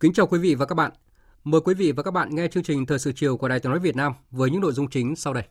Kính 0.00 0.12
chào 0.12 0.26
quý 0.26 0.38
vị 0.38 0.54
và 0.54 0.66
các 0.66 0.74
bạn. 0.74 0.92
Mời 1.44 1.60
quý 1.60 1.74
vị 1.74 1.92
và 1.92 2.02
các 2.02 2.10
bạn 2.10 2.34
nghe 2.34 2.48
chương 2.48 2.62
trình 2.62 2.86
Thời 2.86 2.98
sự 2.98 3.12
chiều 3.16 3.36
của 3.36 3.48
Đài 3.48 3.60
Tiếng 3.60 3.70
nói 3.70 3.78
Việt 3.78 3.96
Nam 3.96 4.12
với 4.30 4.50
những 4.50 4.60
nội 4.60 4.72
dung 4.72 4.90
chính 4.90 5.16
sau 5.16 5.34
đây. 5.34 5.44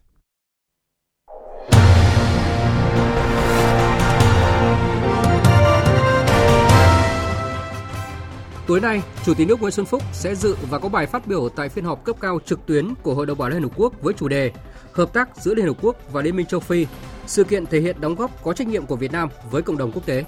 Tối 8.67 8.81
nay, 8.81 9.01
Chủ 9.25 9.33
tịch 9.33 9.47
nước 9.47 9.61
Nguyễn 9.61 9.71
Xuân 9.71 9.85
Phúc 9.85 10.03
sẽ 10.13 10.35
dự 10.35 10.55
và 10.69 10.79
có 10.79 10.89
bài 10.89 11.05
phát 11.05 11.27
biểu 11.27 11.49
tại 11.49 11.69
phiên 11.69 11.85
họp 11.85 12.03
cấp 12.03 12.15
cao 12.21 12.39
trực 12.45 12.65
tuyến 12.65 12.93
của 13.03 13.13
Hội 13.13 13.25
đồng 13.25 13.37
Bảo 13.37 13.47
an 13.47 13.53
Liên 13.53 13.63
Hợp 13.63 13.71
Quốc 13.75 14.01
với 14.01 14.13
chủ 14.13 14.27
đề 14.27 14.51
Hợp 14.91 15.13
tác 15.13 15.37
giữa 15.37 15.55
Liên 15.55 15.65
Hợp 15.65 15.77
Quốc 15.81 16.13
và 16.13 16.21
Liên 16.21 16.35
minh 16.35 16.45
châu 16.45 16.59
Phi, 16.59 16.87
sự 17.27 17.43
kiện 17.43 17.65
thể 17.65 17.79
hiện 17.79 18.01
đóng 18.01 18.15
góp 18.15 18.43
có 18.43 18.53
trách 18.53 18.67
nhiệm 18.67 18.85
của 18.85 18.95
Việt 18.95 19.11
Nam 19.11 19.29
với 19.51 19.61
cộng 19.61 19.77
đồng 19.77 19.91
quốc 19.91 20.05
tế. 20.05 20.23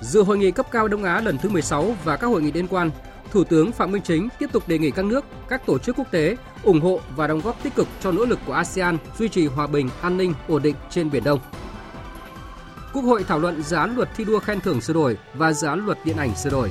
Dự 0.00 0.22
hội 0.22 0.38
nghị 0.38 0.50
cấp 0.50 0.66
cao 0.70 0.88
Đông 0.88 1.04
Á 1.04 1.20
lần 1.20 1.38
thứ 1.38 1.48
16 1.48 1.94
và 2.04 2.16
các 2.16 2.26
hội 2.26 2.42
nghị 2.42 2.52
liên 2.52 2.66
quan, 2.68 2.90
Thủ 3.30 3.44
tướng 3.44 3.72
Phạm 3.72 3.92
Minh 3.92 4.02
Chính 4.02 4.28
tiếp 4.38 4.52
tục 4.52 4.68
đề 4.68 4.78
nghị 4.78 4.90
các 4.90 5.04
nước, 5.04 5.24
các 5.48 5.66
tổ 5.66 5.78
chức 5.78 5.96
quốc 5.96 6.10
tế 6.10 6.36
ủng 6.62 6.80
hộ 6.80 7.00
và 7.16 7.26
đóng 7.26 7.40
góp 7.40 7.62
tích 7.62 7.74
cực 7.74 7.88
cho 8.00 8.12
nỗ 8.12 8.24
lực 8.24 8.38
của 8.46 8.52
ASEAN 8.52 8.98
duy 9.18 9.28
trì 9.28 9.46
hòa 9.46 9.66
bình, 9.66 9.88
an 10.02 10.16
ninh, 10.16 10.34
ổn 10.48 10.62
định 10.62 10.74
trên 10.90 11.10
Biển 11.10 11.24
Đông. 11.24 11.40
Quốc 12.92 13.02
hội 13.02 13.24
thảo 13.28 13.38
luận 13.38 13.62
dự 13.62 13.76
án 13.76 13.96
luật 13.96 14.08
thi 14.16 14.24
đua 14.24 14.38
khen 14.38 14.60
thưởng 14.60 14.80
sửa 14.80 14.92
đổi 14.92 15.18
và 15.34 15.52
dự 15.52 15.66
án 15.68 15.86
luật 15.86 15.98
điện 16.04 16.16
ảnh 16.16 16.34
sửa 16.34 16.50
đổi. 16.50 16.70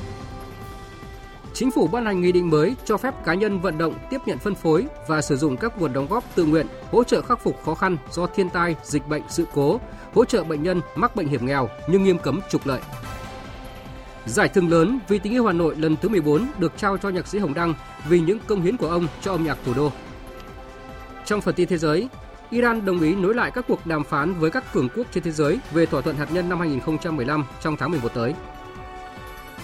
Chính 1.54 1.72
phủ 1.72 1.88
ban 1.88 2.06
hành 2.06 2.22
nghị 2.22 2.32
định 2.32 2.50
mới 2.50 2.76
cho 2.86 2.98
phép 2.98 3.26
cá 3.26 3.34
nhân 3.34 3.60
vận 3.60 3.78
động 3.78 3.94
tiếp 4.10 4.18
nhận 4.26 4.38
phân 4.38 4.56
phối 4.56 4.86
và 5.08 5.22
sử 5.22 5.38
dụng 5.38 5.58
các 5.58 5.80
nguồn 5.80 5.94
đóng 5.94 6.08
góp 6.10 6.36
tự 6.36 6.46
nguyện 6.46 6.68
hỗ 6.92 7.04
trợ 7.04 7.22
khắc 7.22 7.44
phục 7.44 7.64
khó 7.66 7.76
khăn 7.76 7.98
do 8.12 8.28
thiên 8.28 8.50
tai, 8.50 8.76
dịch 8.84 9.08
bệnh, 9.08 9.24
sự 9.30 9.46
cố, 9.54 9.80
hỗ 10.14 10.26
trợ 10.26 10.44
bệnh 10.44 10.64
nhân 10.64 10.82
mắc 10.96 11.16
bệnh 11.16 11.28
hiểm 11.28 11.46
nghèo 11.46 11.70
nhưng 11.88 12.04
nghiêm 12.04 12.18
cấm 12.18 12.40
trục 12.50 12.68
lợi. 12.68 12.82
Giải 14.26 14.50
thưởng 14.50 14.70
lớn 14.70 15.00
vì 15.08 15.20
tình 15.20 15.34
yêu 15.34 15.46
Hà 15.46 15.54
Nội 15.54 15.76
lần 15.76 15.96
thứ 16.02 16.10
14 16.10 16.48
được 16.60 16.74
trao 16.78 16.98
cho 16.98 17.10
nhạc 17.10 17.28
sĩ 17.28 17.40
Hồng 17.40 17.54
Đăng 17.54 17.74
vì 18.10 18.20
những 18.20 18.40
công 18.48 18.62
hiến 18.62 18.78
của 18.78 18.90
ông 18.90 19.08
cho 19.22 19.32
âm 19.32 19.44
nhạc 19.44 19.58
thủ 19.66 19.74
đô. 19.74 19.92
Trong 21.26 21.42
phần 21.42 21.56
tin 21.56 21.68
thế 21.68 21.78
giới, 21.78 22.10
Iran 22.50 22.86
đồng 22.86 23.02
ý 23.02 23.16
nối 23.16 23.36
lại 23.36 23.52
các 23.52 23.66
cuộc 23.68 23.86
đàm 23.86 24.04
phán 24.04 24.34
với 24.34 24.52
các 24.52 24.74
cường 24.74 24.90
quốc 24.96 25.08
trên 25.12 25.24
thế 25.24 25.32
giới 25.32 25.60
về 25.72 25.86
thỏa 25.86 26.02
thuận 26.02 26.16
hạt 26.16 26.28
nhân 26.32 26.50
năm 26.50 26.60
2015 26.60 27.46
trong 27.62 27.78
tháng 27.78 27.92
11 27.92 28.14
tới. 28.14 28.34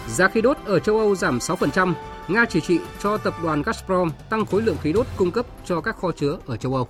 Giá 0.08 0.28
khí 0.28 0.40
đốt 0.40 0.56
ở 0.64 0.78
châu 0.78 0.98
Âu 0.98 1.14
giảm 1.14 1.38
6%, 1.38 1.94
Nga 2.28 2.44
chỉ 2.44 2.60
trị 2.60 2.80
cho 3.02 3.16
tập 3.16 3.34
đoàn 3.42 3.62
Gazprom 3.62 4.10
tăng 4.30 4.46
khối 4.46 4.62
lượng 4.62 4.76
khí 4.82 4.92
đốt 4.92 5.06
cung 5.16 5.30
cấp 5.30 5.46
cho 5.64 5.80
các 5.80 5.96
kho 5.96 6.12
chứa 6.12 6.38
ở 6.46 6.56
châu 6.56 6.74
Âu. 6.74 6.88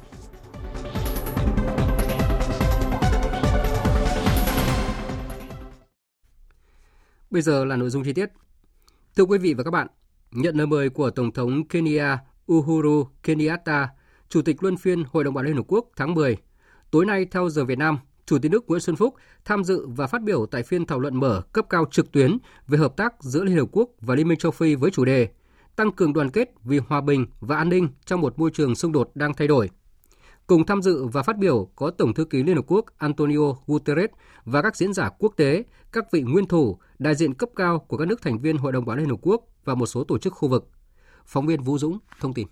Bây 7.31 7.43
giờ 7.43 7.65
là 7.65 7.77
nội 7.77 7.91
dung 7.91 8.05
chi 8.05 8.13
tiết. 8.13 8.31
Thưa 9.17 9.25
quý 9.25 9.39
vị 9.39 9.55
và 9.55 9.65
các 9.65 9.71
bạn, 9.71 9.87
nhận 10.31 10.57
lời 10.57 10.67
mời 10.67 10.91
của 10.91 11.11
Tổng 11.11 11.33
thống 11.33 11.69
Kenya 11.69 12.19
Uhuru 12.53 13.05
Kenyatta, 13.23 13.89
Chủ 14.29 14.43
tịch 14.43 14.63
Luân 14.63 14.77
phiên 14.77 15.05
Hội 15.13 15.25
đồng 15.25 15.35
Bảo 15.35 15.45
Liên 15.45 15.57
Hợp 15.57 15.65
Quốc 15.69 15.91
tháng 15.97 16.15
10, 16.15 16.37
tối 16.91 17.07
nay 17.07 17.27
theo 17.31 17.49
giờ 17.49 17.65
Việt 17.65 17.79
Nam, 17.79 17.99
Chủ 18.27 18.39
tịch 18.39 18.53
nước 18.53 18.69
Nguyễn 18.69 18.81
Xuân 18.81 18.97
Phúc 18.97 19.15
tham 19.45 19.65
dự 19.65 19.87
và 19.89 20.07
phát 20.07 20.23
biểu 20.23 20.47
tại 20.47 20.63
phiên 20.63 20.87
thảo 20.87 21.01
luận 21.01 21.21
mở 21.21 21.43
cấp 21.53 21.67
cao 21.71 21.85
trực 21.91 22.13
tuyến 22.13 22.39
về 22.67 22.79
hợp 22.79 22.97
tác 22.97 23.15
giữa 23.23 23.45
Liên 23.45 23.57
Hợp 23.57 23.69
Quốc 23.73 23.91
và 24.01 24.15
Liên 24.15 24.29
minh 24.29 24.39
châu 24.39 24.53
Phi 24.53 24.75
với 24.75 24.91
chủ 24.91 25.05
đề 25.05 25.29
Tăng 25.77 25.93
cường 25.93 26.13
đoàn 26.13 26.31
kết 26.31 26.51
vì 26.65 26.79
hòa 26.79 27.01
bình 27.01 27.27
và 27.41 27.57
an 27.57 27.69
ninh 27.69 27.89
trong 28.05 28.21
một 28.21 28.39
môi 28.39 28.51
trường 28.51 28.75
xung 28.75 28.93
đột 28.93 29.11
đang 29.15 29.35
thay 29.35 29.49
đổi. 29.49 29.71
Cùng 30.47 30.67
tham 30.67 30.83
dự 30.83 31.07
và 31.07 31.23
phát 31.23 31.37
biểu 31.37 31.69
có 31.77 31.91
Tổng 31.91 32.15
thư 32.15 32.25
ký 32.25 32.43
Liên 32.43 32.57
Hợp 32.57 32.65
Quốc 32.67 32.85
Antonio 32.99 33.53
Guterres 33.67 34.11
và 34.45 34.63
các 34.63 34.77
diễn 34.77 34.93
giả 34.93 35.11
quốc 35.19 35.33
tế, 35.37 35.65
các 35.93 36.05
vị 36.13 36.23
nguyên 36.23 36.47
thủ, 36.47 36.79
đại 36.99 37.15
diện 37.15 37.35
cấp 37.35 37.49
cao 37.57 37.79
của 37.79 37.97
các 37.97 38.09
nước 38.09 38.23
thành 38.23 38.39
viên 38.39 38.57
Hội 38.57 38.73
đồng 38.73 38.85
Bảo 38.85 38.95
an 38.95 38.99
Liên 38.99 39.09
Hợp 39.09 39.17
Quốc 39.23 39.43
và 39.65 39.75
một 39.75 39.87
số 39.87 40.05
tổ 40.05 40.19
chức 40.19 40.33
khu 40.33 40.49
vực. 40.49 40.71
Phóng 41.27 41.47
viên 41.47 41.63
Vũ 41.63 41.79
Dũng 41.79 41.99
thông 42.21 42.35
tin. 42.35 42.47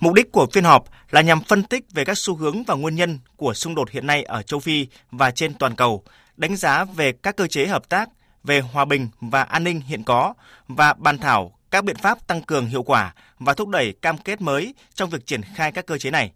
Mục 0.00 0.14
đích 0.14 0.32
của 0.32 0.46
phiên 0.52 0.64
họp 0.64 0.84
là 1.10 1.20
nhằm 1.20 1.40
phân 1.48 1.62
tích 1.62 1.84
về 1.94 2.04
các 2.04 2.18
xu 2.18 2.36
hướng 2.36 2.64
và 2.64 2.74
nguyên 2.74 2.94
nhân 2.94 3.18
của 3.36 3.54
xung 3.54 3.74
đột 3.74 3.90
hiện 3.90 4.06
nay 4.06 4.22
ở 4.22 4.42
châu 4.42 4.60
Phi 4.60 4.86
và 5.10 5.30
trên 5.30 5.54
toàn 5.54 5.76
cầu, 5.76 6.04
đánh 6.36 6.56
giá 6.56 6.84
về 6.84 7.12
các 7.12 7.36
cơ 7.36 7.46
chế 7.46 7.66
hợp 7.66 7.88
tác, 7.88 8.08
về 8.44 8.60
hòa 8.60 8.84
bình 8.84 9.08
và 9.20 9.42
an 9.42 9.64
ninh 9.64 9.80
hiện 9.80 10.04
có 10.04 10.34
và 10.68 10.92
bàn 10.92 11.18
thảo 11.18 11.58
các 11.70 11.84
biện 11.84 11.96
pháp 11.96 12.26
tăng 12.26 12.42
cường 12.42 12.66
hiệu 12.66 12.82
quả 12.82 13.14
và 13.38 13.54
thúc 13.54 13.68
đẩy 13.68 13.92
cam 13.92 14.18
kết 14.18 14.40
mới 14.40 14.74
trong 14.94 15.10
việc 15.10 15.26
triển 15.26 15.42
khai 15.42 15.72
các 15.72 15.86
cơ 15.86 15.98
chế 15.98 16.10
này 16.10 16.32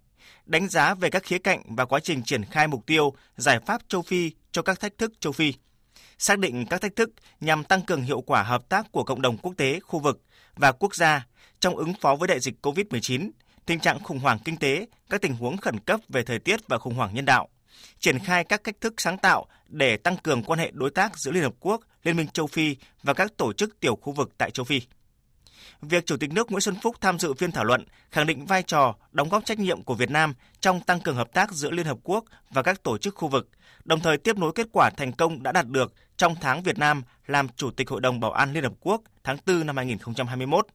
đánh 0.46 0.68
giá 0.68 0.94
về 0.94 1.10
các 1.10 1.22
khía 1.22 1.38
cạnh 1.38 1.62
và 1.76 1.84
quá 1.84 2.00
trình 2.00 2.22
triển 2.22 2.44
khai 2.44 2.68
mục 2.68 2.86
tiêu, 2.86 3.14
giải 3.36 3.60
pháp 3.66 3.82
châu 3.88 4.02
Phi 4.02 4.30
cho 4.52 4.62
các 4.62 4.80
thách 4.80 4.98
thức 4.98 5.12
châu 5.20 5.32
Phi, 5.32 5.52
xác 6.18 6.38
định 6.38 6.66
các 6.66 6.80
thách 6.80 6.96
thức 6.96 7.10
nhằm 7.40 7.64
tăng 7.64 7.82
cường 7.82 8.02
hiệu 8.02 8.20
quả 8.20 8.42
hợp 8.42 8.68
tác 8.68 8.92
của 8.92 9.04
cộng 9.04 9.22
đồng 9.22 9.38
quốc 9.38 9.54
tế, 9.56 9.80
khu 9.80 9.98
vực 9.98 10.22
và 10.56 10.72
quốc 10.72 10.94
gia 10.94 11.26
trong 11.60 11.76
ứng 11.76 11.92
phó 12.00 12.14
với 12.14 12.28
đại 12.28 12.40
dịch 12.40 12.54
COVID-19, 12.62 13.30
tình 13.66 13.80
trạng 13.80 14.02
khủng 14.02 14.18
hoảng 14.18 14.38
kinh 14.44 14.56
tế, 14.56 14.86
các 15.10 15.20
tình 15.20 15.34
huống 15.34 15.56
khẩn 15.56 15.80
cấp 15.80 16.00
về 16.08 16.22
thời 16.22 16.38
tiết 16.38 16.68
và 16.68 16.78
khủng 16.78 16.94
hoảng 16.94 17.14
nhân 17.14 17.24
đạo, 17.24 17.48
triển 18.00 18.18
khai 18.18 18.44
các 18.44 18.64
cách 18.64 18.76
thức 18.80 18.94
sáng 18.98 19.18
tạo 19.18 19.46
để 19.68 19.96
tăng 19.96 20.16
cường 20.16 20.42
quan 20.42 20.58
hệ 20.58 20.70
đối 20.74 20.90
tác 20.90 21.18
giữa 21.18 21.32
Liên 21.32 21.42
Hợp 21.42 21.54
Quốc, 21.60 21.80
Liên 22.02 22.16
minh 22.16 22.28
châu 22.28 22.46
Phi 22.46 22.76
và 23.02 23.14
các 23.14 23.36
tổ 23.36 23.52
chức 23.52 23.80
tiểu 23.80 23.96
khu 23.96 24.12
vực 24.12 24.30
tại 24.38 24.50
châu 24.50 24.64
Phi 24.64 24.80
việc 25.82 26.06
Chủ 26.06 26.16
tịch 26.16 26.32
nước 26.32 26.50
Nguyễn 26.50 26.60
Xuân 26.60 26.76
Phúc 26.82 26.96
tham 27.00 27.18
dự 27.18 27.34
phiên 27.34 27.52
thảo 27.52 27.64
luận 27.64 27.84
khẳng 28.10 28.26
định 28.26 28.46
vai 28.46 28.62
trò, 28.62 28.94
đóng 29.12 29.28
góp 29.28 29.44
trách 29.44 29.58
nhiệm 29.58 29.82
của 29.82 29.94
Việt 29.94 30.10
Nam 30.10 30.34
trong 30.60 30.80
tăng 30.80 31.00
cường 31.00 31.16
hợp 31.16 31.32
tác 31.32 31.52
giữa 31.52 31.70
Liên 31.70 31.86
Hợp 31.86 31.98
Quốc 32.02 32.24
và 32.50 32.62
các 32.62 32.82
tổ 32.82 32.98
chức 32.98 33.14
khu 33.14 33.28
vực, 33.28 33.48
đồng 33.84 34.00
thời 34.00 34.18
tiếp 34.18 34.38
nối 34.38 34.52
kết 34.54 34.66
quả 34.72 34.90
thành 34.90 35.12
công 35.12 35.42
đã 35.42 35.52
đạt 35.52 35.66
được 35.68 35.94
trong 36.16 36.34
tháng 36.40 36.62
Việt 36.62 36.78
Nam 36.78 37.02
làm 37.26 37.48
Chủ 37.48 37.70
tịch 37.70 37.88
Hội 37.88 38.00
đồng 38.00 38.20
Bảo 38.20 38.32
an 38.32 38.52
Liên 38.52 38.64
Hợp 38.64 38.72
Quốc 38.80 39.02
tháng 39.24 39.36
4 39.46 39.66
năm 39.66 39.76
2021. 39.76 40.66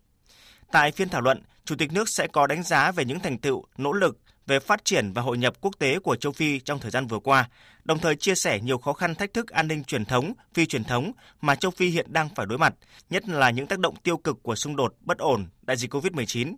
Tại 0.71 0.91
phiên 0.91 1.09
thảo 1.09 1.21
luận, 1.21 1.41
Chủ 1.65 1.75
tịch 1.75 1.93
nước 1.93 2.09
sẽ 2.09 2.27
có 2.27 2.47
đánh 2.47 2.63
giá 2.63 2.91
về 2.91 3.05
những 3.05 3.19
thành 3.19 3.37
tựu, 3.37 3.63
nỗ 3.77 3.93
lực 3.93 4.17
về 4.47 4.59
phát 4.59 4.85
triển 4.85 5.13
và 5.13 5.21
hội 5.21 5.37
nhập 5.37 5.53
quốc 5.61 5.79
tế 5.79 5.99
của 5.99 6.15
châu 6.15 6.31
Phi 6.31 6.59
trong 6.59 6.79
thời 6.79 6.91
gian 6.91 7.07
vừa 7.07 7.19
qua, 7.19 7.49
đồng 7.83 7.99
thời 7.99 8.15
chia 8.15 8.35
sẻ 8.35 8.59
nhiều 8.59 8.77
khó 8.77 8.93
khăn 8.93 9.15
thách 9.15 9.33
thức 9.33 9.49
an 9.49 9.67
ninh 9.67 9.83
truyền 9.83 10.05
thống, 10.05 10.33
phi 10.53 10.65
truyền 10.65 10.83
thống 10.83 11.11
mà 11.41 11.55
châu 11.55 11.71
Phi 11.71 11.89
hiện 11.89 12.13
đang 12.13 12.29
phải 12.35 12.45
đối 12.45 12.57
mặt, 12.57 12.73
nhất 13.09 13.29
là 13.29 13.49
những 13.49 13.67
tác 13.67 13.79
động 13.79 13.95
tiêu 14.03 14.17
cực 14.17 14.43
của 14.43 14.55
xung 14.55 14.75
đột, 14.75 14.95
bất 15.01 15.17
ổn, 15.17 15.47
đại 15.61 15.77
dịch 15.77 15.93
COVID-19. 15.93 16.55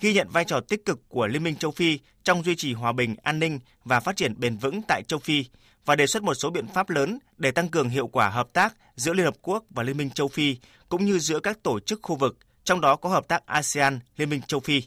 Ghi 0.00 0.12
nhận 0.12 0.28
vai 0.28 0.44
trò 0.44 0.60
tích 0.60 0.84
cực 0.84 1.08
của 1.08 1.26
Liên 1.26 1.42
minh 1.42 1.56
châu 1.56 1.70
Phi 1.70 1.98
trong 2.24 2.44
duy 2.44 2.56
trì 2.56 2.72
hòa 2.72 2.92
bình, 2.92 3.16
an 3.22 3.38
ninh 3.38 3.60
và 3.84 4.00
phát 4.00 4.16
triển 4.16 4.40
bền 4.40 4.56
vững 4.56 4.82
tại 4.88 5.02
châu 5.08 5.18
Phi 5.18 5.44
và 5.84 5.96
đề 5.96 6.06
xuất 6.06 6.22
một 6.22 6.34
số 6.34 6.50
biện 6.50 6.66
pháp 6.66 6.90
lớn 6.90 7.18
để 7.36 7.50
tăng 7.50 7.68
cường 7.68 7.88
hiệu 7.88 8.06
quả 8.06 8.28
hợp 8.28 8.48
tác 8.52 8.74
giữa 8.96 9.12
Liên 9.12 9.24
Hợp 9.24 9.36
Quốc 9.42 9.64
và 9.70 9.82
Liên 9.82 9.96
minh 9.96 10.10
châu 10.10 10.28
Phi 10.28 10.56
cũng 10.88 11.04
như 11.04 11.18
giữa 11.18 11.40
các 11.40 11.62
tổ 11.62 11.80
chức 11.80 12.00
khu 12.02 12.16
vực, 12.16 12.38
trong 12.64 12.80
đó 12.80 12.96
có 12.96 13.08
hợp 13.08 13.28
tác 13.28 13.46
ASEAN, 13.46 14.00
Liên 14.16 14.30
minh 14.30 14.40
châu 14.46 14.60
Phi, 14.60 14.82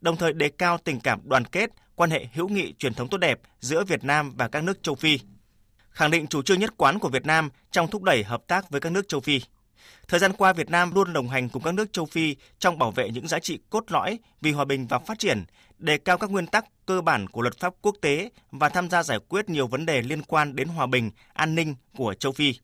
đồng 0.00 0.16
thời 0.16 0.32
đề 0.32 0.48
cao 0.48 0.78
tình 0.78 1.00
cảm 1.00 1.20
đoàn 1.24 1.44
kết, 1.44 1.70
quan 1.94 2.10
hệ 2.10 2.26
hữu 2.32 2.48
nghị 2.48 2.72
truyền 2.78 2.94
thống 2.94 3.08
tốt 3.08 3.18
đẹp 3.18 3.40
giữa 3.60 3.84
Việt 3.84 4.04
Nam 4.04 4.32
và 4.36 4.48
các 4.48 4.64
nước 4.64 4.82
châu 4.82 4.94
Phi. 4.94 5.18
Khẳng 5.90 6.10
định 6.10 6.26
chủ 6.26 6.42
trương 6.42 6.60
nhất 6.60 6.74
quán 6.76 6.98
của 6.98 7.08
Việt 7.08 7.26
Nam 7.26 7.50
trong 7.70 7.90
thúc 7.90 8.02
đẩy 8.02 8.24
hợp 8.24 8.42
tác 8.46 8.70
với 8.70 8.80
các 8.80 8.92
nước 8.92 9.08
châu 9.08 9.20
Phi. 9.20 9.40
Thời 10.08 10.20
gian 10.20 10.32
qua, 10.32 10.52
Việt 10.52 10.70
Nam 10.70 10.94
luôn 10.94 11.12
đồng 11.12 11.28
hành 11.28 11.48
cùng 11.48 11.62
các 11.62 11.74
nước 11.74 11.92
châu 11.92 12.06
Phi 12.06 12.36
trong 12.58 12.78
bảo 12.78 12.90
vệ 12.90 13.10
những 13.10 13.28
giá 13.28 13.38
trị 13.38 13.58
cốt 13.70 13.84
lõi 13.90 14.18
vì 14.40 14.52
hòa 14.52 14.64
bình 14.64 14.86
và 14.86 14.98
phát 14.98 15.18
triển, 15.18 15.44
đề 15.78 15.98
cao 15.98 16.18
các 16.18 16.30
nguyên 16.30 16.46
tắc 16.46 16.64
cơ 16.86 17.00
bản 17.00 17.28
của 17.28 17.42
luật 17.42 17.58
pháp 17.60 17.74
quốc 17.82 17.96
tế 18.00 18.30
và 18.50 18.68
tham 18.68 18.90
gia 18.90 19.02
giải 19.02 19.18
quyết 19.28 19.48
nhiều 19.48 19.66
vấn 19.66 19.86
đề 19.86 20.02
liên 20.02 20.22
quan 20.22 20.56
đến 20.56 20.68
hòa 20.68 20.86
bình, 20.86 21.10
an 21.32 21.54
ninh 21.54 21.74
của 21.96 22.14
châu 22.14 22.32
Phi. 22.32 22.54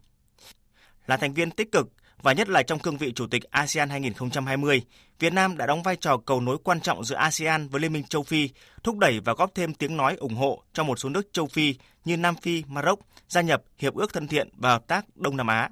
Là 1.06 1.16
thành 1.16 1.34
viên 1.34 1.50
tích 1.50 1.72
cực 1.72 1.88
và 2.26 2.32
nhất 2.32 2.48
là 2.48 2.62
trong 2.62 2.78
cương 2.78 2.96
vị 2.96 3.12
Chủ 3.12 3.26
tịch 3.26 3.42
ASEAN 3.50 3.90
2020, 3.90 4.82
Việt 5.18 5.32
Nam 5.32 5.56
đã 5.56 5.66
đóng 5.66 5.82
vai 5.82 5.96
trò 5.96 6.16
cầu 6.26 6.40
nối 6.40 6.58
quan 6.64 6.80
trọng 6.80 7.04
giữa 7.04 7.16
ASEAN 7.16 7.68
với 7.68 7.80
Liên 7.80 7.92
minh 7.92 8.04
châu 8.04 8.22
Phi, 8.22 8.48
thúc 8.82 8.98
đẩy 8.98 9.20
và 9.20 9.32
góp 9.32 9.54
thêm 9.54 9.74
tiếng 9.74 9.96
nói 9.96 10.16
ủng 10.16 10.34
hộ 10.34 10.62
cho 10.72 10.84
một 10.84 10.98
số 10.98 11.08
nước 11.08 11.32
châu 11.32 11.46
Phi 11.46 11.74
như 12.04 12.16
Nam 12.16 12.34
Phi, 12.42 12.64
Maroc 12.68 13.00
gia 13.28 13.40
nhập 13.40 13.62
Hiệp 13.78 13.94
ước 13.94 14.12
Thân 14.12 14.28
thiện 14.28 14.48
và 14.56 14.70
Hợp 14.70 14.86
tác 14.86 15.16
Đông 15.16 15.36
Nam 15.36 15.46
Á. 15.46 15.68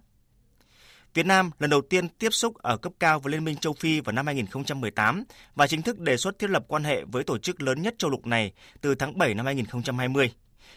Việt 1.14 1.26
Nam 1.26 1.50
lần 1.58 1.70
đầu 1.70 1.80
tiên 1.80 2.08
tiếp 2.08 2.30
xúc 2.30 2.54
ở 2.54 2.76
cấp 2.76 2.92
cao 3.00 3.20
với 3.20 3.32
Liên 3.32 3.44
minh 3.44 3.56
châu 3.56 3.72
Phi 3.72 4.00
vào 4.00 4.12
năm 4.12 4.26
2018 4.26 5.24
và 5.54 5.66
chính 5.66 5.82
thức 5.82 5.98
đề 5.98 6.16
xuất 6.16 6.38
thiết 6.38 6.50
lập 6.50 6.64
quan 6.68 6.84
hệ 6.84 7.04
với 7.04 7.24
tổ 7.24 7.38
chức 7.38 7.62
lớn 7.62 7.82
nhất 7.82 7.94
châu 7.98 8.10
lục 8.10 8.26
này 8.26 8.52
từ 8.80 8.94
tháng 8.94 9.18
7 9.18 9.34
năm 9.34 9.46
2020. 9.46 10.32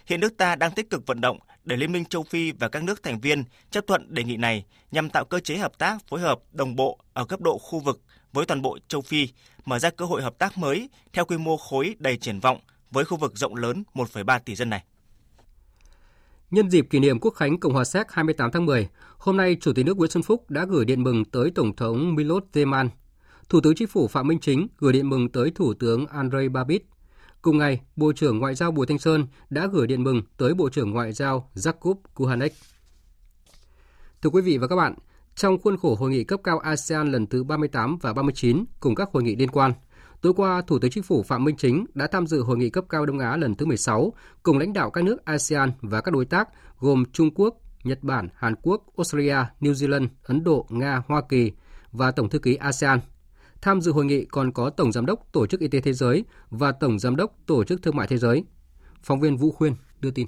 Hiện 0.05 0.19
nước 0.19 0.37
ta 0.37 0.55
đang 0.55 0.71
tích 0.71 0.89
cực 0.89 1.07
vận 1.07 1.21
động 1.21 1.39
để 1.65 1.77
Liên 1.77 1.91
minh 1.91 2.05
châu 2.05 2.23
Phi 2.23 2.51
và 2.51 2.69
các 2.69 2.83
nước 2.83 3.03
thành 3.03 3.19
viên 3.19 3.43
chấp 3.71 3.87
thuận 3.87 4.13
đề 4.13 4.23
nghị 4.23 4.37
này 4.37 4.65
nhằm 4.91 5.09
tạo 5.09 5.25
cơ 5.25 5.39
chế 5.39 5.57
hợp 5.57 5.77
tác 5.77 5.97
phối 6.07 6.19
hợp 6.19 6.39
đồng 6.51 6.75
bộ 6.75 6.99
ở 7.13 7.25
cấp 7.25 7.41
độ 7.41 7.57
khu 7.57 7.79
vực 7.79 8.01
với 8.33 8.45
toàn 8.45 8.61
bộ 8.61 8.77
châu 8.87 9.01
Phi, 9.01 9.27
mở 9.65 9.79
ra 9.79 9.89
cơ 9.89 10.05
hội 10.05 10.21
hợp 10.21 10.37
tác 10.37 10.57
mới 10.57 10.89
theo 11.13 11.25
quy 11.25 11.37
mô 11.37 11.57
khối 11.57 11.95
đầy 11.99 12.17
triển 12.17 12.39
vọng 12.39 12.59
với 12.91 13.05
khu 13.05 13.17
vực 13.17 13.37
rộng 13.37 13.55
lớn 13.55 13.83
1,3 13.93 14.39
tỷ 14.39 14.55
dân 14.55 14.69
này. 14.69 14.83
Nhân 16.51 16.69
dịp 16.69 16.87
kỷ 16.89 16.99
niệm 16.99 17.19
Quốc 17.19 17.31
khánh 17.31 17.59
Cộng 17.59 17.73
hòa 17.73 17.83
Séc 17.83 18.11
28 18.11 18.51
tháng 18.51 18.65
10, 18.65 18.87
hôm 19.17 19.37
nay 19.37 19.57
Chủ 19.61 19.73
tịch 19.73 19.85
nước 19.85 19.97
Nguyễn 19.97 20.11
Xuân 20.11 20.23
Phúc 20.23 20.49
đã 20.49 20.65
gửi 20.65 20.85
điện 20.85 21.03
mừng 21.03 21.25
tới 21.25 21.51
Tổng 21.55 21.75
thống 21.75 22.15
Milos 22.15 22.43
Zeman. 22.53 22.89
Thủ 23.49 23.61
tướng 23.61 23.75
Chính 23.75 23.87
phủ 23.87 24.07
Phạm 24.07 24.27
Minh 24.27 24.39
Chính 24.39 24.67
gửi 24.77 24.93
điện 24.93 25.09
mừng 25.09 25.29
tới 25.29 25.51
Thủ 25.55 25.73
tướng 25.73 26.07
Andrei 26.07 26.49
Babis. 26.49 26.81
Cùng 27.41 27.57
ngày, 27.57 27.81
Bộ 27.95 28.13
trưởng 28.13 28.39
Ngoại 28.39 28.55
giao 28.55 28.71
Bùi 28.71 28.87
Thanh 28.87 28.99
Sơn 28.99 29.27
đã 29.49 29.67
gửi 29.71 29.87
điện 29.87 30.03
mừng 30.03 30.21
tới 30.37 30.53
Bộ 30.53 30.69
trưởng 30.69 30.91
Ngoại 30.91 31.13
giao 31.13 31.51
Jakub 31.55 31.95
Kuhanek. 32.13 32.53
Thưa 34.21 34.29
quý 34.29 34.41
vị 34.41 34.57
và 34.57 34.67
các 34.67 34.75
bạn, 34.75 34.93
trong 35.35 35.61
khuôn 35.61 35.77
khổ 35.77 35.95
hội 35.95 36.09
nghị 36.09 36.23
cấp 36.23 36.39
cao 36.43 36.59
ASEAN 36.59 37.11
lần 37.11 37.27
thứ 37.27 37.43
38 37.43 37.97
và 38.01 38.13
39 38.13 38.65
cùng 38.79 38.95
các 38.95 39.09
hội 39.11 39.23
nghị 39.23 39.35
liên 39.35 39.49
quan– 39.49 39.73
Tối 40.21 40.33
qua, 40.33 40.61
Thủ 40.61 40.79
tướng 40.79 40.91
Chính 40.91 41.03
phủ 41.03 41.23
Phạm 41.23 41.43
Minh 41.43 41.55
Chính 41.57 41.85
đã 41.93 42.07
tham 42.07 42.27
dự 42.27 42.41
hội 42.41 42.57
nghị 42.57 42.69
cấp 42.69 42.85
cao 42.89 43.05
Đông 43.05 43.19
Á 43.19 43.37
lần 43.37 43.55
thứ 43.55 43.65
16 43.65 44.13
cùng 44.43 44.57
lãnh 44.57 44.73
đạo 44.73 44.89
các 44.89 45.03
nước 45.03 45.25
ASEAN 45.25 45.71
và 45.81 46.01
các 46.01 46.11
đối 46.11 46.25
tác 46.25 46.49
gồm 46.79 47.03
Trung 47.13 47.29
Quốc, 47.35 47.55
Nhật 47.83 48.03
Bản, 48.03 48.29
Hàn 48.35 48.55
Quốc, 48.61 48.83
Australia, 48.97 49.37
New 49.61 49.73
Zealand, 49.73 50.07
Ấn 50.23 50.43
Độ, 50.43 50.67
Nga, 50.69 51.03
Hoa 51.07 51.21
Kỳ 51.29 51.51
và 51.91 52.11
Tổng 52.11 52.29
thư 52.29 52.39
ký 52.39 52.55
ASEAN. 52.55 52.99
Tham 53.67 53.81
dự 53.81 53.91
hội 53.91 54.05
nghị 54.05 54.25
còn 54.25 54.51
có 54.51 54.69
Tổng 54.69 54.91
Giám 54.91 55.05
đốc 55.05 55.31
Tổ 55.31 55.47
chức 55.47 55.59
Y 55.59 55.67
tế 55.67 55.81
Thế 55.81 55.93
giới 55.93 56.23
và 56.49 56.71
Tổng 56.71 56.99
Giám 56.99 57.15
đốc 57.15 57.35
Tổ 57.45 57.63
chức 57.63 57.81
Thương 57.81 57.95
mại 57.95 58.07
Thế 58.07 58.17
giới. 58.17 58.43
Phóng 59.03 59.19
viên 59.19 59.37
Vũ 59.37 59.51
Khuyên 59.51 59.75
đưa 59.99 60.11
tin. 60.11 60.27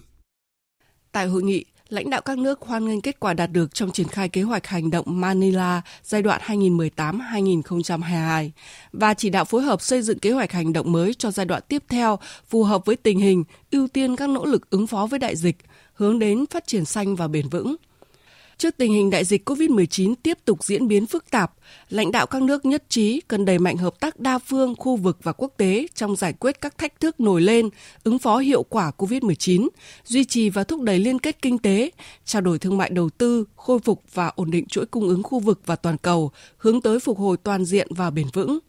Tại 1.11 1.27
hội 1.27 1.43
nghị, 1.43 1.65
lãnh 1.89 2.09
đạo 2.09 2.21
các 2.21 2.37
nước 2.37 2.61
hoan 2.61 2.85
nghênh 2.85 3.01
kết 3.01 3.19
quả 3.19 3.33
đạt 3.33 3.51
được 3.51 3.73
trong 3.73 3.91
triển 3.91 4.07
khai 4.07 4.29
kế 4.29 4.41
hoạch 4.41 4.67
hành 4.67 4.89
động 4.89 5.05
Manila 5.07 5.81
giai 6.03 6.21
đoạn 6.21 6.41
2018-2022 6.45 8.49
và 8.91 9.13
chỉ 9.13 9.29
đạo 9.29 9.45
phối 9.45 9.61
hợp 9.61 9.81
xây 9.81 10.01
dựng 10.01 10.19
kế 10.19 10.31
hoạch 10.31 10.51
hành 10.51 10.73
động 10.73 10.91
mới 10.91 11.13
cho 11.13 11.31
giai 11.31 11.45
đoạn 11.45 11.63
tiếp 11.67 11.83
theo 11.89 12.19
phù 12.47 12.63
hợp 12.63 12.85
với 12.85 12.95
tình 12.95 13.19
hình, 13.19 13.43
ưu 13.71 13.87
tiên 13.87 14.15
các 14.15 14.29
nỗ 14.29 14.45
lực 14.45 14.69
ứng 14.69 14.87
phó 14.87 15.05
với 15.05 15.19
đại 15.19 15.35
dịch, 15.35 15.57
hướng 15.93 16.19
đến 16.19 16.45
phát 16.45 16.67
triển 16.67 16.85
xanh 16.85 17.15
và 17.15 17.27
bền 17.27 17.49
vững. 17.49 17.75
Trước 18.59 18.77
tình 18.77 18.93
hình 18.93 19.09
đại 19.09 19.25
dịch 19.25 19.49
COVID-19 19.49 20.13
tiếp 20.23 20.37
tục 20.45 20.63
diễn 20.63 20.87
biến 20.87 21.05
phức 21.05 21.31
tạp, 21.31 21.51
lãnh 21.89 22.11
đạo 22.11 22.25
các 22.27 22.41
nước 22.41 22.65
nhất 22.65 22.83
trí 22.89 23.21
cần 23.27 23.45
đẩy 23.45 23.59
mạnh 23.59 23.77
hợp 23.77 23.99
tác 23.99 24.19
đa 24.19 24.39
phương, 24.39 24.75
khu 24.75 24.95
vực 24.95 25.17
và 25.23 25.31
quốc 25.31 25.53
tế 25.57 25.87
trong 25.95 26.15
giải 26.15 26.33
quyết 26.33 26.61
các 26.61 26.77
thách 26.77 26.99
thức 26.99 27.19
nổi 27.19 27.41
lên, 27.41 27.69
ứng 28.03 28.19
phó 28.19 28.37
hiệu 28.37 28.63
quả 28.63 28.91
COVID-19, 28.97 29.67
duy 30.05 30.25
trì 30.25 30.49
và 30.49 30.63
thúc 30.63 30.81
đẩy 30.81 30.99
liên 30.99 31.19
kết 31.19 31.41
kinh 31.41 31.57
tế, 31.57 31.91
trao 32.25 32.41
đổi 32.41 32.59
thương 32.59 32.77
mại 32.77 32.89
đầu 32.89 33.09
tư, 33.09 33.45
khôi 33.55 33.79
phục 33.79 34.03
và 34.13 34.31
ổn 34.35 34.51
định 34.51 34.65
chuỗi 34.67 34.85
cung 34.85 35.07
ứng 35.07 35.23
khu 35.23 35.39
vực 35.39 35.61
và 35.65 35.75
toàn 35.75 35.97
cầu, 35.97 36.31
hướng 36.57 36.81
tới 36.81 36.99
phục 36.99 37.17
hồi 37.17 37.37
toàn 37.37 37.65
diện 37.65 37.87
và 37.89 38.09
bền 38.09 38.27
vững. 38.33 38.59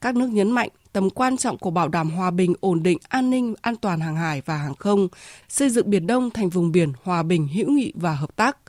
Các 0.00 0.16
nước 0.16 0.28
nhấn 0.28 0.50
mạnh 0.50 0.68
tầm 0.92 1.10
quan 1.10 1.36
trọng 1.36 1.58
của 1.58 1.70
bảo 1.70 1.88
đảm 1.88 2.10
hòa 2.10 2.30
bình, 2.30 2.54
ổn 2.60 2.82
định, 2.82 2.98
an 3.08 3.30
ninh, 3.30 3.54
an 3.60 3.76
toàn 3.76 4.00
hàng 4.00 4.16
hải 4.16 4.42
và 4.46 4.56
hàng 4.56 4.74
không, 4.74 5.08
xây 5.48 5.70
dựng 5.70 5.90
Biển 5.90 6.06
Đông 6.06 6.30
thành 6.30 6.48
vùng 6.48 6.72
biển 6.72 6.92
hòa 7.02 7.22
bình, 7.22 7.48
hữu 7.48 7.70
nghị 7.70 7.92
và 7.96 8.14
hợp 8.14 8.36
tác– 8.36 8.56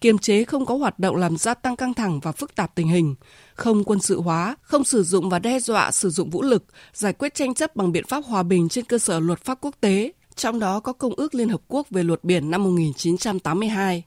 kiềm 0.00 0.18
chế 0.18 0.44
không 0.44 0.66
có 0.66 0.76
hoạt 0.76 0.98
động 0.98 1.16
làm 1.16 1.36
gia 1.36 1.54
tăng 1.54 1.76
căng 1.76 1.94
thẳng 1.94 2.20
và 2.20 2.32
phức 2.32 2.54
tạp 2.54 2.74
tình 2.74 2.88
hình, 2.88 3.14
không 3.54 3.84
quân 3.84 4.00
sự 4.00 4.20
hóa, 4.20 4.56
không 4.62 4.84
sử 4.84 5.02
dụng 5.02 5.28
và 5.28 5.38
đe 5.38 5.60
dọa 5.60 5.90
sử 5.90 6.10
dụng 6.10 6.30
vũ 6.30 6.42
lực, 6.42 6.64
giải 6.92 7.12
quyết 7.12 7.34
tranh 7.34 7.54
chấp 7.54 7.76
bằng 7.76 7.92
biện 7.92 8.04
pháp 8.08 8.24
hòa 8.24 8.42
bình 8.42 8.68
trên 8.68 8.84
cơ 8.84 8.98
sở 8.98 9.20
luật 9.20 9.44
pháp 9.44 9.58
quốc 9.60 9.74
tế, 9.80 10.12
trong 10.34 10.58
đó 10.58 10.80
có 10.80 10.92
Công 10.92 11.14
ước 11.14 11.34
Liên 11.34 11.48
Hợp 11.48 11.60
Quốc 11.68 11.90
về 11.90 12.02
luật 12.02 12.24
biển 12.24 12.50
năm 12.50 12.64
1982. 12.64 14.04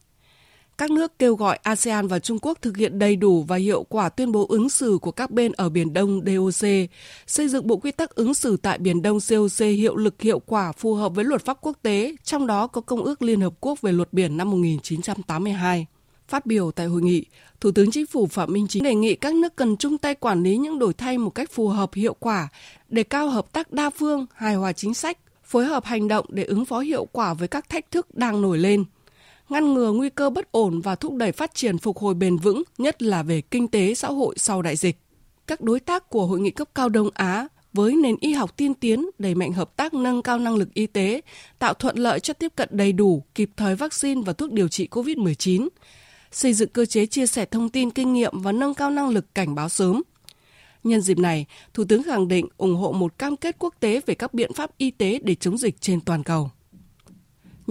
Các 0.81 0.91
nước 0.91 1.19
kêu 1.19 1.35
gọi 1.35 1.59
ASEAN 1.63 2.07
và 2.07 2.19
Trung 2.19 2.39
Quốc 2.41 2.57
thực 2.61 2.77
hiện 2.77 2.99
đầy 2.99 3.15
đủ 3.15 3.43
và 3.43 3.55
hiệu 3.55 3.83
quả 3.83 4.09
tuyên 4.09 4.31
bố 4.31 4.45
ứng 4.49 4.69
xử 4.69 4.97
của 5.01 5.11
các 5.11 5.31
bên 5.31 5.51
ở 5.51 5.69
Biển 5.69 5.93
Đông 5.93 6.21
DOC, 6.25 6.69
xây 7.27 7.47
dựng 7.47 7.67
bộ 7.67 7.77
quy 7.77 7.91
tắc 7.91 8.15
ứng 8.15 8.33
xử 8.33 8.57
tại 8.57 8.77
Biển 8.77 9.01
Đông 9.01 9.17
COC 9.29 9.59
hiệu 9.59 9.95
lực 9.95 10.21
hiệu 10.21 10.39
quả 10.39 10.71
phù 10.71 10.93
hợp 10.93 11.15
với 11.15 11.25
luật 11.25 11.45
pháp 11.45 11.57
quốc 11.61 11.77
tế, 11.81 12.15
trong 12.23 12.47
đó 12.47 12.67
có 12.67 12.81
Công 12.81 13.03
ước 13.03 13.21
Liên 13.21 13.41
Hợp 13.41 13.53
Quốc 13.59 13.81
về 13.81 13.91
luật 13.91 14.13
biển 14.13 14.37
năm 14.37 14.51
1982. 14.51 15.85
Phát 16.27 16.45
biểu 16.45 16.71
tại 16.71 16.85
hội 16.85 17.01
nghị, 17.01 17.25
Thủ 17.59 17.71
tướng 17.71 17.91
Chính 17.91 18.05
phủ 18.05 18.27
Phạm 18.27 18.53
Minh 18.53 18.67
Chính 18.69 18.83
đề 18.83 18.95
nghị 18.95 19.15
các 19.15 19.35
nước 19.35 19.55
cần 19.55 19.77
chung 19.77 19.97
tay 19.97 20.15
quản 20.15 20.43
lý 20.43 20.57
những 20.57 20.79
đổi 20.79 20.93
thay 20.93 21.17
một 21.17 21.29
cách 21.29 21.51
phù 21.51 21.67
hợp 21.67 21.93
hiệu 21.93 22.13
quả, 22.19 22.49
để 22.89 23.03
cao 23.03 23.29
hợp 23.29 23.53
tác 23.53 23.71
đa 23.71 23.89
phương, 23.89 24.25
hài 24.33 24.55
hòa 24.55 24.73
chính 24.73 24.93
sách, 24.93 25.17
phối 25.43 25.65
hợp 25.65 25.85
hành 25.85 26.07
động 26.07 26.25
để 26.29 26.43
ứng 26.43 26.65
phó 26.65 26.79
hiệu 26.79 27.05
quả 27.11 27.33
với 27.33 27.47
các 27.47 27.69
thách 27.69 27.91
thức 27.91 28.15
đang 28.15 28.41
nổi 28.41 28.57
lên– 28.57 28.83
ngăn 29.51 29.73
ngừa 29.73 29.91
nguy 29.91 30.09
cơ 30.09 30.29
bất 30.29 30.51
ổn 30.51 30.81
và 30.81 30.95
thúc 30.95 31.15
đẩy 31.15 31.31
phát 31.31 31.55
triển 31.55 31.77
phục 31.77 31.97
hồi 31.97 32.13
bền 32.13 32.37
vững, 32.37 32.63
nhất 32.77 33.01
là 33.01 33.23
về 33.23 33.41
kinh 33.41 33.67
tế 33.67 33.93
xã 33.93 34.07
hội 34.07 34.35
sau 34.37 34.61
đại 34.61 34.75
dịch. 34.75 34.97
Các 35.47 35.61
đối 35.61 35.79
tác 35.79 36.09
của 36.09 36.25
Hội 36.25 36.39
nghị 36.39 36.51
cấp 36.51 36.69
cao 36.75 36.89
Đông 36.89 37.09
Á 37.13 37.47
với 37.73 37.95
nền 37.95 38.15
y 38.19 38.33
học 38.33 38.57
tiên 38.57 38.73
tiến 38.73 39.09
đẩy 39.19 39.35
mạnh 39.35 39.53
hợp 39.53 39.75
tác 39.75 39.93
nâng 39.93 40.21
cao 40.21 40.39
năng 40.39 40.55
lực 40.55 40.73
y 40.73 40.87
tế, 40.87 41.21
tạo 41.59 41.73
thuận 41.73 41.97
lợi 41.97 42.19
cho 42.19 42.33
tiếp 42.33 42.51
cận 42.55 42.69
đầy 42.71 42.93
đủ, 42.93 43.23
kịp 43.35 43.49
thời 43.57 43.75
vaccine 43.75 44.21
và 44.25 44.33
thuốc 44.33 44.51
điều 44.51 44.67
trị 44.67 44.87
COVID-19, 44.91 45.67
xây 46.31 46.53
dựng 46.53 46.69
cơ 46.69 46.85
chế 46.85 47.05
chia 47.05 47.27
sẻ 47.27 47.45
thông 47.45 47.69
tin 47.69 47.91
kinh 47.91 48.13
nghiệm 48.13 48.41
và 48.41 48.51
nâng 48.51 48.73
cao 48.73 48.89
năng 48.89 49.09
lực 49.09 49.35
cảnh 49.35 49.55
báo 49.55 49.69
sớm. 49.69 50.01
Nhân 50.83 51.01
dịp 51.01 51.17
này, 51.17 51.45
Thủ 51.73 51.83
tướng 51.89 52.03
khẳng 52.03 52.27
định 52.27 52.47
ủng 52.57 52.75
hộ 52.75 52.91
một 52.91 53.17
cam 53.17 53.37
kết 53.37 53.55
quốc 53.59 53.75
tế 53.79 54.01
về 54.05 54.15
các 54.15 54.33
biện 54.33 54.53
pháp 54.53 54.77
y 54.77 54.91
tế 54.91 55.19
để 55.23 55.35
chống 55.35 55.57
dịch 55.57 55.81
trên 55.81 56.01
toàn 56.01 56.23
cầu 56.23 56.51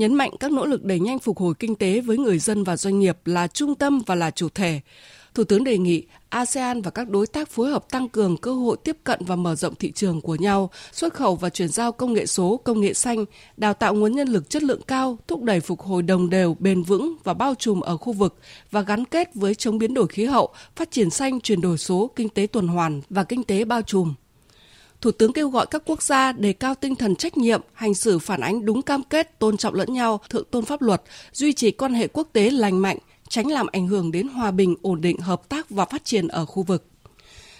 nhấn 0.00 0.14
mạnh 0.14 0.30
các 0.40 0.52
nỗ 0.52 0.66
lực 0.66 0.84
đẩy 0.84 1.00
nhanh 1.00 1.18
phục 1.18 1.38
hồi 1.38 1.54
kinh 1.58 1.74
tế 1.74 2.00
với 2.00 2.18
người 2.18 2.38
dân 2.38 2.64
và 2.64 2.76
doanh 2.76 2.98
nghiệp 2.98 3.18
là 3.24 3.46
trung 3.46 3.74
tâm 3.74 4.02
và 4.06 4.14
là 4.14 4.30
chủ 4.30 4.48
thể. 4.48 4.80
Thủ 5.34 5.44
tướng 5.44 5.64
đề 5.64 5.78
nghị 5.78 6.06
ASEAN 6.28 6.82
và 6.82 6.90
các 6.90 7.08
đối 7.08 7.26
tác 7.26 7.48
phối 7.48 7.70
hợp 7.70 7.90
tăng 7.90 8.08
cường 8.08 8.36
cơ 8.36 8.52
hội 8.52 8.76
tiếp 8.84 8.96
cận 9.04 9.20
và 9.26 9.36
mở 9.36 9.54
rộng 9.54 9.74
thị 9.74 9.92
trường 9.92 10.20
của 10.20 10.34
nhau, 10.34 10.70
xuất 10.92 11.14
khẩu 11.14 11.36
và 11.36 11.50
chuyển 11.50 11.68
giao 11.68 11.92
công 11.92 12.12
nghệ 12.12 12.26
số, 12.26 12.60
công 12.64 12.80
nghệ 12.80 12.94
xanh, 12.94 13.24
đào 13.56 13.74
tạo 13.74 13.94
nguồn 13.94 14.12
nhân 14.12 14.28
lực 14.28 14.50
chất 14.50 14.62
lượng 14.62 14.82
cao, 14.86 15.18
thúc 15.28 15.42
đẩy 15.42 15.60
phục 15.60 15.80
hồi 15.80 16.02
đồng 16.02 16.30
đều, 16.30 16.56
bền 16.58 16.82
vững 16.82 17.14
và 17.24 17.34
bao 17.34 17.54
trùm 17.54 17.80
ở 17.80 17.96
khu 17.96 18.12
vực 18.12 18.38
và 18.70 18.80
gắn 18.80 19.04
kết 19.04 19.34
với 19.34 19.54
chống 19.54 19.78
biến 19.78 19.94
đổi 19.94 20.06
khí 20.08 20.24
hậu, 20.24 20.48
phát 20.76 20.90
triển 20.90 21.10
xanh, 21.10 21.40
chuyển 21.40 21.60
đổi 21.60 21.78
số, 21.78 22.10
kinh 22.16 22.28
tế 22.28 22.46
tuần 22.46 22.68
hoàn 22.68 23.00
và 23.10 23.24
kinh 23.24 23.44
tế 23.44 23.64
bao 23.64 23.82
trùm. 23.82 24.14
Thủ 25.00 25.10
tướng 25.10 25.32
kêu 25.32 25.48
gọi 25.48 25.66
các 25.66 25.82
quốc 25.86 26.02
gia 26.02 26.32
đề 26.32 26.52
cao 26.52 26.74
tinh 26.74 26.96
thần 26.96 27.16
trách 27.16 27.36
nhiệm, 27.36 27.60
hành 27.72 27.94
xử 27.94 28.18
phản 28.18 28.40
ánh 28.40 28.64
đúng 28.64 28.82
cam 28.82 29.02
kết, 29.02 29.38
tôn 29.38 29.56
trọng 29.56 29.74
lẫn 29.74 29.92
nhau, 29.92 30.20
thượng 30.30 30.44
tôn 30.50 30.64
pháp 30.64 30.82
luật, 30.82 31.02
duy 31.32 31.52
trì 31.52 31.70
quan 31.70 31.94
hệ 31.94 32.08
quốc 32.08 32.28
tế 32.32 32.50
lành 32.50 32.82
mạnh, 32.82 32.98
tránh 33.28 33.46
làm 33.46 33.66
ảnh 33.72 33.86
hưởng 33.86 34.12
đến 34.12 34.28
hòa 34.28 34.50
bình, 34.50 34.76
ổn 34.82 35.00
định, 35.00 35.18
hợp 35.18 35.48
tác 35.48 35.70
và 35.70 35.84
phát 35.84 36.04
triển 36.04 36.28
ở 36.28 36.44
khu 36.44 36.62
vực. 36.62 36.84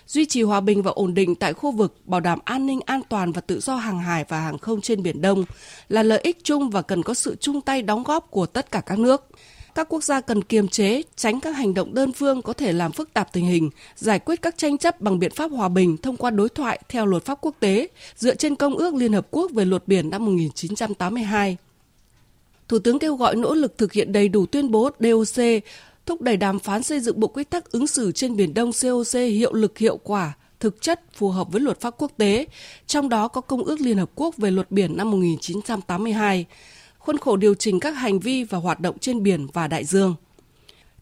Duy 0.07 0.27
trì 0.27 0.43
hòa 0.43 0.61
bình 0.61 0.83
và 0.83 0.91
ổn 0.91 1.15
định 1.15 1.35
tại 1.35 1.53
khu 1.53 1.71
vực, 1.71 1.97
bảo 2.05 2.21
đảm 2.21 2.39
an 2.45 2.67
ninh 2.67 2.81
an 2.87 3.01
toàn 3.09 3.33
và 3.33 3.41
tự 3.41 3.61
do 3.61 3.77
hàng 3.77 3.99
hải 3.99 4.25
và 4.29 4.41
hàng 4.41 4.59
không 4.59 4.81
trên 4.81 5.03
Biển 5.03 5.21
Đông 5.21 5.45
là 5.89 6.03
lợi 6.03 6.21
ích 6.23 6.39
chung 6.45 6.71
và 6.71 6.83
cần 6.83 7.03
có 7.03 7.15
sự 7.15 7.37
chung 7.41 7.61
tay 7.61 7.83
đóng 7.83 8.03
góp 8.03 8.31
của 8.31 8.47
tất 8.47 8.71
cả 8.71 8.81
các 8.81 8.99
nước 8.99 9.27
các 9.75 9.89
quốc 9.89 10.05
gia 10.05 10.21
cần 10.21 10.45
kiềm 10.45 10.69
chế, 10.69 11.03
tránh 11.17 11.41
các 11.41 11.51
hành 11.51 11.75
động 11.75 11.95
đơn 11.95 12.13
phương 12.13 12.43
có 12.43 12.53
thể 12.53 12.73
làm 12.73 12.93
phức 12.93 13.13
tạp 13.13 13.33
tình 13.33 13.47
hình, 13.47 13.71
giải 13.97 14.19
quyết 14.19 14.43
các 14.43 14.59
tranh 14.59 14.79
chấp 14.79 15.01
bằng 15.01 15.19
biện 15.19 15.31
pháp 15.31 15.51
hòa 15.51 15.69
bình 15.69 15.97
thông 15.97 16.17
qua 16.17 16.31
đối 16.31 16.49
thoại 16.49 16.81
theo 16.89 17.07
luật 17.07 17.25
pháp 17.25 17.39
quốc 17.41 17.55
tế, 17.61 17.89
dựa 18.17 18.35
trên 18.35 18.57
Công 18.57 18.77
ước 18.77 18.95
Liên 18.95 19.13
Hợp 19.13 19.27
Quốc 19.31 19.51
về 19.51 19.65
luật 19.65 19.89
biển 19.89 20.11
năm 20.11 20.25
1982. 20.25 21.57
Thủ 22.69 22.79
tướng 22.79 22.99
kêu 22.99 23.17
gọi 23.17 23.37
nỗ 23.37 23.55
lực 23.55 23.79
thực 23.79 23.93
hiện 23.93 24.13
đầy 24.13 24.29
đủ 24.29 24.47
tuyên 24.47 24.71
bố 24.71 24.91
DOC, 25.01 25.45
thúc 26.07 26.21
đẩy 26.21 26.37
đàm 26.37 26.59
phán 26.59 26.83
xây 26.83 27.01
dựng 27.01 27.21
bộ 27.21 27.29
quy 27.29 27.45
tắc 27.45 27.73
ứng 27.73 27.87
xử 27.87 28.13
trên 28.13 28.37
Biển 28.37 28.55
Đông 28.55 28.71
COC 28.83 29.15
hiệu 29.15 29.53
lực 29.53 29.79
hiệu 29.79 29.97
quả, 29.97 30.33
thực 30.61 30.83
chất 30.83 31.01
phù 31.15 31.31
hợp 31.31 31.53
với 31.53 31.61
luật 31.61 31.81
pháp 31.81 31.95
quốc 31.99 32.13
tế, 32.17 32.47
trong 32.87 33.09
đó 33.09 33.29
có 33.29 33.41
Công 33.41 33.65
ước 33.65 33.81
Liên 33.81 33.99
Hợp 33.99 34.11
Quốc 34.15 34.37
về 34.37 34.51
luật 34.51 34.71
biển 34.71 34.97
năm 34.97 35.11
1982 35.11 36.47
khuôn 37.01 37.19
khổ 37.19 37.37
điều 37.37 37.55
chỉnh 37.55 37.81
các 37.81 37.91
hành 37.91 38.19
vi 38.19 38.45
và 38.45 38.59
hoạt 38.59 38.81
động 38.81 38.99
trên 38.99 39.23
biển 39.23 39.47
và 39.53 39.69
đại 39.69 39.85
dương. 39.85 40.15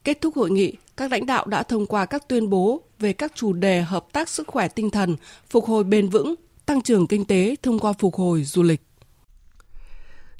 Kết 0.04 0.20
thúc 0.20 0.36
hội 0.36 0.50
nghị, 0.50 0.76
các 0.96 1.12
lãnh 1.12 1.26
đạo 1.26 1.46
đã 1.46 1.62
thông 1.62 1.86
qua 1.86 2.06
các 2.06 2.28
tuyên 2.28 2.50
bố 2.50 2.82
về 2.98 3.12
các 3.12 3.32
chủ 3.34 3.52
đề 3.52 3.82
hợp 3.82 4.06
tác 4.12 4.28
sức 4.28 4.46
khỏe 4.46 4.68
tinh 4.68 4.90
thần, 4.90 5.16
phục 5.50 5.64
hồi 5.64 5.84
bền 5.84 6.08
vững, 6.08 6.34
tăng 6.66 6.82
trưởng 6.82 7.06
kinh 7.06 7.24
tế 7.24 7.56
thông 7.62 7.78
qua 7.78 7.92
phục 7.92 8.14
hồi 8.14 8.44
du 8.44 8.62
lịch. 8.62 8.80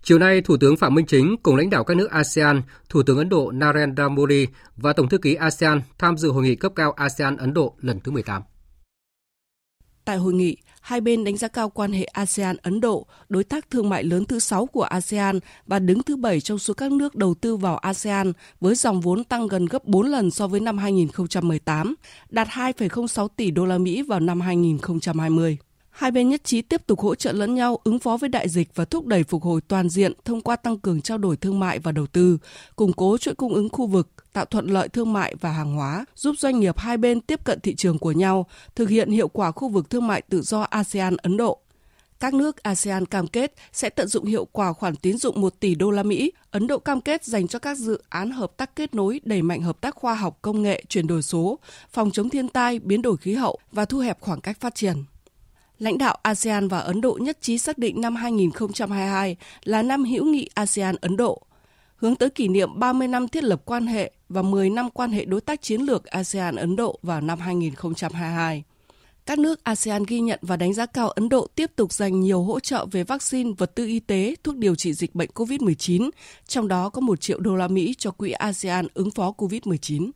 Chiều 0.03 0.19
nay, 0.19 0.41
Thủ 0.41 0.57
tướng 0.57 0.77
Phạm 0.77 0.95
Minh 0.95 1.07
Chính 1.07 1.37
cùng 1.43 1.57
lãnh 1.57 1.71
đạo 1.71 1.85
các 1.85 1.97
nước 1.97 2.11
ASEAN, 2.11 2.63
Thủ 2.89 3.03
tướng 3.03 3.19
Ấn 3.19 3.29
Độ 3.29 3.51
Narendra 3.51 4.09
Modi 4.09 4.47
và 4.77 4.93
Tổng 4.93 5.09
thư 5.09 5.19
ký 5.19 5.35
ASEAN 5.35 5.83
tham 5.99 6.19
dự 6.19 6.31
hội 6.31 6.43
nghị 6.43 6.55
cấp 6.55 6.73
cao 6.77 6.93
ASEAN 6.93 7.37
Ấn 7.37 7.55
Độ 7.55 7.75
lần 7.81 8.01
thứ 8.01 8.13
18. 8.13 8.43
Tại 10.05 10.17
hội 10.17 10.35
nghị, 10.35 10.57
hai 10.81 11.01
bên 11.01 11.25
đánh 11.25 11.37
giá 11.37 11.49
cao 11.49 11.71
quan 11.71 11.93
hệ 11.93 12.05
ASEAN-Ấn 12.05 12.81
Độ, 12.81 13.07
đối 13.29 13.45
tác 13.45 13.71
thương 13.71 13.89
mại 13.89 14.05
lớn 14.05 14.25
thứ 14.25 14.39
6 14.39 14.67
của 14.67 14.83
ASEAN 14.83 15.41
và 15.67 15.79
đứng 15.79 16.03
thứ 16.03 16.17
7 16.17 16.41
trong 16.41 16.59
số 16.59 16.75
các 16.75 16.93
nước 16.93 17.15
đầu 17.15 17.35
tư 17.35 17.57
vào 17.57 17.77
ASEAN 17.77 18.33
với 18.61 18.75
dòng 18.75 19.01
vốn 19.01 19.25
tăng 19.25 19.49
gần 19.49 19.67
gấp 19.67 19.85
4 19.85 20.07
lần 20.07 20.31
so 20.31 20.47
với 20.47 20.61
năm 20.61 20.79
2018, 20.79 21.95
đạt 22.31 22.49
2,06 22.49 23.29
tỷ 23.29 23.51
đô 23.51 23.67
la 23.67 23.79
Mỹ 23.79 24.03
vào 24.03 24.21
năm 24.21 24.41
2020. 24.41 25.59
Hai 25.99 26.11
bên 26.11 26.29
nhất 26.29 26.45
trí 26.45 26.63
tiếp 26.63 26.87
tục 26.87 27.01
hỗ 27.01 27.15
trợ 27.15 27.33
lẫn 27.33 27.55
nhau 27.55 27.81
ứng 27.85 27.99
phó 27.99 28.17
với 28.17 28.29
đại 28.29 28.49
dịch 28.49 28.69
và 28.75 28.85
thúc 28.85 29.07
đẩy 29.07 29.25
phục 29.25 29.43
hồi 29.43 29.61
toàn 29.69 29.89
diện 29.89 30.13
thông 30.25 30.41
qua 30.41 30.57
tăng 30.57 30.79
cường 30.79 31.03
trao 31.03 31.19
đổi 31.19 31.37
thương 31.37 31.61
mại 31.61 31.79
và 31.79 31.93
đầu 31.93 32.07
tư, 32.07 32.39
củng 32.77 32.93
cố 32.93 33.19
chuỗi 33.19 33.35
cung 33.35 33.55
ứng 33.55 33.69
khu 33.69 33.87
vực, 33.87 34.09
tạo 34.33 34.45
thuận 34.45 34.67
lợi 34.67 34.89
thương 34.89 35.13
mại 35.13 35.35
và 35.41 35.53
hàng 35.53 35.75
hóa, 35.75 36.05
giúp 36.15 36.35
doanh 36.39 36.61
nghiệp 36.61 36.79
hai 36.79 36.97
bên 36.97 37.21
tiếp 37.21 37.45
cận 37.45 37.61
thị 37.61 37.75
trường 37.75 37.99
của 37.99 38.13
nhau, 38.13 38.47
thực 38.75 38.89
hiện 38.89 39.11
hiệu 39.11 39.29
quả 39.29 39.51
khu 39.51 39.69
vực 39.69 39.91
thương 39.91 40.07
mại 40.07 40.23
tự 40.23 40.43
do 40.43 40.63
ASEAN-Ấn 40.63 41.37
Độ. 41.37 41.59
Các 42.21 42.35
nước 42.35 42.63
ASEAN 42.63 43.07
cam 43.07 43.27
kết 43.27 43.55
sẽ 43.73 43.91
tận 43.91 44.09
dụng 44.09 44.25
hiệu 44.25 44.45
quả 44.53 44.73
khoản 44.73 44.97
tín 44.97 45.19
dụng 45.19 45.41
1 45.41 45.61
tỷ 45.61 45.75
đô 45.75 45.91
la 45.91 46.03
Mỹ. 46.03 46.33
Ấn 46.51 46.67
Độ 46.67 46.79
cam 46.79 47.01
kết 47.01 47.25
dành 47.25 47.49
cho 47.49 47.59
các 47.59 47.79
dự 47.79 48.03
án 48.09 48.31
hợp 48.31 48.57
tác 48.57 48.77
kết 48.77 48.95
nối 48.95 49.21
đẩy 49.25 49.43
mạnh 49.43 49.63
hợp 49.63 49.81
tác 49.81 49.95
khoa 49.95 50.15
học 50.15 50.39
công 50.43 50.63
nghệ, 50.63 50.85
chuyển 50.89 51.07
đổi 51.07 51.23
số, 51.23 51.59
phòng 51.91 52.11
chống 52.11 52.29
thiên 52.29 52.49
tai, 52.49 52.79
biến 52.79 53.03
đổi 53.03 53.17
khí 53.17 53.35
hậu 53.35 53.59
và 53.73 53.85
thu 53.85 53.99
hẹp 53.99 54.21
khoảng 54.21 54.41
cách 54.41 54.61
phát 54.61 54.75
triển. 54.75 55.05
Lãnh 55.79 55.99
đạo 55.99 56.19
ASEAN 56.23 56.69
và 56.69 56.79
Ấn 56.79 57.01
Độ 57.01 57.19
nhất 57.21 57.39
trí 57.41 57.59
xác 57.59 57.79
định 57.79 58.01
năm 58.01 58.17
2022 58.17 59.37
là 59.65 59.83
năm 59.83 60.05
hữu 60.05 60.25
nghị 60.25 60.49
ASEAN-Ấn 60.55 61.17
Độ, 61.17 61.43
hướng 61.97 62.17
tới 62.17 62.31
kỷ 62.31 62.49
niệm 62.49 62.79
30 62.79 63.09
năm 63.09 63.29
thiết 63.29 63.45
lập 63.45 63.63
quan 63.65 63.87
hệ 63.87 64.13
và 64.29 64.43
10 64.43 64.71
năm 64.71 64.91
quan 64.91 65.11
hệ 65.11 65.25
đối 65.25 65.41
tác 65.41 65.63
chiến 65.63 65.81
lược 65.81 66.05
ASEAN-Ấn 66.05 66.77
Độ 66.77 66.99
vào 67.03 67.21
năm 67.21 67.39
2022. 67.41 68.65
Các 69.27 69.39
nước 69.39 69.65
ASEAN 69.65 70.05
ghi 70.05 70.21
nhận 70.21 70.39
và 70.43 70.57
đánh 70.57 70.75
giá 70.75 70.87
cao 70.87 71.09
Ấn 71.11 71.29
Độ 71.29 71.47
tiếp 71.55 71.71
tục 71.77 71.93
dành 71.93 72.21
nhiều 72.21 72.43
hỗ 72.43 72.61
trợ 72.61 72.87
về 72.91 73.05
vaccine, 73.05 73.51
vật 73.59 73.75
tư 73.75 73.87
y 73.87 74.01
tế, 74.01 74.35
thuốc 74.45 74.57
điều 74.57 74.75
trị 74.75 74.93
dịch 74.93 75.15
bệnh 75.15 75.31
COVID-19, 75.35 76.11
trong 76.47 76.69
đó 76.69 76.89
có 76.89 77.01
1 77.01 77.21
triệu 77.21 77.41
đô 77.41 77.57
la 77.57 77.69
Mỹ 77.69 77.95
cho 77.99 78.11
quỹ 78.11 78.31
ASEAN 78.31 78.87
ứng 78.95 79.11
phó 79.11 79.33
COVID-19 79.37 80.11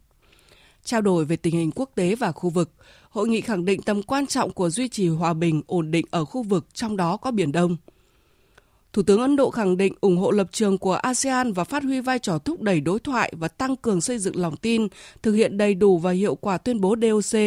trao 0.85 1.01
đổi 1.01 1.25
về 1.25 1.37
tình 1.37 1.55
hình 1.55 1.71
quốc 1.75 1.91
tế 1.95 2.15
và 2.15 2.33
khu 2.33 2.51
vực. 2.51 2.71
Hội 3.11 3.29
nghị 3.29 3.41
khẳng 3.41 3.65
định 3.65 3.83
tầm 3.83 4.03
quan 4.03 4.27
trọng 4.27 4.51
của 4.51 4.71
duy 4.71 4.89
trì 4.89 5.09
hòa 5.09 5.35
bình, 5.35 5.62
ổn 5.67 5.91
định 5.91 6.07
ở 6.11 6.25
khu 6.25 6.43
vực, 6.43 6.67
trong 6.75 6.97
đó 6.97 7.17
có 7.17 7.31
Biển 7.31 7.53
Đông. 7.53 7.77
Thủ 8.93 9.03
tướng 9.03 9.21
Ấn 9.21 9.37
Độ 9.37 9.51
khẳng 9.51 9.77
định 9.77 9.95
ủng 10.01 10.17
hộ 10.17 10.31
lập 10.31 10.47
trường 10.53 10.79
của 10.79 10.93
ASEAN 10.93 11.53
và 11.53 11.65
phát 11.65 11.83
huy 11.83 12.01
vai 12.01 12.19
trò 12.19 12.39
thúc 12.39 12.61
đẩy 12.61 12.81
đối 12.81 12.99
thoại 12.99 13.33
và 13.37 13.49
tăng 13.49 13.77
cường 13.77 14.01
xây 14.01 14.19
dựng 14.19 14.37
lòng 14.37 14.57
tin, 14.57 14.89
thực 15.23 15.33
hiện 15.33 15.59
đầy 15.59 15.75
đủ 15.75 15.99
và 15.99 16.11
hiệu 16.11 16.35
quả 16.35 16.59
tuyên 16.59 16.81
bố 16.81 16.97
DOC, 17.03 17.41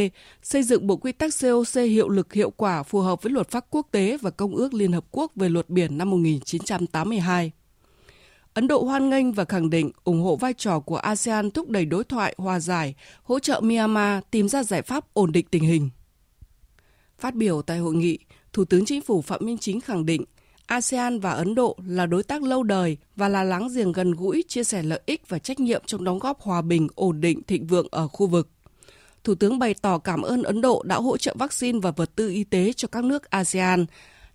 xây 0.44 0.64
dựng 0.64 0.88
bộ 0.88 0.96
quy 0.96 1.12
tắc 1.12 1.34
COC 1.42 1.76
hiệu 1.76 2.10
lực 2.10 2.34
hiệu 2.34 2.50
quả 2.50 2.84
phù 2.84 3.00
hợp 3.00 3.24
với 3.24 3.32
luật 3.32 3.50
pháp 3.50 3.66
quốc 3.70 3.88
tế 3.92 4.18
và 4.22 4.30
Công 4.30 4.56
ước 4.56 4.74
Liên 4.74 4.92
Hợp 4.92 5.06
Quốc 5.12 5.32
về 5.36 5.50
luật 5.50 5.70
biển 5.70 5.98
năm 5.98 6.10
1982. 6.10 7.52
Ấn 8.56 8.68
Độ 8.68 8.84
hoan 8.84 9.10
nghênh 9.10 9.32
và 9.32 9.46
khẳng 9.46 9.70
định 9.70 9.92
ủng 10.04 10.22
hộ 10.22 10.36
vai 10.36 10.54
trò 10.54 10.80
của 10.80 10.98
ASEAN 10.98 11.52
thúc 11.52 11.70
đẩy 11.70 11.86
đối 11.86 12.04
thoại, 12.04 12.36
hòa 12.38 12.60
giải, 12.60 12.96
hỗ 13.24 13.40
trợ 13.40 13.62
Myanmar 13.62 14.24
tìm 14.32 14.50
ra 14.50 14.64
giải 14.64 14.82
pháp 14.82 15.14
ổn 15.14 15.32
định 15.32 15.46
tình 15.52 15.64
hình. 15.64 15.90
Phát 17.20 17.36
biểu 17.36 17.62
tại 17.62 17.78
hội 17.78 17.96
nghị, 17.96 18.20
Thủ 18.54 18.66
tướng 18.66 18.86
Chính 18.86 19.02
phủ 19.02 19.22
Phạm 19.22 19.46
Minh 19.46 19.58
Chính 19.58 19.82
khẳng 19.82 20.06
định 20.06 20.24
ASEAN 20.66 21.20
và 21.20 21.32
Ấn 21.32 21.56
Độ 21.56 21.78
là 21.88 22.06
đối 22.06 22.24
tác 22.24 22.44
lâu 22.44 22.64
đời 22.64 22.98
và 23.16 23.30
là 23.30 23.44
láng 23.44 23.68
giềng 23.76 23.92
gần 23.92 24.12
gũi, 24.12 24.44
chia 24.48 24.64
sẻ 24.64 24.84
lợi 24.84 25.02
ích 25.06 25.30
và 25.30 25.40
trách 25.40 25.60
nhiệm 25.60 25.82
trong 25.86 26.04
đóng 26.04 26.20
góp 26.20 26.42
hòa 26.42 26.62
bình, 26.62 26.88
ổn 26.96 27.22
định, 27.22 27.44
thịnh 27.44 27.68
vượng 27.68 27.88
ở 27.92 28.08
khu 28.08 28.28
vực. 28.28 28.50
Thủ 29.24 29.36
tướng 29.36 29.60
bày 29.60 29.74
tỏ 29.82 29.98
cảm 29.98 30.22
ơn 30.22 30.44
Ấn 30.44 30.62
Độ 30.62 30.84
đã 30.86 30.96
hỗ 30.96 31.18
trợ 31.18 31.36
vaccine 31.40 31.80
và 31.80 31.92
vật 31.92 32.16
tư 32.16 32.30
y 32.30 32.44
tế 32.44 32.74
cho 32.74 32.88
các 32.88 33.04
nước 33.04 33.30
ASEAN, 33.30 33.86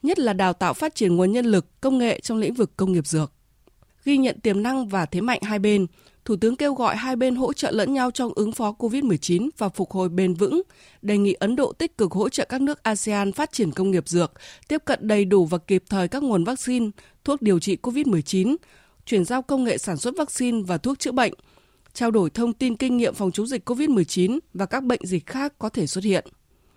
nhất 0.03 0.19
là 0.19 0.33
đào 0.33 0.53
tạo 0.53 0.75
phát 0.75 0.95
triển 0.95 1.17
nguồn 1.17 1.33
nhân 1.33 1.47
lực, 1.47 1.81
công 1.81 1.99
nghệ 1.99 2.21
trong 2.21 2.39
lĩnh 2.39 2.55
vực 2.55 2.77
công 2.77 2.93
nghiệp 2.93 3.07
dược 3.07 3.33
ghi 4.05 4.19
nhận 4.19 4.41
tiềm 4.41 4.63
năng 4.63 4.89
và 4.89 5.07
thế 5.07 5.21
mạnh 5.21 5.41
hai 5.43 5.59
bên, 5.59 5.87
Thủ 6.25 6.37
tướng 6.37 6.57
kêu 6.57 6.75
gọi 6.75 6.97
hai 6.97 7.17
bên 7.17 7.37
hỗ 7.37 7.53
trợ 7.53 7.71
lẫn 7.71 7.95
nhau 7.95 8.11
trong 8.11 8.33
ứng 8.35 8.53
phó 8.53 8.75
COVID-19 8.79 9.49
và 9.59 9.69
phục 9.69 9.91
hồi 9.91 10.09
bền 10.09 10.35
vững, 10.35 10.63
đề 11.03 11.19
nghị 11.19 11.33
Ấn 11.33 11.57
Độ 11.57 11.73
tích 11.73 11.99
cực 11.99 12.13
hỗ 12.13 12.29
trợ 12.29 12.45
các 12.49 12.61
nước 12.61 12.83
ASEAN 12.83 13.33
phát 13.33 13.53
triển 13.53 13.73
công 13.73 13.91
nghiệp 13.91 14.09
dược, 14.09 14.33
tiếp 14.69 14.83
cận 14.85 15.09
đầy 15.09 15.25
đủ 15.25 15.45
và 15.45 15.59
kịp 15.59 15.85
thời 15.89 16.09
các 16.09 16.23
nguồn 16.23 16.45
vaccine, 16.45 16.91
thuốc 17.25 17.43
điều 17.43 17.59
trị 17.59 17.77
COVID-19, 17.83 18.57
chuyển 19.07 19.25
giao 19.25 19.43
công 19.43 19.65
nghệ 19.65 19.79
sản 19.79 19.97
xuất 19.97 20.15
vaccine 20.17 20.63
và 20.67 20.79
thuốc 20.79 20.99
chữa 20.99 21.13
bệnh, 21.13 21.33
trao 21.93 22.11
đổi 22.11 22.31
thông 22.31 22.53
tin 22.53 22.77
kinh 22.77 22.97
nghiệm 22.97 23.15
phòng 23.15 23.33
chống 23.33 23.47
dịch 23.47 23.69
COVID-19 23.69 24.39
và 24.55 24.67
các 24.67 24.85
bệnh 24.85 25.07
dịch 25.07 25.27
khác 25.27 25.53
có 25.59 25.69
thể 25.69 25.87
xuất 25.87 26.05
hiện. 26.05 26.27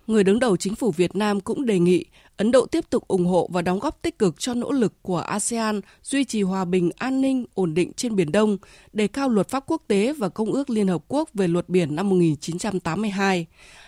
Người 0.06 0.24
đứng 0.24 0.38
đầu 0.38 0.56
chính 0.56 0.74
phủ 0.74 0.90
Việt 0.90 1.16
Nam 1.16 1.40
cũng 1.40 1.66
đề 1.66 1.78
nghị 1.78 2.04
Ấn 2.36 2.50
Độ 2.50 2.66
tiếp 2.66 2.90
tục 2.90 3.08
ủng 3.08 3.26
hộ 3.26 3.48
và 3.52 3.62
đóng 3.62 3.78
góp 3.78 4.02
tích 4.02 4.18
cực 4.18 4.40
cho 4.40 4.54
nỗ 4.54 4.72
lực 4.72 4.92
của 5.02 5.18
ASEAN 5.18 5.80
duy 6.02 6.24
trì 6.24 6.42
hòa 6.42 6.64
bình, 6.64 6.90
an 6.96 7.20
ninh, 7.20 7.46
ổn 7.54 7.74
định 7.74 7.92
trên 7.92 8.16
Biển 8.16 8.32
Đông, 8.32 8.56
đề 8.92 9.06
cao 9.06 9.28
luật 9.28 9.48
pháp 9.48 9.64
quốc 9.66 9.82
tế 9.88 10.12
và 10.12 10.28
Công 10.28 10.52
ước 10.52 10.70
Liên 10.70 10.88
Hợp 10.88 11.04
Quốc 11.08 11.30
về 11.34 11.48
luật 11.48 11.68
biển 11.68 11.96
năm 11.96 12.08
1982, 12.08 13.46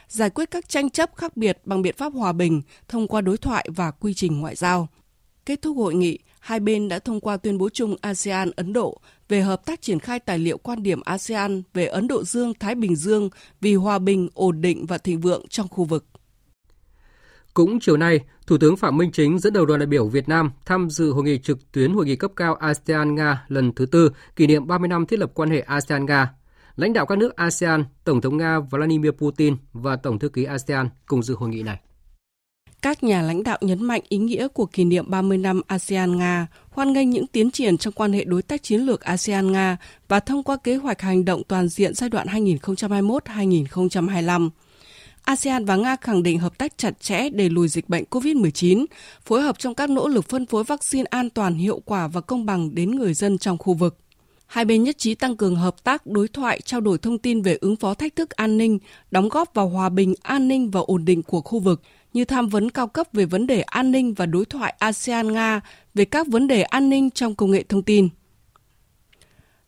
giải 0.08 0.30
quyết 0.30 0.50
các 0.50 0.68
tranh 0.68 0.90
chấp 0.90 1.16
khác 1.16 1.36
biệt 1.36 1.58
bằng 1.64 1.82
biện 1.82 1.94
pháp 1.98 2.12
hòa 2.12 2.32
bình 2.32 2.62
thông 2.88 3.08
qua 3.08 3.20
đối 3.20 3.36
thoại 3.36 3.68
và 3.74 3.90
quy 3.90 4.14
trình 4.14 4.40
ngoại 4.40 4.54
giao. 4.54 4.88
Kết 5.46 5.62
thúc 5.62 5.76
hội 5.76 5.94
nghị, 5.94 6.18
hai 6.40 6.60
bên 6.60 6.88
đã 6.88 6.98
thông 6.98 7.20
qua 7.20 7.36
tuyên 7.36 7.58
bố 7.58 7.68
chung 7.68 7.96
ASEAN-Ấn 8.02 8.72
Độ 8.72 9.00
về 9.28 9.40
hợp 9.40 9.66
tác 9.66 9.82
triển 9.82 9.98
khai 9.98 10.20
tài 10.20 10.38
liệu 10.38 10.58
quan 10.58 10.82
điểm 10.82 11.00
ASEAN 11.04 11.62
về 11.74 11.86
Ấn 11.86 12.08
Độ 12.08 12.24
Dương-Thái 12.24 12.74
Bình 12.74 12.96
Dương 12.96 13.30
vì 13.60 13.74
hòa 13.74 13.98
bình, 13.98 14.28
ổn 14.34 14.60
định 14.60 14.86
và 14.86 14.98
thịnh 14.98 15.20
vượng 15.20 15.48
trong 15.48 15.68
khu 15.68 15.84
vực. 15.84 16.04
Cũng 17.54 17.80
chiều 17.80 17.96
nay, 17.96 18.20
Thủ 18.46 18.58
tướng 18.58 18.76
Phạm 18.76 18.96
Minh 18.96 19.10
Chính 19.12 19.38
dẫn 19.38 19.52
đầu 19.52 19.66
đoàn 19.66 19.80
đại 19.80 19.86
biểu 19.86 20.08
Việt 20.08 20.28
Nam 20.28 20.50
tham 20.64 20.90
dự 20.90 21.10
hội 21.10 21.24
nghị 21.24 21.38
trực 21.38 21.72
tuyến 21.72 21.92
hội 21.92 22.06
nghị 22.06 22.16
cấp 22.16 22.30
cao 22.36 22.54
ASEAN-Nga 22.60 23.36
lần 23.48 23.72
thứ 23.72 23.86
tư 23.86 24.10
kỷ 24.36 24.46
niệm 24.46 24.66
30 24.66 24.88
năm 24.88 25.06
thiết 25.06 25.18
lập 25.18 25.30
quan 25.34 25.50
hệ 25.50 25.60
ASEAN-Nga. 25.60 26.26
Lãnh 26.76 26.92
đạo 26.92 27.06
các 27.06 27.18
nước 27.18 27.36
ASEAN, 27.36 27.84
Tổng 28.04 28.20
thống 28.20 28.36
Nga 28.36 28.60
Vladimir 28.60 29.10
Putin 29.10 29.56
và 29.72 29.96
Tổng 29.96 30.18
thư 30.18 30.28
ký 30.28 30.44
ASEAN 30.44 30.88
cùng 31.06 31.22
dự 31.22 31.34
hội 31.34 31.48
nghị 31.48 31.62
này. 31.62 31.80
Các 32.86 33.04
nhà 33.04 33.22
lãnh 33.22 33.42
đạo 33.42 33.58
nhấn 33.60 33.84
mạnh 33.84 34.00
ý 34.08 34.18
nghĩa 34.18 34.48
của 34.48 34.66
kỷ 34.66 34.84
niệm 34.84 35.10
30 35.10 35.38
năm 35.38 35.60
ASEAN-Nga, 35.66 36.46
hoan 36.70 36.92
nghênh 36.92 37.10
những 37.10 37.26
tiến 37.26 37.50
triển 37.50 37.78
trong 37.78 37.92
quan 37.92 38.12
hệ 38.12 38.24
đối 38.24 38.42
tác 38.42 38.62
chiến 38.62 38.80
lược 38.80 39.00
ASEAN-Nga 39.00 39.76
và 40.08 40.20
thông 40.20 40.42
qua 40.42 40.56
kế 40.56 40.76
hoạch 40.76 41.00
hành 41.00 41.24
động 41.24 41.42
toàn 41.48 41.68
diện 41.68 41.94
giai 41.94 42.10
đoạn 42.10 42.26
2021-2025. 42.26 44.50
ASEAN 45.22 45.64
và 45.64 45.76
Nga 45.76 45.96
khẳng 46.00 46.22
định 46.22 46.38
hợp 46.38 46.58
tác 46.58 46.78
chặt 46.78 47.00
chẽ 47.00 47.28
để 47.28 47.48
lùi 47.48 47.68
dịch 47.68 47.88
bệnh 47.88 48.04
COVID-19, 48.10 48.86
phối 49.24 49.42
hợp 49.42 49.58
trong 49.58 49.74
các 49.74 49.90
nỗ 49.90 50.08
lực 50.08 50.28
phân 50.28 50.46
phối 50.46 50.64
vaccine 50.64 51.04
an 51.10 51.30
toàn, 51.30 51.54
hiệu 51.54 51.80
quả 51.84 52.08
và 52.08 52.20
công 52.20 52.46
bằng 52.46 52.74
đến 52.74 52.90
người 52.90 53.14
dân 53.14 53.38
trong 53.38 53.58
khu 53.58 53.74
vực. 53.74 53.96
Hai 54.46 54.64
bên 54.64 54.82
nhất 54.82 54.98
trí 54.98 55.14
tăng 55.14 55.36
cường 55.36 55.56
hợp 55.56 55.84
tác, 55.84 56.06
đối 56.06 56.28
thoại, 56.28 56.60
trao 56.64 56.80
đổi 56.80 56.98
thông 56.98 57.18
tin 57.18 57.42
về 57.42 57.58
ứng 57.60 57.76
phó 57.76 57.94
thách 57.94 58.16
thức 58.16 58.30
an 58.30 58.58
ninh, 58.58 58.78
đóng 59.10 59.28
góp 59.28 59.54
vào 59.54 59.68
hòa 59.68 59.88
bình, 59.88 60.14
an 60.22 60.48
ninh 60.48 60.70
và 60.70 60.80
ổn 60.80 61.04
định 61.04 61.22
của 61.22 61.40
khu 61.40 61.58
vực, 61.58 61.82
như 62.16 62.24
tham 62.24 62.48
vấn 62.48 62.70
cao 62.70 62.86
cấp 62.86 63.08
về 63.12 63.24
vấn 63.24 63.46
đề 63.46 63.60
an 63.60 63.90
ninh 63.90 64.14
và 64.14 64.26
đối 64.26 64.44
thoại 64.44 64.74
ASEAN-Nga 64.78 65.60
về 65.94 66.04
các 66.04 66.26
vấn 66.26 66.48
đề 66.48 66.62
an 66.62 66.90
ninh 66.90 67.10
trong 67.10 67.34
công 67.34 67.50
nghệ 67.50 67.64
thông 67.68 67.82
tin. 67.82 68.08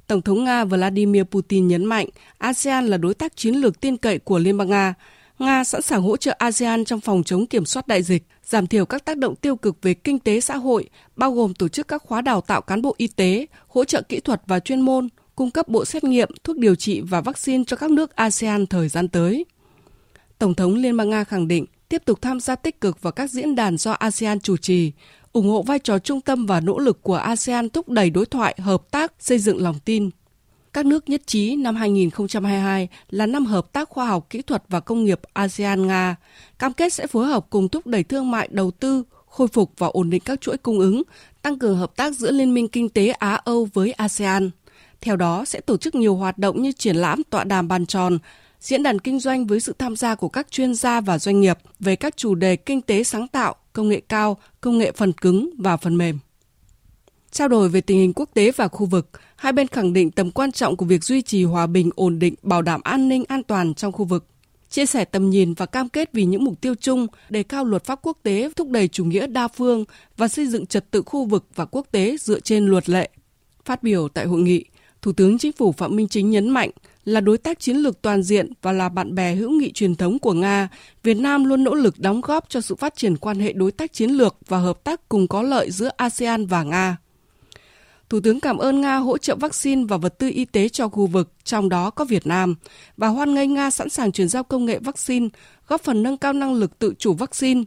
Tổng 0.06 0.22
thống 0.22 0.44
Nga 0.44 0.64
Vladimir 0.64 1.22
Putin 1.22 1.68
nhấn 1.68 1.84
mạnh 1.84 2.08
ASEAN 2.38 2.86
là 2.86 2.96
đối 2.96 3.14
tác 3.14 3.36
chiến 3.36 3.54
lược 3.54 3.80
tin 3.80 3.96
cậy 3.96 4.18
của 4.18 4.38
Liên 4.38 4.56
bang 4.56 4.68
Nga, 4.68 4.94
Nga 5.38 5.64
sẵn 5.64 5.82
sàng 5.82 6.02
hỗ 6.02 6.16
trợ 6.16 6.36
ASEAN 6.38 6.84
trong 6.84 7.00
phòng 7.00 7.22
chống 7.24 7.46
kiểm 7.46 7.64
soát 7.64 7.86
đại 7.86 8.02
dịch, 8.02 8.22
giảm 8.44 8.66
thiểu 8.66 8.86
các 8.86 9.04
tác 9.04 9.18
động 9.18 9.36
tiêu 9.36 9.56
cực 9.56 9.82
về 9.82 9.94
kinh 9.94 10.18
tế 10.18 10.40
xã 10.40 10.56
hội, 10.56 10.90
bao 11.16 11.32
gồm 11.32 11.54
tổ 11.54 11.68
chức 11.68 11.88
các 11.88 12.02
khóa 12.02 12.20
đào 12.20 12.40
tạo 12.40 12.60
cán 12.60 12.82
bộ 12.82 12.94
y 12.98 13.06
tế, 13.06 13.46
hỗ 13.68 13.84
trợ 13.84 14.02
kỹ 14.02 14.20
thuật 14.20 14.42
và 14.46 14.60
chuyên 14.60 14.80
môn, 14.80 15.08
cung 15.36 15.50
cấp 15.50 15.68
bộ 15.68 15.84
xét 15.84 16.04
nghiệm, 16.04 16.28
thuốc 16.44 16.58
điều 16.58 16.74
trị 16.74 17.00
và 17.00 17.20
vaccine 17.20 17.64
cho 17.66 17.76
các 17.76 17.90
nước 17.90 18.16
ASEAN 18.16 18.66
thời 18.66 18.88
gian 18.88 19.08
tới. 19.08 19.44
Tổng 20.38 20.54
thống 20.54 20.74
Liên 20.74 20.96
bang 20.96 21.10
Nga 21.10 21.24
khẳng 21.24 21.48
định 21.48 21.64
tiếp 21.88 22.02
tục 22.04 22.22
tham 22.22 22.40
gia 22.40 22.56
tích 22.56 22.80
cực 22.80 23.02
vào 23.02 23.12
các 23.12 23.30
diễn 23.30 23.54
đàn 23.54 23.76
do 23.76 23.92
ASEAN 23.92 24.40
chủ 24.40 24.56
trì, 24.56 24.92
ủng 25.32 25.48
hộ 25.48 25.62
vai 25.62 25.78
trò 25.78 25.98
trung 25.98 26.20
tâm 26.20 26.46
và 26.46 26.60
nỗ 26.60 26.78
lực 26.78 27.02
của 27.02 27.14
ASEAN 27.14 27.68
thúc 27.68 27.88
đẩy 27.88 28.10
đối 28.10 28.26
thoại, 28.26 28.56
hợp 28.58 28.90
tác, 28.90 29.12
xây 29.18 29.38
dựng 29.38 29.62
lòng 29.62 29.78
tin, 29.84 30.10
các 30.72 30.86
nước 30.86 31.08
nhất 31.08 31.22
trí 31.26 31.56
năm 31.56 31.76
2022 31.76 32.88
là 33.10 33.26
năm 33.26 33.46
hợp 33.46 33.72
tác 33.72 33.88
khoa 33.88 34.06
học 34.06 34.26
kỹ 34.30 34.42
thuật 34.42 34.62
và 34.68 34.80
công 34.80 35.04
nghiệp 35.04 35.20
ASEAN-Nga, 35.34 36.14
cam 36.58 36.72
kết 36.72 36.92
sẽ 36.92 37.06
phối 37.06 37.26
hợp 37.26 37.46
cùng 37.50 37.68
thúc 37.68 37.86
đẩy 37.86 38.02
thương 38.02 38.30
mại 38.30 38.48
đầu 38.50 38.70
tư, 38.70 39.04
khôi 39.26 39.48
phục 39.48 39.72
và 39.78 39.86
ổn 39.86 40.10
định 40.10 40.22
các 40.24 40.40
chuỗi 40.40 40.56
cung 40.56 40.78
ứng, 40.78 41.02
tăng 41.42 41.58
cường 41.58 41.76
hợp 41.76 41.96
tác 41.96 42.16
giữa 42.16 42.30
Liên 42.30 42.54
minh 42.54 42.68
Kinh 42.68 42.88
tế 42.88 43.08
Á-Âu 43.08 43.68
với 43.74 43.92
ASEAN. 43.92 44.50
Theo 45.00 45.16
đó, 45.16 45.44
sẽ 45.44 45.60
tổ 45.60 45.76
chức 45.76 45.94
nhiều 45.94 46.16
hoạt 46.16 46.38
động 46.38 46.62
như 46.62 46.72
triển 46.72 46.96
lãm 46.96 47.22
tọa 47.30 47.44
đàm 47.44 47.68
bàn 47.68 47.86
tròn, 47.86 48.18
diễn 48.60 48.82
đàn 48.82 48.98
kinh 48.98 49.20
doanh 49.20 49.46
với 49.46 49.60
sự 49.60 49.74
tham 49.78 49.96
gia 49.96 50.14
của 50.14 50.28
các 50.28 50.50
chuyên 50.50 50.74
gia 50.74 51.00
và 51.00 51.18
doanh 51.18 51.40
nghiệp 51.40 51.58
về 51.80 51.96
các 51.96 52.16
chủ 52.16 52.34
đề 52.34 52.56
kinh 52.56 52.82
tế 52.82 53.04
sáng 53.04 53.28
tạo, 53.28 53.54
công 53.72 53.88
nghệ 53.88 54.00
cao, 54.08 54.36
công 54.60 54.78
nghệ 54.78 54.92
phần 54.92 55.12
cứng 55.12 55.50
và 55.58 55.76
phần 55.76 55.98
mềm. 55.98 56.18
Trao 57.30 57.48
đổi 57.48 57.68
về 57.68 57.80
tình 57.80 57.98
hình 57.98 58.12
quốc 58.12 58.30
tế 58.34 58.52
và 58.56 58.68
khu 58.68 58.86
vực, 58.86 59.10
hai 59.36 59.52
bên 59.52 59.66
khẳng 59.66 59.92
định 59.92 60.10
tầm 60.10 60.30
quan 60.30 60.52
trọng 60.52 60.76
của 60.76 60.84
việc 60.84 61.04
duy 61.04 61.22
trì 61.22 61.44
hòa 61.44 61.66
bình, 61.66 61.90
ổn 61.94 62.18
định, 62.18 62.34
bảo 62.42 62.62
đảm 62.62 62.80
an 62.84 63.08
ninh 63.08 63.24
an 63.28 63.42
toàn 63.42 63.74
trong 63.74 63.92
khu 63.92 64.04
vực, 64.04 64.26
chia 64.70 64.86
sẻ 64.86 65.04
tầm 65.04 65.30
nhìn 65.30 65.54
và 65.54 65.66
cam 65.66 65.88
kết 65.88 66.12
vì 66.12 66.24
những 66.24 66.44
mục 66.44 66.60
tiêu 66.60 66.74
chung, 66.80 67.06
đề 67.28 67.42
cao 67.42 67.64
luật 67.64 67.84
pháp 67.84 67.98
quốc 68.02 68.18
tế, 68.22 68.50
thúc 68.56 68.70
đẩy 68.70 68.88
chủ 68.88 69.04
nghĩa 69.04 69.26
đa 69.26 69.48
phương 69.48 69.84
và 70.16 70.28
xây 70.28 70.46
dựng 70.46 70.66
trật 70.66 70.90
tự 70.90 71.02
khu 71.06 71.24
vực 71.24 71.46
và 71.54 71.64
quốc 71.64 71.86
tế 71.90 72.16
dựa 72.20 72.40
trên 72.40 72.66
luật 72.66 72.88
lệ. 72.88 73.08
Phát 73.64 73.82
biểu 73.82 74.08
tại 74.08 74.26
hội 74.26 74.40
nghị, 74.40 74.64
Thủ 75.02 75.12
tướng 75.12 75.38
Chính 75.38 75.52
phủ 75.52 75.72
Phạm 75.72 75.96
Minh 75.96 76.08
Chính 76.08 76.30
nhấn 76.30 76.48
mạnh 76.48 76.70
là 77.08 77.20
đối 77.20 77.38
tác 77.38 77.60
chiến 77.60 77.76
lược 77.76 78.02
toàn 78.02 78.22
diện 78.22 78.52
và 78.62 78.72
là 78.72 78.88
bạn 78.88 79.14
bè 79.14 79.34
hữu 79.34 79.50
nghị 79.50 79.72
truyền 79.72 79.94
thống 79.94 80.18
của 80.18 80.32
Nga, 80.32 80.68
Việt 81.02 81.14
Nam 81.14 81.44
luôn 81.44 81.64
nỗ 81.64 81.74
lực 81.74 81.98
đóng 81.98 82.20
góp 82.20 82.48
cho 82.48 82.60
sự 82.60 82.74
phát 82.74 82.96
triển 82.96 83.16
quan 83.16 83.40
hệ 83.40 83.52
đối 83.52 83.72
tác 83.72 83.92
chiến 83.92 84.10
lược 84.10 84.36
và 84.48 84.58
hợp 84.58 84.84
tác 84.84 85.08
cùng 85.08 85.28
có 85.28 85.42
lợi 85.42 85.70
giữa 85.70 85.90
ASEAN 85.96 86.46
và 86.46 86.62
Nga. 86.62 86.96
Thủ 88.08 88.20
tướng 88.20 88.40
cảm 88.40 88.58
ơn 88.58 88.80
Nga 88.80 88.96
hỗ 88.96 89.18
trợ 89.18 89.36
vaccine 89.36 89.84
và 89.88 89.96
vật 89.96 90.18
tư 90.18 90.30
y 90.34 90.44
tế 90.44 90.68
cho 90.68 90.88
khu 90.88 91.06
vực, 91.06 91.32
trong 91.44 91.68
đó 91.68 91.90
có 91.90 92.04
Việt 92.04 92.26
Nam, 92.26 92.54
và 92.96 93.08
hoan 93.08 93.34
nghênh 93.34 93.54
Nga 93.54 93.70
sẵn 93.70 93.88
sàng 93.88 94.12
chuyển 94.12 94.28
giao 94.28 94.44
công 94.44 94.64
nghệ 94.64 94.78
vaccine, 94.78 95.28
góp 95.66 95.80
phần 95.80 96.02
nâng 96.02 96.16
cao 96.16 96.32
năng 96.32 96.54
lực 96.54 96.78
tự 96.78 96.94
chủ 96.98 97.14
vaccine. 97.14 97.62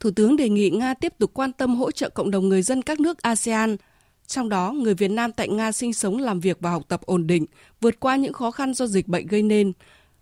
Thủ 0.00 0.10
tướng 0.16 0.36
đề 0.36 0.48
nghị 0.48 0.70
Nga 0.70 0.94
tiếp 0.94 1.12
tục 1.18 1.30
quan 1.34 1.52
tâm 1.52 1.76
hỗ 1.76 1.90
trợ 1.90 2.08
cộng 2.08 2.30
đồng 2.30 2.48
người 2.48 2.62
dân 2.62 2.82
các 2.82 3.00
nước 3.00 3.22
ASEAN, 3.22 3.76
trong 4.26 4.48
đó 4.48 4.72
người 4.72 4.94
Việt 4.94 5.10
Nam 5.10 5.32
tại 5.32 5.48
Nga 5.48 5.72
sinh 5.72 5.92
sống, 5.92 6.18
làm 6.18 6.40
việc 6.40 6.56
và 6.60 6.70
học 6.70 6.82
tập 6.88 7.00
ổn 7.02 7.26
định, 7.26 7.46
vượt 7.80 8.00
qua 8.00 8.16
những 8.16 8.32
khó 8.32 8.50
khăn 8.50 8.74
do 8.74 8.86
dịch 8.86 9.08
bệnh 9.08 9.26
gây 9.26 9.42
nên, 9.42 9.72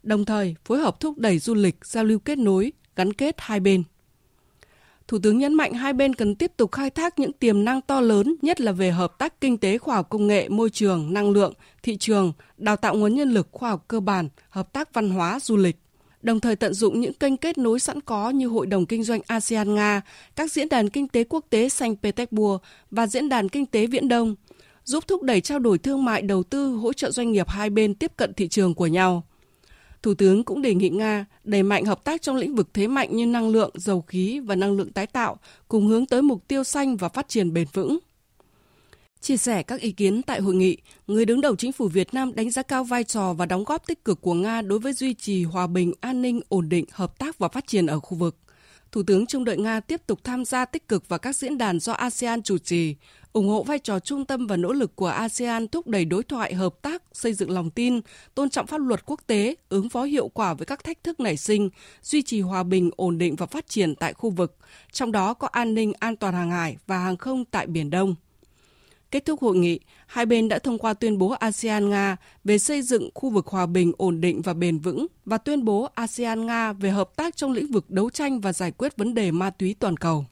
đồng 0.02 0.24
thời 0.24 0.56
phối 0.64 0.78
hợp 0.78 1.00
thúc 1.00 1.18
đẩy 1.18 1.38
du 1.38 1.54
lịch, 1.54 1.76
giao 1.84 2.04
lưu 2.04 2.18
kết 2.18 2.38
nối, 2.38 2.72
gắn 2.96 3.12
kết 3.12 3.34
hai 3.38 3.60
bên. 3.60 3.82
Thủ 5.08 5.18
tướng 5.22 5.38
nhấn 5.38 5.54
mạnh 5.54 5.72
hai 5.72 5.92
bên 5.92 6.14
cần 6.14 6.34
tiếp 6.34 6.52
tục 6.56 6.72
khai 6.72 6.90
thác 6.90 7.18
những 7.18 7.32
tiềm 7.32 7.64
năng 7.64 7.80
to 7.80 8.00
lớn, 8.00 8.36
nhất 8.42 8.60
là 8.60 8.72
về 8.72 8.90
hợp 8.90 9.18
tác 9.18 9.40
kinh 9.40 9.58
tế 9.58 9.78
khoa 9.78 9.94
học 9.94 10.08
công 10.10 10.26
nghệ, 10.26 10.48
môi 10.48 10.70
trường, 10.70 11.12
năng 11.12 11.30
lượng, 11.30 11.52
thị 11.82 11.96
trường, 11.96 12.32
đào 12.56 12.76
tạo 12.76 12.94
nguồn 12.94 13.14
nhân 13.14 13.30
lực 13.30 13.48
khoa 13.52 13.70
học 13.70 13.84
cơ 13.88 14.00
bản, 14.00 14.28
hợp 14.48 14.72
tác 14.72 14.94
văn 14.94 15.10
hóa, 15.10 15.40
du 15.40 15.56
lịch. 15.56 15.76
Đồng 16.24 16.40
thời 16.40 16.56
tận 16.56 16.74
dụng 16.74 17.00
những 17.00 17.12
kênh 17.12 17.36
kết 17.36 17.58
nối 17.58 17.80
sẵn 17.80 18.00
có 18.00 18.30
như 18.30 18.48
Hội 18.48 18.66
đồng 18.66 18.86
Kinh 18.86 19.04
doanh 19.04 19.20
ASEAN-Nga, 19.26 20.00
các 20.36 20.52
diễn 20.52 20.68
đàn 20.68 20.90
kinh 20.90 21.08
tế 21.08 21.24
quốc 21.24 21.44
tế 21.50 21.68
Saint 21.68 22.02
Petersburg 22.02 22.62
và 22.90 23.06
diễn 23.06 23.28
đàn 23.28 23.48
kinh 23.48 23.66
tế 23.66 23.86
Viễn 23.86 24.08
Đông, 24.08 24.34
giúp 24.84 25.04
thúc 25.08 25.22
đẩy 25.22 25.40
trao 25.40 25.58
đổi 25.58 25.78
thương 25.78 26.04
mại 26.04 26.22
đầu 26.22 26.42
tư, 26.42 26.74
hỗ 26.74 26.92
trợ 26.92 27.10
doanh 27.10 27.32
nghiệp 27.32 27.48
hai 27.48 27.70
bên 27.70 27.94
tiếp 27.94 28.12
cận 28.16 28.34
thị 28.34 28.48
trường 28.48 28.74
của 28.74 28.86
nhau– 28.86 29.22
Thủ 30.04 30.14
tướng 30.14 30.44
cũng 30.44 30.62
đề 30.62 30.74
nghị 30.74 30.88
Nga 30.88 31.26
đẩy 31.44 31.62
mạnh 31.62 31.84
hợp 31.84 32.04
tác 32.04 32.22
trong 32.22 32.36
lĩnh 32.36 32.54
vực 32.54 32.68
thế 32.74 32.86
mạnh 32.86 33.16
như 33.16 33.26
năng 33.26 33.48
lượng, 33.48 33.70
dầu 33.74 34.00
khí 34.02 34.40
và 34.40 34.54
năng 34.54 34.76
lượng 34.76 34.92
tái 34.92 35.06
tạo, 35.06 35.36
cùng 35.68 35.86
hướng 35.86 36.06
tới 36.06 36.22
mục 36.22 36.48
tiêu 36.48 36.64
xanh 36.64 36.96
và 36.96 37.08
phát 37.08 37.28
triển 37.28 37.52
bền 37.52 37.66
vững. 37.72 37.98
Chia 39.24 39.36
sẻ 39.36 39.62
các 39.62 39.80
ý 39.80 39.92
kiến 39.92 40.22
tại 40.22 40.40
hội 40.40 40.54
nghị, 40.54 40.76
người 41.06 41.24
đứng 41.24 41.40
đầu 41.40 41.56
chính 41.56 41.72
phủ 41.72 41.88
Việt 41.88 42.14
Nam 42.14 42.34
đánh 42.34 42.50
giá 42.50 42.62
cao 42.62 42.84
vai 42.84 43.04
trò 43.04 43.32
và 43.32 43.46
đóng 43.46 43.64
góp 43.64 43.86
tích 43.86 44.04
cực 44.04 44.20
của 44.20 44.34
Nga 44.34 44.62
đối 44.62 44.78
với 44.78 44.92
duy 44.92 45.14
trì 45.14 45.44
hòa 45.44 45.66
bình, 45.66 45.92
an 46.00 46.22
ninh, 46.22 46.40
ổn 46.48 46.68
định, 46.68 46.84
hợp 46.92 47.18
tác 47.18 47.38
và 47.38 47.48
phát 47.48 47.66
triển 47.66 47.86
ở 47.86 48.00
khu 48.00 48.16
vực. 48.16 48.36
Thủ 48.92 49.02
tướng 49.06 49.26
trông 49.26 49.44
đợi 49.44 49.56
Nga 49.56 49.80
tiếp 49.80 50.00
tục 50.06 50.24
tham 50.24 50.44
gia 50.44 50.64
tích 50.64 50.88
cực 50.88 51.08
vào 51.08 51.18
các 51.18 51.36
diễn 51.36 51.58
đàn 51.58 51.80
do 51.80 51.92
ASEAN 51.92 52.42
chủ 52.42 52.58
trì, 52.58 52.96
ủng 53.32 53.48
hộ 53.48 53.62
vai 53.62 53.78
trò 53.78 53.98
trung 53.98 54.24
tâm 54.24 54.46
và 54.46 54.56
nỗ 54.56 54.72
lực 54.72 54.96
của 54.96 55.06
ASEAN 55.06 55.68
thúc 55.68 55.86
đẩy 55.86 56.04
đối 56.04 56.22
thoại 56.22 56.54
hợp 56.54 56.82
tác, 56.82 57.02
xây 57.12 57.32
dựng 57.32 57.50
lòng 57.50 57.70
tin, 57.70 58.00
tôn 58.34 58.50
trọng 58.50 58.66
pháp 58.66 58.80
luật 58.80 59.06
quốc 59.06 59.20
tế, 59.26 59.54
ứng 59.68 59.88
phó 59.88 60.02
hiệu 60.02 60.28
quả 60.28 60.54
với 60.54 60.66
các 60.66 60.84
thách 60.84 61.04
thức 61.04 61.20
nảy 61.20 61.36
sinh, 61.36 61.70
duy 62.02 62.22
trì 62.22 62.40
hòa 62.40 62.62
bình, 62.62 62.90
ổn 62.96 63.18
định 63.18 63.36
và 63.36 63.46
phát 63.46 63.68
triển 63.68 63.94
tại 63.94 64.12
khu 64.12 64.30
vực, 64.30 64.56
trong 64.92 65.12
đó 65.12 65.34
có 65.34 65.48
an 65.52 65.74
ninh, 65.74 65.92
an 65.98 66.16
toàn 66.16 66.34
hàng 66.34 66.50
hải 66.50 66.76
và 66.86 66.98
hàng 66.98 67.16
không 67.16 67.44
tại 67.44 67.66
Biển 67.66 67.90
Đông. 67.90 68.14
Kết 69.14 69.24
thúc 69.24 69.40
hội 69.40 69.56
nghị, 69.56 69.80
hai 70.06 70.26
bên 70.26 70.48
đã 70.48 70.58
thông 70.58 70.78
qua 70.78 70.94
tuyên 70.94 71.18
bố 71.18 71.34
ASEAN-Nga 71.40 72.16
về 72.44 72.58
xây 72.58 72.82
dựng 72.82 73.10
khu 73.14 73.30
vực 73.30 73.46
hòa 73.46 73.66
bình, 73.66 73.92
ổn 73.96 74.20
định 74.20 74.42
và 74.42 74.54
bền 74.54 74.78
vững 74.78 75.06
và 75.24 75.38
tuyên 75.38 75.64
bố 75.64 75.88
ASEAN-Nga 75.94 76.72
về 76.72 76.90
hợp 76.90 77.16
tác 77.16 77.36
trong 77.36 77.52
lĩnh 77.52 77.72
vực 77.72 77.90
đấu 77.90 78.10
tranh 78.10 78.40
và 78.40 78.52
giải 78.52 78.70
quyết 78.70 78.96
vấn 78.96 79.14
đề 79.14 79.30
ma 79.30 79.50
túy 79.50 79.76
toàn 79.78 79.96
cầu. 79.96 80.26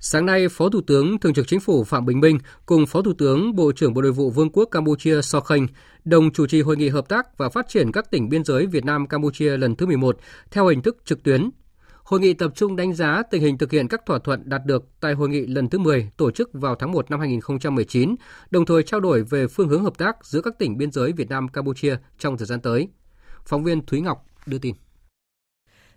Sáng 0.00 0.26
nay, 0.26 0.48
Phó 0.50 0.68
Thủ 0.68 0.80
tướng 0.86 1.18
Thường 1.18 1.34
trực 1.34 1.48
Chính 1.48 1.60
phủ 1.60 1.84
Phạm 1.84 2.06
Bình 2.06 2.20
Minh 2.20 2.38
cùng 2.66 2.86
Phó 2.86 3.02
Thủ 3.02 3.12
tướng 3.18 3.56
Bộ 3.56 3.72
trưởng 3.72 3.94
Bộ 3.94 4.02
Nội 4.02 4.12
vụ 4.12 4.30
Vương 4.30 4.50
quốc 4.50 4.64
Campuchia 4.70 5.22
So 5.22 5.40
Khanh 5.40 5.66
đồng 6.04 6.32
chủ 6.32 6.46
trì 6.46 6.60
hội 6.62 6.76
nghị 6.76 6.88
hợp 6.88 7.08
tác 7.08 7.38
và 7.38 7.48
phát 7.48 7.68
triển 7.68 7.92
các 7.92 8.10
tỉnh 8.10 8.28
biên 8.28 8.44
giới 8.44 8.66
Việt 8.66 8.84
Nam 8.84 9.06
Campuchia 9.06 9.56
lần 9.56 9.76
thứ 9.76 9.86
11 9.86 10.18
theo 10.50 10.66
hình 10.66 10.82
thức 10.82 10.96
trực 11.04 11.22
tuyến. 11.22 11.50
Hội 12.06 12.20
nghị 12.20 12.34
tập 12.34 12.52
trung 12.54 12.76
đánh 12.76 12.94
giá 12.94 13.22
tình 13.30 13.42
hình 13.42 13.58
thực 13.58 13.72
hiện 13.72 13.88
các 13.88 14.06
thỏa 14.06 14.18
thuận 14.18 14.48
đạt 14.48 14.66
được 14.66 14.84
tại 15.00 15.14
hội 15.14 15.28
nghị 15.28 15.46
lần 15.46 15.68
thứ 15.68 15.78
10 15.78 16.10
tổ 16.16 16.30
chức 16.30 16.50
vào 16.52 16.74
tháng 16.74 16.92
1 16.92 17.10
năm 17.10 17.20
2019, 17.20 18.14
đồng 18.50 18.66
thời 18.66 18.82
trao 18.82 19.00
đổi 19.00 19.22
về 19.22 19.46
phương 19.46 19.68
hướng 19.68 19.84
hợp 19.84 19.98
tác 19.98 20.16
giữa 20.26 20.40
các 20.40 20.58
tỉnh 20.58 20.78
biên 20.78 20.92
giới 20.92 21.12
Việt 21.12 21.28
Nam 21.28 21.48
Campuchia 21.48 21.96
trong 22.18 22.38
thời 22.38 22.46
gian 22.46 22.60
tới. 22.60 22.88
Phóng 23.44 23.64
viên 23.64 23.86
Thúy 23.86 24.00
Ngọc 24.00 24.26
đưa 24.46 24.58
tin. 24.58 24.74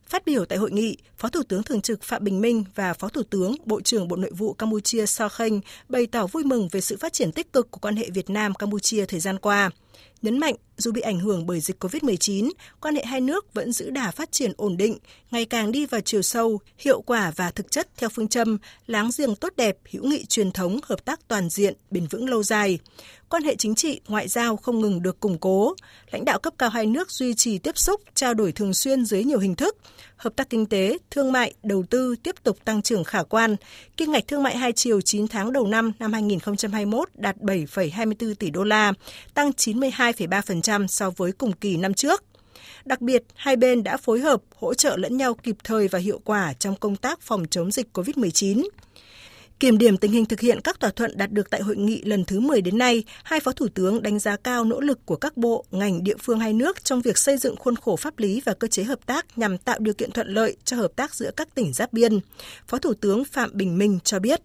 Phát 0.06 0.26
biểu 0.26 0.46
tại 0.46 0.58
hội 0.58 0.72
nghị, 0.72 0.98
Phó 1.18 1.30
Thủ 1.30 1.44
tướng 1.50 1.64
Thường 1.64 1.82
trực 1.82 2.04
Phạm 2.04 2.24
Bình 2.24 2.42
Minh 2.42 2.64
và 2.76 2.94
Phó 2.94 3.10
Thủ 3.10 3.24
tướng 3.30 3.56
Bộ 3.66 3.82
trưởng 3.82 4.08
Bộ 4.08 4.16
Nội 4.16 4.32
vụ 4.38 4.54
Campuchia 4.54 5.06
So 5.06 5.30
Khanh 5.30 5.60
bày 5.90 6.08
tỏ 6.08 6.28
vui 6.28 6.44
mừng 6.44 6.68
về 6.72 6.82
sự 6.82 6.98
phát 6.98 7.14
triển 7.14 7.32
tích 7.32 7.54
cực 7.54 7.72
của 7.72 7.80
quan 7.80 7.96
hệ 7.96 8.10
Việt 8.10 8.30
Nam-Campuchia 8.30 9.06
thời 9.06 9.20
gian 9.20 9.40
qua. 9.40 9.70
Nhấn 10.22 10.40
mạnh, 10.40 10.56
dù 10.80 10.92
bị 10.92 11.02
ảnh 11.02 11.20
hưởng 11.20 11.46
bởi 11.46 11.60
dịch 11.60 11.84
COVID-19, 11.84 12.50
quan 12.82 12.96
hệ 12.96 13.06
hai 13.06 13.22
nước 13.22 13.54
vẫn 13.54 13.72
giữ 13.72 13.90
đà 13.90 14.12
phát 14.12 14.32
triển 14.32 14.52
ổn 14.58 14.78
định, 14.78 14.98
ngày 15.32 15.46
càng 15.46 15.72
đi 15.72 15.86
vào 15.86 16.02
chiều 16.02 16.22
sâu, 16.22 16.60
hiệu 16.78 17.02
quả 17.02 17.32
và 17.36 17.52
thực 17.52 17.72
chất 17.72 17.88
theo 17.98 18.10
phương 18.10 18.28
châm 18.28 18.58
láng 18.88 19.10
giềng 19.18 19.36
tốt 19.36 19.54
đẹp, 19.58 19.78
hữu 19.92 20.06
nghị 20.06 20.26
truyền 20.26 20.52
thống, 20.52 20.80
hợp 20.84 21.06
tác 21.06 21.28
toàn 21.28 21.50
diện, 21.50 21.74
bền 21.92 22.08
vững 22.08 22.30
lâu 22.30 22.44
dài 22.44 22.80
quan 23.30 23.44
hệ 23.44 23.56
chính 23.56 23.76
trị, 23.76 24.02
ngoại 24.08 24.28
giao 24.28 24.58
không 24.58 24.82
ngừng 24.82 25.02
được 25.02 25.20
củng 25.20 25.38
cố. 25.38 25.76
Lãnh 26.12 26.26
đạo 26.26 26.40
cấp 26.40 26.54
cao 26.58 26.70
hai 26.70 26.86
nước 26.86 27.12
duy 27.12 27.34
trì 27.34 27.58
tiếp 27.58 27.78
xúc, 27.78 28.02
trao 28.14 28.34
đổi 28.34 28.52
thường 28.52 28.74
xuyên 28.74 29.06
dưới 29.06 29.24
nhiều 29.24 29.40
hình 29.40 29.56
thức. 29.56 29.78
Hợp 30.16 30.36
tác 30.36 30.50
kinh 30.50 30.66
tế, 30.66 30.98
thương 31.12 31.32
mại, 31.32 31.54
đầu 31.64 31.84
tư 31.90 32.16
tiếp 32.24 32.36
tục 32.44 32.58
tăng 32.66 32.82
trưởng 32.82 33.04
khả 33.04 33.24
quan. 33.24 33.56
Kim 33.98 34.12
ngạch 34.12 34.28
thương 34.28 34.44
mại 34.44 34.58
hai 34.58 34.72
chiều 34.72 35.02
9 35.02 35.28
tháng 35.28 35.54
đầu 35.54 35.68
năm 35.68 35.92
năm 36.00 36.14
2021 36.14 37.10
đạt 37.16 37.38
7,24 37.38 38.34
tỷ 38.36 38.50
đô 38.50 38.64
la, 38.64 38.94
tăng 39.34 39.50
92,3% 39.50 40.69
so 40.88 41.10
với 41.10 41.32
cùng 41.32 41.52
kỳ 41.52 41.78
năm 41.78 41.94
trước. 41.94 42.24
Đặc 42.86 43.02
biệt, 43.02 43.24
hai 43.36 43.56
bên 43.56 43.84
đã 43.84 43.98
phối 43.98 44.20
hợp 44.20 44.42
hỗ 44.56 44.74
trợ 44.74 44.98
lẫn 44.98 45.18
nhau 45.18 45.34
kịp 45.34 45.56
thời 45.64 45.88
và 45.88 46.00
hiệu 46.00 46.22
quả 46.24 46.54
trong 46.54 46.76
công 46.76 46.96
tác 46.96 47.22
phòng 47.22 47.44
chống 47.50 47.72
dịch 47.72 47.88
COVID-19. 47.94 48.68
Kiểm 49.60 49.78
điểm 49.78 49.98
tình 49.98 50.12
hình 50.12 50.26
thực 50.26 50.40
hiện 50.40 50.60
các 50.64 50.80
thỏa 50.80 50.90
thuận 50.90 51.18
đạt 51.18 51.32
được 51.32 51.50
tại 51.50 51.62
hội 51.62 51.78
nghị 51.78 52.02
lần 52.04 52.26
thứ 52.26 52.40
10 52.40 52.62
đến 52.62 52.78
nay, 52.78 53.04
hai 53.24 53.40
phó 53.40 53.52
thủ 53.52 53.68
tướng 53.74 54.02
đánh 54.02 54.20
giá 54.20 54.36
cao 54.36 54.66
nỗ 54.66 54.80
lực 54.80 55.06
của 55.06 55.16
các 55.16 55.38
bộ, 55.38 55.66
ngành 55.72 56.04
địa 56.04 56.16
phương 56.20 56.40
hai 56.40 56.54
nước 56.54 56.84
trong 56.84 57.02
việc 57.02 57.18
xây 57.18 57.38
dựng 57.38 57.56
khuôn 57.56 57.76
khổ 57.76 57.96
pháp 57.96 58.20
lý 58.20 58.42
và 58.46 58.54
cơ 58.54 58.68
chế 58.68 58.84
hợp 58.84 59.06
tác 59.06 59.38
nhằm 59.38 59.58
tạo 59.58 59.80
điều 59.80 59.94
kiện 59.94 60.12
thuận 60.12 60.28
lợi 60.28 60.58
cho 60.64 60.78
hợp 60.78 60.92
tác 60.96 61.16
giữa 61.16 61.32
các 61.36 61.56
tỉnh 61.56 61.74
giáp 61.74 61.94
biên. 61.94 62.20
Phó 62.68 62.78
Thủ 62.78 62.94
tướng 62.94 63.24
Phạm 63.26 63.50
Bình 63.54 63.78
Minh 63.78 64.00
cho 64.04 64.20
biết. 64.20 64.42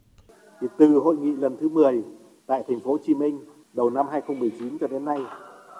Từ 0.78 0.86
hội 0.86 1.16
nghị 1.16 1.32
lần 1.40 1.56
thứ 1.60 1.68
10 1.68 1.94
tại 2.46 2.62
thành 2.68 2.80
phố 2.80 2.90
Hồ 2.90 2.98
Chí 3.06 3.14
Minh 3.14 3.40
đầu 3.72 3.90
năm 3.90 4.06
2019 4.12 4.78
cho 4.78 4.86
đến 4.86 5.04
nay, 5.04 5.18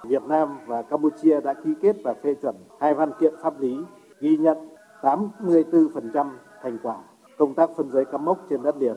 Việt 0.08 0.22
Nam 0.22 0.58
và 0.66 0.82
Campuchia 0.82 1.40
đã 1.40 1.54
ký 1.54 1.74
kết 1.80 1.96
và 2.04 2.14
phê 2.22 2.34
chuẩn 2.34 2.56
hai 2.80 2.94
văn 2.94 3.10
kiện 3.20 3.34
pháp 3.42 3.60
lý, 3.60 3.78
ghi 4.20 4.36
nhận 4.36 4.58
84% 5.00 6.30
thành 6.62 6.78
quả 6.82 6.96
công 7.38 7.54
tác 7.54 7.70
phân 7.76 7.90
giới 7.90 8.04
cắm 8.04 8.24
mốc 8.24 8.38
trên 8.50 8.62
đất 8.62 8.76
liền. 8.76 8.96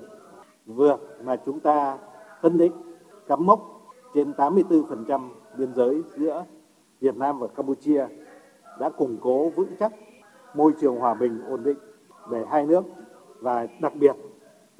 Vượt 0.66 1.00
mà 1.24 1.36
chúng 1.46 1.60
ta 1.60 1.98
phân 2.42 2.58
định 2.58 2.72
cắm 3.28 3.46
mốc 3.46 3.60
trên 4.14 4.32
84% 4.32 5.30
biên 5.58 5.74
giới 5.74 6.04
giữa 6.18 6.46
Việt 7.00 7.18
Nam 7.18 7.40
và 7.40 7.48
Campuchia 7.48 8.08
đã 8.80 8.90
củng 8.90 9.18
cố 9.22 9.50
vững 9.50 9.76
chắc 9.80 9.92
môi 10.54 10.74
trường 10.82 10.96
hòa 10.96 11.14
bình 11.14 11.42
ổn 11.48 11.64
định 11.64 11.78
để 12.32 12.46
hai 12.50 12.66
nước 12.66 12.84
và 13.40 13.68
đặc 13.82 13.94
biệt 13.96 14.16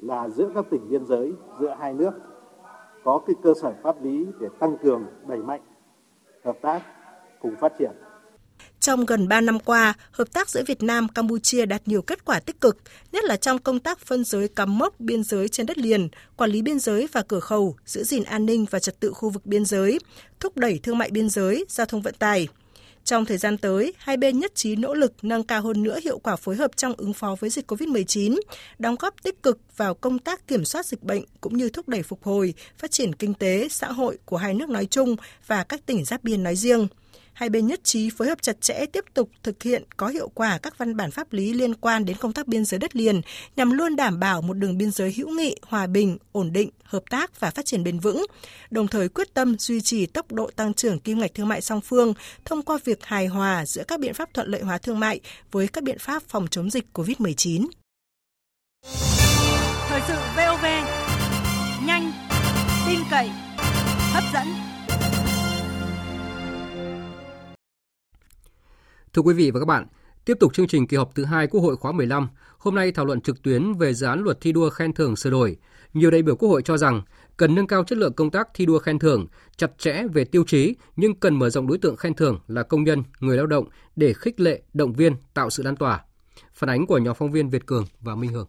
là 0.00 0.28
giữa 0.28 0.50
các 0.54 0.64
tỉnh 0.70 0.88
biên 0.88 1.06
giới 1.06 1.34
giữa 1.60 1.76
hai 1.78 1.94
nước 1.94 2.10
có 3.04 3.20
cái 3.26 3.36
cơ 3.42 3.54
sở 3.54 3.72
pháp 3.82 4.02
lý 4.02 4.26
để 4.40 4.48
tăng 4.58 4.78
cường 4.78 5.04
đẩy 5.26 5.38
mạnh 5.38 5.60
hợp 6.48 6.56
tác 6.62 6.80
cùng 7.40 7.54
phát 7.60 7.72
triển 7.78 7.90
trong 8.80 9.06
gần 9.06 9.28
3 9.28 9.40
năm 9.40 9.60
qua, 9.60 9.94
hợp 10.10 10.32
tác 10.32 10.50
giữa 10.50 10.62
Việt 10.66 10.82
Nam 10.82 11.08
Campuchia 11.08 11.66
đạt 11.66 11.88
nhiều 11.88 12.02
kết 12.02 12.24
quả 12.24 12.40
tích 12.40 12.60
cực, 12.60 12.78
nhất 13.12 13.24
là 13.24 13.36
trong 13.36 13.58
công 13.58 13.80
tác 13.80 13.98
phân 13.98 14.24
giới 14.24 14.48
cắm 14.48 14.78
mốc 14.78 15.00
biên 15.00 15.24
giới 15.24 15.48
trên 15.48 15.66
đất 15.66 15.78
liền, 15.78 16.08
quản 16.36 16.50
lý 16.50 16.62
biên 16.62 16.78
giới 16.78 17.08
và 17.12 17.22
cửa 17.28 17.40
khẩu, 17.40 17.76
giữ 17.86 18.04
gìn 18.04 18.24
an 18.24 18.46
ninh 18.46 18.66
và 18.70 18.78
trật 18.78 19.00
tự 19.00 19.12
khu 19.12 19.30
vực 19.30 19.46
biên 19.46 19.64
giới, 19.64 19.98
thúc 20.40 20.56
đẩy 20.56 20.80
thương 20.82 20.98
mại 20.98 21.10
biên 21.10 21.28
giới, 21.28 21.64
giao 21.68 21.86
thông 21.86 22.02
vận 22.02 22.14
tải. 22.18 22.48
Trong 23.08 23.24
thời 23.24 23.38
gian 23.38 23.58
tới, 23.58 23.92
hai 23.98 24.16
bên 24.16 24.38
nhất 24.38 24.54
trí 24.54 24.76
nỗ 24.76 24.94
lực 24.94 25.12
nâng 25.22 25.42
cao 25.42 25.62
hơn 25.62 25.82
nữa 25.82 25.98
hiệu 26.04 26.18
quả 26.18 26.36
phối 26.36 26.56
hợp 26.56 26.76
trong 26.76 26.94
ứng 26.96 27.12
phó 27.12 27.36
với 27.40 27.50
dịch 27.50 27.70
COVID-19, 27.72 28.40
đóng 28.78 28.96
góp 28.98 29.22
tích 29.22 29.42
cực 29.42 29.60
vào 29.76 29.94
công 29.94 30.18
tác 30.18 30.48
kiểm 30.48 30.64
soát 30.64 30.86
dịch 30.86 31.02
bệnh 31.02 31.24
cũng 31.40 31.56
như 31.56 31.68
thúc 31.68 31.88
đẩy 31.88 32.02
phục 32.02 32.22
hồi, 32.22 32.54
phát 32.78 32.90
triển 32.90 33.14
kinh 33.14 33.34
tế, 33.34 33.68
xã 33.70 33.92
hội 33.92 34.18
của 34.24 34.36
hai 34.36 34.54
nước 34.54 34.68
nói 34.68 34.86
chung 34.86 35.16
và 35.46 35.64
các 35.64 35.86
tỉnh 35.86 36.04
giáp 36.04 36.24
biên 36.24 36.42
nói 36.42 36.56
riêng. 36.56 36.88
Hai 37.38 37.48
bên 37.48 37.66
nhất 37.66 37.84
trí 37.84 38.10
phối 38.10 38.28
hợp 38.28 38.42
chặt 38.42 38.60
chẽ 38.60 38.86
tiếp 38.92 39.04
tục 39.14 39.30
thực 39.42 39.62
hiện 39.62 39.84
có 39.96 40.08
hiệu 40.08 40.28
quả 40.34 40.58
các 40.58 40.78
văn 40.78 40.96
bản 40.96 41.10
pháp 41.10 41.32
lý 41.32 41.52
liên 41.52 41.74
quan 41.74 42.04
đến 42.04 42.16
công 42.16 42.32
tác 42.32 42.48
biên 42.48 42.64
giới 42.64 42.78
đất 42.78 42.96
liền 42.96 43.20
nhằm 43.56 43.70
luôn 43.70 43.96
đảm 43.96 44.20
bảo 44.20 44.42
một 44.42 44.54
đường 44.54 44.78
biên 44.78 44.90
giới 44.90 45.12
hữu 45.16 45.28
nghị, 45.30 45.56
hòa 45.62 45.86
bình, 45.86 46.18
ổn 46.32 46.52
định, 46.52 46.70
hợp 46.84 47.02
tác 47.10 47.40
và 47.40 47.50
phát 47.50 47.64
triển 47.64 47.84
bền 47.84 47.98
vững, 47.98 48.26
đồng 48.70 48.88
thời 48.88 49.08
quyết 49.08 49.34
tâm 49.34 49.58
duy 49.58 49.80
trì 49.80 50.06
tốc 50.06 50.32
độ 50.32 50.50
tăng 50.56 50.74
trưởng 50.74 50.98
kim 50.98 51.18
ngạch 51.18 51.34
thương 51.34 51.48
mại 51.48 51.60
song 51.60 51.80
phương 51.80 52.14
thông 52.44 52.62
qua 52.62 52.78
việc 52.84 53.04
hài 53.04 53.26
hòa 53.26 53.66
giữa 53.66 53.84
các 53.88 54.00
biện 54.00 54.14
pháp 54.14 54.34
thuận 54.34 54.48
lợi 54.48 54.62
hóa 54.62 54.78
thương 54.78 55.00
mại 55.00 55.20
với 55.50 55.68
các 55.68 55.84
biện 55.84 55.98
pháp 55.98 56.22
phòng 56.28 56.46
chống 56.50 56.70
dịch 56.70 56.84
COVID-19. 56.94 57.66
Thời 59.88 60.00
sự 60.08 60.14
VOV, 60.36 60.64
nhanh, 61.86 62.12
tin 62.86 63.00
cậy, 63.10 63.28
hấp 64.12 64.24
dẫn. 64.34 64.67
Thưa 69.18 69.22
quý 69.22 69.34
vị 69.34 69.50
và 69.50 69.60
các 69.60 69.66
bạn, 69.66 69.86
tiếp 70.24 70.36
tục 70.40 70.54
chương 70.54 70.66
trình 70.66 70.86
kỳ 70.86 70.96
họp 70.96 71.14
thứ 71.14 71.24
hai 71.24 71.46
Quốc 71.46 71.60
hội 71.60 71.76
khóa 71.76 71.92
15, 71.92 72.28
hôm 72.58 72.74
nay 72.74 72.92
thảo 72.92 73.04
luận 73.04 73.20
trực 73.20 73.42
tuyến 73.42 73.72
về 73.72 73.94
dự 73.94 74.06
án 74.06 74.22
luật 74.22 74.40
thi 74.40 74.52
đua 74.52 74.70
khen 74.70 74.92
thưởng 74.92 75.16
sửa 75.16 75.30
đổi. 75.30 75.56
Nhiều 75.94 76.10
đại 76.10 76.22
biểu 76.22 76.36
Quốc 76.36 76.48
hội 76.48 76.62
cho 76.62 76.76
rằng 76.76 77.02
cần 77.36 77.54
nâng 77.54 77.66
cao 77.66 77.84
chất 77.84 77.98
lượng 77.98 78.12
công 78.12 78.30
tác 78.30 78.48
thi 78.54 78.66
đua 78.66 78.78
khen 78.78 78.98
thưởng, 78.98 79.26
chặt 79.56 79.70
chẽ 79.78 80.02
về 80.12 80.24
tiêu 80.24 80.44
chí 80.46 80.74
nhưng 80.96 81.14
cần 81.14 81.38
mở 81.38 81.50
rộng 81.50 81.66
đối 81.66 81.78
tượng 81.78 81.96
khen 81.96 82.14
thưởng 82.14 82.38
là 82.48 82.62
công 82.62 82.84
nhân, 82.84 83.02
người 83.20 83.36
lao 83.36 83.46
động 83.46 83.68
để 83.96 84.12
khích 84.12 84.40
lệ, 84.40 84.62
động 84.74 84.92
viên, 84.92 85.12
tạo 85.34 85.50
sự 85.50 85.62
lan 85.62 85.76
tỏa. 85.76 86.04
Phản 86.52 86.70
ánh 86.70 86.86
của 86.86 86.98
nhóm 86.98 87.14
phóng 87.14 87.32
viên 87.32 87.50
Việt 87.50 87.66
Cường 87.66 87.84
và 88.00 88.14
Minh 88.14 88.32
Hường. 88.32 88.48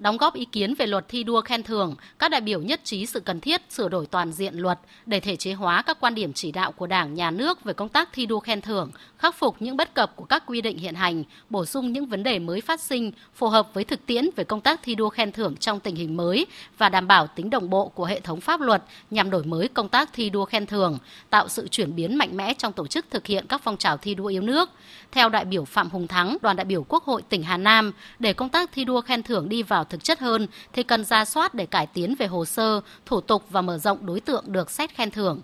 Đóng 0.00 0.16
góp 0.16 0.34
ý 0.34 0.44
kiến 0.44 0.74
về 0.74 0.86
luật 0.86 1.08
thi 1.08 1.24
đua 1.24 1.40
khen 1.40 1.62
thưởng, 1.62 1.94
các 2.18 2.30
đại 2.30 2.40
biểu 2.40 2.60
nhất 2.62 2.80
trí 2.84 3.06
sự 3.06 3.20
cần 3.20 3.40
thiết 3.40 3.62
sửa 3.70 3.88
đổi 3.88 4.06
toàn 4.06 4.32
diện 4.32 4.54
luật 4.54 4.78
để 5.06 5.20
thể 5.20 5.36
chế 5.36 5.52
hóa 5.52 5.82
các 5.82 6.00
quan 6.00 6.14
điểm 6.14 6.32
chỉ 6.32 6.52
đạo 6.52 6.72
của 6.72 6.86
Đảng, 6.86 7.14
Nhà 7.14 7.30
nước 7.30 7.64
về 7.64 7.72
công 7.72 7.88
tác 7.88 8.08
thi 8.12 8.26
đua 8.26 8.40
khen 8.40 8.60
thưởng, 8.60 8.90
khắc 9.18 9.34
phục 9.34 9.56
những 9.60 9.76
bất 9.76 9.94
cập 9.94 10.16
của 10.16 10.24
các 10.24 10.42
quy 10.46 10.60
định 10.60 10.78
hiện 10.78 10.94
hành, 10.94 11.24
bổ 11.50 11.64
sung 11.66 11.92
những 11.92 12.06
vấn 12.06 12.22
đề 12.22 12.38
mới 12.38 12.60
phát 12.60 12.80
sinh, 12.80 13.12
phù 13.34 13.48
hợp 13.48 13.74
với 13.74 13.84
thực 13.84 14.06
tiễn 14.06 14.30
về 14.36 14.44
công 14.44 14.60
tác 14.60 14.80
thi 14.82 14.94
đua 14.94 15.08
khen 15.08 15.32
thưởng 15.32 15.56
trong 15.56 15.80
tình 15.80 15.96
hình 15.96 16.16
mới 16.16 16.46
và 16.78 16.88
đảm 16.88 17.06
bảo 17.06 17.26
tính 17.26 17.50
đồng 17.50 17.70
bộ 17.70 17.88
của 17.88 18.04
hệ 18.04 18.20
thống 18.20 18.40
pháp 18.40 18.60
luật 18.60 18.82
nhằm 19.10 19.30
đổi 19.30 19.44
mới 19.44 19.68
công 19.68 19.88
tác 19.88 20.10
thi 20.12 20.30
đua 20.30 20.44
khen 20.44 20.66
thưởng, 20.66 20.98
tạo 21.30 21.48
sự 21.48 21.68
chuyển 21.68 21.96
biến 21.96 22.18
mạnh 22.18 22.36
mẽ 22.36 22.54
trong 22.54 22.72
tổ 22.72 22.86
chức 22.86 23.06
thực 23.10 23.26
hiện 23.26 23.46
các 23.48 23.60
phong 23.64 23.76
trào 23.76 23.96
thi 23.96 24.14
đua 24.14 24.26
yêu 24.26 24.42
nước. 24.42 24.70
Theo 25.12 25.28
đại 25.28 25.44
biểu 25.44 25.64
Phạm 25.64 25.90
Hùng 25.90 26.06
Thắng, 26.06 26.36
đoàn 26.42 26.56
đại 26.56 26.64
biểu 26.64 26.84
Quốc 26.88 27.04
hội 27.04 27.22
tỉnh 27.22 27.42
Hà 27.42 27.56
Nam, 27.56 27.92
để 28.18 28.32
công 28.32 28.48
tác 28.48 28.72
thi 28.72 28.84
đua 28.84 29.00
khen 29.00 29.22
thưởng 29.22 29.48
đi 29.48 29.62
vào 29.62 29.84
thực 29.90 30.04
chất 30.04 30.18
hơn 30.20 30.46
thì 30.72 30.82
cần 30.82 31.04
ra 31.04 31.24
soát 31.24 31.54
để 31.54 31.66
cải 31.66 31.86
tiến 31.94 32.14
về 32.18 32.26
hồ 32.26 32.44
sơ, 32.44 32.80
thủ 33.06 33.20
tục 33.20 33.42
và 33.50 33.60
mở 33.60 33.78
rộng 33.78 34.06
đối 34.06 34.20
tượng 34.20 34.44
được 34.46 34.70
xét 34.70 34.90
khen 34.90 35.10
thưởng. 35.10 35.40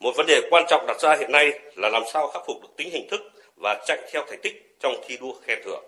Một 0.00 0.12
vấn 0.16 0.26
đề 0.26 0.40
quan 0.50 0.64
trọng 0.68 0.86
đặt 0.86 1.00
ra 1.00 1.16
hiện 1.20 1.32
nay 1.32 1.50
là 1.76 1.88
làm 1.88 2.02
sao 2.12 2.28
khắc 2.28 2.42
phục 2.46 2.62
được 2.62 2.68
tính 2.76 2.90
hình 2.90 3.08
thức 3.10 3.20
và 3.56 3.84
chạy 3.86 3.98
theo 4.12 4.24
thành 4.28 4.40
tích 4.42 4.76
trong 4.80 4.92
thi 5.06 5.16
đua 5.20 5.32
khen 5.42 5.58
thưởng, 5.64 5.84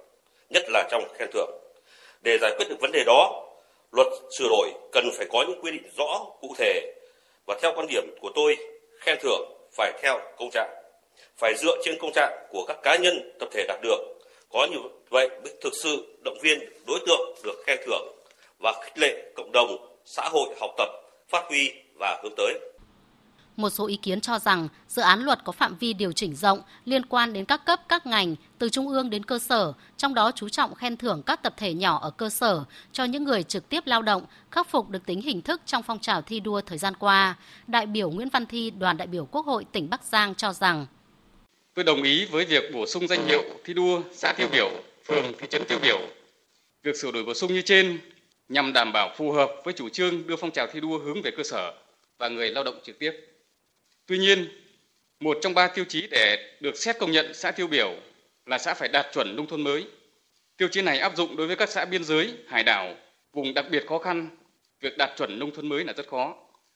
nhất 0.50 0.62
là 0.68 0.88
trong 0.90 1.02
khen 1.18 1.28
thưởng. 1.32 1.50
Để 2.22 2.38
giải 2.40 2.52
quyết 2.56 2.66
được 2.68 2.76
vấn 2.80 2.92
đề 2.92 3.04
đó, 3.06 3.46
luật 3.92 4.06
sửa 4.38 4.48
đổi 4.48 4.70
cần 4.92 5.04
phải 5.16 5.26
có 5.30 5.44
những 5.48 5.60
quy 5.62 5.70
định 5.70 5.90
rõ, 5.96 6.26
cụ 6.40 6.54
thể 6.58 6.94
và 7.46 7.58
theo 7.62 7.72
quan 7.76 7.86
điểm 7.86 8.04
của 8.20 8.30
tôi, 8.34 8.56
khen 9.00 9.18
thưởng 9.22 9.52
phải 9.76 9.92
theo 10.02 10.20
công 10.38 10.50
trạng, 10.52 10.70
phải 11.36 11.54
dựa 11.58 11.76
trên 11.84 11.98
công 12.00 12.12
trạng 12.12 12.46
của 12.50 12.64
các 12.68 12.76
cá 12.82 12.96
nhân, 12.96 13.36
tập 13.38 13.48
thể 13.52 13.64
đạt 13.68 13.80
được. 13.82 13.98
Có 14.52 14.66
như 14.70 14.76
vậy 15.10 15.28
mới 15.42 15.54
thực 15.62 15.72
sự 15.82 16.18
động 16.24 16.36
viên 16.42 16.58
đối 16.86 17.00
tượng 17.06 17.20
được 17.44 17.62
khen 17.66 17.78
thưởng 17.86 18.16
và 18.58 18.72
khích 18.84 18.98
lệ 18.98 19.32
cộng 19.36 19.52
đồng, 19.52 19.70
xã 20.04 20.28
hội 20.32 20.54
học 20.60 20.70
tập, 20.78 20.88
phát 21.28 21.44
huy 21.48 21.72
và 21.98 22.20
hướng 22.22 22.34
tới. 22.36 22.60
Một 23.56 23.70
số 23.70 23.86
ý 23.86 23.96
kiến 23.96 24.20
cho 24.20 24.38
rằng 24.38 24.68
dự 24.88 25.02
án 25.02 25.20
luật 25.20 25.44
có 25.44 25.52
phạm 25.52 25.76
vi 25.78 25.92
điều 25.92 26.12
chỉnh 26.12 26.34
rộng 26.34 26.60
liên 26.84 27.06
quan 27.06 27.32
đến 27.32 27.44
các 27.44 27.64
cấp 27.66 27.80
các 27.88 28.06
ngành 28.06 28.36
từ 28.58 28.68
trung 28.68 28.88
ương 28.88 29.10
đến 29.10 29.24
cơ 29.24 29.38
sở, 29.38 29.72
trong 29.96 30.14
đó 30.14 30.30
chú 30.34 30.48
trọng 30.48 30.74
khen 30.74 30.96
thưởng 30.96 31.22
các 31.26 31.42
tập 31.42 31.54
thể 31.56 31.74
nhỏ 31.74 31.98
ở 32.02 32.10
cơ 32.10 32.28
sở 32.28 32.64
cho 32.92 33.04
những 33.04 33.24
người 33.24 33.42
trực 33.42 33.68
tiếp 33.68 33.86
lao 33.86 34.02
động, 34.02 34.22
khắc 34.50 34.68
phục 34.68 34.88
được 34.88 35.06
tính 35.06 35.22
hình 35.22 35.42
thức 35.42 35.60
trong 35.66 35.82
phong 35.82 35.98
trào 35.98 36.22
thi 36.22 36.40
đua 36.40 36.60
thời 36.60 36.78
gian 36.78 36.94
qua. 36.96 37.36
Đại 37.66 37.86
biểu 37.86 38.10
Nguyễn 38.10 38.28
Văn 38.28 38.46
Thi, 38.46 38.70
đoàn 38.70 38.96
đại 38.96 39.06
biểu 39.06 39.24
Quốc 39.24 39.46
hội 39.46 39.64
tỉnh 39.72 39.90
Bắc 39.90 40.04
Giang 40.04 40.34
cho 40.34 40.52
rằng 40.52 40.86
Tôi 41.74 41.84
đồng 41.84 42.02
ý 42.02 42.24
với 42.24 42.44
việc 42.44 42.64
bổ 42.72 42.86
sung 42.86 43.08
danh 43.08 43.26
hiệu 43.26 43.42
thi 43.64 43.74
đua 43.74 44.02
xã 44.12 44.32
tiêu 44.32 44.48
biểu, 44.52 44.70
phường, 45.04 45.32
thị 45.38 45.46
trấn 45.50 45.64
tiêu 45.64 45.78
biểu. 45.82 46.00
Việc 46.82 46.96
sửa 46.96 47.10
đổi 47.10 47.24
bổ 47.24 47.34
sung 47.34 47.54
như 47.54 47.62
trên 47.62 47.98
nhằm 48.48 48.72
đảm 48.72 48.92
bảo 48.92 49.14
phù 49.16 49.32
hợp 49.32 49.50
với 49.64 49.74
chủ 49.74 49.88
trương 49.88 50.26
đưa 50.26 50.36
phong 50.36 50.50
trào 50.50 50.66
thi 50.66 50.80
đua 50.80 50.98
hướng 50.98 51.22
về 51.22 51.30
cơ 51.36 51.42
sở 51.42 51.74
và 52.18 52.28
người 52.28 52.50
lao 52.50 52.64
động 52.64 52.80
trực 52.84 52.98
tiếp. 52.98 53.12
Tuy 54.06 54.18
nhiên, 54.18 54.48
một 55.20 55.38
trong 55.42 55.54
ba 55.54 55.68
tiêu 55.68 55.84
chí 55.88 56.06
để 56.10 56.56
được 56.60 56.76
xét 56.76 56.98
công 56.98 57.12
nhận 57.12 57.34
xã 57.34 57.50
tiêu 57.50 57.66
biểu 57.66 57.94
là 58.46 58.58
xã 58.58 58.74
phải 58.74 58.88
đạt 58.88 59.06
chuẩn 59.14 59.36
nông 59.36 59.46
thôn 59.46 59.60
mới. 59.60 59.84
Tiêu 60.56 60.68
chí 60.72 60.82
này 60.82 60.98
áp 60.98 61.16
dụng 61.16 61.36
đối 61.36 61.46
với 61.46 61.56
các 61.56 61.68
xã 61.70 61.84
biên 61.84 62.04
giới, 62.04 62.34
hải 62.48 62.64
đảo, 62.64 62.94
vùng 63.32 63.54
đặc 63.54 63.66
biệt 63.70 63.86
khó 63.86 63.98
khăn, 63.98 64.28
việc 64.80 64.98
đạt 64.98 65.10
chuẩn 65.16 65.38
nông 65.38 65.54
thôn 65.54 65.68
mới 65.68 65.84
là 65.84 65.92
rất 65.92 66.08
khó. 66.08 66.34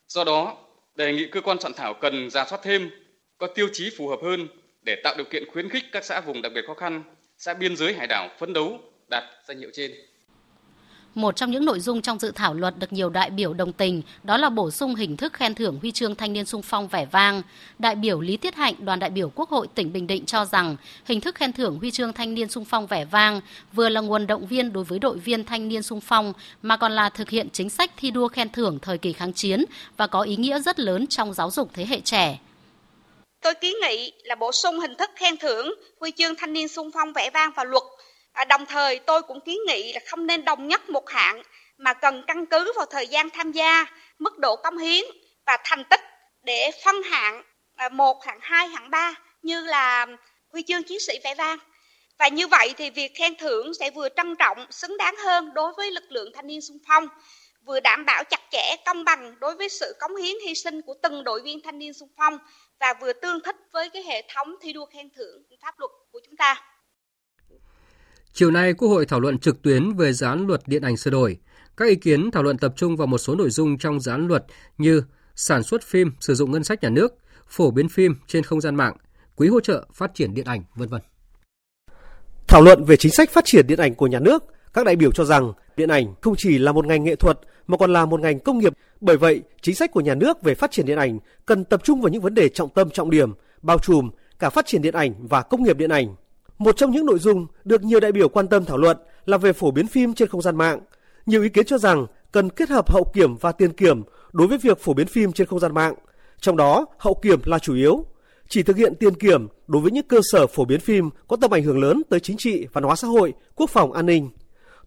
Do 0.09 0.25
đó, 0.25 0.57
đề 0.95 1.13
nghị 1.13 1.27
cơ 1.27 1.41
quan 1.41 1.61
soạn 1.61 1.75
thảo 1.75 1.95
cần 1.95 2.31
ra 2.31 2.45
soát 2.45 2.61
thêm 2.63 2.91
có 3.39 3.47
tiêu 3.47 3.69
chí 3.73 3.91
phù 3.97 4.09
hợp 4.09 4.19
hơn 4.23 4.49
để 4.85 4.97
tạo 5.05 5.15
điều 5.17 5.27
kiện 5.31 5.51
khuyến 5.53 5.69
khích 5.69 5.85
các 5.93 6.05
xã 6.05 6.21
vùng 6.21 6.43
đặc 6.43 6.53
biệt 6.55 6.65
khó 6.67 6.75
khăn, 6.75 7.03
xã 7.39 7.55
biên 7.55 7.77
giới 7.77 7.95
hải 7.95 8.07
đảo 8.07 8.29
phấn 8.39 8.53
đấu 8.53 8.79
đạt 9.09 9.25
danh 9.49 9.59
hiệu 9.59 9.71
trên. 9.73 9.91
Một 11.15 11.37
trong 11.37 11.51
những 11.51 11.65
nội 11.65 11.81
dung 11.81 12.03
trong 12.03 12.19
dự 12.19 12.33
thảo 12.35 12.55
luật 12.55 12.79
được 12.79 12.93
nhiều 12.93 13.11
đại 13.11 13.31
biểu 13.31 13.55
đồng 13.55 13.73
tình 13.73 14.03
đó 14.23 14.37
là 14.37 14.51
bổ 14.51 14.71
sung 14.71 14.95
hình 14.95 15.17
thức 15.17 15.33
khen 15.33 15.55
thưởng 15.55 15.79
huy 15.81 15.93
chương 15.93 16.15
thanh 16.15 16.33
niên 16.33 16.45
sung 16.45 16.63
phong 16.63 16.89
vẻ 16.89 17.07
vang. 17.07 17.43
Đại 17.79 17.95
biểu 17.95 18.21
Lý 18.21 18.37
Tiết 18.37 18.55
Hạnh, 18.55 18.75
đoàn 18.79 18.99
đại 18.99 19.11
biểu 19.11 19.31
Quốc 19.35 19.51
hội 19.51 19.67
tỉnh 19.75 19.93
Bình 19.93 20.07
Định 20.07 20.27
cho 20.27 20.45
rằng 20.45 20.77
hình 21.05 21.21
thức 21.21 21.35
khen 21.35 21.53
thưởng 21.53 21.79
huy 21.79 21.91
chương 21.91 22.13
thanh 22.13 22.35
niên 22.35 22.49
sung 22.49 22.65
phong 22.65 22.87
vẻ 22.87 23.05
vang 23.05 23.41
vừa 23.73 23.89
là 23.89 24.01
nguồn 24.01 24.27
động 24.27 24.47
viên 24.47 24.73
đối 24.73 24.85
với 24.85 24.99
đội 24.99 25.19
viên 25.19 25.45
thanh 25.45 25.69
niên 25.69 25.83
sung 25.83 26.01
phong 26.01 26.33
mà 26.63 26.77
còn 26.77 26.93
là 26.93 27.09
thực 27.09 27.31
hiện 27.31 27.49
chính 27.53 27.71
sách 27.71 27.91
thi 27.97 28.11
đua 28.11 28.29
khen 28.29 28.49
thưởng 28.53 28.79
thời 28.83 28.99
kỳ 28.99 29.13
kháng 29.13 29.33
chiến 29.33 29.65
và 29.97 30.07
có 30.07 30.21
ý 30.21 30.37
nghĩa 30.37 30.61
rất 30.61 30.81
lớn 30.81 31.07
trong 31.07 31.35
giáo 31.35 31.51
dục 31.51 31.71
thế 31.73 31.87
hệ 31.87 32.01
trẻ. 32.01 32.39
Tôi 33.45 33.55
kiến 33.55 33.77
nghị 33.83 34.13
là 34.25 34.35
bổ 34.35 34.53
sung 34.53 34.79
hình 34.79 34.95
thức 34.95 35.11
khen 35.17 35.37
thưởng 35.37 35.75
huy 36.01 36.11
chương 36.11 36.37
thanh 36.37 36.53
niên 36.53 36.69
sung 36.69 36.91
phong 36.95 37.13
vẻ 37.13 37.31
vang 37.31 37.51
vào 37.57 37.65
luật 37.65 37.83
À, 38.33 38.45
đồng 38.45 38.67
thời 38.67 38.99
tôi 38.99 39.23
cũng 39.23 39.41
kiến 39.41 39.59
nghị 39.67 39.93
là 39.93 40.01
không 40.07 40.27
nên 40.27 40.45
đồng 40.45 40.69
nhất 40.69 40.91
một 40.91 41.11
hạng 41.11 41.43
mà 41.79 41.95
cần 41.95 42.25
căn 42.27 42.47
cứ 42.47 42.73
vào 42.77 42.87
thời 42.87 43.07
gian 43.07 43.31
tham 43.31 43.53
gia, 43.53 43.87
mức 44.19 44.39
độ 44.39 44.57
công 44.57 44.79
hiến 44.79 45.05
và 45.47 45.59
thành 45.65 45.85
tích 45.91 46.01
để 46.43 46.71
phân 46.85 47.03
hạng 47.03 47.43
à, 47.77 47.89
một, 47.89 48.25
hạng 48.25 48.39
hai, 48.43 48.69
hạng 48.69 48.91
ba 48.91 49.15
như 49.43 49.65
là 49.65 50.07
huy 50.53 50.63
chương 50.63 50.83
chiến 50.83 50.99
sĩ 51.01 51.19
vẻ 51.25 51.35
vang. 51.35 51.59
Và 52.19 52.29
như 52.29 52.47
vậy 52.49 52.75
thì 52.77 52.91
việc 52.91 53.13
khen 53.15 53.37
thưởng 53.37 53.75
sẽ 53.75 53.91
vừa 53.91 54.09
trân 54.17 54.37
trọng, 54.37 54.67
xứng 54.71 54.97
đáng 54.97 55.17
hơn 55.17 55.55
đối 55.55 55.73
với 55.77 55.91
lực 55.91 56.05
lượng 56.09 56.33
thanh 56.35 56.47
niên 56.47 56.61
sung 56.61 56.79
phong, 56.89 57.09
vừa 57.67 57.81
đảm 57.81 58.05
bảo 58.07 58.25
chặt 58.31 58.41
chẽ, 58.51 58.77
công 58.87 59.05
bằng 59.05 59.35
đối 59.41 59.57
với 59.57 59.69
sự 59.69 59.97
cống 60.01 60.17
hiến 60.17 60.35
hy 60.47 60.55
sinh 60.55 60.83
của 60.83 60.95
từng 61.03 61.25
đội 61.25 61.43
viên 61.43 61.61
thanh 61.65 61.79
niên 61.79 61.93
sung 61.95 62.09
phong 62.17 62.39
và 62.81 62.95
vừa 63.01 63.13
tương 63.13 63.41
thích 63.45 63.57
với 63.73 63.91
cái 63.93 64.03
hệ 64.03 64.29
thống 64.35 64.55
thi 64.63 64.73
đua 64.73 64.87
khen 64.87 65.09
thưởng 65.17 65.43
pháp 65.63 65.75
luật 65.79 65.91
của 66.13 66.21
chúng 66.27 66.37
ta. 66.37 66.55
Chiều 68.33 68.51
nay, 68.51 68.75
Quốc 68.75 68.89
hội 68.89 69.07
thảo 69.07 69.21
luận 69.21 69.39
trực 69.39 69.63
tuyến 69.63 69.97
về 69.97 70.13
dự 70.13 70.27
án 70.27 70.47
luật 70.47 70.61
điện 70.67 70.83
ảnh 70.83 70.97
sửa 70.97 71.11
đổi. 71.11 71.39
Các 71.77 71.89
ý 71.89 71.95
kiến 71.95 72.31
thảo 72.31 72.43
luận 72.43 72.59
tập 72.59 72.73
trung 72.77 72.97
vào 72.97 73.07
một 73.07 73.19
số 73.19 73.35
nội 73.35 73.51
dung 73.51 73.79
trong 73.79 74.01
dự 74.01 74.11
án 74.11 74.27
luật 74.27 74.45
như 74.79 75.03
sản 75.35 75.63
xuất 75.63 75.83
phim 75.83 76.13
sử 76.21 76.35
dụng 76.35 76.53
ngân 76.53 76.65
sách 76.65 76.83
nhà 76.83 76.91
nước, 76.91 77.15
phổ 77.49 77.71
biến 77.71 77.89
phim 77.89 78.17
trên 78.27 78.43
không 78.43 78.61
gian 78.61 78.75
mạng, 78.75 78.97
quỹ 79.35 79.49
hỗ 79.49 79.61
trợ 79.61 79.87
phát 79.95 80.11
triển 80.15 80.35
điện 80.35 80.45
ảnh, 80.45 80.63
vân 80.75 80.89
vân. 80.89 81.03
Thảo 82.49 82.63
luận 82.63 82.85
về 82.85 82.97
chính 82.97 83.13
sách 83.13 83.31
phát 83.31 83.45
triển 83.45 83.67
điện 83.67 83.79
ảnh 83.79 83.95
của 83.95 84.07
nhà 84.07 84.21
nước, 84.21 84.45
các 84.73 84.87
đại 84.87 84.97
biểu 84.97 85.13
cho 85.13 85.25
rằng 85.25 85.53
điện 85.77 85.89
ảnh 85.89 86.15
không 86.21 86.35
chỉ 86.39 86.59
là 86.59 86.73
một 86.73 86.87
ngành 86.87 87.05
nghệ 87.05 87.17
thuật 87.17 87.39
mà 87.67 87.77
còn 87.77 87.93
là 87.93 88.05
một 88.05 88.21
ngành 88.21 88.41
công 88.41 88.59
nghiệp. 88.59 88.73
Bởi 89.01 89.17
vậy, 89.17 89.43
chính 89.63 89.75
sách 89.75 89.91
của 89.93 90.01
nhà 90.01 90.15
nước 90.15 90.43
về 90.43 90.55
phát 90.55 90.71
triển 90.71 90.87
điện 90.87 90.99
ảnh 90.99 91.19
cần 91.47 91.65
tập 91.65 91.81
trung 91.85 92.01
vào 92.01 92.09
những 92.09 92.23
vấn 92.23 92.35
đề 92.35 92.49
trọng 92.49 92.71
tâm 92.71 92.91
trọng 92.91 93.11
điểm, 93.11 93.33
bao 93.63 93.79
trùm 93.79 94.11
cả 94.39 94.51
phát 94.51 94.67
triển 94.67 94.83
điện 94.83 94.95
ảnh 94.95 95.15
và 95.29 95.43
công 95.43 95.63
nghiệp 95.63 95.77
điện 95.77 95.91
ảnh. 95.91 96.15
Một 96.59 96.77
trong 96.77 96.91
những 96.91 97.07
nội 97.07 97.19
dung 97.19 97.47
được 97.65 97.83
nhiều 97.85 98.01
đại 98.01 98.13
biểu 98.13 98.29
quan 98.29 98.49
tâm 98.49 98.65
thảo 98.65 98.79
luận 98.79 98.97
là 99.27 99.39
về 99.39 99.53
phổ 99.53 99.71
biến 99.71 99.87
phim 99.87 100.15
trên 100.15 100.29
không 100.29 100.43
gian 100.43 100.57
mạng. 100.57 100.81
Nhiều 101.27 101.43
ý 101.43 101.49
kiến 101.49 101.67
cho 101.67 101.79
rằng 101.79 102.07
cần 102.33 102.51
kết 102.51 102.69
hợp 102.69 102.91
hậu 102.91 103.05
kiểm 103.15 103.37
và 103.37 103.53
tiền 103.53 103.73
kiểm 103.73 104.03
đối 104.33 104.49
với 104.49 104.59
việc 104.59 104.81
phổ 104.81 104.95
biến 104.95 105.07
phim 105.07 105.33
trên 105.33 105.47
không 105.47 105.61
gian 105.61 105.75
mạng. 105.75 105.95
Trong 106.41 106.57
đó, 106.57 106.87
hậu 106.99 107.15
kiểm 107.15 107.41
là 107.45 107.59
chủ 107.59 107.75
yếu. 107.75 108.05
Chỉ 108.49 108.63
thực 108.63 108.77
hiện 108.77 108.95
tiền 108.95 109.15
kiểm 109.15 109.49
đối 109.67 109.83
với 109.83 109.91
những 109.93 110.09
cơ 110.09 110.21
sở 110.33 110.47
phổ 110.47 110.65
biến 110.65 110.81
phim 110.81 111.11
có 111.29 111.37
tầm 111.41 111.51
ảnh 111.51 111.63
hưởng 111.63 111.81
lớn 111.81 112.03
tới 112.11 112.21
chính 112.21 112.37
trị, 112.37 112.67
văn 112.73 112.85
hóa 112.85 112.97
xã 112.97 113.09
hội, 113.09 113.33
quốc 113.55 113.71
phòng, 113.71 113.93
an 113.93 114.07
ninh. 114.07 114.31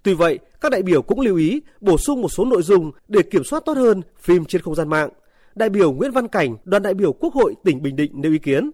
Tuy 0.04 0.14
vậy, 0.14 0.40
các 0.62 0.72
đại 0.72 0.82
biểu 0.82 1.02
cũng 1.02 1.22
lưu 1.22 1.38
ý 1.38 1.62
bổ 1.82 1.98
sung 1.98 2.22
một 2.22 2.30
số 2.30 2.46
nội 2.46 2.62
dung 2.62 2.92
để 3.08 3.22
kiểm 3.32 3.44
soát 3.44 3.64
tốt 3.66 3.78
hơn 3.78 4.02
phim 4.20 4.46
trên 4.46 4.62
không 4.62 4.76
gian 4.76 4.90
mạng. 4.90 5.10
Đại 5.56 5.70
biểu 5.70 5.92
Nguyễn 5.92 6.12
Văn 6.12 6.28
Cảnh, 6.28 6.58
đoàn 6.64 6.84
đại 6.84 6.94
biểu 6.94 7.14
Quốc 7.14 7.34
hội 7.34 7.54
tỉnh 7.64 7.84
Bình 7.84 7.96
Định 7.96 8.12
nêu 8.14 8.32
ý 8.32 8.40
kiến. 8.40 8.72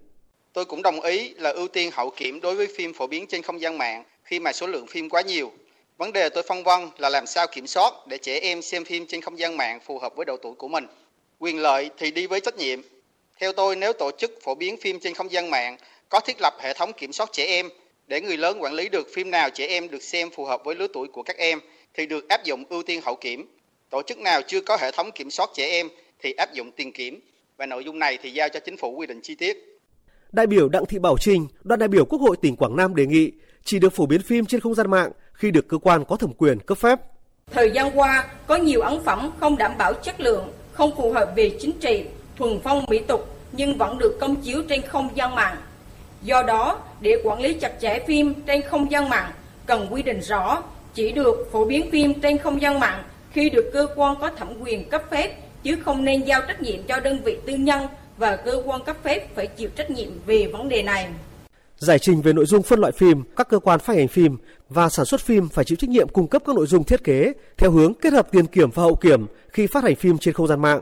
Tôi 0.54 0.66
cũng 0.66 0.82
đồng 0.82 1.02
ý 1.02 1.34
là 1.34 1.50
ưu 1.50 1.68
tiên 1.68 1.90
hậu 1.94 2.10
kiểm 2.10 2.42
đối 2.42 2.56
với 2.56 2.68
phim 2.78 2.94
phổ 2.94 3.08
biến 3.08 3.26
trên 3.28 3.42
không 3.42 3.62
gian 3.62 3.78
mạng 3.78 4.04
khi 4.24 4.40
mà 4.40 4.54
số 4.54 4.68
lượng 4.68 4.88
phim 4.88 5.10
quá 5.10 5.22
nhiều. 5.22 5.52
Vấn 5.98 6.14
đề 6.14 6.30
tôi 6.30 6.44
phân 6.48 6.64
vân 6.64 6.90
là 6.98 7.10
làm 7.10 7.26
sao 7.26 7.48
kiểm 7.52 7.68
soát 7.68 7.94
để 8.08 8.18
trẻ 8.18 8.40
em 8.40 8.62
xem 8.62 8.86
phim 8.86 9.06
trên 9.08 9.22
không 9.22 9.40
gian 9.40 9.58
mạng 9.58 9.80
phù 9.86 10.00
hợp 10.00 10.16
với 10.16 10.26
độ 10.26 10.38
tuổi 10.38 10.54
của 10.58 10.68
mình. 10.68 10.88
Quyền 11.40 11.60
lợi 11.60 11.90
thì 11.98 12.12
đi 12.12 12.28
với 12.28 12.40
trách 12.40 12.58
nhiệm. 12.58 12.80
Theo 13.40 13.54
tôi, 13.54 13.76
nếu 13.76 13.94
tổ 13.94 14.12
chức 14.18 14.40
phổ 14.44 14.56
biến 14.56 14.78
phim 14.78 15.00
trên 15.00 15.14
không 15.14 15.32
gian 15.32 15.50
mạng 15.50 15.78
có 16.10 16.20
thiết 16.20 16.42
lập 16.42 16.54
hệ 16.60 16.74
thống 16.74 16.94
kiểm 16.94 17.14
soát 17.14 17.30
trẻ 17.34 17.46
em 17.46 17.70
để 18.14 18.22
người 18.22 18.38
lớn 18.38 18.58
quản 18.62 18.74
lý 18.74 18.90
được 18.90 19.08
phim 19.14 19.32
nào 19.32 19.50
trẻ 19.50 19.68
em 19.68 19.90
được 19.90 20.04
xem 20.04 20.30
phù 20.36 20.46
hợp 20.46 20.62
với 20.66 20.76
lứa 20.76 20.88
tuổi 20.94 21.08
của 21.08 21.24
các 21.24 21.38
em 21.38 21.60
thì 21.94 22.06
được 22.06 22.30
áp 22.30 22.44
dụng 22.44 22.64
ưu 22.70 22.84
tiên 22.84 23.02
hậu 23.04 23.16
kiểm. 23.16 23.48
Tổ 23.90 24.02
chức 24.08 24.18
nào 24.18 24.42
chưa 24.48 24.62
có 24.62 24.78
hệ 24.82 24.92
thống 24.92 25.12
kiểm 25.12 25.30
soát 25.30 25.50
trẻ 25.56 25.70
em 25.70 25.88
thì 26.24 26.34
áp 26.34 26.54
dụng 26.54 26.72
tiền 26.72 26.92
kiểm 26.92 27.20
và 27.58 27.66
nội 27.66 27.84
dung 27.86 28.00
này 28.00 28.18
thì 28.22 28.32
giao 28.32 28.50
cho 28.50 28.60
chính 28.60 28.78
phủ 28.78 28.96
quy 28.96 29.08
định 29.08 29.20
chi 29.24 29.36
tiết. 29.36 29.82
Đại 30.32 30.48
biểu 30.48 30.70
Đặng 30.70 30.86
Thị 30.86 31.00
Bảo 31.00 31.18
Trinh, 31.20 31.48
đoàn 31.64 31.80
đại 31.80 31.88
biểu 31.88 32.06
Quốc 32.06 32.20
hội 32.20 32.38
tỉnh 32.42 32.56
Quảng 32.56 32.76
Nam 32.76 32.96
đề 32.96 33.06
nghị 33.06 33.32
chỉ 33.64 33.80
được 33.80 33.94
phổ 33.94 34.06
biến 34.06 34.22
phim 34.22 34.46
trên 34.46 34.62
không 34.62 34.76
gian 34.76 34.92
mạng 34.92 35.12
khi 35.34 35.52
được 35.52 35.68
cơ 35.68 35.78
quan 35.78 36.06
có 36.06 36.16
thẩm 36.16 36.34
quyền 36.38 36.60
cấp 36.60 36.78
phép. 36.78 37.00
Thời 37.52 37.72
gian 37.72 38.00
qua, 38.00 38.28
có 38.48 38.56
nhiều 38.56 38.82
ấn 38.82 39.04
phẩm 39.04 39.32
không 39.40 39.58
đảm 39.58 39.72
bảo 39.78 39.94
chất 39.94 40.22
lượng, 40.22 40.52
không 40.72 40.96
phù 40.98 41.12
hợp 41.12 41.34
về 41.36 41.58
chính 41.60 41.72
trị, 41.80 42.04
thuần 42.36 42.60
phong 42.64 42.86
mỹ 42.90 43.00
tục 43.08 43.38
nhưng 43.52 43.78
vẫn 43.78 43.98
được 43.98 44.18
công 44.20 44.36
chiếu 44.36 44.64
trên 44.70 44.82
không 44.82 45.10
gian 45.16 45.36
mạng. 45.36 45.58
Do 46.24 46.44
đó, 46.44 46.80
để 47.02 47.22
quản 47.24 47.42
lý 47.42 47.54
chặt 47.54 47.72
chẽ 47.82 48.00
phim 48.08 48.34
trên 48.48 48.62
không 48.62 48.92
gian 48.92 49.10
mạng, 49.10 49.32
cần 49.66 49.88
quy 49.92 50.02
định 50.02 50.20
rõ 50.20 50.64
chỉ 50.94 51.12
được 51.12 51.50
phổ 51.52 51.66
biến 51.66 51.92
phim 51.92 52.14
trên 52.22 52.38
không 52.38 52.62
gian 52.62 52.80
mạng 52.80 53.04
khi 53.32 53.50
được 53.50 53.70
cơ 53.74 53.88
quan 53.96 54.16
có 54.22 54.30
thẩm 54.30 54.48
quyền 54.62 54.90
cấp 54.90 55.04
phép, 55.12 55.36
chứ 55.64 55.76
không 55.86 56.06
nên 56.06 56.22
giao 56.22 56.42
trách 56.48 56.62
nhiệm 56.62 56.84
cho 56.88 57.00
đơn 57.00 57.20
vị 57.24 57.38
tư 57.46 57.54
nhân 57.54 57.88
và 58.18 58.36
cơ 58.36 58.62
quan 58.66 58.84
cấp 58.84 58.98
phép 59.04 59.36
phải 59.36 59.48
chịu 59.48 59.70
trách 59.76 59.90
nhiệm 59.92 60.10
về 60.26 60.48
vấn 60.54 60.70
đề 60.70 60.84
này. 60.84 61.08
Giải 61.78 62.00
trình 62.00 62.22
về 62.22 62.34
nội 62.34 62.46
dung 62.46 62.64
phân 62.64 62.80
loại 62.80 62.92
phim, 62.92 63.24
các 63.36 63.50
cơ 63.50 63.60
quan 63.60 63.80
phát 63.80 63.96
hành 63.96 64.08
phim 64.08 64.38
và 64.70 64.90
sản 64.90 65.06
xuất 65.06 65.22
phim 65.22 65.50
phải 65.50 65.66
chịu 65.66 65.76
trách 65.76 65.90
nhiệm 65.90 66.10
cung 66.10 66.28
cấp 66.28 66.42
các 66.46 66.56
nội 66.56 66.68
dung 66.68 66.84
thiết 66.84 67.04
kế 67.04 67.34
theo 67.58 67.72
hướng 67.72 67.94
kết 67.94 68.14
hợp 68.14 68.28
tiền 68.32 68.48
kiểm 68.48 68.72
và 68.72 68.84
hậu 68.84 68.96
kiểm 68.96 69.26
khi 69.50 69.68
phát 69.68 69.84
hành 69.84 69.96
phim 69.96 70.18
trên 70.18 70.34
không 70.34 70.48
gian 70.48 70.62
mạng. 70.62 70.82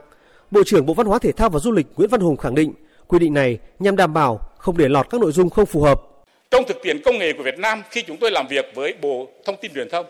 Bộ 0.51 0.61
trưởng 0.65 0.85
Bộ 0.85 0.93
Văn 0.93 1.07
hóa 1.07 1.19
Thể 1.19 1.31
thao 1.31 1.49
và 1.49 1.59
Du 1.59 1.71
lịch 1.71 1.87
Nguyễn 1.95 2.09
Văn 2.09 2.21
Hùng 2.21 2.37
khẳng 2.37 2.55
định 2.55 2.73
quy 3.11 3.19
định 3.19 3.33
này 3.33 3.57
nhằm 3.79 3.95
đảm 3.95 4.13
bảo 4.13 4.39
không 4.57 4.77
để 4.77 4.87
lọt 4.89 5.09
các 5.09 5.21
nội 5.21 5.31
dung 5.31 5.49
không 5.49 5.65
phù 5.65 5.81
hợp. 5.81 6.01
Trong 6.51 6.63
thực 6.67 6.77
tiễn 6.83 7.01
công 7.01 7.17
nghệ 7.17 7.33
của 7.33 7.43
Việt 7.43 7.59
Nam 7.59 7.83
khi 7.89 8.01
chúng 8.01 8.17
tôi 8.17 8.31
làm 8.31 8.47
việc 8.47 8.65
với 8.75 8.93
Bộ 9.01 9.27
Thông 9.45 9.55
tin 9.61 9.73
Truyền 9.73 9.89
thông, 9.89 10.05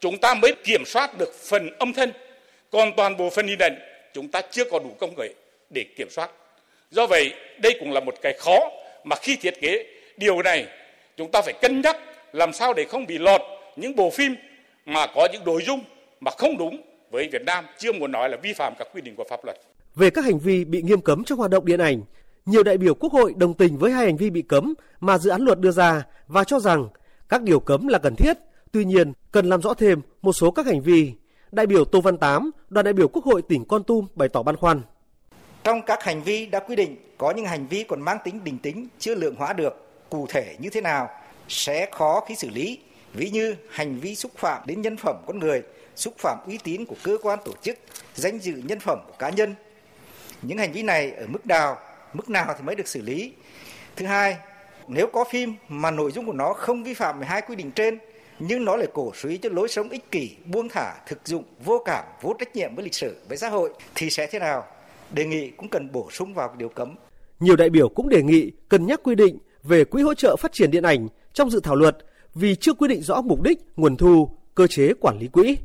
chúng 0.00 0.18
ta 0.18 0.34
mới 0.34 0.54
kiểm 0.64 0.84
soát 0.84 1.18
được 1.18 1.34
phần 1.34 1.70
âm 1.78 1.92
thanh, 1.92 2.10
còn 2.70 2.92
toàn 2.96 3.16
bộ 3.16 3.30
phần 3.30 3.46
hình 3.46 3.58
ảnh 3.58 3.78
chúng 4.14 4.28
ta 4.28 4.40
chưa 4.50 4.64
có 4.70 4.78
đủ 4.78 4.90
công 5.00 5.14
nghệ 5.16 5.34
để 5.70 5.84
kiểm 5.96 6.10
soát. 6.10 6.30
Do 6.90 7.06
vậy, 7.06 7.32
đây 7.58 7.76
cũng 7.80 7.92
là 7.92 8.00
một 8.00 8.14
cái 8.22 8.32
khó 8.38 8.58
mà 9.04 9.16
khi 9.16 9.36
thiết 9.36 9.60
kế 9.60 9.86
điều 10.16 10.42
này 10.42 10.66
chúng 11.16 11.30
ta 11.30 11.42
phải 11.42 11.54
cân 11.62 11.80
nhắc 11.80 11.96
làm 12.32 12.52
sao 12.52 12.74
để 12.74 12.84
không 12.84 13.06
bị 13.06 13.18
lọt 13.18 13.40
những 13.76 13.96
bộ 13.96 14.10
phim 14.10 14.36
mà 14.86 15.06
có 15.06 15.28
những 15.32 15.44
nội 15.44 15.62
dung 15.66 15.80
mà 16.20 16.30
không 16.38 16.58
đúng 16.58 16.80
với 17.10 17.28
Việt 17.32 17.42
Nam, 17.46 17.64
chưa 17.78 17.92
muốn 17.92 18.12
nói 18.12 18.28
là 18.28 18.36
vi 18.42 18.52
phạm 18.52 18.74
các 18.78 18.88
quy 18.94 19.00
định 19.00 19.16
của 19.16 19.24
pháp 19.30 19.44
luật. 19.44 19.56
Về 19.94 20.10
các 20.10 20.24
hành 20.24 20.38
vi 20.38 20.64
bị 20.64 20.82
nghiêm 20.82 21.00
cấm 21.00 21.24
trong 21.24 21.38
hoạt 21.38 21.50
động 21.50 21.66
điện 21.66 21.80
ảnh, 21.80 22.02
nhiều 22.46 22.62
đại 22.62 22.78
biểu 22.78 22.94
Quốc 22.94 23.12
hội 23.12 23.34
đồng 23.36 23.54
tình 23.54 23.78
với 23.78 23.92
hai 23.92 24.04
hành 24.04 24.16
vi 24.16 24.30
bị 24.30 24.42
cấm 24.42 24.74
mà 25.00 25.18
dự 25.18 25.30
án 25.30 25.42
luật 25.42 25.60
đưa 25.60 25.70
ra 25.70 26.02
và 26.26 26.44
cho 26.44 26.60
rằng 26.60 26.88
các 27.28 27.42
điều 27.42 27.60
cấm 27.60 27.88
là 27.88 27.98
cần 27.98 28.16
thiết, 28.16 28.36
tuy 28.72 28.84
nhiên 28.84 29.12
cần 29.32 29.48
làm 29.48 29.62
rõ 29.62 29.74
thêm 29.74 30.00
một 30.22 30.32
số 30.32 30.50
các 30.50 30.66
hành 30.66 30.80
vi. 30.80 31.12
Đại 31.52 31.66
biểu 31.66 31.84
Tô 31.84 32.00
Văn 32.00 32.18
Tám, 32.18 32.50
đoàn 32.68 32.84
đại 32.84 32.92
biểu 32.92 33.08
Quốc 33.08 33.24
hội 33.24 33.42
tỉnh 33.42 33.64
Con 33.64 33.84
Tum 33.84 34.06
bày 34.14 34.28
tỏ 34.28 34.42
băn 34.42 34.56
khoăn. 34.56 34.82
Trong 35.64 35.82
các 35.82 36.02
hành 36.02 36.22
vi 36.22 36.46
đã 36.46 36.60
quy 36.60 36.76
định, 36.76 36.96
có 37.18 37.30
những 37.30 37.44
hành 37.44 37.66
vi 37.66 37.84
còn 37.84 38.00
mang 38.00 38.18
tính 38.24 38.44
định 38.44 38.58
tính, 38.58 38.88
chưa 38.98 39.14
lượng 39.14 39.34
hóa 39.34 39.52
được, 39.52 39.86
cụ 40.10 40.26
thể 40.28 40.56
như 40.58 40.70
thế 40.70 40.80
nào, 40.80 41.08
sẽ 41.48 41.88
khó 41.92 42.24
khi 42.28 42.34
xử 42.36 42.50
lý. 42.50 42.78
Ví 43.14 43.30
như 43.30 43.54
hành 43.70 44.00
vi 44.00 44.14
xúc 44.14 44.32
phạm 44.36 44.62
đến 44.66 44.82
nhân 44.82 44.96
phẩm 44.96 45.16
con 45.26 45.38
người, 45.38 45.62
xúc 45.96 46.14
phạm 46.18 46.38
uy 46.46 46.58
tín 46.64 46.84
của 46.84 46.96
cơ 47.02 47.18
quan 47.22 47.38
tổ 47.44 47.52
chức, 47.62 47.78
danh 48.14 48.38
dự 48.38 48.52
nhân 48.64 48.80
phẩm 48.80 48.98
của 49.06 49.14
cá 49.18 49.30
nhân. 49.30 49.54
Những 50.42 50.58
hành 50.58 50.72
vi 50.72 50.82
này 50.82 51.10
ở 51.10 51.26
mức 51.26 51.46
nào, 51.46 51.78
mức 52.12 52.30
nào 52.30 52.54
thì 52.58 52.64
mới 52.64 52.74
được 52.74 52.88
xử 52.88 53.02
lý. 53.02 53.32
Thứ 53.96 54.06
hai, 54.06 54.36
nếu 54.88 55.06
có 55.06 55.24
phim 55.30 55.54
mà 55.68 55.90
nội 55.90 56.12
dung 56.12 56.26
của 56.26 56.32
nó 56.32 56.52
không 56.52 56.84
vi 56.84 56.94
phạm 56.94 57.22
hai 57.22 57.42
quy 57.42 57.56
định 57.56 57.70
trên, 57.70 57.98
nhưng 58.38 58.64
nó 58.64 58.76
lại 58.76 58.88
cổ 58.92 59.12
suý 59.14 59.36
cho 59.36 59.48
lối 59.52 59.68
sống 59.68 59.88
ích 59.88 60.10
kỷ, 60.10 60.36
buông 60.44 60.68
thả, 60.68 60.94
thực 61.06 61.18
dụng, 61.24 61.44
vô 61.64 61.82
cảm, 61.84 62.04
vô 62.22 62.34
trách 62.38 62.56
nhiệm 62.56 62.74
với 62.74 62.84
lịch 62.84 62.94
sử, 62.94 63.16
với 63.28 63.38
xã 63.38 63.48
hội 63.48 63.70
thì 63.94 64.10
sẽ 64.10 64.26
thế 64.26 64.38
nào? 64.38 64.64
Đề 65.10 65.24
nghị 65.24 65.50
cũng 65.50 65.68
cần 65.68 65.92
bổ 65.92 66.10
sung 66.10 66.34
vào 66.34 66.54
điều 66.58 66.68
cấm. 66.68 66.94
Nhiều 67.40 67.56
đại 67.56 67.70
biểu 67.70 67.88
cũng 67.88 68.08
đề 68.08 68.22
nghị 68.22 68.50
cân 68.68 68.86
nhắc 68.86 69.00
quy 69.02 69.14
định 69.14 69.38
về 69.62 69.84
quỹ 69.84 70.02
hỗ 70.02 70.14
trợ 70.14 70.36
phát 70.36 70.52
triển 70.52 70.70
điện 70.70 70.82
ảnh 70.82 71.08
trong 71.32 71.50
dự 71.50 71.60
thảo 71.60 71.74
luật 71.74 71.96
vì 72.34 72.54
chưa 72.54 72.72
quy 72.72 72.88
định 72.88 73.02
rõ 73.02 73.20
mục 73.20 73.42
đích, 73.42 73.58
nguồn 73.76 73.96
thu, 73.96 74.30
cơ 74.54 74.66
chế 74.66 74.92
quản 75.00 75.18
lý 75.18 75.28
quỹ. 75.28 75.56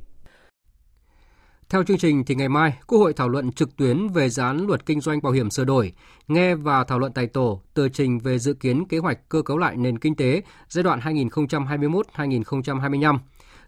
Theo 1.72 1.84
chương 1.84 1.98
trình 1.98 2.26
thì 2.26 2.36
ngày 2.36 2.50
mai, 2.50 2.74
Quốc 2.88 3.00
hội 3.00 3.14
thảo 3.14 3.30
luận 3.30 3.52
trực 3.52 3.78
tuyến 3.78 4.08
về 4.08 4.30
dự 4.30 4.44
án 4.44 4.68
luật 4.68 4.86
kinh 4.86 5.02
doanh 5.02 5.22
bảo 5.22 5.34
hiểm 5.34 5.50
sửa 5.50 5.64
đổi, 5.64 5.94
nghe 6.28 6.56
và 6.56 6.84
thảo 6.84 7.00
luận 7.00 7.14
tại 7.14 7.28
tổ 7.28 7.62
tờ 7.74 7.90
trình 7.90 8.20
về 8.20 8.40
dự 8.40 8.54
kiến 8.54 8.88
kế 8.88 8.98
hoạch 8.98 9.30
cơ 9.30 9.42
cấu 9.42 9.58
lại 9.58 9.78
nền 9.78 10.00
kinh 10.00 10.16
tế 10.16 10.42
giai 10.70 10.84
đoạn 10.84 11.00
2021-2025, 11.00 13.18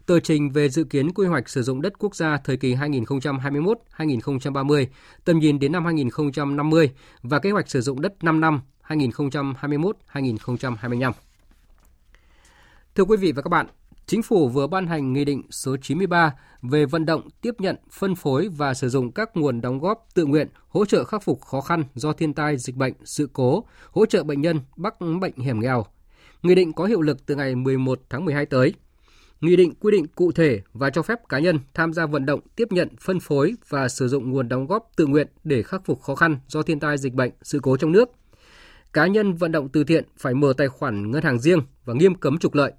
tờ 0.06 0.20
trình 0.20 0.50
về 0.50 0.68
dự 0.68 0.84
kiến 0.84 1.12
quy 1.12 1.26
hoạch 1.26 1.48
sử 1.48 1.62
dụng 1.62 1.82
đất 1.82 1.92
quốc 1.98 2.16
gia 2.16 2.36
thời 2.36 2.56
kỳ 2.56 2.74
2021-2030, 2.74 4.86
tầm 5.24 5.38
nhìn 5.38 5.58
đến 5.58 5.72
năm 5.72 5.84
2050 5.84 6.90
và 7.22 7.38
kế 7.38 7.50
hoạch 7.50 7.70
sử 7.70 7.80
dụng 7.80 8.00
đất 8.00 8.24
5 8.24 8.40
năm 8.40 8.60
2021-2025. 8.86 11.12
Thưa 12.94 13.04
quý 13.04 13.16
vị 13.16 13.32
và 13.32 13.42
các 13.42 13.48
bạn, 13.48 13.66
Chính 14.06 14.22
phủ 14.22 14.48
vừa 14.48 14.66
ban 14.66 14.86
hành 14.86 15.12
Nghị 15.12 15.24
định 15.24 15.42
số 15.50 15.76
93 15.76 16.34
về 16.62 16.86
vận 16.86 17.06
động 17.06 17.28
tiếp 17.40 17.54
nhận, 17.58 17.76
phân 17.90 18.14
phối 18.14 18.48
và 18.56 18.74
sử 18.74 18.88
dụng 18.88 19.12
các 19.12 19.36
nguồn 19.36 19.60
đóng 19.60 19.78
góp 19.78 20.06
tự 20.14 20.26
nguyện 20.26 20.48
hỗ 20.68 20.84
trợ 20.84 21.04
khắc 21.04 21.22
phục 21.22 21.40
khó 21.40 21.60
khăn 21.60 21.84
do 21.94 22.12
thiên 22.12 22.34
tai, 22.34 22.58
dịch 22.58 22.76
bệnh, 22.76 22.92
sự 23.04 23.28
cố, 23.32 23.66
hỗ 23.90 24.06
trợ 24.06 24.24
bệnh 24.24 24.40
nhân 24.40 24.60
mắc 24.76 24.94
bệnh 25.20 25.36
hiểm 25.36 25.60
nghèo. 25.60 25.84
Nghị 26.42 26.54
định 26.54 26.72
có 26.72 26.84
hiệu 26.84 27.00
lực 27.00 27.26
từ 27.26 27.34
ngày 27.34 27.54
11 27.54 28.00
tháng 28.10 28.24
12 28.24 28.46
tới. 28.46 28.74
Nghị 29.40 29.56
định 29.56 29.74
quy 29.80 29.90
định 29.92 30.06
cụ 30.06 30.32
thể 30.32 30.60
và 30.72 30.90
cho 30.90 31.02
phép 31.02 31.18
cá 31.28 31.38
nhân 31.38 31.58
tham 31.74 31.92
gia 31.92 32.06
vận 32.06 32.26
động 32.26 32.40
tiếp 32.56 32.68
nhận, 32.70 32.88
phân 33.00 33.20
phối 33.20 33.54
và 33.68 33.88
sử 33.88 34.08
dụng 34.08 34.30
nguồn 34.30 34.48
đóng 34.48 34.66
góp 34.66 34.90
tự 34.96 35.06
nguyện 35.06 35.28
để 35.44 35.62
khắc 35.62 35.84
phục 35.84 36.02
khó 36.02 36.14
khăn 36.14 36.38
do 36.48 36.62
thiên 36.62 36.80
tai, 36.80 36.98
dịch 36.98 37.14
bệnh, 37.14 37.30
sự 37.42 37.60
cố 37.62 37.76
trong 37.76 37.92
nước. 37.92 38.08
Cá 38.92 39.06
nhân 39.06 39.34
vận 39.34 39.52
động 39.52 39.68
từ 39.68 39.84
thiện 39.84 40.04
phải 40.18 40.34
mở 40.34 40.52
tài 40.56 40.68
khoản 40.68 41.10
ngân 41.10 41.22
hàng 41.22 41.38
riêng 41.38 41.60
và 41.84 41.94
nghiêm 41.94 42.14
cấm 42.14 42.38
trục 42.38 42.54
lợi 42.54 42.72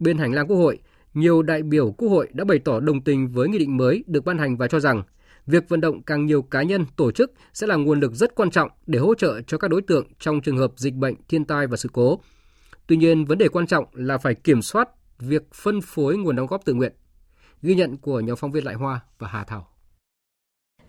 bên 0.00 0.18
hành 0.18 0.32
lang 0.32 0.46
Quốc 0.48 0.56
hội, 0.56 0.78
nhiều 1.14 1.42
đại 1.42 1.62
biểu 1.62 1.92
Quốc 1.92 2.08
hội 2.08 2.28
đã 2.32 2.44
bày 2.44 2.58
tỏ 2.58 2.80
đồng 2.80 3.00
tình 3.00 3.28
với 3.28 3.48
nghị 3.48 3.58
định 3.58 3.76
mới 3.76 4.04
được 4.06 4.24
ban 4.24 4.38
hành 4.38 4.56
và 4.56 4.68
cho 4.68 4.80
rằng 4.80 5.02
việc 5.46 5.68
vận 5.68 5.80
động 5.80 6.02
càng 6.02 6.26
nhiều 6.26 6.42
cá 6.42 6.62
nhân, 6.62 6.84
tổ 6.96 7.12
chức 7.12 7.32
sẽ 7.52 7.66
là 7.66 7.76
nguồn 7.76 8.00
lực 8.00 8.12
rất 8.14 8.34
quan 8.34 8.50
trọng 8.50 8.70
để 8.86 8.98
hỗ 8.98 9.14
trợ 9.14 9.40
cho 9.46 9.58
các 9.58 9.68
đối 9.68 9.82
tượng 9.82 10.06
trong 10.18 10.40
trường 10.40 10.58
hợp 10.58 10.72
dịch 10.76 10.94
bệnh, 10.94 11.14
thiên 11.28 11.44
tai 11.44 11.66
và 11.66 11.76
sự 11.76 11.88
cố. 11.92 12.20
Tuy 12.86 12.96
nhiên, 12.96 13.24
vấn 13.24 13.38
đề 13.38 13.48
quan 13.48 13.66
trọng 13.66 13.84
là 13.92 14.18
phải 14.18 14.34
kiểm 14.34 14.62
soát 14.62 14.88
việc 15.18 15.54
phân 15.54 15.80
phối 15.80 16.16
nguồn 16.16 16.36
đóng 16.36 16.46
góp 16.46 16.64
tự 16.64 16.74
nguyện. 16.74 16.92
Ghi 17.62 17.74
nhận 17.74 17.96
của 17.96 18.20
nhóm 18.20 18.36
phóng 18.36 18.52
viên 18.52 18.64
Lại 18.64 18.74
Hoa 18.74 19.00
và 19.18 19.28
Hà 19.28 19.44
Thảo. 19.44 19.66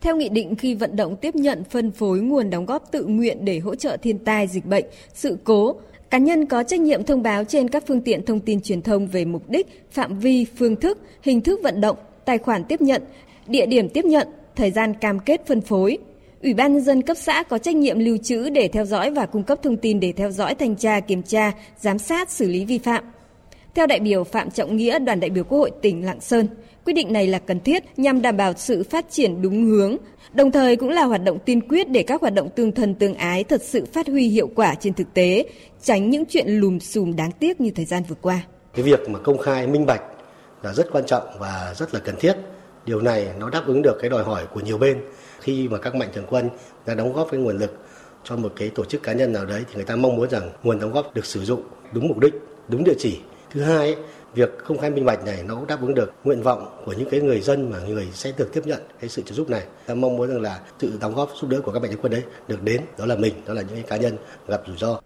Theo 0.02 0.16
nghị 0.16 0.30
định 0.30 0.56
khi 0.56 0.76
vận 0.76 0.96
động 0.96 1.16
tiếp 1.22 1.36
nhận 1.36 1.64
phân 1.64 1.92
phối 1.92 2.20
nguồn 2.20 2.50
đóng 2.50 2.66
góp 2.66 2.92
tự 2.92 3.06
nguyện 3.06 3.46
để 3.46 3.60
hỗ 3.60 3.76
trợ 3.76 3.98
thiên 4.02 4.20
tai, 4.20 4.48
dịch 4.48 4.66
bệnh, 4.66 4.86
sự 5.14 5.38
cố, 5.44 5.82
Cá 6.12 6.18
nhân 6.18 6.46
có 6.46 6.64
trách 6.64 6.80
nhiệm 6.80 7.04
thông 7.04 7.24
báo 7.24 7.44
trên 7.44 7.70
các 7.70 7.84
phương 7.88 8.02
tiện 8.02 8.26
thông 8.26 8.40
tin 8.40 8.62
truyền 8.62 8.82
thông 8.82 9.08
về 9.08 9.26
mục 9.26 9.50
đích, 9.50 9.68
phạm 9.92 10.20
vi, 10.20 10.46
phương 10.58 10.76
thức, 10.76 10.98
hình 11.22 11.42
thức 11.42 11.60
vận 11.64 11.82
động, 11.82 11.98
tài 12.26 12.38
khoản 12.38 12.64
tiếp 12.64 12.82
nhận, 12.82 13.02
địa 13.48 13.66
điểm 13.66 13.90
tiếp 13.90 14.06
nhận, 14.06 14.28
thời 14.56 14.72
gian 14.72 14.94
cam 14.94 15.20
kết 15.20 15.48
phân 15.48 15.62
phối. 15.62 15.98
Ủy 16.44 16.54
ban 16.54 16.74
nhân 16.74 16.84
dân 16.84 17.02
cấp 17.02 17.18
xã 17.18 17.44
có 17.44 17.58
trách 17.58 17.76
nhiệm 17.76 18.00
lưu 18.00 18.18
trữ 18.18 18.50
để 18.50 18.68
theo 18.68 18.86
dõi 18.86 19.12
và 19.12 19.26
cung 19.26 19.44
cấp 19.44 19.60
thông 19.64 19.78
tin 19.78 20.00
để 20.00 20.12
theo 20.12 20.32
dõi 20.32 20.56
thanh 20.56 20.76
tra, 20.76 21.00
kiểm 21.00 21.24
tra, 21.24 21.52
giám 21.80 22.00
sát, 22.00 22.32
xử 22.32 22.48
lý 22.48 22.66
vi 22.66 22.78
phạm. 22.78 23.04
Theo 23.76 23.88
đại 23.88 24.00
biểu 24.00 24.24
Phạm 24.24 24.52
Trọng 24.52 24.76
Nghĩa, 24.76 25.00
đoàn 25.00 25.20
đại 25.20 25.30
biểu 25.30 25.44
Quốc 25.44 25.58
hội 25.58 25.72
tỉnh 25.82 26.06
Lạng 26.06 26.22
Sơn, 26.22 26.48
Quyết 26.86 26.94
định 26.94 27.14
này 27.14 27.28
là 27.28 27.40
cần 27.40 27.60
thiết 27.60 27.84
nhằm 27.98 28.22
đảm 28.22 28.38
bảo 28.38 28.54
sự 28.58 28.84
phát 28.84 29.06
triển 29.10 29.42
đúng 29.42 29.66
hướng, 29.66 29.98
đồng 30.34 30.52
thời 30.52 30.76
cũng 30.76 30.90
là 30.90 31.04
hoạt 31.04 31.24
động 31.24 31.40
tiên 31.46 31.68
quyết 31.68 31.90
để 31.90 32.04
các 32.04 32.22
hoạt 32.22 32.34
động 32.34 32.50
tương 32.56 32.72
thân 32.72 32.96
tương 32.96 33.14
ái 33.14 33.44
thật 33.44 33.62
sự 33.64 33.86
phát 33.94 34.08
huy 34.08 34.28
hiệu 34.28 34.50
quả 34.56 34.76
trên 34.76 34.94
thực 34.94 35.14
tế, 35.14 35.46
tránh 35.82 36.10
những 36.10 36.24
chuyện 36.30 36.48
lùm 36.48 36.80
xùm 36.80 37.16
đáng 37.16 37.32
tiếc 37.32 37.62
như 37.62 37.72
thời 37.76 37.86
gian 37.86 38.04
vừa 38.08 38.16
qua. 38.22 38.42
Cái 38.74 38.84
việc 38.84 39.10
mà 39.10 39.20
công 39.20 39.38
khai 39.38 39.68
minh 39.68 39.86
bạch 39.86 40.02
là 40.64 40.74
rất 40.74 40.92
quan 40.92 41.06
trọng 41.06 41.24
và 41.40 41.74
rất 41.78 41.94
là 41.94 42.00
cần 42.00 42.16
thiết. 42.20 42.34
Điều 42.86 43.02
này 43.02 43.28
nó 43.40 43.50
đáp 43.50 43.64
ứng 43.68 43.82
được 43.82 43.98
cái 44.02 44.10
đòi 44.10 44.24
hỏi 44.24 44.44
của 44.54 44.60
nhiều 44.60 44.78
bên 44.78 45.02
khi 45.40 45.68
mà 45.68 45.78
các 45.78 45.96
mạnh 45.96 46.10
thường 46.14 46.26
quân 46.30 46.50
đã 46.86 46.96
đóng 46.96 47.14
góp 47.14 47.28
cái 47.32 47.40
nguồn 47.40 47.58
lực 47.58 47.78
cho 48.24 48.36
một 48.36 48.54
cái 48.56 48.70
tổ 48.70 48.86
chức 48.86 49.04
cá 49.04 49.14
nhân 49.14 49.34
nào 49.34 49.46
đấy 49.46 49.64
thì 49.68 49.76
người 49.76 49.86
ta 49.86 49.96
mong 49.96 50.16
muốn 50.16 50.30
rằng 50.30 50.50
nguồn 50.64 50.80
đóng 50.80 50.92
góp 50.92 51.16
được 51.16 51.26
sử 51.26 51.44
dụng 51.44 51.62
đúng 51.94 52.08
mục 52.08 52.20
đích, 52.20 52.34
đúng 52.68 52.84
địa 52.84 52.96
chỉ. 52.98 53.20
Thứ 53.52 53.62
hai 53.62 53.96
việc 54.36 54.50
công 54.66 54.78
khai 54.78 54.90
minh 54.90 55.06
bạch 55.06 55.26
này 55.26 55.44
nó 55.44 55.56
cũng 55.56 55.68
đáp 55.68 55.82
ứng 55.82 55.94
được 55.94 56.14
nguyện 56.24 56.42
vọng 56.42 56.82
của 56.86 56.94
những 56.94 57.10
cái 57.10 57.22
người 57.22 57.42
dân 57.42 57.70
mà 57.70 57.78
người 57.88 58.08
sẽ 58.14 58.32
được 58.38 58.54
tiếp 58.54 58.62
nhận 58.66 58.82
cái 59.00 59.10
sự 59.10 59.22
trợ 59.26 59.36
giúp 59.36 59.50
này. 59.50 59.64
Ta 59.86 59.94
mong 59.94 60.18
muốn 60.18 60.30
rằng 60.30 60.42
là 60.42 60.60
sự 60.80 60.92
đóng 61.02 61.16
góp 61.16 61.30
giúp 61.42 61.50
đỡ 61.50 61.62
của 61.62 61.72
các 61.72 61.82
mạnh 61.82 61.92
thường 61.92 62.00
quân 62.02 62.12
đấy 62.12 62.24
được 62.48 62.64
đến, 62.64 62.82
đó 62.98 63.06
là 63.06 63.16
mình, 63.16 63.34
đó 63.48 63.54
là 63.54 63.62
những 63.62 63.74
cái 63.74 63.84
cá 63.84 63.98
nhân 63.98 64.18
gặp 64.48 64.62
rủi 64.68 64.78
ro. 64.78 65.00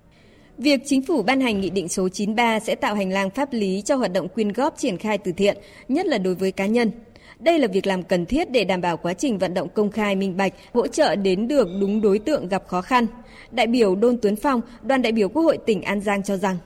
Việc 0.58 0.82
chính 0.86 1.02
phủ 1.02 1.24
ban 1.24 1.42
hành 1.42 1.62
nghị 1.62 1.70
định 1.70 1.90
số 1.90 2.10
93 2.10 2.60
sẽ 2.60 2.76
tạo 2.76 2.96
hành 2.96 3.12
lang 3.12 3.30
pháp 3.30 3.54
lý 3.54 3.82
cho 3.86 3.96
hoạt 3.96 4.14
động 4.14 4.28
quyên 4.28 4.54
góp 4.54 4.78
triển 4.78 4.98
khai 4.98 5.18
từ 5.18 5.32
thiện, 5.32 5.58
nhất 5.88 6.06
là 6.06 6.18
đối 6.18 6.36
với 6.36 6.52
cá 6.52 6.66
nhân. 6.66 6.92
Đây 7.40 7.60
là 7.60 7.68
việc 7.68 7.88
làm 7.88 8.04
cần 8.04 8.26
thiết 8.26 8.52
để 8.52 8.64
đảm 8.64 8.82
bảo 8.82 8.98
quá 8.98 9.14
trình 9.14 9.38
vận 9.38 9.54
động 9.54 9.68
công 9.70 9.92
khai 9.92 10.16
minh 10.16 10.38
bạch, 10.38 10.54
hỗ 10.74 10.88
trợ 10.88 11.16
đến 11.16 11.48
được 11.48 11.68
đúng 11.82 12.02
đối 12.02 12.20
tượng 12.20 12.48
gặp 12.48 12.64
khó 12.68 12.82
khăn. 12.82 13.08
Đại 13.52 13.68
biểu 13.68 13.96
Đôn 13.96 14.18
Tuấn 14.22 14.36
Phong, 14.36 14.62
đoàn 14.84 15.02
đại 15.02 15.12
biểu 15.12 15.30
Quốc 15.30 15.44
hội 15.44 15.58
tỉnh 15.66 15.82
An 15.82 16.02
Giang 16.02 16.24
cho 16.24 16.38
rằng 16.38 16.58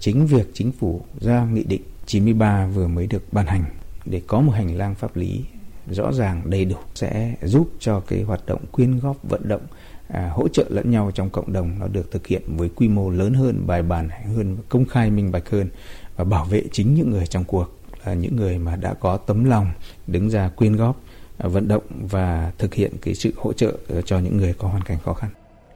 Chính 0.00 0.26
việc 0.26 0.46
chính 0.54 0.72
phủ 0.72 1.00
ra 1.20 1.46
nghị 1.52 1.64
định 1.64 1.82
93 2.06 2.66
vừa 2.66 2.86
mới 2.86 3.06
được 3.06 3.32
ban 3.32 3.46
hành 3.46 3.64
để 4.04 4.22
có 4.26 4.40
một 4.40 4.52
hành 4.52 4.76
lang 4.76 4.94
pháp 4.94 5.16
lý 5.16 5.44
rõ 5.90 6.12
ràng 6.12 6.42
đầy 6.44 6.64
đủ 6.64 6.76
sẽ 6.94 7.34
giúp 7.42 7.70
cho 7.78 8.00
cái 8.00 8.22
hoạt 8.22 8.46
động 8.46 8.60
quyên 8.72 8.98
góp 8.98 9.16
vận 9.22 9.48
động 9.48 9.62
à, 10.08 10.30
hỗ 10.34 10.48
trợ 10.48 10.64
lẫn 10.68 10.90
nhau 10.90 11.10
trong 11.14 11.30
cộng 11.30 11.52
đồng 11.52 11.78
nó 11.78 11.86
được 11.88 12.10
thực 12.10 12.26
hiện 12.26 12.42
với 12.46 12.68
quy 12.68 12.88
mô 12.88 13.10
lớn 13.10 13.34
hơn 13.34 13.66
bài 13.66 13.82
bản 13.82 14.08
hơn 14.36 14.56
công 14.68 14.84
khai 14.84 15.10
minh 15.10 15.32
bạch 15.32 15.50
hơn 15.50 15.68
và 16.16 16.24
bảo 16.24 16.44
vệ 16.44 16.62
chính 16.72 16.94
những 16.94 17.10
người 17.10 17.26
trong 17.26 17.44
cuộc 17.44 17.78
là 18.04 18.14
những 18.14 18.36
người 18.36 18.58
mà 18.58 18.76
đã 18.76 18.94
có 18.94 19.16
tấm 19.16 19.44
lòng 19.44 19.66
đứng 20.06 20.30
ra 20.30 20.48
quyên 20.48 20.76
góp 20.76 21.00
à, 21.38 21.48
vận 21.48 21.68
động 21.68 21.82
và 22.10 22.52
thực 22.58 22.74
hiện 22.74 22.92
cái 23.02 23.14
sự 23.14 23.32
hỗ 23.36 23.52
trợ 23.52 23.72
ờ, 23.88 24.02
cho 24.02 24.18
những 24.18 24.36
người 24.36 24.54
có 24.58 24.68
hoàn 24.68 24.82
cảnh 24.82 24.98
khó 25.04 25.14
khăn. 25.14 25.30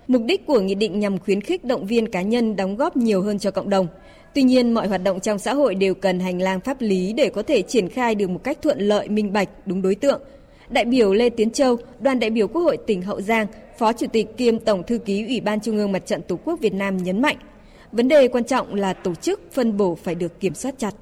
Mục 0.08 0.22
đích 0.26 0.46
của 0.46 0.60
nghị 0.60 0.74
định 0.74 1.00
nhằm 1.00 1.18
khuyến 1.18 1.40
khích 1.40 1.64
động 1.64 1.86
viên 1.86 2.10
cá 2.10 2.22
nhân 2.22 2.56
đóng 2.56 2.76
góp 2.76 2.96
nhiều 2.96 3.22
hơn 3.22 3.38
cho 3.38 3.50
cộng 3.50 3.70
đồng. 3.70 3.86
Tuy 4.36 4.42
nhiên, 4.42 4.74
mọi 4.74 4.88
hoạt 4.88 5.02
động 5.04 5.20
trong 5.20 5.38
xã 5.38 5.54
hội 5.54 5.74
đều 5.74 5.94
cần 5.94 6.20
hành 6.20 6.42
lang 6.42 6.60
pháp 6.60 6.76
lý 6.80 7.12
để 7.12 7.30
có 7.30 7.42
thể 7.42 7.62
triển 7.62 7.88
khai 7.88 8.14
được 8.14 8.30
một 8.30 8.40
cách 8.44 8.58
thuận 8.62 8.78
lợi, 8.78 9.08
minh 9.08 9.32
bạch, 9.32 9.48
đúng 9.66 9.82
đối 9.82 9.94
tượng. 9.94 10.22
Đại 10.68 10.84
biểu 10.84 11.12
Lê 11.12 11.30
Tiến 11.30 11.50
Châu, 11.50 11.76
đoàn 12.00 12.18
đại 12.18 12.30
biểu 12.30 12.48
Quốc 12.48 12.62
hội 12.62 12.78
tỉnh 12.86 13.02
Hậu 13.02 13.20
Giang, 13.20 13.46
Phó 13.78 13.92
Chủ 13.92 14.06
tịch 14.12 14.36
kiêm 14.36 14.58
Tổng 14.58 14.82
thư 14.82 14.98
ký 14.98 15.26
Ủy 15.26 15.40
ban 15.40 15.60
Trung 15.60 15.76
ương 15.76 15.92
Mặt 15.92 16.06
trận 16.06 16.22
Tổ 16.22 16.38
quốc 16.44 16.60
Việt 16.60 16.74
Nam 16.74 16.96
nhấn 16.96 17.22
mạnh, 17.22 17.36
vấn 17.92 18.08
đề 18.08 18.28
quan 18.28 18.44
trọng 18.44 18.74
là 18.74 18.92
tổ 18.92 19.14
chức 19.14 19.40
phân 19.52 19.76
bổ 19.76 19.94
phải 19.94 20.14
được 20.14 20.40
kiểm 20.40 20.54
soát 20.54 20.74
chặt. 20.78 20.94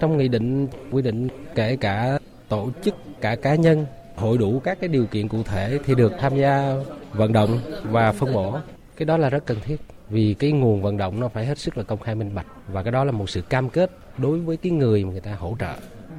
Trong 0.00 0.18
nghị 0.18 0.28
định 0.28 0.68
quy 0.90 1.02
định 1.02 1.28
kể 1.54 1.76
cả 1.80 2.18
tổ 2.48 2.68
chức, 2.84 2.94
cả 3.20 3.36
cá 3.42 3.54
nhân 3.54 3.86
hội 4.16 4.38
đủ 4.38 4.60
các 4.64 4.80
cái 4.80 4.88
điều 4.88 5.06
kiện 5.06 5.28
cụ 5.28 5.42
thể 5.42 5.78
thì 5.86 5.94
được 5.94 6.12
tham 6.20 6.36
gia 6.36 6.74
vận 7.12 7.32
động 7.32 7.60
và 7.82 8.12
phân 8.12 8.32
bổ. 8.32 8.54
Cái 8.96 9.06
đó 9.06 9.16
là 9.16 9.30
rất 9.30 9.46
cần 9.46 9.58
thiết 9.64 9.76
vì 10.12 10.34
cái 10.38 10.52
nguồn 10.52 10.82
vận 10.82 10.96
động 10.96 11.20
nó 11.20 11.28
phải 11.28 11.46
hết 11.46 11.58
sức 11.58 11.76
là 11.78 11.82
công 11.82 11.98
khai 11.98 12.14
minh 12.14 12.34
bạch 12.34 12.46
và 12.68 12.82
cái 12.82 12.92
đó 12.92 13.04
là 13.04 13.12
một 13.12 13.30
sự 13.30 13.42
cam 13.42 13.70
kết 13.70 13.90
đối 14.18 14.38
với 14.38 14.56
cái 14.56 14.72
người 14.72 15.04
mà 15.04 15.12
người 15.12 15.20
ta 15.20 15.34
hỗ 15.34 15.56
trợ 15.60 15.74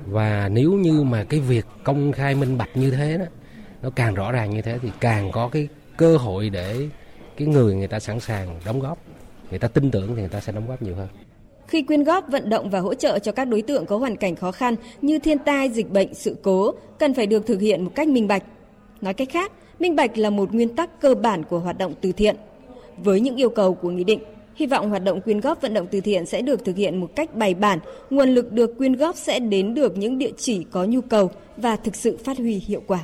và 0.06 0.50
nếu 0.50 0.72
như 0.72 1.04
mà 1.04 1.24
cái 1.24 1.40
việc 1.40 1.66
công 1.84 2.12
khai 2.12 2.36
minh 2.36 2.58
bạch 2.58 2.70
như 2.76 2.92
thế 2.92 3.18
đó 3.18 3.26
nó 3.82 3.90
càng 3.90 4.14
rõ 4.14 4.32
ràng 4.32 4.50
như 4.50 4.62
thế 4.62 4.80
thì 4.82 4.90
càng 5.00 5.32
có 5.32 5.50
cái 5.50 5.68
cơ 5.98 6.18
hội 6.18 6.50
để 6.50 6.90
cái 7.38 7.48
người 7.48 7.76
người 7.76 7.88
ta 7.88 8.00
sẵn 8.00 8.20
sàng 8.20 8.60
đóng 8.66 8.80
góp 8.80 8.98
người 9.50 9.60
ta 9.60 9.68
tin 9.68 9.92
tưởng 9.92 10.08
thì 10.08 10.22
người 10.22 10.30
ta 10.30 10.40
sẽ 10.40 10.52
đóng 10.52 10.68
góp 10.68 10.82
nhiều 10.82 10.96
hơn 10.96 11.08
khi 11.68 11.82
quyên 11.82 12.04
góp 12.04 12.28
vận 12.28 12.50
động 12.50 12.70
và 12.70 12.80
hỗ 12.80 12.94
trợ 12.94 13.20
cho 13.20 13.32
các 13.32 13.46
đối 13.46 13.62
tượng 13.62 13.86
có 13.86 13.98
hoàn 13.98 14.16
cảnh 14.16 14.36
khó 14.36 14.52
khăn 14.52 14.76
như 15.02 15.20
thiên 15.20 15.40
tai, 15.40 15.70
dịch 15.70 15.92
bệnh, 15.92 16.14
sự 16.14 16.36
cố 16.42 16.72
cần 17.00 17.14
phải 17.14 17.28
được 17.28 17.48
thực 17.48 17.62
hiện 17.62 17.86
một 17.86 17.92
cách 17.96 18.08
minh 18.08 18.28
bạch. 18.28 18.44
Nói 19.02 19.14
cách 19.14 19.28
khác, 19.32 19.52
minh 19.80 19.96
bạch 19.96 20.18
là 20.18 20.30
một 20.30 20.54
nguyên 20.54 20.76
tắc 20.76 21.02
cơ 21.02 21.16
bản 21.16 21.44
của 21.44 21.60
hoạt 21.60 21.78
động 21.78 21.94
từ 22.02 22.12
thiện. 22.12 22.36
Với 22.98 23.20
những 23.20 23.36
yêu 23.36 23.50
cầu 23.50 23.74
của 23.74 23.90
nghị 23.90 24.04
định, 24.04 24.20
hy 24.56 24.66
vọng 24.68 24.90
hoạt 24.90 25.04
động 25.04 25.22
quyên 25.22 25.40
góp 25.40 25.62
vận 25.62 25.74
động 25.74 25.88
từ 25.92 26.02
thiện 26.02 26.26
sẽ 26.26 26.42
được 26.42 26.66
thực 26.66 26.76
hiện 26.76 27.00
một 27.00 27.10
cách 27.16 27.36
bài 27.36 27.54
bản, 27.54 27.80
nguồn 28.10 28.30
lực 28.30 28.52
được 28.52 28.78
quyên 28.78 28.94
góp 28.94 29.16
sẽ 29.16 29.40
đến 29.40 29.74
được 29.74 29.98
những 29.98 30.18
địa 30.18 30.32
chỉ 30.38 30.64
có 30.72 30.84
nhu 30.84 31.02
cầu 31.02 31.32
và 31.58 31.76
thực 31.76 31.96
sự 31.96 32.18
phát 32.18 32.38
huy 32.38 32.54
hiệu 32.54 32.84
quả. 32.88 33.04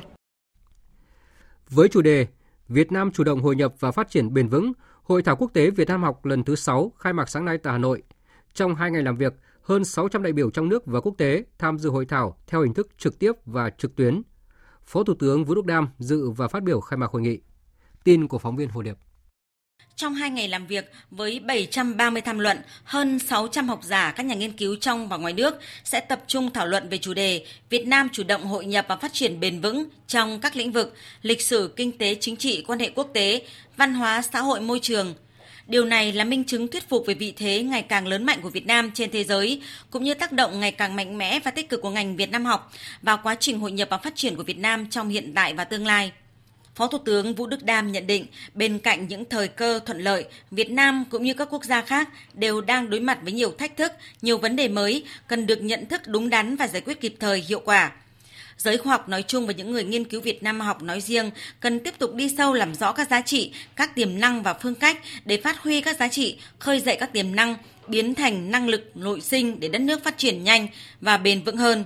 Với 1.68 1.88
chủ 1.88 2.02
đề 2.02 2.26
Việt 2.68 2.92
Nam 2.92 3.10
chủ 3.10 3.24
động 3.24 3.40
hội 3.40 3.56
nhập 3.56 3.74
và 3.80 3.90
phát 3.90 4.10
triển 4.10 4.34
bền 4.34 4.48
vững, 4.48 4.72
Hội 5.10 5.22
thảo 5.22 5.36
quốc 5.36 5.50
tế 5.52 5.70
Việt 5.70 5.88
Nam 5.88 6.02
học 6.02 6.24
lần 6.24 6.44
thứ 6.44 6.54
6 6.54 6.92
khai 6.98 7.12
mạc 7.12 7.28
sáng 7.28 7.44
nay 7.44 7.58
tại 7.58 7.72
Hà 7.72 7.78
Nội. 7.78 8.02
Trong 8.54 8.74
hai 8.74 8.90
ngày 8.90 9.02
làm 9.02 9.16
việc, 9.16 9.34
hơn 9.62 9.84
600 9.84 10.22
đại 10.22 10.32
biểu 10.32 10.50
trong 10.50 10.68
nước 10.68 10.86
và 10.86 11.00
quốc 11.00 11.14
tế 11.18 11.44
tham 11.58 11.78
dự 11.78 11.90
hội 11.90 12.06
thảo 12.06 12.36
theo 12.46 12.62
hình 12.62 12.74
thức 12.74 12.88
trực 12.98 13.18
tiếp 13.18 13.32
và 13.46 13.70
trực 13.70 13.96
tuyến. 13.96 14.22
Phó 14.84 15.04
Thủ 15.04 15.14
tướng 15.14 15.44
Vũ 15.44 15.54
Đức 15.54 15.66
Đam 15.66 15.88
dự 15.98 16.30
và 16.30 16.48
phát 16.48 16.62
biểu 16.62 16.80
khai 16.80 16.96
mạc 16.96 17.10
hội 17.10 17.22
nghị. 17.22 17.40
Tin 18.04 18.28
của 18.28 18.38
phóng 18.38 18.56
viên 18.56 18.68
Hồ 18.68 18.82
Điệp. 18.82 18.96
Trong 19.96 20.14
hai 20.14 20.30
ngày 20.30 20.48
làm 20.48 20.66
việc 20.66 20.92
với 21.10 21.40
730 21.40 22.22
tham 22.22 22.38
luận, 22.38 22.58
hơn 22.84 23.18
600 23.18 23.68
học 23.68 23.80
giả, 23.82 24.12
các 24.16 24.26
nhà 24.26 24.34
nghiên 24.34 24.52
cứu 24.52 24.76
trong 24.76 25.08
và 25.08 25.16
ngoài 25.16 25.32
nước 25.32 25.54
sẽ 25.84 26.00
tập 26.00 26.20
trung 26.26 26.50
thảo 26.50 26.66
luận 26.66 26.88
về 26.88 26.98
chủ 26.98 27.14
đề 27.14 27.44
Việt 27.70 27.86
Nam 27.86 28.08
chủ 28.12 28.22
động 28.22 28.46
hội 28.46 28.66
nhập 28.66 28.86
và 28.88 28.96
phát 28.96 29.12
triển 29.12 29.40
bền 29.40 29.60
vững 29.60 29.84
trong 30.06 30.40
các 30.40 30.56
lĩnh 30.56 30.72
vực 30.72 30.94
lịch 31.22 31.42
sử, 31.42 31.72
kinh 31.76 31.98
tế, 31.98 32.16
chính 32.20 32.36
trị, 32.36 32.64
quan 32.66 32.78
hệ 32.78 32.90
quốc 32.94 33.10
tế, 33.14 33.42
văn 33.76 33.94
hóa, 33.94 34.22
xã 34.22 34.40
hội, 34.40 34.60
môi 34.60 34.78
trường. 34.82 35.14
Điều 35.66 35.84
này 35.84 36.12
là 36.12 36.24
minh 36.24 36.44
chứng 36.44 36.68
thuyết 36.68 36.88
phục 36.88 37.06
về 37.06 37.14
vị 37.14 37.32
thế 37.36 37.62
ngày 37.62 37.82
càng 37.82 38.06
lớn 38.06 38.24
mạnh 38.24 38.40
của 38.42 38.50
Việt 38.50 38.66
Nam 38.66 38.90
trên 38.94 39.10
thế 39.10 39.24
giới, 39.24 39.62
cũng 39.90 40.04
như 40.04 40.14
tác 40.14 40.32
động 40.32 40.60
ngày 40.60 40.72
càng 40.72 40.96
mạnh 40.96 41.18
mẽ 41.18 41.40
và 41.44 41.50
tích 41.50 41.68
cực 41.68 41.82
của 41.82 41.90
ngành 41.90 42.16
Việt 42.16 42.30
Nam 42.30 42.44
học 42.44 42.72
vào 43.02 43.20
quá 43.22 43.36
trình 43.40 43.60
hội 43.60 43.72
nhập 43.72 43.88
và 43.90 43.98
phát 43.98 44.16
triển 44.16 44.36
của 44.36 44.42
Việt 44.42 44.58
Nam 44.58 44.86
trong 44.90 45.08
hiện 45.08 45.32
tại 45.34 45.54
và 45.54 45.64
tương 45.64 45.86
lai. 45.86 46.12
Phó 46.74 46.86
Thủ 46.86 46.98
tướng 46.98 47.34
Vũ 47.34 47.46
Đức 47.46 47.62
Đam 47.62 47.92
nhận 47.92 48.06
định, 48.06 48.26
bên 48.54 48.78
cạnh 48.78 49.08
những 49.08 49.24
thời 49.24 49.48
cơ 49.48 49.80
thuận 49.86 50.00
lợi, 50.00 50.24
Việt 50.50 50.70
Nam 50.70 51.04
cũng 51.10 51.22
như 51.22 51.34
các 51.34 51.48
quốc 51.50 51.64
gia 51.64 51.80
khác 51.80 52.08
đều 52.34 52.60
đang 52.60 52.90
đối 52.90 53.00
mặt 53.00 53.18
với 53.22 53.32
nhiều 53.32 53.54
thách 53.58 53.76
thức, 53.76 53.92
nhiều 54.22 54.38
vấn 54.38 54.56
đề 54.56 54.68
mới 54.68 55.04
cần 55.28 55.46
được 55.46 55.62
nhận 55.62 55.86
thức 55.86 56.00
đúng 56.06 56.30
đắn 56.30 56.56
và 56.56 56.68
giải 56.68 56.80
quyết 56.80 57.00
kịp 57.00 57.14
thời 57.20 57.40
hiệu 57.48 57.60
quả. 57.64 57.92
Giới 58.56 58.78
khoa 58.78 58.92
học 58.92 59.08
nói 59.08 59.22
chung 59.22 59.46
và 59.46 59.52
những 59.52 59.70
người 59.70 59.84
nghiên 59.84 60.04
cứu 60.04 60.20
Việt 60.20 60.42
Nam 60.42 60.60
học 60.60 60.82
nói 60.82 61.00
riêng 61.00 61.30
cần 61.60 61.80
tiếp 61.80 61.94
tục 61.98 62.14
đi 62.14 62.34
sâu 62.38 62.52
làm 62.52 62.74
rõ 62.74 62.92
các 62.92 63.10
giá 63.10 63.20
trị, 63.20 63.52
các 63.76 63.94
tiềm 63.94 64.20
năng 64.20 64.42
và 64.42 64.54
phương 64.54 64.74
cách 64.74 64.98
để 65.24 65.36
phát 65.36 65.58
huy 65.58 65.80
các 65.80 65.96
giá 65.98 66.08
trị, 66.08 66.38
khơi 66.58 66.80
dậy 66.80 66.96
các 67.00 67.12
tiềm 67.12 67.36
năng, 67.36 67.56
biến 67.88 68.14
thành 68.14 68.50
năng 68.50 68.68
lực 68.68 68.90
nội 68.94 69.20
sinh 69.20 69.60
để 69.60 69.68
đất 69.68 69.80
nước 69.80 70.04
phát 70.04 70.18
triển 70.18 70.44
nhanh 70.44 70.68
và 71.00 71.16
bền 71.16 71.42
vững 71.42 71.56
hơn. 71.56 71.84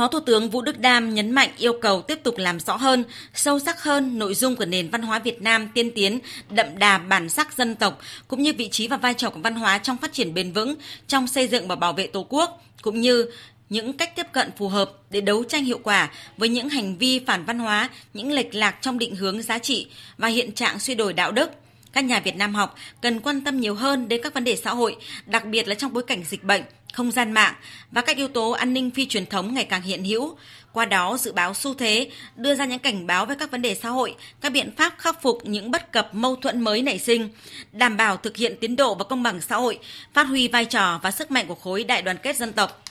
Phó 0.00 0.08
Thủ 0.08 0.20
tướng 0.20 0.50
Vũ 0.50 0.62
Đức 0.62 0.78
Đam 0.78 1.14
nhấn 1.14 1.30
mạnh 1.30 1.48
yêu 1.58 1.72
cầu 1.82 2.02
tiếp 2.02 2.20
tục 2.22 2.34
làm 2.38 2.60
rõ 2.60 2.76
hơn, 2.76 3.04
sâu 3.34 3.58
sắc 3.58 3.82
hơn 3.82 4.18
nội 4.18 4.34
dung 4.34 4.56
của 4.56 4.64
nền 4.64 4.90
văn 4.90 5.02
hóa 5.02 5.18
Việt 5.18 5.42
Nam 5.42 5.68
tiên 5.74 5.90
tiến, 5.94 6.18
đậm 6.50 6.78
đà 6.78 6.98
bản 6.98 7.28
sắc 7.28 7.56
dân 7.56 7.74
tộc, 7.74 8.00
cũng 8.28 8.42
như 8.42 8.52
vị 8.52 8.68
trí 8.68 8.88
và 8.88 8.96
vai 8.96 9.14
trò 9.14 9.30
của 9.30 9.40
văn 9.40 9.54
hóa 9.54 9.78
trong 9.78 9.96
phát 9.96 10.12
triển 10.12 10.34
bền 10.34 10.52
vững, 10.52 10.74
trong 11.06 11.26
xây 11.26 11.48
dựng 11.48 11.68
và 11.68 11.76
bảo 11.76 11.92
vệ 11.92 12.06
Tổ 12.06 12.26
quốc, 12.28 12.62
cũng 12.82 13.00
như 13.00 13.26
những 13.70 13.92
cách 13.92 14.16
tiếp 14.16 14.26
cận 14.32 14.50
phù 14.58 14.68
hợp 14.68 14.92
để 15.10 15.20
đấu 15.20 15.44
tranh 15.44 15.64
hiệu 15.64 15.80
quả 15.82 16.10
với 16.36 16.48
những 16.48 16.68
hành 16.68 16.96
vi 16.96 17.18
phản 17.18 17.44
văn 17.44 17.58
hóa, 17.58 17.90
những 18.14 18.32
lệch 18.32 18.54
lạc 18.54 18.76
trong 18.80 18.98
định 18.98 19.16
hướng 19.16 19.42
giá 19.42 19.58
trị 19.58 19.86
và 20.18 20.28
hiện 20.28 20.52
trạng 20.52 20.78
suy 20.78 20.94
đổi 20.94 21.12
đạo 21.12 21.32
đức. 21.32 21.50
Các 21.92 22.04
nhà 22.04 22.20
Việt 22.20 22.36
Nam 22.36 22.54
học 22.54 22.74
cần 23.02 23.20
quan 23.20 23.40
tâm 23.40 23.60
nhiều 23.60 23.74
hơn 23.74 24.08
đến 24.08 24.20
các 24.22 24.34
vấn 24.34 24.44
đề 24.44 24.56
xã 24.56 24.74
hội, 24.74 24.96
đặc 25.26 25.46
biệt 25.46 25.68
là 25.68 25.74
trong 25.74 25.92
bối 25.92 26.02
cảnh 26.02 26.24
dịch 26.24 26.44
bệnh, 26.44 26.62
không 26.92 27.10
gian 27.10 27.32
mạng 27.32 27.54
và 27.90 28.00
các 28.00 28.16
yếu 28.16 28.28
tố 28.28 28.50
an 28.50 28.74
ninh 28.74 28.90
phi 28.90 29.06
truyền 29.06 29.26
thống 29.26 29.54
ngày 29.54 29.64
càng 29.64 29.82
hiện 29.82 30.04
hữu. 30.04 30.36
Qua 30.72 30.84
đó 30.84 31.16
dự 31.16 31.32
báo 31.32 31.54
xu 31.54 31.74
thế, 31.74 32.10
đưa 32.36 32.54
ra 32.54 32.64
những 32.64 32.78
cảnh 32.78 33.06
báo 33.06 33.26
về 33.26 33.34
các 33.38 33.50
vấn 33.50 33.62
đề 33.62 33.74
xã 33.74 33.88
hội, 33.88 34.14
các 34.40 34.52
biện 34.52 34.70
pháp 34.76 34.94
khắc 34.98 35.22
phục 35.22 35.38
những 35.44 35.70
bất 35.70 35.92
cập 35.92 36.14
mâu 36.14 36.36
thuẫn 36.36 36.60
mới 36.60 36.82
nảy 36.82 36.98
sinh, 36.98 37.28
đảm 37.72 37.96
bảo 37.96 38.16
thực 38.16 38.36
hiện 38.36 38.56
tiến 38.60 38.76
độ 38.76 38.94
và 38.94 39.04
công 39.04 39.22
bằng 39.22 39.40
xã 39.40 39.56
hội, 39.56 39.78
phát 40.14 40.24
huy 40.24 40.48
vai 40.48 40.64
trò 40.64 41.00
và 41.02 41.10
sức 41.10 41.30
mạnh 41.30 41.46
của 41.46 41.54
khối 41.54 41.84
đại 41.84 42.02
đoàn 42.02 42.16
kết 42.22 42.36
dân 42.36 42.52
tộc. 42.52 42.82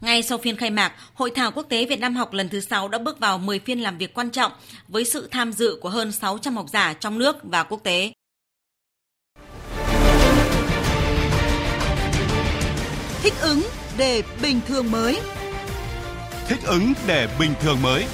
Ngay 0.00 0.22
sau 0.22 0.38
phiên 0.38 0.56
khai 0.56 0.70
mạc, 0.70 0.92
Hội 1.14 1.30
thảo 1.30 1.50
quốc 1.50 1.66
tế 1.68 1.84
Việt 1.84 2.00
Nam 2.00 2.16
học 2.16 2.32
lần 2.32 2.48
thứ 2.48 2.60
6 2.60 2.88
đã 2.88 2.98
bước 2.98 3.18
vào 3.18 3.38
10 3.38 3.58
phiên 3.58 3.80
làm 3.80 3.98
việc 3.98 4.14
quan 4.14 4.30
trọng 4.30 4.52
với 4.88 5.04
sự 5.04 5.28
tham 5.30 5.52
dự 5.52 5.78
của 5.80 5.88
hơn 5.88 6.12
600 6.12 6.56
học 6.56 6.66
giả 6.72 6.92
trong 6.92 7.18
nước 7.18 7.36
và 7.42 7.62
quốc 7.62 7.80
tế. 7.84 8.12
Thích 13.22 13.34
ứng 13.42 13.62
để 13.98 14.22
bình 14.42 14.60
thường 14.66 14.90
mới. 14.90 15.20
Thích 16.48 16.58
ứng 16.66 16.92
để 17.06 17.28
bình 17.40 17.50
thường 17.60 17.76
mới. 17.82 18.04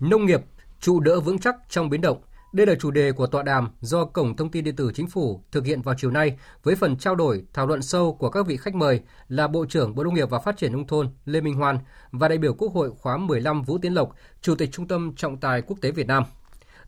Nông 0.00 0.26
nghiệp 0.26 0.40
trụ 0.80 1.00
đỡ 1.00 1.20
vững 1.20 1.38
chắc 1.38 1.54
trong 1.68 1.90
biến 1.90 2.00
động. 2.00 2.18
Đây 2.52 2.66
là 2.66 2.74
chủ 2.80 2.90
đề 2.90 3.12
của 3.12 3.26
tọa 3.26 3.42
đàm 3.42 3.68
do 3.80 4.04
Cổng 4.04 4.36
Thông 4.36 4.50
tin 4.50 4.64
Điện 4.64 4.76
tử 4.76 4.90
Chính 4.94 5.06
phủ 5.06 5.42
thực 5.52 5.66
hiện 5.66 5.82
vào 5.82 5.94
chiều 5.98 6.10
nay 6.10 6.38
với 6.62 6.76
phần 6.76 6.96
trao 6.96 7.14
đổi, 7.14 7.44
thảo 7.52 7.66
luận 7.66 7.82
sâu 7.82 8.14
của 8.14 8.30
các 8.30 8.46
vị 8.46 8.56
khách 8.56 8.74
mời 8.74 9.00
là 9.28 9.48
Bộ 9.48 9.66
trưởng 9.68 9.94
Bộ 9.94 10.04
Nông 10.04 10.14
nghiệp 10.14 10.30
và 10.30 10.38
Phát 10.38 10.56
triển 10.56 10.72
Nông 10.72 10.86
thôn 10.86 11.10
Lê 11.24 11.40
Minh 11.40 11.54
Hoan 11.54 11.78
và 12.12 12.28
đại 12.28 12.38
biểu 12.38 12.54
Quốc 12.54 12.72
hội 12.72 12.90
khóa 12.98 13.16
15 13.16 13.62
Vũ 13.62 13.78
Tiến 13.78 13.94
Lộc, 13.94 14.16
Chủ 14.40 14.54
tịch 14.54 14.68
Trung 14.72 14.88
tâm 14.88 15.12
Trọng 15.16 15.36
tài 15.36 15.62
Quốc 15.62 15.76
tế 15.80 15.90
Việt 15.90 16.06
Nam. 16.06 16.24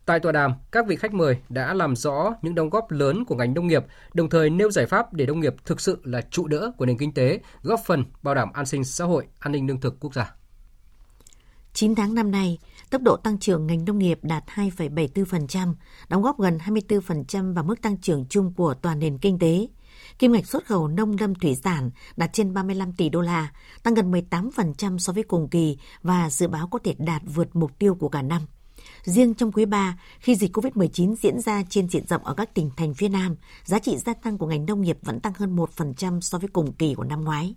Tại 0.07 0.21
tọa 0.21 0.33
đàm, 0.33 0.55
các 0.73 0.87
vị 0.87 0.97
khách 0.97 1.15
mời 1.15 1.37
đã 1.49 1.75
làm 1.75 1.97
rõ 1.97 2.35
những 2.43 2.55
đóng 2.55 2.71
góp 2.71 2.91
lớn 2.91 3.25
của 3.25 3.35
ngành 3.35 3.55
nông 3.55 3.67
nghiệp, 3.67 3.85
đồng 4.15 4.31
thời 4.31 4.51
nêu 4.51 4.71
giải 4.71 4.87
pháp 4.87 5.13
để 5.13 5.27
nông 5.27 5.41
nghiệp 5.41 5.55
thực 5.65 5.81
sự 5.81 5.99
là 6.05 6.21
trụ 6.21 6.47
đỡ 6.47 6.73
của 6.77 6.87
nền 6.87 6.99
kinh 6.99 7.15
tế, 7.15 7.41
góp 7.63 7.81
phần 7.87 8.05
bảo 8.23 8.35
đảm 8.35 8.53
an 8.53 8.67
sinh 8.67 8.85
xã 8.85 9.05
hội, 9.05 9.27
an 9.39 9.53
ninh 9.53 9.67
lương 9.67 9.81
thực 9.81 10.01
quốc 10.01 10.15
gia. 10.15 10.35
9 11.73 11.95
tháng 11.95 12.15
năm 12.15 12.31
nay, 12.31 12.59
tốc 12.91 13.03
độ 13.03 13.17
tăng 13.17 13.39
trưởng 13.39 13.67
ngành 13.67 13.85
nông 13.85 13.99
nghiệp 13.99 14.19
đạt 14.23 14.45
2,74%, 14.47 15.75
đóng 16.09 16.23
góp 16.23 16.41
gần 16.41 16.59
24% 16.59 17.55
vào 17.55 17.65
mức 17.65 17.83
tăng 17.83 17.99
trưởng 17.99 18.27
chung 18.29 18.53
của 18.57 18.75
toàn 18.75 18.99
nền 18.99 19.19
kinh 19.19 19.39
tế. 19.39 19.69
Kim 20.19 20.33
ngạch 20.33 20.47
xuất 20.47 20.67
khẩu 20.67 20.89
nông 20.89 21.17
lâm 21.21 21.35
thủy 21.35 21.57
sản 21.65 21.91
đạt 22.17 22.33
trên 22.33 22.55
35 22.55 22.93
tỷ 22.93 23.09
đô 23.09 23.21
la, 23.21 23.53
tăng 23.83 23.95
gần 23.95 24.13
18% 24.13 24.99
so 24.99 25.13
với 25.13 25.23
cùng 25.23 25.49
kỳ 25.49 25.79
và 26.03 26.31
dự 26.31 26.49
báo 26.49 26.69
có 26.69 26.79
thể 26.85 26.95
đạt 26.99 27.23
vượt 27.25 27.57
mục 27.57 27.79
tiêu 27.79 27.95
của 27.95 28.09
cả 28.09 28.23
năm. 28.23 28.43
Riêng 29.03 29.35
trong 29.35 29.53
quý 29.53 29.65
3, 29.65 29.99
khi 30.19 30.35
dịch 30.35 30.57
COVID-19 30.57 31.15
diễn 31.15 31.41
ra 31.41 31.63
trên 31.69 31.89
diện 31.89 32.07
rộng 32.07 32.25
ở 32.25 32.35
các 32.35 32.55
tỉnh 32.55 32.71
thành 32.77 32.95
phía 32.95 33.09
Nam, 33.09 33.37
giá 33.65 33.79
trị 33.79 33.97
gia 33.97 34.15
tăng 34.15 34.39
của 34.39 34.47
ngành 34.47 34.67
nông 34.67 34.81
nghiệp 34.81 34.99
vẫn 35.03 35.21
tăng 35.21 35.33
hơn 35.37 35.57
1% 35.57 36.21
so 36.21 36.39
với 36.39 36.49
cùng 36.49 36.73
kỳ 36.73 36.95
của 36.95 37.05
năm 37.05 37.25
ngoái. 37.25 37.55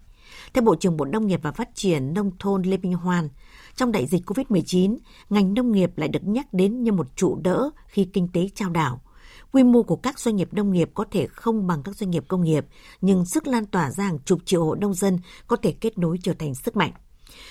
Theo 0.53 0.63
Bộ 0.63 0.75
trưởng 0.75 0.97
Bộ 0.97 1.05
Nông 1.05 1.27
nghiệp 1.27 1.39
và 1.43 1.51
Phát 1.51 1.69
triển 1.75 2.13
Nông 2.13 2.31
thôn 2.39 2.61
Lê 2.61 2.77
Minh 2.77 2.93
Hoan, 2.93 3.29
trong 3.75 3.91
đại 3.91 4.07
dịch 4.07 4.29
COVID-19, 4.29 4.97
ngành 5.29 5.53
nông 5.53 5.71
nghiệp 5.71 5.97
lại 5.97 6.09
được 6.09 6.23
nhắc 6.23 6.53
đến 6.53 6.83
như 6.83 6.91
một 6.91 7.15
trụ 7.15 7.35
đỡ 7.43 7.69
khi 7.87 8.09
kinh 8.13 8.27
tế 8.33 8.49
trao 8.55 8.69
đảo. 8.69 9.01
Quy 9.51 9.63
mô 9.63 9.83
của 9.83 9.95
các 9.95 10.19
doanh 10.19 10.35
nghiệp 10.35 10.53
nông 10.53 10.71
nghiệp 10.71 10.89
có 10.93 11.05
thể 11.11 11.27
không 11.27 11.67
bằng 11.67 11.83
các 11.83 11.95
doanh 11.95 12.09
nghiệp 12.09 12.23
công 12.27 12.43
nghiệp, 12.43 12.65
nhưng 13.01 13.25
sức 13.25 13.47
lan 13.47 13.65
tỏa 13.65 13.91
ra 13.91 14.03
hàng 14.03 14.19
chục 14.19 14.39
triệu 14.45 14.65
hộ 14.65 14.75
nông 14.75 14.93
dân 14.93 15.19
có 15.47 15.55
thể 15.55 15.71
kết 15.71 15.97
nối 15.97 16.17
trở 16.23 16.33
thành 16.33 16.55
sức 16.55 16.75
mạnh. 16.75 16.91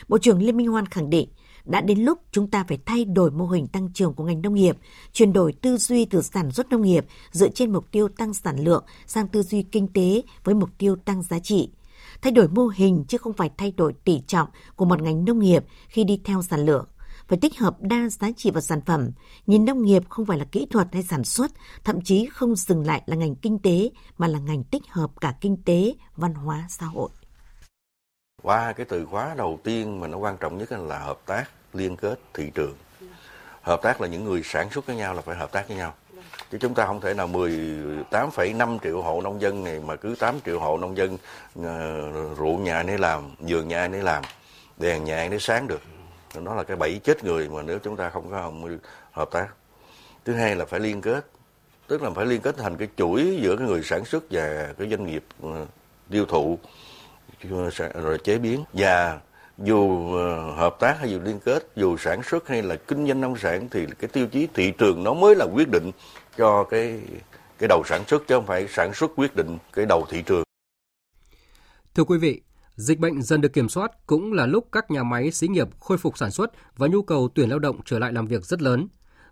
Bộ 0.09 0.19
trưởng 0.19 0.43
Lê 0.43 0.53
Minh 0.53 0.69
Hoan 0.69 0.87
khẳng 0.87 1.11
định, 1.11 1.29
đã 1.67 1.81
đến 1.81 2.01
lúc 2.01 2.19
chúng 2.33 2.51
ta 2.51 2.65
phải 2.69 2.79
thay 2.87 3.05
đổi 3.05 3.31
mô 3.31 3.47
hình 3.47 3.67
tăng 3.67 3.93
trưởng 3.93 4.15
của 4.15 4.25
ngành 4.25 4.43
nông 4.43 4.55
nghiệp, 4.55 4.77
chuyển 5.13 5.33
đổi 5.33 5.53
tư 5.53 5.77
duy 5.77 6.05
từ 6.05 6.23
sản 6.23 6.51
xuất 6.51 6.69
nông 6.71 6.83
nghiệp 6.83 7.07
dựa 7.33 7.49
trên 7.49 7.73
mục 7.73 7.91
tiêu 7.91 8.09
tăng 8.09 8.35
sản 8.35 8.65
lượng 8.65 8.85
sang 9.07 9.29
tư 9.29 9.43
duy 9.43 9.63
kinh 9.63 9.89
tế 9.89 10.23
với 10.45 10.55
mục 10.55 10.71
tiêu 10.79 10.97
tăng 10.97 11.23
giá 11.23 11.39
trị. 11.39 11.71
Thay 12.23 12.33
đổi 12.33 12.49
mô 12.49 12.67
hình 12.67 13.05
chứ 13.09 13.19
không 13.19 13.33
phải 13.33 13.51
thay 13.57 13.73
đổi 13.77 13.93
tỷ 14.05 14.21
trọng 14.27 14.49
của 14.77 14.85
một 14.85 15.03
ngành 15.03 15.25
nông 15.25 15.39
nghiệp 15.39 15.65
khi 15.89 16.05
đi 16.05 16.21
theo 16.25 16.43
sản 16.43 16.67
lượng 16.67 16.87
phải 17.29 17.39
tích 17.39 17.59
hợp 17.59 17.77
đa 17.81 18.09
giá 18.09 18.29
trị 18.37 18.51
vào 18.51 18.61
sản 18.61 18.81
phẩm. 18.81 19.11
Nhìn 19.47 19.65
nông 19.65 19.83
nghiệp 19.83 20.03
không 20.09 20.27
phải 20.27 20.39
là 20.39 20.45
kỹ 20.45 20.67
thuật 20.71 20.89
hay 20.93 21.03
sản 21.03 21.25
xuất, 21.25 21.53
thậm 21.85 22.01
chí 22.01 22.27
không 22.27 22.57
dừng 22.57 22.87
lại 22.87 23.03
là 23.07 23.17
ngành 23.17 23.35
kinh 23.35 23.59
tế 23.59 23.91
mà 24.19 24.27
là 24.29 24.39
ngành 24.39 24.65
tích 24.65 24.83
hợp 24.89 25.11
cả 25.21 25.35
kinh 25.41 25.57
tế, 25.65 25.95
văn 26.17 26.35
hóa, 26.35 26.67
xã 26.69 26.87
hội. 26.87 27.11
Qua 28.47 28.73
cái 28.73 28.87
từ 28.89 29.07
khóa 29.07 29.35
đầu 29.37 29.61
tiên 29.65 30.01
mà 30.01 30.07
nó 30.07 30.19
quan 30.19 30.37
trọng 30.37 30.59
nhất 30.59 30.73
là 30.73 30.99
hợp 30.99 31.19
tác, 31.27 31.45
liên 31.73 31.97
kết 31.97 32.19
thị 32.35 32.51
trường. 32.55 32.75
Hợp 33.63 33.83
tác 33.83 34.01
là 34.01 34.09
những 34.09 34.25
người 34.25 34.43
sản 34.45 34.71
xuất 34.71 34.87
với 34.87 34.97
nhau 34.97 35.15
là 35.15 35.21
phải 35.21 35.37
hợp 35.37 35.53
tác 35.53 35.69
với 35.69 35.77
nhau. 35.77 35.95
Chứ 36.51 36.59
chúng 36.61 36.75
ta 36.75 36.87
không 36.87 37.01
thể 37.01 37.15
nào 37.15 37.29
18,5 37.29 38.79
triệu 38.83 39.03
hộ 39.03 39.21
nông 39.21 39.41
dân 39.41 39.65
này 39.65 39.81
mà 39.81 39.97
cứ 39.97 40.15
8 40.19 40.41
triệu 40.45 40.59
hộ 40.59 40.79
nông 40.79 40.97
dân 40.97 41.15
uh, 41.15 42.39
ruộng 42.39 42.65
nhà 42.65 42.83
nấy 42.83 42.99
làm, 42.99 43.35
vườn 43.39 43.69
nhà 43.69 43.89
nấy 43.89 44.03
làm, 44.03 44.25
đèn 44.77 45.05
nhà 45.05 45.29
nấy 45.31 45.41
sáng 45.41 45.69
được. 45.69 45.81
Nó 46.35 46.55
là 46.55 46.63
cái 46.63 46.77
bẫy 46.77 47.01
chết 47.05 47.25
người 47.25 47.49
mà 47.49 47.63
nếu 47.63 47.79
chúng 47.79 47.97
ta 47.97 48.11
không 48.11 48.31
có 48.31 48.53
hợp 49.13 49.31
tác. 49.31 49.49
Thứ 50.25 50.35
hai 50.35 50.57
là 50.57 50.65
phải 50.65 50.81
liên 50.81 51.01
kết. 51.01 51.27
Tức 51.87 52.03
là 52.03 52.11
phải 52.11 52.27
liên 52.27 52.41
kết 52.41 52.57
thành 52.59 52.77
cái 52.77 52.89
chuỗi 52.97 53.39
giữa 53.43 53.57
cái 53.57 53.67
người 53.67 53.83
sản 53.83 54.05
xuất 54.05 54.25
và 54.31 54.75
cái 54.79 54.89
doanh 54.91 55.07
nghiệp 55.07 55.25
uh, 55.47 55.55
tiêu 56.11 56.25
thụ 56.27 56.59
rồi 58.03 58.19
chế 58.25 58.39
biến 58.39 58.65
và 58.73 59.21
dù 59.59 60.13
ờ, 60.15 60.51
hợp 60.51 60.77
tác 60.81 60.97
hay 60.99 61.11
dù 61.11 61.19
liên 61.25 61.41
kết 61.45 61.69
dù 61.77 61.97
sản 61.97 62.23
xuất 62.23 62.49
hay 62.49 62.63
là 62.63 62.77
kinh 62.77 63.07
doanh 63.07 63.21
nông 63.21 63.37
sản 63.37 63.69
thì 63.71 63.87
cái 63.99 64.09
tiêu 64.09 64.27
chí 64.27 64.49
thị 64.55 64.71
trường 64.79 65.05
nó 65.05 65.15
mới 65.15 65.35
là 65.35 65.47
quyết 65.55 65.69
định 65.69 65.91
cho 66.39 66.65
cái 66.65 67.01
cái 67.59 67.69
đầu 67.69 67.83
sản 67.87 68.05
xuất 68.07 68.23
chứ 68.29 68.35
không 68.35 68.47
phải 68.47 68.69
sản 68.69 68.95
xuất 68.95 69.11
quyết 69.17 69.37
định 69.37 69.59
cái 69.73 69.87
đầu 69.87 70.07
thị 70.11 70.23
trường. 70.23 70.43
Thưa 71.95 72.05
quý 72.05 72.19
vị, 72.19 72.43
dịch 72.77 72.99
bệnh 72.99 73.23
dần 73.23 73.41
được 73.41 73.53
kiểm 73.53 73.69
soát 73.69 74.07
cũng 74.07 74.33
là 74.33 74.47
lúc 74.47 74.69
các 74.73 74.91
nhà 74.91 75.03
máy 75.03 75.31
xí 75.31 75.49
nghiệp 75.49 75.69
khôi 75.81 75.99
phục 75.99 76.19
sản 76.19 76.31
xuất 76.31 76.53
và 76.77 76.87
nhu 76.87 77.03
cầu 77.03 77.29
tuyển 77.35 77.49
lao 77.49 77.59
động 77.59 77.81
trở 77.85 77.99
lại 77.99 78.13
làm 78.13 78.27
việc 78.27 78.45
rất 78.45 78.63
lớn. 78.63 78.89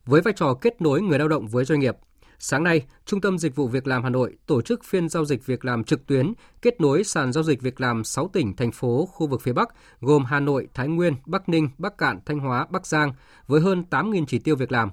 Với 0.06 0.20
vai 0.20 0.34
trò 0.36 0.54
kết 0.54 0.80
nối 0.80 1.02
người 1.02 1.18
lao 1.18 1.28
động 1.28 1.46
với 1.46 1.64
doanh 1.64 1.80
nghiệp, 1.80 1.96
Sáng 2.38 2.64
nay, 2.64 2.86
Trung 3.04 3.20
tâm 3.20 3.38
Dịch 3.38 3.56
vụ 3.56 3.68
Việc 3.68 3.86
làm 3.86 4.02
Hà 4.02 4.10
Nội 4.10 4.36
tổ 4.46 4.62
chức 4.62 4.84
phiên 4.84 5.08
giao 5.08 5.24
dịch 5.24 5.46
việc 5.46 5.64
làm 5.64 5.84
trực 5.84 6.06
tuyến 6.06 6.32
kết 6.62 6.80
nối 6.80 7.04
sàn 7.04 7.32
giao 7.32 7.44
dịch 7.44 7.62
việc 7.62 7.80
làm 7.80 8.04
6 8.04 8.28
tỉnh, 8.32 8.56
thành 8.56 8.72
phố, 8.72 9.08
khu 9.12 9.26
vực 9.26 9.42
phía 9.42 9.52
Bắc 9.52 9.68
gồm 10.00 10.24
Hà 10.24 10.40
Nội, 10.40 10.68
Thái 10.74 10.88
Nguyên, 10.88 11.14
Bắc 11.26 11.48
Ninh, 11.48 11.68
Bắc 11.78 11.98
Cạn, 11.98 12.20
Thanh 12.26 12.38
Hóa, 12.38 12.66
Bắc 12.70 12.86
Giang 12.86 13.12
với 13.46 13.60
hơn 13.60 13.84
8.000 13.90 14.24
chỉ 14.26 14.38
tiêu 14.38 14.56
việc 14.56 14.72
làm. 14.72 14.90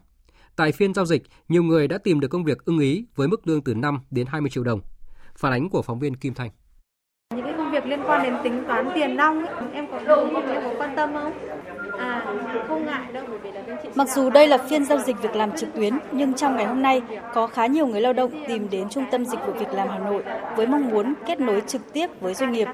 Tại 0.56 0.72
phiên 0.72 0.94
giao 0.94 1.06
dịch, 1.06 1.24
nhiều 1.50 1.64
người 1.64 1.88
đã 1.88 1.98
tìm 1.98 2.20
được 2.20 2.28
công 2.28 2.44
việc 2.44 2.66
ưng 2.66 2.80
ý 2.80 3.06
với 3.16 3.28
mức 3.28 3.48
lương 3.48 3.64
từ 3.64 3.74
5 3.74 4.00
đến 4.12 4.28
20 4.28 4.50
triệu 4.50 4.64
đồng. 4.64 4.82
Phản 5.36 5.52
ánh 5.52 5.70
của 5.70 5.82
phóng 5.82 6.00
viên 6.00 6.16
Kim 6.16 6.34
Thanh. 6.34 6.50
Những 7.36 7.46
cái 7.46 7.54
công 7.58 7.72
việc 7.72 7.86
liên 7.86 8.00
quan 8.06 8.24
đến 8.24 8.34
tính 8.44 8.64
toán 8.68 8.90
tiền 8.96 9.16
nong 9.16 9.46
ấy, 9.46 9.72
em 9.74 9.86
có 9.92 9.98
em 9.98 10.64
có 10.64 10.74
quan 10.78 10.96
tâm 10.96 11.14
không? 11.14 11.34
À, 12.00 12.22
không 12.68 12.86
ngại 12.86 13.02
đâu 13.14 13.24
bởi 13.30 13.40
vì 13.44 13.52
là 13.52 13.62
chị 13.84 13.90
Mặc 13.96 14.10
dù 14.10 14.30
đây 14.30 14.48
là 14.48 14.58
phiên 14.58 14.86
giao 14.86 14.98
dịch 14.98 15.22
việc 15.22 15.36
làm 15.36 15.52
trực 15.58 15.74
tuyến, 15.74 16.00
nhưng 16.12 16.34
trong 16.34 16.56
ngày 16.56 16.66
hôm 16.66 16.82
nay 16.82 17.02
có 17.34 17.48
khá 17.48 17.66
nhiều 17.66 17.88
người 17.88 18.02
lao 18.02 18.14
động 18.14 18.32
tìm 18.48 18.70
đến 18.70 18.90
Trung 18.90 19.06
tâm 19.12 19.26
Dịch 19.26 19.40
vụ 19.46 19.54
Việc 19.54 19.74
làm 19.74 19.88
Hà 19.90 20.00
Nội 20.00 20.24
với 20.56 20.68
mong 20.68 20.90
muốn 20.90 21.14
kết 21.28 21.40
nối 21.40 21.62
trực 21.68 21.94
tiếp 21.94 22.10
với 22.22 22.34
doanh 22.34 22.52
nghiệp. 22.52 22.68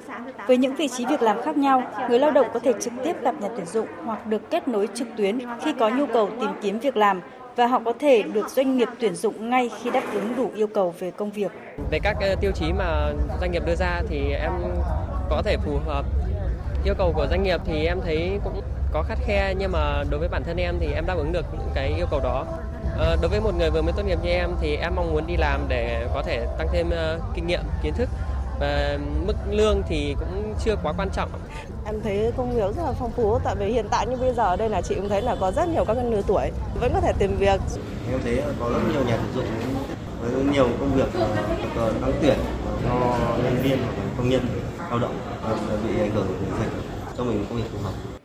Với 0.47 0.57
những 0.57 0.75
vị 0.75 0.87
trí 0.87 1.05
việc 1.05 1.21
làm 1.21 1.41
khác 1.41 1.57
nhau, 1.57 1.83
người 2.09 2.19
lao 2.19 2.31
động 2.31 2.47
có 2.53 2.59
thể 2.59 2.73
trực 2.79 2.93
tiếp 3.03 3.15
gặp 3.21 3.41
nhà 3.41 3.47
tuyển 3.55 3.65
dụng 3.65 3.87
hoặc 4.05 4.27
được 4.27 4.49
kết 4.49 4.67
nối 4.67 4.87
trực 4.93 5.07
tuyến 5.17 5.39
khi 5.61 5.73
có 5.79 5.89
nhu 5.89 6.05
cầu 6.05 6.29
tìm 6.41 6.49
kiếm 6.61 6.79
việc 6.79 6.97
làm 6.97 7.21
và 7.55 7.67
họ 7.67 7.81
có 7.85 7.93
thể 7.99 8.23
được 8.23 8.49
doanh 8.49 8.77
nghiệp 8.77 8.89
tuyển 8.99 9.15
dụng 9.15 9.49
ngay 9.49 9.69
khi 9.81 9.89
đáp 9.89 10.03
ứng 10.13 10.35
đủ 10.35 10.51
yêu 10.55 10.67
cầu 10.67 10.93
về 10.99 11.11
công 11.11 11.31
việc. 11.31 11.51
Về 11.91 11.99
các 12.03 12.17
tiêu 12.41 12.51
chí 12.55 12.73
mà 12.73 13.11
doanh 13.39 13.51
nghiệp 13.51 13.63
đưa 13.65 13.75
ra 13.75 14.01
thì 14.09 14.31
em 14.31 14.51
có 15.29 15.41
thể 15.45 15.57
phù 15.65 15.79
hợp. 15.85 16.05
Yêu 16.85 16.93
cầu 16.97 17.13
của 17.15 17.27
doanh 17.29 17.43
nghiệp 17.43 17.61
thì 17.65 17.85
em 17.85 17.99
thấy 18.03 18.39
cũng 18.43 18.61
có 18.91 19.03
khắt 19.03 19.17
khe 19.25 19.53
nhưng 19.57 19.71
mà 19.71 20.03
đối 20.09 20.19
với 20.19 20.29
bản 20.29 20.43
thân 20.43 20.57
em 20.57 20.75
thì 20.79 20.87
em 20.93 21.05
đáp 21.05 21.17
ứng 21.17 21.31
được 21.31 21.45
những 21.51 21.71
cái 21.73 21.93
yêu 21.97 22.05
cầu 22.11 22.19
đó. 22.19 22.45
À, 22.99 23.15
đối 23.21 23.29
với 23.29 23.41
một 23.41 23.55
người 23.57 23.69
vừa 23.69 23.81
mới 23.81 23.93
tốt 23.97 24.03
nghiệp 24.03 24.19
như 24.23 24.29
em 24.29 24.49
thì 24.61 24.75
em 24.75 24.95
mong 24.95 25.11
muốn 25.13 25.27
đi 25.27 25.37
làm 25.37 25.65
để 25.67 26.07
có 26.13 26.23
thể 26.23 26.47
tăng 26.57 26.67
thêm 26.71 26.87
uh, 26.87 27.21
kinh 27.35 27.47
nghiệm, 27.47 27.61
kiến 27.83 27.93
thức 27.93 28.09
và 28.59 28.99
mức 29.25 29.33
lương 29.49 29.81
thì 29.87 30.15
cũng 30.19 30.53
chưa 30.65 30.75
quá 30.83 30.93
quan 30.97 31.09
trọng. 31.09 31.29
Em 31.85 32.01
thấy 32.01 32.31
công 32.37 32.55
việc 32.55 32.75
rất 32.75 32.83
là 32.83 32.93
phong 32.99 33.11
phú 33.11 33.39
tại 33.43 33.55
vì 33.55 33.65
hiện 33.65 33.87
tại 33.91 34.07
như 34.07 34.15
bây 34.15 34.33
giờ 34.33 34.55
đây 34.55 34.69
là 34.69 34.81
chị 34.81 34.95
cũng 34.95 35.09
thấy 35.09 35.21
là 35.21 35.35
có 35.39 35.51
rất 35.51 35.69
nhiều 35.69 35.85
các 35.85 35.97
lứa 36.09 36.21
tuổi 36.27 36.51
vẫn 36.79 36.93
có 36.93 37.01
thể 37.01 37.13
tìm 37.19 37.37
việc. 37.37 37.59
Em 38.11 38.19
thấy 38.23 38.41
có 38.59 38.69
rất 38.69 38.79
nhiều 38.91 39.03
nhà 39.07 39.17
tuyển 39.17 39.33
dụng 39.35 39.45
với 40.21 40.43
nhiều 40.53 40.67
công 40.79 40.93
việc 40.95 41.19
đăng 42.01 42.13
tuyển 42.21 42.37
cho 42.83 43.17
nhân 43.43 43.57
viên 43.63 43.79
công 44.17 44.29
nhân 44.29 44.41
lao 44.89 44.99
động 44.99 45.15
bị 45.87 45.99
ảnh 45.99 46.11
hưởng 46.11 46.27
của 46.27 46.57
dịch 46.59 46.71
cho 47.17 47.23
mình 47.23 47.45
công 47.49 47.57
việc 47.57 47.69
phù 47.73 47.79
hợp. 47.83 48.16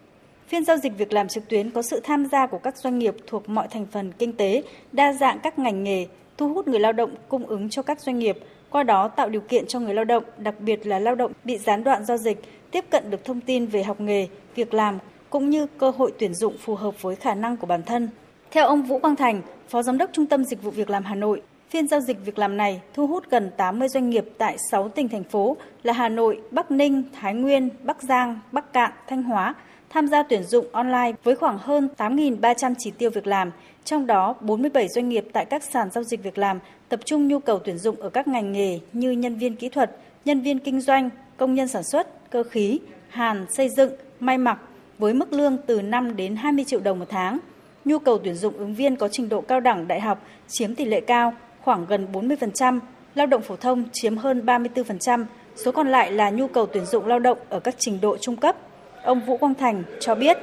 Phiên 0.52 0.64
giao 0.64 0.76
dịch 0.76 0.98
việc 0.98 1.12
làm 1.12 1.28
trực 1.28 1.48
tuyến 1.48 1.70
có 1.70 1.82
sự 1.82 2.00
tham 2.04 2.26
gia 2.26 2.46
của 2.46 2.58
các 2.58 2.76
doanh 2.76 2.98
nghiệp 2.98 3.14
thuộc 3.26 3.48
mọi 3.48 3.68
thành 3.68 3.86
phần 3.86 4.12
kinh 4.18 4.32
tế, 4.32 4.62
đa 4.92 5.12
dạng 5.12 5.38
các 5.42 5.58
ngành 5.58 5.84
nghề, 5.84 6.06
thu 6.36 6.54
hút 6.54 6.68
người 6.68 6.80
lao 6.80 6.92
động 6.92 7.14
cung 7.28 7.46
ứng 7.46 7.70
cho 7.70 7.82
các 7.82 8.00
doanh 8.00 8.18
nghiệp, 8.18 8.38
qua 8.70 8.82
đó 8.82 9.08
tạo 9.08 9.28
điều 9.28 9.40
kiện 9.40 9.66
cho 9.66 9.80
người 9.80 9.94
lao 9.94 10.04
động, 10.04 10.24
đặc 10.38 10.54
biệt 10.60 10.86
là 10.86 10.98
lao 10.98 11.14
động 11.14 11.32
bị 11.44 11.58
gián 11.58 11.84
đoạn 11.84 12.04
do 12.04 12.16
dịch, 12.16 12.38
tiếp 12.70 12.84
cận 12.90 13.10
được 13.10 13.24
thông 13.24 13.40
tin 13.40 13.66
về 13.66 13.82
học 13.82 14.00
nghề, 14.00 14.28
việc 14.54 14.74
làm 14.74 14.98
cũng 15.30 15.50
như 15.50 15.66
cơ 15.66 15.90
hội 15.90 16.12
tuyển 16.18 16.34
dụng 16.34 16.56
phù 16.58 16.74
hợp 16.74 17.02
với 17.02 17.16
khả 17.16 17.34
năng 17.34 17.56
của 17.56 17.66
bản 17.66 17.82
thân. 17.82 18.08
Theo 18.50 18.66
ông 18.66 18.82
Vũ 18.82 18.98
Quang 18.98 19.16
Thành, 19.16 19.42
Phó 19.68 19.82
Giám 19.82 19.98
đốc 19.98 20.10
Trung 20.12 20.26
tâm 20.26 20.44
Dịch 20.44 20.62
vụ 20.62 20.70
Việc 20.70 20.90
làm 20.90 21.04
Hà 21.04 21.14
Nội, 21.14 21.42
phiên 21.70 21.88
giao 21.88 22.00
dịch 22.00 22.16
việc 22.24 22.38
làm 22.38 22.56
này 22.56 22.80
thu 22.94 23.06
hút 23.06 23.24
gần 23.30 23.50
80 23.56 23.88
doanh 23.88 24.10
nghiệp 24.10 24.24
tại 24.38 24.56
6 24.70 24.88
tỉnh 24.88 25.08
thành 25.08 25.24
phố 25.24 25.56
là 25.82 25.92
Hà 25.92 26.08
Nội, 26.08 26.40
Bắc 26.50 26.70
Ninh, 26.70 27.02
Thái 27.12 27.34
Nguyên, 27.34 27.68
Bắc 27.82 28.02
Giang, 28.02 28.38
Bắc 28.52 28.72
Cạn, 28.72 28.92
Thanh 29.08 29.22
Hóa 29.22 29.54
tham 29.92 30.06
gia 30.06 30.22
tuyển 30.22 30.44
dụng 30.44 30.66
online 30.72 31.12
với 31.24 31.36
khoảng 31.36 31.58
hơn 31.58 31.88
8.300 31.96 32.74
chỉ 32.78 32.90
tiêu 32.90 33.10
việc 33.10 33.26
làm, 33.26 33.50
trong 33.84 34.06
đó 34.06 34.34
47 34.40 34.88
doanh 34.88 35.08
nghiệp 35.08 35.24
tại 35.32 35.44
các 35.44 35.62
sàn 35.64 35.90
giao 35.90 36.04
dịch 36.04 36.22
việc 36.22 36.38
làm 36.38 36.58
tập 36.88 37.00
trung 37.04 37.28
nhu 37.28 37.38
cầu 37.38 37.58
tuyển 37.58 37.78
dụng 37.78 37.96
ở 38.00 38.08
các 38.08 38.28
ngành 38.28 38.52
nghề 38.52 38.80
như 38.92 39.10
nhân 39.10 39.34
viên 39.34 39.56
kỹ 39.56 39.68
thuật, 39.68 39.96
nhân 40.24 40.40
viên 40.40 40.58
kinh 40.58 40.80
doanh, 40.80 41.10
công 41.36 41.54
nhân 41.54 41.68
sản 41.68 41.82
xuất, 41.84 42.30
cơ 42.30 42.42
khí, 42.42 42.80
hàn, 43.08 43.46
xây 43.50 43.68
dựng, 43.68 43.92
may 44.20 44.38
mặc 44.38 44.58
với 44.98 45.14
mức 45.14 45.32
lương 45.32 45.56
từ 45.66 45.82
5 45.82 46.16
đến 46.16 46.36
20 46.36 46.64
triệu 46.68 46.80
đồng 46.80 46.98
một 46.98 47.06
tháng. 47.08 47.38
Nhu 47.84 47.98
cầu 47.98 48.18
tuyển 48.18 48.34
dụng 48.34 48.56
ứng 48.56 48.74
viên 48.74 48.96
có 48.96 49.08
trình 49.08 49.28
độ 49.28 49.40
cao 49.40 49.60
đẳng 49.60 49.88
đại 49.88 50.00
học 50.00 50.22
chiếm 50.48 50.74
tỷ 50.74 50.84
lệ 50.84 51.00
cao, 51.00 51.32
khoảng 51.60 51.86
gần 51.86 52.06
40%, 52.12 52.80
lao 53.14 53.26
động 53.26 53.42
phổ 53.42 53.56
thông 53.56 53.84
chiếm 53.92 54.16
hơn 54.16 54.46
34%, 54.46 55.24
số 55.56 55.72
còn 55.72 55.88
lại 55.88 56.12
là 56.12 56.30
nhu 56.30 56.46
cầu 56.46 56.66
tuyển 56.66 56.86
dụng 56.86 57.06
lao 57.06 57.18
động 57.18 57.38
ở 57.48 57.60
các 57.60 57.74
trình 57.78 57.98
độ 58.00 58.16
trung 58.16 58.36
cấp. 58.36 58.56
Ông 59.04 59.20
Vũ 59.20 59.36
Quang 59.36 59.54
Thành 59.54 59.82
cho 60.00 60.14
biết. 60.14 60.36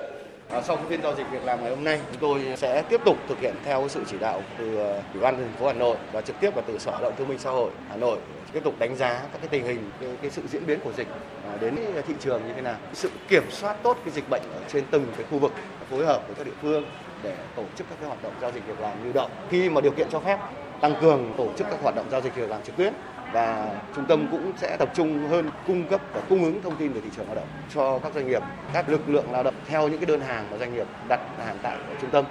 À, 0.49 0.61
sau 0.61 0.77
phiên 0.89 1.01
giao 1.01 1.15
dịch 1.15 1.25
việc 1.31 1.43
làm 1.45 1.61
ngày 1.61 1.69
hôm 1.69 1.83
nay, 1.83 1.99
chúng 2.11 2.21
tôi 2.21 2.57
sẽ 2.57 2.81
tiếp 2.89 3.01
tục 3.05 3.17
thực 3.27 3.39
hiện 3.39 3.55
theo 3.65 3.87
sự 3.89 4.03
chỉ 4.07 4.17
đạo 4.19 4.41
từ 4.57 4.77
ờ, 4.77 5.01
Ủy 5.13 5.21
ban 5.21 5.35
thành 5.35 5.53
phố 5.59 5.67
Hà 5.67 5.73
Nội 5.73 5.97
và 6.11 6.21
trực 6.21 6.39
tiếp 6.39 6.55
là 6.55 6.61
từ 6.67 6.77
Sở 6.77 6.91
Lao 6.91 7.01
động 7.01 7.13
Thương 7.17 7.27
minh 7.27 7.37
Xã 7.39 7.49
hội 7.49 7.71
Hà 7.89 7.95
Nội 7.95 8.17
tiếp 8.53 8.61
tục 8.63 8.73
đánh 8.79 8.95
giá 8.95 9.09
các 9.31 9.37
cái 9.41 9.47
tình 9.47 9.63
hình 9.65 9.91
cái, 10.01 10.09
cái 10.21 10.31
sự 10.31 10.41
diễn 10.51 10.65
biến 10.65 10.79
của 10.83 10.91
dịch 10.97 11.07
à, 11.45 11.57
đến 11.61 11.75
thị 12.07 12.13
trường 12.19 12.41
như 12.47 12.53
thế 12.53 12.61
nào, 12.61 12.75
sự 12.93 13.09
kiểm 13.27 13.43
soát 13.51 13.75
tốt 13.83 13.97
cái 14.05 14.13
dịch 14.13 14.29
bệnh 14.29 14.41
ở 14.41 14.59
trên 14.67 14.83
từng 14.91 15.05
cái 15.17 15.25
khu 15.31 15.39
vực, 15.39 15.53
phối 15.89 16.05
hợp 16.05 16.27
với 16.27 16.35
các 16.35 16.45
địa 16.45 16.57
phương 16.61 16.85
để 17.23 17.35
tổ 17.55 17.63
chức 17.75 17.87
các 17.89 17.95
cái 17.99 18.07
hoạt 18.07 18.23
động 18.23 18.33
giao 18.41 18.51
dịch 18.51 18.67
việc 18.67 18.79
làm 18.79 19.03
lưu 19.03 19.13
động. 19.13 19.31
Khi 19.49 19.69
mà 19.69 19.81
điều 19.81 19.91
kiện 19.91 20.07
cho 20.11 20.19
phép 20.19 20.37
tăng 20.81 20.95
cường 21.01 21.33
tổ 21.37 21.47
chức 21.57 21.67
các 21.69 21.81
hoạt 21.81 21.95
động 21.95 22.05
giao 22.11 22.21
dịch 22.21 22.35
việc 22.35 22.49
làm 22.49 22.63
trực 22.63 22.75
tuyến 22.75 22.93
và 23.33 23.81
trung 23.95 24.05
tâm 24.07 24.27
cũng 24.31 24.51
sẽ 24.57 24.77
tập 24.77 24.91
trung 24.95 25.27
hơn 25.27 25.49
cung 25.67 25.87
cấp 25.89 26.01
và 26.13 26.21
cung 26.29 26.43
ứng 26.43 26.61
thông 26.61 26.75
tin 26.75 26.93
về 26.93 27.01
thị 27.01 27.09
trường 27.15 27.25
lao 27.25 27.35
động 27.35 27.47
cho 27.73 27.99
các 27.99 28.13
doanh 28.13 28.27
nghiệp, 28.27 28.43
các 28.73 28.89
lực 28.89 29.09
lượng 29.09 29.31
lao 29.31 29.43
động 29.43 29.55
theo 29.67 29.87
những 29.87 29.99
cái 29.99 30.05
đơn 30.05 30.21
hàng 30.21 30.45
mà 30.51 30.57
doanh 30.57 30.73
nghiệp 30.73 30.87
đặt 31.07 31.19
hàng 31.37 31.57
tại 31.61 31.75
ở 31.75 31.95
trung 32.01 32.09
tâm. 32.11 32.25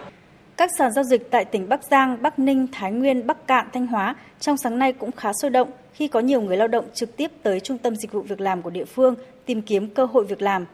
Các 0.57 0.71
sàn 0.79 0.93
giao 0.93 1.05
dịch 1.05 1.31
tại 1.31 1.45
tỉnh 1.45 1.69
Bắc 1.69 1.81
Giang, 1.91 2.23
Bắc 2.23 2.39
Ninh, 2.39 2.67
Thái 2.73 2.93
Nguyên, 2.93 3.27
Bắc 3.27 3.47
Cạn, 3.47 3.69
Thanh 3.73 3.87
Hóa 3.87 4.17
trong 4.41 4.57
sáng 4.57 4.79
nay 4.79 4.93
cũng 4.93 5.13
khá 5.13 5.33
sôi 5.43 5.51
động 5.51 5.71
khi 5.93 6.09
có 6.09 6.21
nhiều 6.21 6.41
người 6.41 6.57
lao 6.57 6.69
động 6.69 6.85
trực 6.95 7.17
tiếp 7.17 7.31
tới 7.43 7.61
trung 7.61 7.79
tâm 7.79 7.97
dịch 7.97 8.13
vụ 8.13 8.23
việc 8.23 8.41
làm 8.41 8.63
của 8.63 8.71
địa 8.71 8.85
phương 8.85 9.15
tìm 9.47 9.63
kiếm 9.63 9.89
cơ 9.95 10.05
hội 10.05 10.25
việc 10.25 10.43
làm. 10.43 10.67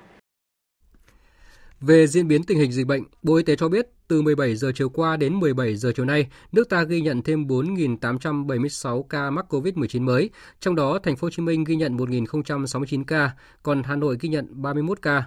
Về 1.81 2.07
diễn 2.07 2.29
biến 2.29 2.45
tình 2.45 2.59
hình 2.59 2.72
dịch 2.72 2.87
bệnh, 2.87 3.03
Bộ 3.22 3.37
Y 3.37 3.43
tế 3.43 3.57
cho 3.57 3.68
biết 3.68 3.94
từ 4.09 4.23
17 4.23 4.57
giờ 4.57 4.73
chiều 4.75 4.89
qua 4.89 5.17
đến 5.17 5.35
17 5.41 5.77
giờ 5.77 5.93
chiều 5.97 6.07
nay, 6.07 6.27
nước 6.53 6.69
ta 6.69 6.83
ghi 6.83 7.01
nhận 7.01 7.23
thêm 7.23 7.47
4.876 7.47 9.03
ca 9.03 9.31
mắc 9.31 9.47
COVID-19 9.49 10.03
mới, 10.03 10.31
trong 10.61 10.75
đó 10.75 10.99
thành 11.03 11.17
phố 11.17 11.27
Hồ 11.27 11.31
Chí 11.31 11.43
Minh 11.43 11.65
ghi 11.65 11.77
nhận 11.77 11.97
1.069 11.97 13.05
ca, 13.05 13.31
còn 13.63 13.83
Hà 13.83 13.97
Nội 13.97 14.17
ghi 14.21 14.29
nhận 14.29 14.47
31 14.63 15.03
ca. 15.03 15.25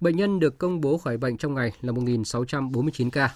Bệnh 0.00 0.16
nhân 0.16 0.40
được 0.40 0.58
công 0.58 0.80
bố 0.80 0.98
khỏi 0.98 1.16
bệnh 1.16 1.36
trong 1.36 1.54
ngày 1.54 1.72
là 1.80 1.92
1.649 1.92 3.10
ca. 3.10 3.30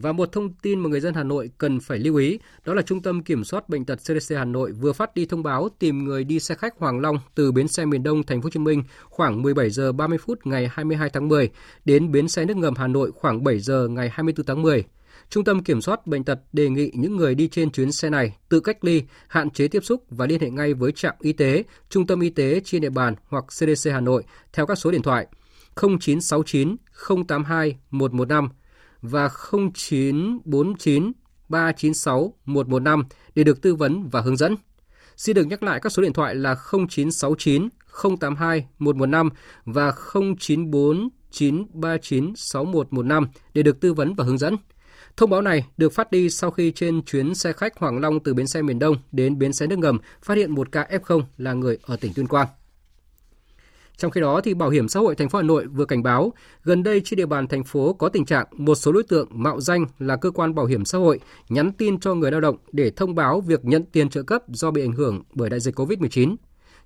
Và 0.00 0.12
một 0.12 0.32
thông 0.32 0.52
tin 0.52 0.80
mà 0.80 0.88
người 0.88 1.00
dân 1.00 1.14
Hà 1.14 1.22
Nội 1.22 1.50
cần 1.58 1.80
phải 1.80 1.98
lưu 1.98 2.16
ý, 2.16 2.38
đó 2.64 2.74
là 2.74 2.82
Trung 2.82 3.02
tâm 3.02 3.22
Kiểm 3.22 3.44
soát 3.44 3.68
bệnh 3.68 3.84
tật 3.84 3.96
CDC 3.96 4.36
Hà 4.36 4.44
Nội 4.44 4.72
vừa 4.72 4.92
phát 4.92 5.14
đi 5.14 5.26
thông 5.26 5.42
báo 5.42 5.68
tìm 5.78 6.04
người 6.04 6.24
đi 6.24 6.40
xe 6.40 6.54
khách 6.54 6.78
Hoàng 6.78 7.00
Long 7.00 7.18
từ 7.34 7.52
bến 7.52 7.68
xe 7.68 7.84
miền 7.84 8.02
Đông 8.02 8.22
thành 8.22 8.42
phố 8.42 8.46
Hồ 8.46 8.50
Chí 8.50 8.60
Minh 8.60 8.82
khoảng 9.04 9.42
17 9.42 9.70
giờ 9.70 9.92
30 9.92 10.18
phút 10.18 10.46
ngày 10.46 10.68
22 10.72 11.10
tháng 11.10 11.28
10 11.28 11.50
đến 11.84 12.12
bến 12.12 12.28
xe 12.28 12.44
nước 12.44 12.56
ngầm 12.56 12.74
Hà 12.76 12.86
Nội 12.86 13.10
khoảng 13.14 13.44
7 13.44 13.58
giờ 13.58 13.88
ngày 13.88 14.10
24 14.12 14.46
tháng 14.46 14.62
10. 14.62 14.84
Trung 15.30 15.44
tâm 15.44 15.62
Kiểm 15.62 15.80
soát 15.80 16.06
Bệnh 16.06 16.24
tật 16.24 16.40
đề 16.52 16.68
nghị 16.68 16.90
những 16.94 17.16
người 17.16 17.34
đi 17.34 17.48
trên 17.48 17.70
chuyến 17.70 17.92
xe 17.92 18.10
này 18.10 18.36
tự 18.48 18.60
cách 18.60 18.84
ly, 18.84 19.02
hạn 19.28 19.50
chế 19.50 19.68
tiếp 19.68 19.84
xúc 19.84 20.04
và 20.10 20.26
liên 20.26 20.40
hệ 20.40 20.50
ngay 20.50 20.74
với 20.74 20.92
trạm 20.92 21.14
y 21.20 21.32
tế, 21.32 21.64
trung 21.90 22.06
tâm 22.06 22.20
y 22.20 22.30
tế 22.30 22.60
trên 22.64 22.80
địa 22.80 22.90
bàn 22.90 23.14
hoặc 23.28 23.44
CDC 23.48 23.90
Hà 23.92 24.00
Nội 24.00 24.24
theo 24.52 24.66
các 24.66 24.78
số 24.78 24.90
điện 24.90 25.02
thoại 25.02 25.26
0969 25.76 26.76
082 27.28 27.76
115 27.90 28.48
và 29.02 29.30
0949 29.50 31.12
396 31.48 32.34
115 32.44 33.04
để 33.34 33.44
được 33.44 33.62
tư 33.62 33.74
vấn 33.74 34.08
và 34.08 34.20
hướng 34.20 34.36
dẫn. 34.36 34.56
Xin 35.16 35.36
được 35.36 35.44
nhắc 35.44 35.62
lại 35.62 35.80
các 35.82 35.92
số 35.92 36.02
điện 36.02 36.12
thoại 36.12 36.34
là 36.34 36.56
0969 36.88 37.68
082 38.20 38.66
115 38.78 39.30
và 39.64 39.92
094 40.12 41.08
939 41.30 42.32
6115 42.36 43.28
để 43.54 43.62
được 43.62 43.80
tư 43.80 43.92
vấn 43.94 44.14
và 44.14 44.24
hướng 44.24 44.38
dẫn. 44.38 44.56
Thông 45.16 45.30
báo 45.30 45.42
này 45.42 45.66
được 45.76 45.92
phát 45.92 46.10
đi 46.10 46.30
sau 46.30 46.50
khi 46.50 46.70
trên 46.70 47.02
chuyến 47.02 47.34
xe 47.34 47.52
khách 47.52 47.76
Hoàng 47.76 48.00
Long 48.00 48.20
từ 48.20 48.34
bến 48.34 48.46
xe 48.46 48.62
miền 48.62 48.78
Đông 48.78 48.96
đến 49.12 49.38
bến 49.38 49.52
xe 49.52 49.66
nước 49.66 49.78
ngầm 49.78 49.98
phát 50.22 50.36
hiện 50.36 50.50
một 50.50 50.72
ca 50.72 50.88
F0 50.90 51.22
là 51.36 51.52
người 51.52 51.78
ở 51.82 51.96
tỉnh 51.96 52.12
Tuyên 52.14 52.26
Quang. 52.26 52.48
Trong 53.98 54.10
khi 54.10 54.20
đó, 54.20 54.40
thì 54.40 54.54
Bảo 54.54 54.70
hiểm 54.70 54.88
xã 54.88 55.00
hội 55.00 55.14
thành 55.14 55.28
phố 55.28 55.38
Hà 55.38 55.42
Nội 55.42 55.66
vừa 55.66 55.84
cảnh 55.84 56.02
báo, 56.02 56.32
gần 56.64 56.82
đây 56.82 57.00
trên 57.04 57.16
địa 57.16 57.26
bàn 57.26 57.48
thành 57.48 57.64
phố 57.64 57.92
có 57.92 58.08
tình 58.08 58.24
trạng 58.24 58.46
một 58.52 58.74
số 58.74 58.92
đối 58.92 59.02
tượng 59.02 59.28
mạo 59.30 59.60
danh 59.60 59.86
là 59.98 60.16
cơ 60.16 60.30
quan 60.30 60.54
bảo 60.54 60.66
hiểm 60.66 60.84
xã 60.84 60.98
hội 60.98 61.20
nhắn 61.48 61.72
tin 61.72 62.00
cho 62.00 62.14
người 62.14 62.30
lao 62.30 62.40
động 62.40 62.56
để 62.72 62.90
thông 62.90 63.14
báo 63.14 63.40
việc 63.40 63.64
nhận 63.64 63.84
tiền 63.92 64.08
trợ 64.08 64.22
cấp 64.22 64.42
do 64.48 64.70
bị 64.70 64.82
ảnh 64.82 64.92
hưởng 64.92 65.22
bởi 65.34 65.50
đại 65.50 65.60
dịch 65.60 65.78
COVID-19. 65.78 66.36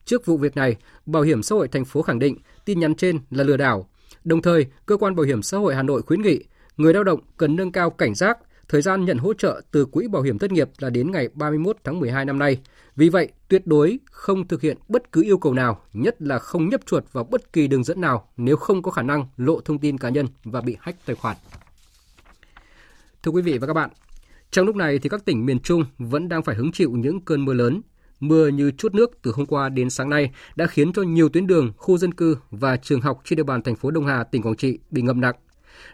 Trước 0.04 0.26
vụ 0.26 0.36
việc 0.36 0.56
này, 0.56 0.76
Bảo 1.06 1.22
hiểm 1.22 1.42
xã 1.42 1.54
hội 1.54 1.68
thành 1.68 1.84
phố 1.84 2.02
khẳng 2.02 2.18
định 2.18 2.38
tin 2.64 2.80
nhắn 2.80 2.94
trên 2.94 3.18
là 3.30 3.44
lừa 3.44 3.56
đảo. 3.56 3.88
Đồng 4.24 4.42
thời, 4.42 4.66
cơ 4.86 4.96
quan 4.96 5.16
bảo 5.16 5.26
hiểm 5.26 5.42
xã 5.42 5.58
hội 5.58 5.74
Hà 5.74 5.82
Nội 5.82 6.02
khuyến 6.02 6.22
nghị 6.22 6.44
người 6.76 6.94
lao 6.94 7.04
động 7.04 7.20
cần 7.36 7.56
nâng 7.56 7.72
cao 7.72 7.90
cảnh 7.90 8.14
giác, 8.14 8.38
thời 8.68 8.82
gian 8.82 9.04
nhận 9.04 9.18
hỗ 9.18 9.34
trợ 9.34 9.60
từ 9.70 9.84
quỹ 9.84 10.08
bảo 10.08 10.22
hiểm 10.22 10.38
thất 10.38 10.52
nghiệp 10.52 10.68
là 10.78 10.90
đến 10.90 11.10
ngày 11.10 11.28
31 11.34 11.76
tháng 11.84 12.00
12 12.00 12.24
năm 12.24 12.38
nay. 12.38 12.58
Vì 12.96 13.08
vậy, 13.08 13.28
tuyệt 13.48 13.66
đối 13.66 13.98
không 14.04 14.48
thực 14.48 14.60
hiện 14.60 14.76
bất 14.88 15.12
cứ 15.12 15.22
yêu 15.22 15.38
cầu 15.38 15.54
nào, 15.54 15.80
nhất 15.92 16.22
là 16.22 16.38
không 16.38 16.68
nhấp 16.68 16.86
chuột 16.86 17.04
vào 17.12 17.24
bất 17.24 17.52
kỳ 17.52 17.68
đường 17.68 17.84
dẫn 17.84 18.00
nào 18.00 18.28
nếu 18.36 18.56
không 18.56 18.82
có 18.82 18.90
khả 18.90 19.02
năng 19.02 19.26
lộ 19.36 19.60
thông 19.60 19.78
tin 19.78 19.98
cá 19.98 20.08
nhân 20.08 20.26
và 20.44 20.60
bị 20.60 20.76
hack 20.80 21.06
tài 21.06 21.16
khoản. 21.16 21.36
Thưa 23.22 23.30
quý 23.30 23.42
vị 23.42 23.58
và 23.58 23.66
các 23.66 23.72
bạn, 23.72 23.90
trong 24.50 24.66
lúc 24.66 24.76
này 24.76 24.98
thì 24.98 25.08
các 25.08 25.24
tỉnh 25.24 25.46
miền 25.46 25.60
Trung 25.60 25.84
vẫn 25.98 26.28
đang 26.28 26.42
phải 26.42 26.56
hứng 26.56 26.72
chịu 26.72 26.90
những 26.90 27.20
cơn 27.20 27.44
mưa 27.44 27.52
lớn. 27.52 27.80
Mưa 28.20 28.48
như 28.48 28.70
chút 28.70 28.94
nước 28.94 29.18
từ 29.22 29.32
hôm 29.34 29.46
qua 29.46 29.68
đến 29.68 29.90
sáng 29.90 30.10
nay 30.10 30.30
đã 30.56 30.66
khiến 30.66 30.92
cho 30.92 31.02
nhiều 31.02 31.28
tuyến 31.28 31.46
đường, 31.46 31.72
khu 31.76 31.98
dân 31.98 32.14
cư 32.14 32.36
và 32.50 32.76
trường 32.76 33.00
học 33.00 33.20
trên 33.24 33.36
địa 33.36 33.42
bàn 33.42 33.62
thành 33.62 33.76
phố 33.76 33.90
Đông 33.90 34.06
Hà, 34.06 34.24
tỉnh 34.24 34.42
Quảng 34.42 34.56
Trị 34.56 34.78
bị 34.90 35.02
ngập 35.02 35.16
nặng. 35.16 35.34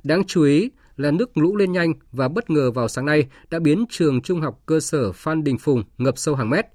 Đáng 0.02 0.24
chú 0.24 0.42
ý 0.42 0.70
là 0.96 1.10
nước 1.10 1.38
lũ 1.38 1.56
lên 1.56 1.72
nhanh 1.72 1.92
và 2.12 2.28
bất 2.28 2.50
ngờ 2.50 2.70
vào 2.70 2.88
sáng 2.88 3.06
nay 3.06 3.28
đã 3.50 3.58
biến 3.58 3.84
trường 3.90 4.22
trung 4.22 4.40
học 4.40 4.60
cơ 4.66 4.80
sở 4.80 5.12
Phan 5.12 5.44
Đình 5.44 5.58
Phùng 5.58 5.84
ngập 5.98 6.18
sâu 6.18 6.34
hàng 6.34 6.50
mét. 6.50 6.66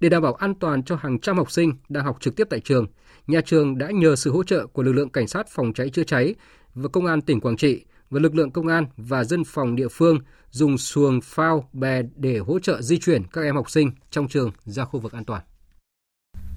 Để 0.00 0.08
đảm 0.08 0.22
bảo 0.22 0.34
an 0.34 0.54
toàn 0.54 0.82
cho 0.82 0.96
hàng 0.96 1.18
trăm 1.18 1.36
học 1.36 1.50
sinh 1.50 1.72
đang 1.88 2.04
học 2.04 2.16
trực 2.20 2.36
tiếp 2.36 2.46
tại 2.50 2.60
trường, 2.60 2.86
nhà 3.26 3.40
trường 3.40 3.78
đã 3.78 3.90
nhờ 3.90 4.16
sự 4.16 4.30
hỗ 4.30 4.42
trợ 4.42 4.66
của 4.66 4.82
lực 4.82 4.92
lượng 4.92 5.08
cảnh 5.08 5.28
sát 5.28 5.48
phòng 5.48 5.72
cháy 5.72 5.90
chữa 5.90 6.04
cháy 6.04 6.34
và 6.74 6.88
công 6.88 7.06
an 7.06 7.20
tỉnh 7.20 7.40
Quảng 7.40 7.56
Trị 7.56 7.84
và 8.10 8.20
lực 8.20 8.34
lượng 8.34 8.50
công 8.50 8.66
an 8.66 8.86
và 8.96 9.24
dân 9.24 9.44
phòng 9.44 9.76
địa 9.76 9.88
phương 9.88 10.18
dùng 10.50 10.78
xuồng 10.78 11.20
phao 11.20 11.68
bè 11.72 12.02
để 12.16 12.38
hỗ 12.38 12.58
trợ 12.58 12.82
di 12.82 12.98
chuyển 12.98 13.22
các 13.32 13.42
em 13.42 13.56
học 13.56 13.70
sinh 13.70 13.90
trong 14.10 14.28
trường 14.28 14.50
ra 14.64 14.84
khu 14.84 15.00
vực 15.00 15.12
an 15.12 15.24
toàn. 15.24 15.42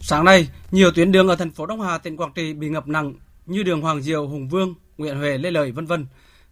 Sáng 0.02 0.26
nay, 0.26 0.50
nhiều 0.72 0.92
tuyến 0.92 1.12
đường 1.12 1.28
ở 1.28 1.36
thành 1.36 1.52
phố 1.52 1.66
Đông 1.66 1.82
Hà, 1.82 1.98
tỉnh 1.98 2.18
Quảng 2.18 2.32
Trị 2.36 2.54
bị 2.54 2.70
ngập 2.70 2.88
nặng 2.88 3.14
như 3.46 3.64
đường 3.64 3.82
Hoàng 3.82 4.02
Diệu, 4.02 4.28
Hùng 4.28 4.48
Vương, 4.48 4.76
Nguyễn 4.98 5.18
Huệ, 5.18 5.38
Lê 5.38 5.52
Lợi, 5.52 5.72
vân 5.72 5.86
vân. 5.86 6.06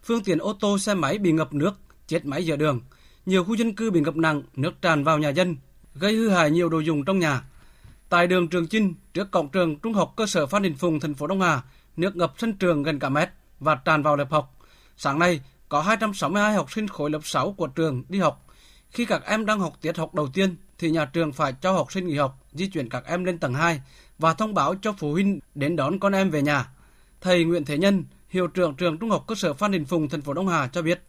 Phương 0.04 0.24
tiện 0.24 0.38
ô 0.38 0.54
tô, 0.60 0.78
xe 0.78 0.94
máy 0.94 1.18
bị 1.18 1.32
ngập 1.32 1.54
nước, 1.54 1.72
chết 2.08 2.26
máy 2.26 2.46
giữa 2.46 2.56
đường. 2.56 2.82
Nhiều 3.26 3.44
khu 3.44 3.56
dân 3.56 3.76
cư 3.76 3.92
bị 3.92 4.00
ngập 4.00 4.16
nặng, 4.16 4.44
nước 4.56 4.82
tràn 4.82 5.04
vào 5.04 5.20
nhà 5.20 5.30
dân, 5.30 5.56
gây 5.96 6.16
hư 6.16 6.30
hại 6.30 6.52
nhiều 6.52 6.70
đồ 6.70 6.80
dùng 6.80 7.06
trong 7.06 7.20
nhà. 7.20 7.42
Tại 8.10 8.28
đường 8.28 8.48
Trường 8.48 8.68
Chinh, 8.68 8.94
trước 9.14 9.32
cổng 9.32 9.50
trường 9.50 9.80
Trung 9.80 9.94
học 9.94 10.14
cơ 10.16 10.26
sở 10.26 10.46
Phan 10.46 10.62
Đình 10.62 10.76
Phùng, 10.76 11.00
thành 11.00 11.14
phố 11.14 11.28
Đông 11.28 11.42
Hà, 11.42 11.62
nước 11.98 12.16
ngập 12.16 12.34
sân 12.38 12.54
trường 12.54 12.84
gần 12.84 13.00
cả 13.00 13.10
mét 13.10 13.30
và 13.60 13.76
tràn 13.76 14.04
vào 14.04 14.16
lớp 14.16 14.32
học. 14.32 14.56
Sáng 14.98 15.20
nay, 15.20 15.42
có 15.70 15.82
262 15.82 16.54
học 16.54 16.72
sinh 16.72 16.88
khối 16.88 17.10
lớp 17.10 17.20
6 17.24 17.52
của 17.52 17.68
trường 17.68 18.04
đi 18.10 18.20
học. 18.20 18.46
Khi 18.92 19.06
các 19.06 19.26
em 19.26 19.46
đang 19.46 19.60
học 19.60 19.74
tiết 19.82 19.98
học 19.98 20.16
đầu 20.16 20.28
tiên, 20.34 20.56
thì 20.78 20.92
nhà 20.92 21.06
trường 21.06 21.34
phải 21.34 21.54
cho 21.62 21.72
học 21.72 21.92
sinh 21.92 22.08
nghỉ 22.08 22.16
học, 22.16 22.40
di 22.54 22.68
chuyển 22.68 22.90
các 22.90 23.06
em 23.06 23.24
lên 23.24 23.38
tầng 23.38 23.54
2 23.54 23.82
và 24.20 24.34
thông 24.34 24.54
báo 24.54 24.76
cho 24.82 24.94
phụ 24.98 25.12
huynh 25.12 25.40
đến 25.56 25.76
đón 25.76 26.00
con 26.00 26.14
em 26.14 26.30
về 26.30 26.42
nhà. 26.42 26.70
Thầy 27.22 27.44
Nguyễn 27.44 27.66
Thế 27.66 27.78
Nhân, 27.78 28.04
hiệu 28.30 28.48
trưởng 28.48 28.76
trường 28.76 28.98
Trung 28.98 29.10
học 29.10 29.24
cơ 29.28 29.36
sở 29.36 29.54
Phan 29.54 29.72
Đình 29.72 29.86
Phùng, 29.86 30.10
thành 30.10 30.22
phố 30.22 30.34
Đông 30.34 30.48
Hà 30.48 30.68
cho 30.68 30.82
biết, 30.82 31.04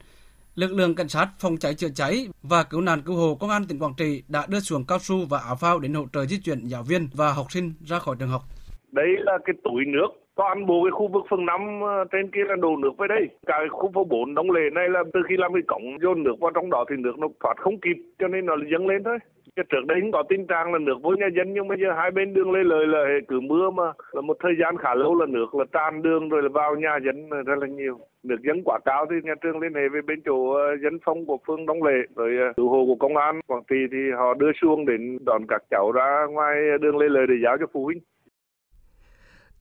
lực 0.54 0.72
lượng 0.72 0.94
cảnh 0.94 1.08
sát 1.08 1.28
phòng 1.38 1.56
cháy 1.56 1.74
chữa 1.74 1.88
cháy 1.94 2.28
và 2.42 2.62
cứu 2.70 2.80
nạn 2.80 3.02
cứu 3.06 3.16
hộ 3.16 3.34
công 3.40 3.50
an 3.50 3.62
tỉnh 3.68 3.78
Quảng 3.78 3.94
Trị 3.96 4.22
đã 4.28 4.46
đưa 4.48 4.60
xuồng 4.60 4.84
cao 4.88 4.98
su 4.98 5.16
và 5.30 5.38
áo 5.38 5.56
phao 5.60 5.78
đến 5.78 5.94
hỗ 5.94 6.04
trợ 6.12 6.26
di 6.26 6.36
chuyển 6.44 6.58
giáo 6.66 6.82
viên 6.82 7.08
và 7.14 7.32
học 7.32 7.46
sinh 7.48 7.72
ra 7.86 7.98
khỏi 7.98 8.16
trường 8.18 8.28
học. 8.28 8.42
Đấy 8.92 9.08
là 9.18 9.38
cái 9.44 9.54
túi 9.64 9.84
nước, 9.86 10.08
toàn 10.36 10.66
bộ 10.66 10.84
cái 10.84 10.90
khu 10.90 11.08
vực 11.12 11.22
phường 11.30 11.46
5 11.46 11.60
trên 12.12 12.30
kia 12.34 12.44
là 12.48 12.56
đổ 12.56 12.76
nước 12.76 12.90
về 12.98 13.06
đây. 13.08 13.28
Cả 13.46 13.54
cái 13.58 13.68
khu 13.70 13.90
phố 13.94 14.04
4 14.04 14.34
đóng 14.34 14.50
lề 14.50 14.60
này 14.72 14.88
là 14.88 15.00
từ 15.14 15.20
khi 15.28 15.34
làm 15.38 15.52
cái 15.52 15.62
cổng 15.66 15.98
dồn 16.02 16.22
nước 16.22 16.36
vào 16.40 16.50
trong 16.54 16.70
đó 16.70 16.84
thì 16.90 16.96
nước 16.98 17.18
nó 17.18 17.28
thoát 17.42 17.54
không 17.60 17.80
kịp, 17.80 17.96
cho 18.18 18.28
nên 18.28 18.46
nó 18.46 18.54
dâng 18.72 18.86
lên 18.86 19.04
thôi. 19.04 19.18
Cái 19.56 19.64
trước 19.68 19.86
đây 19.86 19.98
cũng 20.00 20.12
có 20.12 20.22
tình 20.28 20.46
trạng 20.46 20.72
là 20.72 20.78
nước 20.78 20.98
vô 21.02 21.10
nhà 21.10 21.26
dân, 21.36 21.54
nhưng 21.54 21.68
bây 21.68 21.78
giờ 21.80 21.92
hai 21.96 22.10
bên 22.10 22.34
đường 22.34 22.52
lê 22.52 22.60
lời 22.64 22.86
là 22.86 23.18
cứ 23.28 23.40
mưa 23.40 23.70
mà 23.70 23.92
là 24.12 24.20
một 24.20 24.36
thời 24.40 24.52
gian 24.60 24.76
khá 24.76 24.94
lâu 24.94 25.14
là 25.14 25.26
nước 25.26 25.54
là 25.54 25.64
tràn 25.72 26.02
đường 26.02 26.28
rồi 26.28 26.42
là 26.42 26.48
vào 26.48 26.74
nhà 26.76 26.98
dân 27.04 27.30
rất 27.30 27.58
là 27.58 27.66
nhiều. 27.66 27.98
Nước 28.22 28.36
dân 28.42 28.62
quá 28.64 28.78
cao 28.84 29.06
thì 29.10 29.16
nhà 29.22 29.34
trường 29.42 29.60
liên 29.60 29.74
hệ 29.74 29.88
với 29.88 30.02
bên 30.02 30.20
chỗ 30.24 30.52
ờ, 30.52 30.76
dân 30.82 30.98
phong 31.04 31.26
của 31.26 31.38
phương 31.46 31.66
Đông 31.66 31.82
Lệ, 31.82 31.98
rồi 32.16 32.36
ờ, 32.36 32.52
cứu 32.56 32.68
hộ 32.68 32.84
của 32.86 32.94
công 32.94 33.16
an 33.16 33.40
Quảng 33.46 33.62
Trị 33.70 33.76
thì 33.92 33.98
họ 34.16 34.34
đưa 34.34 34.50
xuông 34.60 34.86
đến 34.86 35.18
đón 35.26 35.42
các 35.48 35.62
cháu 35.70 35.92
ra 35.92 36.26
ngoài 36.30 36.56
đường 36.80 36.98
lê 36.98 37.08
lời 37.08 37.26
để 37.28 37.34
giáo 37.44 37.56
cho 37.60 37.66
phụ 37.72 37.84
huynh. 37.84 37.98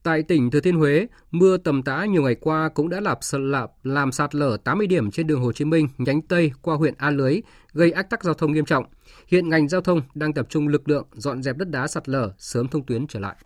Tại 0.02 0.22
tỉnh 0.22 0.50
Thừa 0.50 0.60
Thiên 0.60 0.76
Huế, 0.76 1.06
mưa 1.30 1.56
tầm 1.56 1.82
tã 1.82 2.04
nhiều 2.04 2.22
ngày 2.22 2.34
qua 2.34 2.68
cũng 2.68 2.88
đã 2.88 3.00
lạp 3.00 3.18
lạp 3.32 3.70
làm 3.82 4.12
sạt 4.12 4.34
lở 4.34 4.56
80 4.64 4.86
điểm 4.86 5.10
trên 5.10 5.26
đường 5.26 5.40
Hồ 5.40 5.52
Chí 5.52 5.64
Minh 5.64 5.88
nhánh 5.98 6.22
Tây 6.22 6.52
qua 6.62 6.76
huyện 6.76 6.94
A 6.98 7.10
Lưới, 7.10 7.40
gây 7.72 7.92
ách 7.92 8.10
tắc 8.10 8.24
giao 8.24 8.34
thông 8.34 8.52
nghiêm 8.52 8.64
trọng. 8.64 8.84
Hiện 9.26 9.48
ngành 9.48 9.68
giao 9.68 9.80
thông 9.80 10.02
đang 10.14 10.32
tập 10.32 10.46
trung 10.48 10.68
lực 10.68 10.88
lượng 10.88 11.06
dọn 11.12 11.42
dẹp 11.42 11.56
đất 11.56 11.70
đá 11.70 11.86
sạt 11.86 12.08
lở, 12.08 12.32
sớm 12.38 12.68
thông 12.68 12.86
tuyến 12.86 13.06
trở 13.06 13.20
lại. 13.20 13.36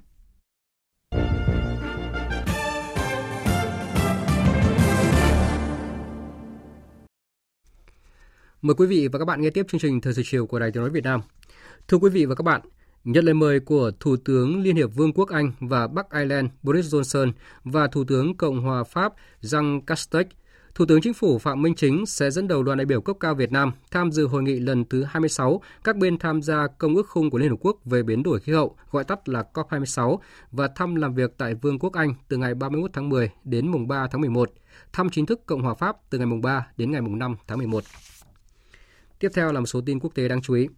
Mời 8.63 8.75
quý 8.75 8.87
vị 8.87 9.09
và 9.09 9.19
các 9.19 9.25
bạn 9.25 9.41
nghe 9.41 9.51
tiếp 9.51 9.67
chương 9.69 9.81
trình 9.81 10.01
Thời 10.01 10.15
sự 10.15 10.23
chiều 10.25 10.47
của 10.47 10.59
Đài 10.59 10.71
Tiếng 10.71 10.83
nói 10.83 10.91
Việt 10.91 11.05
Nam. 11.05 11.21
Thưa 11.89 11.99
quý 11.99 12.11
vị 12.11 12.25
và 12.27 12.35
các 12.35 12.43
bạn, 12.43 12.61
Nhận 13.05 13.25
lời 13.25 13.35
mời 13.35 13.61
của 13.61 13.91
Thủ 14.01 14.17
tướng 14.17 14.63
Liên 14.63 14.77
hiệp 14.77 14.95
Vương 14.95 15.13
quốc 15.13 15.29
Anh 15.29 15.53
và 15.61 15.87
Bắc 15.87 16.11
Ireland 16.11 16.49
Boris 16.63 16.95
Johnson 16.95 17.33
và 17.65 17.87
Thủ 17.87 18.05
tướng 18.05 18.37
Cộng 18.37 18.61
hòa 18.61 18.85
Pháp 18.85 19.13
Jean 19.43 19.81
Castex, 19.81 20.27
Thủ 20.75 20.85
tướng 20.89 21.01
Chính 21.01 21.15
phủ 21.15 21.39
Phạm 21.39 21.63
Minh 21.63 21.75
Chính 21.75 22.07
sẽ 22.07 22.31
dẫn 22.31 22.49
đầu 22.49 22.63
đoàn 22.63 22.79
đại 22.79 22.85
biểu 22.85 23.01
cấp 23.01 23.17
cao 23.21 23.35
Việt 23.35 23.53
Nam 23.53 23.73
tham 23.91 24.13
dự 24.13 24.27
hội 24.27 24.43
nghị 24.43 24.59
lần 24.61 24.85
thứ 24.85 25.05
26 25.05 25.61
các 25.85 25.97
bên 25.97 26.19
tham 26.19 26.43
gia 26.43 26.67
Công 26.79 26.95
ước 26.95 27.09
khung 27.09 27.31
của 27.31 27.39
Liên 27.39 27.51
Hợp 27.51 27.57
Quốc 27.61 27.77
về 27.85 28.03
biến 28.03 28.23
đổi 28.23 28.41
khí 28.41 28.53
hậu, 28.53 28.77
gọi 28.91 29.05
tắt 29.05 29.29
là 29.29 29.45
COP26, 29.55 30.19
và 30.51 30.69
thăm 30.69 30.95
làm 30.95 31.15
việc 31.15 31.35
tại 31.39 31.55
Vương 31.55 31.79
quốc 31.79 31.93
Anh 31.93 32.15
từ 32.29 32.37
ngày 32.37 32.55
31 32.55 32.91
tháng 32.95 33.09
10 33.09 33.31
đến 33.45 33.69
mùng 33.69 33.89
3 33.89 34.07
tháng 34.11 34.21
11, 34.21 34.53
thăm 34.93 35.11
chính 35.11 35.27
thức 35.27 35.47
Cộng 35.47 35.63
hòa 35.63 35.75
Pháp 35.75 35.97
từ 36.11 36.19
ngày 36.19 36.27
mùng 36.27 36.41
3 36.41 36.67
đến 36.77 36.91
ngày 36.91 37.01
mùng 37.01 37.19
5 37.19 37.37
tháng 37.47 37.59
11. 37.59 37.85
Tiếp 39.19 39.29
theo 39.35 39.53
là 39.53 39.61
một 39.61 39.67
số 39.67 39.81
tin 39.87 40.01
quốc 40.01 40.15
tế 40.15 40.29
đáng 40.29 40.43
chú 40.43 40.55
ý. 40.55 40.69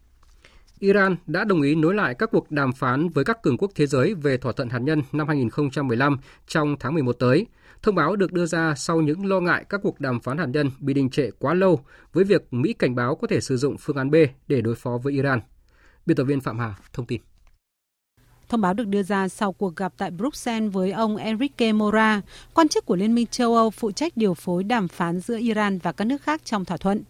Iran 0.79 1.17
đã 1.27 1.45
đồng 1.45 1.63
ý 1.63 1.75
nối 1.75 1.95
lại 1.95 2.15
các 2.15 2.31
cuộc 2.33 2.51
đàm 2.51 2.73
phán 2.73 3.09
với 3.09 3.25
các 3.25 3.43
cường 3.43 3.57
quốc 3.57 3.71
thế 3.75 3.87
giới 3.87 4.15
về 4.15 4.37
thỏa 4.37 4.53
thuận 4.53 4.69
hạt 4.69 4.79
nhân 4.79 5.03
năm 5.13 5.29
2015 5.29 6.19
trong 6.47 6.77
tháng 6.81 6.95
11 6.95 7.13
tới. 7.13 7.47
Thông 7.83 7.95
báo 7.95 8.17
được 8.17 8.33
đưa 8.33 8.47
ra 8.47 8.75
sau 8.75 9.01
những 9.01 9.27
lo 9.27 9.41
ngại 9.41 9.65
các 9.69 9.81
cuộc 9.83 10.01
đàm 10.01 10.21
phán 10.21 10.39
hạt 10.39 10.47
nhân 10.47 10.71
bị 10.79 10.95
đình 10.95 11.11
trệ 11.11 11.31
quá 11.39 11.55
lâu 11.55 11.81
với 12.13 12.25
việc 12.25 12.53
Mỹ 12.53 12.73
cảnh 12.73 12.95
báo 12.95 13.15
có 13.15 13.27
thể 13.27 13.41
sử 13.41 13.57
dụng 13.57 13.77
phương 13.81 13.97
án 13.97 14.11
B 14.11 14.15
để 14.49 14.61
đối 14.61 14.75
phó 14.75 14.99
với 15.03 15.13
Iran. 15.13 15.41
Biên 16.07 16.17
tập 16.17 16.25
viên 16.25 16.41
Phạm 16.41 16.59
Hà 16.59 16.75
thông 16.93 17.07
tin. 17.07 17.21
Thông 18.49 18.61
báo 18.61 18.75
được 18.75 18.87
đưa 18.87 19.03
ra 19.03 19.29
sau 19.29 19.53
cuộc 19.53 19.77
gặp 19.77 19.93
tại 19.97 20.11
Bruxelles 20.11 20.73
với 20.73 20.93
ông 20.93 21.17
Enrique 21.17 21.73
Mora, 21.73 22.23
quan 22.55 22.69
chức 22.69 22.87
của 22.87 22.97
Liên 22.97 23.15
minh 23.15 23.27
châu 23.27 23.55
Âu 23.55 23.71
phụ 23.71 23.93
trách 23.93 24.17
điều 24.17 24.35
phối 24.35 24.65
đàm 24.65 24.89
phán 24.89 25.21
giữa 25.21 25.39
Iran 25.39 25.79
và 25.79 25.93
các 25.93 26.05
nước 26.05 26.23
khác 26.23 26.41
trong 26.45 26.65
thỏa 26.65 26.77
thuận. 26.77 27.03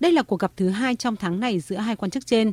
Đây 0.00 0.12
là 0.12 0.22
cuộc 0.22 0.40
gặp 0.40 0.52
thứ 0.56 0.68
hai 0.68 0.94
trong 0.94 1.16
tháng 1.16 1.40
này 1.40 1.60
giữa 1.60 1.76
hai 1.76 1.96
quan 1.96 2.10
chức 2.10 2.26
trên. 2.26 2.52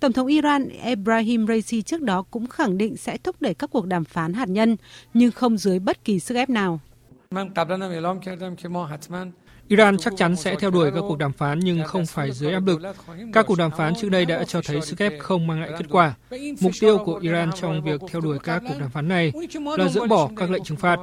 Tổng 0.00 0.12
thống 0.12 0.26
Iran 0.26 0.68
Ebrahim 0.68 1.46
Raisi 1.46 1.82
trước 1.82 2.02
đó 2.02 2.22
cũng 2.30 2.46
khẳng 2.46 2.78
định 2.78 2.96
sẽ 2.96 3.16
thúc 3.16 3.36
đẩy 3.40 3.54
các 3.54 3.70
cuộc 3.70 3.86
đàm 3.86 4.04
phán 4.04 4.32
hạt 4.32 4.48
nhân, 4.48 4.76
nhưng 5.14 5.32
không 5.32 5.58
dưới 5.58 5.78
bất 5.78 6.04
kỳ 6.04 6.20
sức 6.20 6.34
ép 6.34 6.50
nào. 6.50 6.80
Iran 9.68 9.98
chắc 9.98 10.14
chắn 10.16 10.36
sẽ 10.36 10.56
theo 10.60 10.70
đuổi 10.70 10.90
các 10.94 11.00
cuộc 11.00 11.18
đàm 11.18 11.32
phán 11.32 11.58
nhưng 11.58 11.84
không 11.84 12.06
phải 12.06 12.32
dưới 12.32 12.52
áp 12.52 12.66
lực. 12.66 12.80
Các 13.32 13.46
cuộc 13.46 13.58
đàm 13.58 13.70
phán 13.70 13.94
trước 13.94 14.08
đây 14.08 14.24
đã 14.24 14.44
cho 14.44 14.60
thấy 14.64 14.80
sức 14.80 14.98
ép 14.98 15.12
không 15.20 15.46
mang 15.46 15.60
lại 15.60 15.70
kết 15.78 15.86
quả. 15.90 16.14
Mục 16.60 16.72
tiêu 16.80 16.98
của 17.04 17.14
Iran 17.14 17.50
trong 17.60 17.82
việc 17.82 18.00
theo 18.08 18.20
đuổi 18.20 18.38
các 18.38 18.62
cuộc 18.68 18.74
đàm 18.80 18.90
phán 18.90 19.08
này 19.08 19.32
là 19.78 19.88
dỡ 19.88 20.06
bỏ 20.06 20.30
các 20.36 20.50
lệnh 20.50 20.64
trừng 20.64 20.78
phạt. 20.78 20.98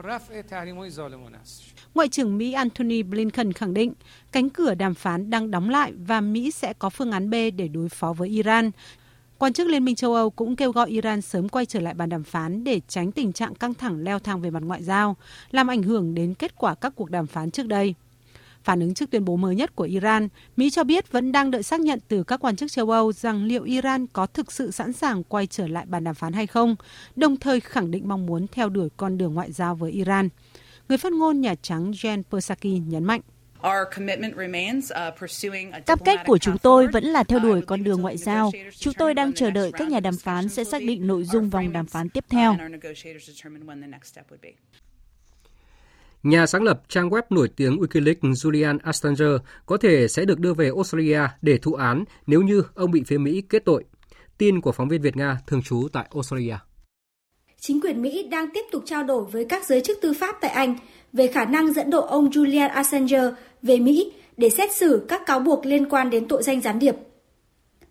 Ngoại 1.96 2.08
trưởng 2.10 2.38
Mỹ 2.38 2.54
Antony 2.54 3.04
Blinken 3.04 3.54
khẳng 3.54 3.74
định 3.74 3.94
cánh 4.32 4.50
cửa 4.50 4.76
đàm 4.76 4.94
phán 4.94 5.30
đang 5.30 5.52
đóng 5.52 5.70
lại 5.70 5.94
và 6.08 6.22
Mỹ 6.22 6.52
sẽ 6.52 6.74
có 6.74 6.90
phương 6.90 7.12
án 7.12 7.30
B 7.30 7.34
để 7.34 7.68
đối 7.68 7.90
phó 7.90 8.14
với 8.14 8.30
Iran. 8.30 8.72
Quan 9.38 9.54
chức 9.54 9.68
Liên 9.68 9.86
minh 9.86 9.96
châu 9.96 10.14
Âu 10.14 10.30
cũng 10.30 10.56
kêu 10.56 10.72
gọi 10.72 10.90
Iran 10.90 11.22
sớm 11.22 11.50
quay 11.50 11.66
trở 11.66 11.80
lại 11.80 11.94
bàn 11.94 12.10
đàm 12.10 12.24
phán 12.24 12.64
để 12.64 12.82
tránh 12.88 13.12
tình 13.12 13.34
trạng 13.34 13.56
căng 13.56 13.74
thẳng 13.74 14.04
leo 14.04 14.20
thang 14.20 14.42
về 14.42 14.50
mặt 14.50 14.64
ngoại 14.64 14.84
giao, 14.84 15.16
làm 15.52 15.68
ảnh 15.68 15.84
hưởng 15.84 16.16
đến 16.16 16.34
kết 16.34 16.56
quả 16.56 16.76
các 16.76 16.94
cuộc 16.96 17.12
đàm 17.12 17.28
phán 17.28 17.52
trước 17.52 17.68
đây. 17.68 17.96
Phản 18.64 18.80
ứng 18.80 18.94
trước 18.94 19.12
tuyên 19.12 19.26
bố 19.26 19.36
mới 19.36 19.56
nhất 19.56 19.76
của 19.76 19.84
Iran, 19.84 20.28
Mỹ 20.58 20.70
cho 20.70 20.84
biết 20.84 21.12
vẫn 21.12 21.32
đang 21.32 21.52
đợi 21.52 21.64
xác 21.64 21.80
nhận 21.80 22.00
từ 22.08 22.24
các 22.24 22.40
quan 22.40 22.56
chức 22.56 22.72
châu 22.72 22.90
Âu 22.90 23.14
rằng 23.14 23.44
liệu 23.44 23.64
Iran 23.64 24.08
có 24.08 24.26
thực 24.26 24.52
sự 24.52 24.72
sẵn 24.72 24.94
sàng 24.94 25.24
quay 25.24 25.48
trở 25.48 25.68
lại 25.68 25.86
bàn 25.86 26.04
đàm 26.04 26.16
phán 26.16 26.34
hay 26.34 26.48
không, 26.48 26.76
đồng 27.16 27.38
thời 27.38 27.60
khẳng 27.60 27.92
định 27.92 28.08
mong 28.08 28.26
muốn 28.26 28.48
theo 28.52 28.70
đuổi 28.70 28.90
con 28.98 29.18
đường 29.18 29.34
ngoại 29.34 29.52
giao 29.52 29.76
với 29.76 29.92
Iran. 29.92 30.30
Người 30.90 30.98
phát 30.98 31.14
ngôn 31.14 31.42
Nhà 31.42 31.56
Trắng 31.62 31.92
Jen 31.92 32.24
Psaki 32.24 32.82
nhấn 32.88 33.04
mạnh. 33.04 33.22
Cam 35.86 36.00
kết 36.06 36.20
của 36.26 36.38
chúng 36.38 36.58
tôi 36.58 36.88
vẫn 36.88 37.04
là 37.04 37.24
theo 37.24 37.40
đuổi 37.40 37.62
con 37.62 37.84
đường 37.84 38.02
ngoại 38.02 38.18
giao. 38.18 38.52
Chúng 38.80 38.94
tôi 38.94 39.14
đang 39.14 39.34
chờ 39.34 39.52
đợi 39.52 39.72
các 39.72 39.88
nhà 39.88 40.00
đàm 40.00 40.18
phán 40.18 40.50
sẽ 40.50 40.64
xác 40.64 40.82
định 40.82 41.08
nội 41.08 41.24
dung 41.24 41.50
vòng 41.50 41.72
đàm 41.72 41.86
phán 41.86 42.10
tiếp 42.10 42.26
theo. 42.30 42.56
Nhà 46.24 46.46
sáng 46.46 46.64
lập 46.64 46.82
trang 46.88 47.10
web 47.10 47.22
nổi 47.30 47.50
tiếng 47.56 47.78
Wikileaks 47.78 48.34
Julian 48.34 48.80
Assange 48.84 49.26
có 49.66 49.78
thể 49.78 50.08
sẽ 50.08 50.26
được 50.26 50.40
đưa 50.40 50.54
về 50.54 50.72
Australia 50.76 51.22
để 51.42 51.58
thụ 51.58 51.74
án 51.74 52.04
nếu 52.28 52.42
như 52.42 52.64
ông 52.76 52.92
bị 52.92 53.04
phía 53.08 53.18
Mỹ 53.18 53.44
kết 53.50 53.66
tội. 53.66 53.84
Tin 54.38 54.62
của 54.62 54.72
phóng 54.72 54.90
viên 54.90 55.02
Việt 55.02 55.18
Nga 55.18 55.38
thường 55.48 55.62
trú 55.62 55.88
tại 55.94 56.08
Australia. 56.14 56.56
Chính 57.60 57.82
quyền 57.82 58.02
Mỹ 58.02 58.24
đang 58.24 58.50
tiếp 58.50 58.66
tục 58.72 58.84
trao 58.86 59.04
đổi 59.04 59.26
với 59.26 59.46
các 59.46 59.66
giới 59.66 59.82
chức 59.82 60.02
tư 60.02 60.14
pháp 60.14 60.36
tại 60.42 60.52
Anh 60.52 60.76
về 61.14 61.28
khả 61.28 61.46
năng 61.46 61.74
dẫn 61.74 61.90
độ 61.90 62.02
ông 62.02 62.30
Julian 62.30 62.70
Assange 62.70 63.22
về 63.62 63.80
Mỹ 63.80 64.12
để 64.38 64.50
xét 64.50 64.76
xử 64.76 65.06
các 65.08 65.26
cáo 65.26 65.40
buộc 65.40 65.66
liên 65.66 65.90
quan 65.90 66.10
đến 66.10 66.28
tội 66.28 66.44
danh 66.44 66.62
gián 66.62 66.80
điệp. 66.80 66.96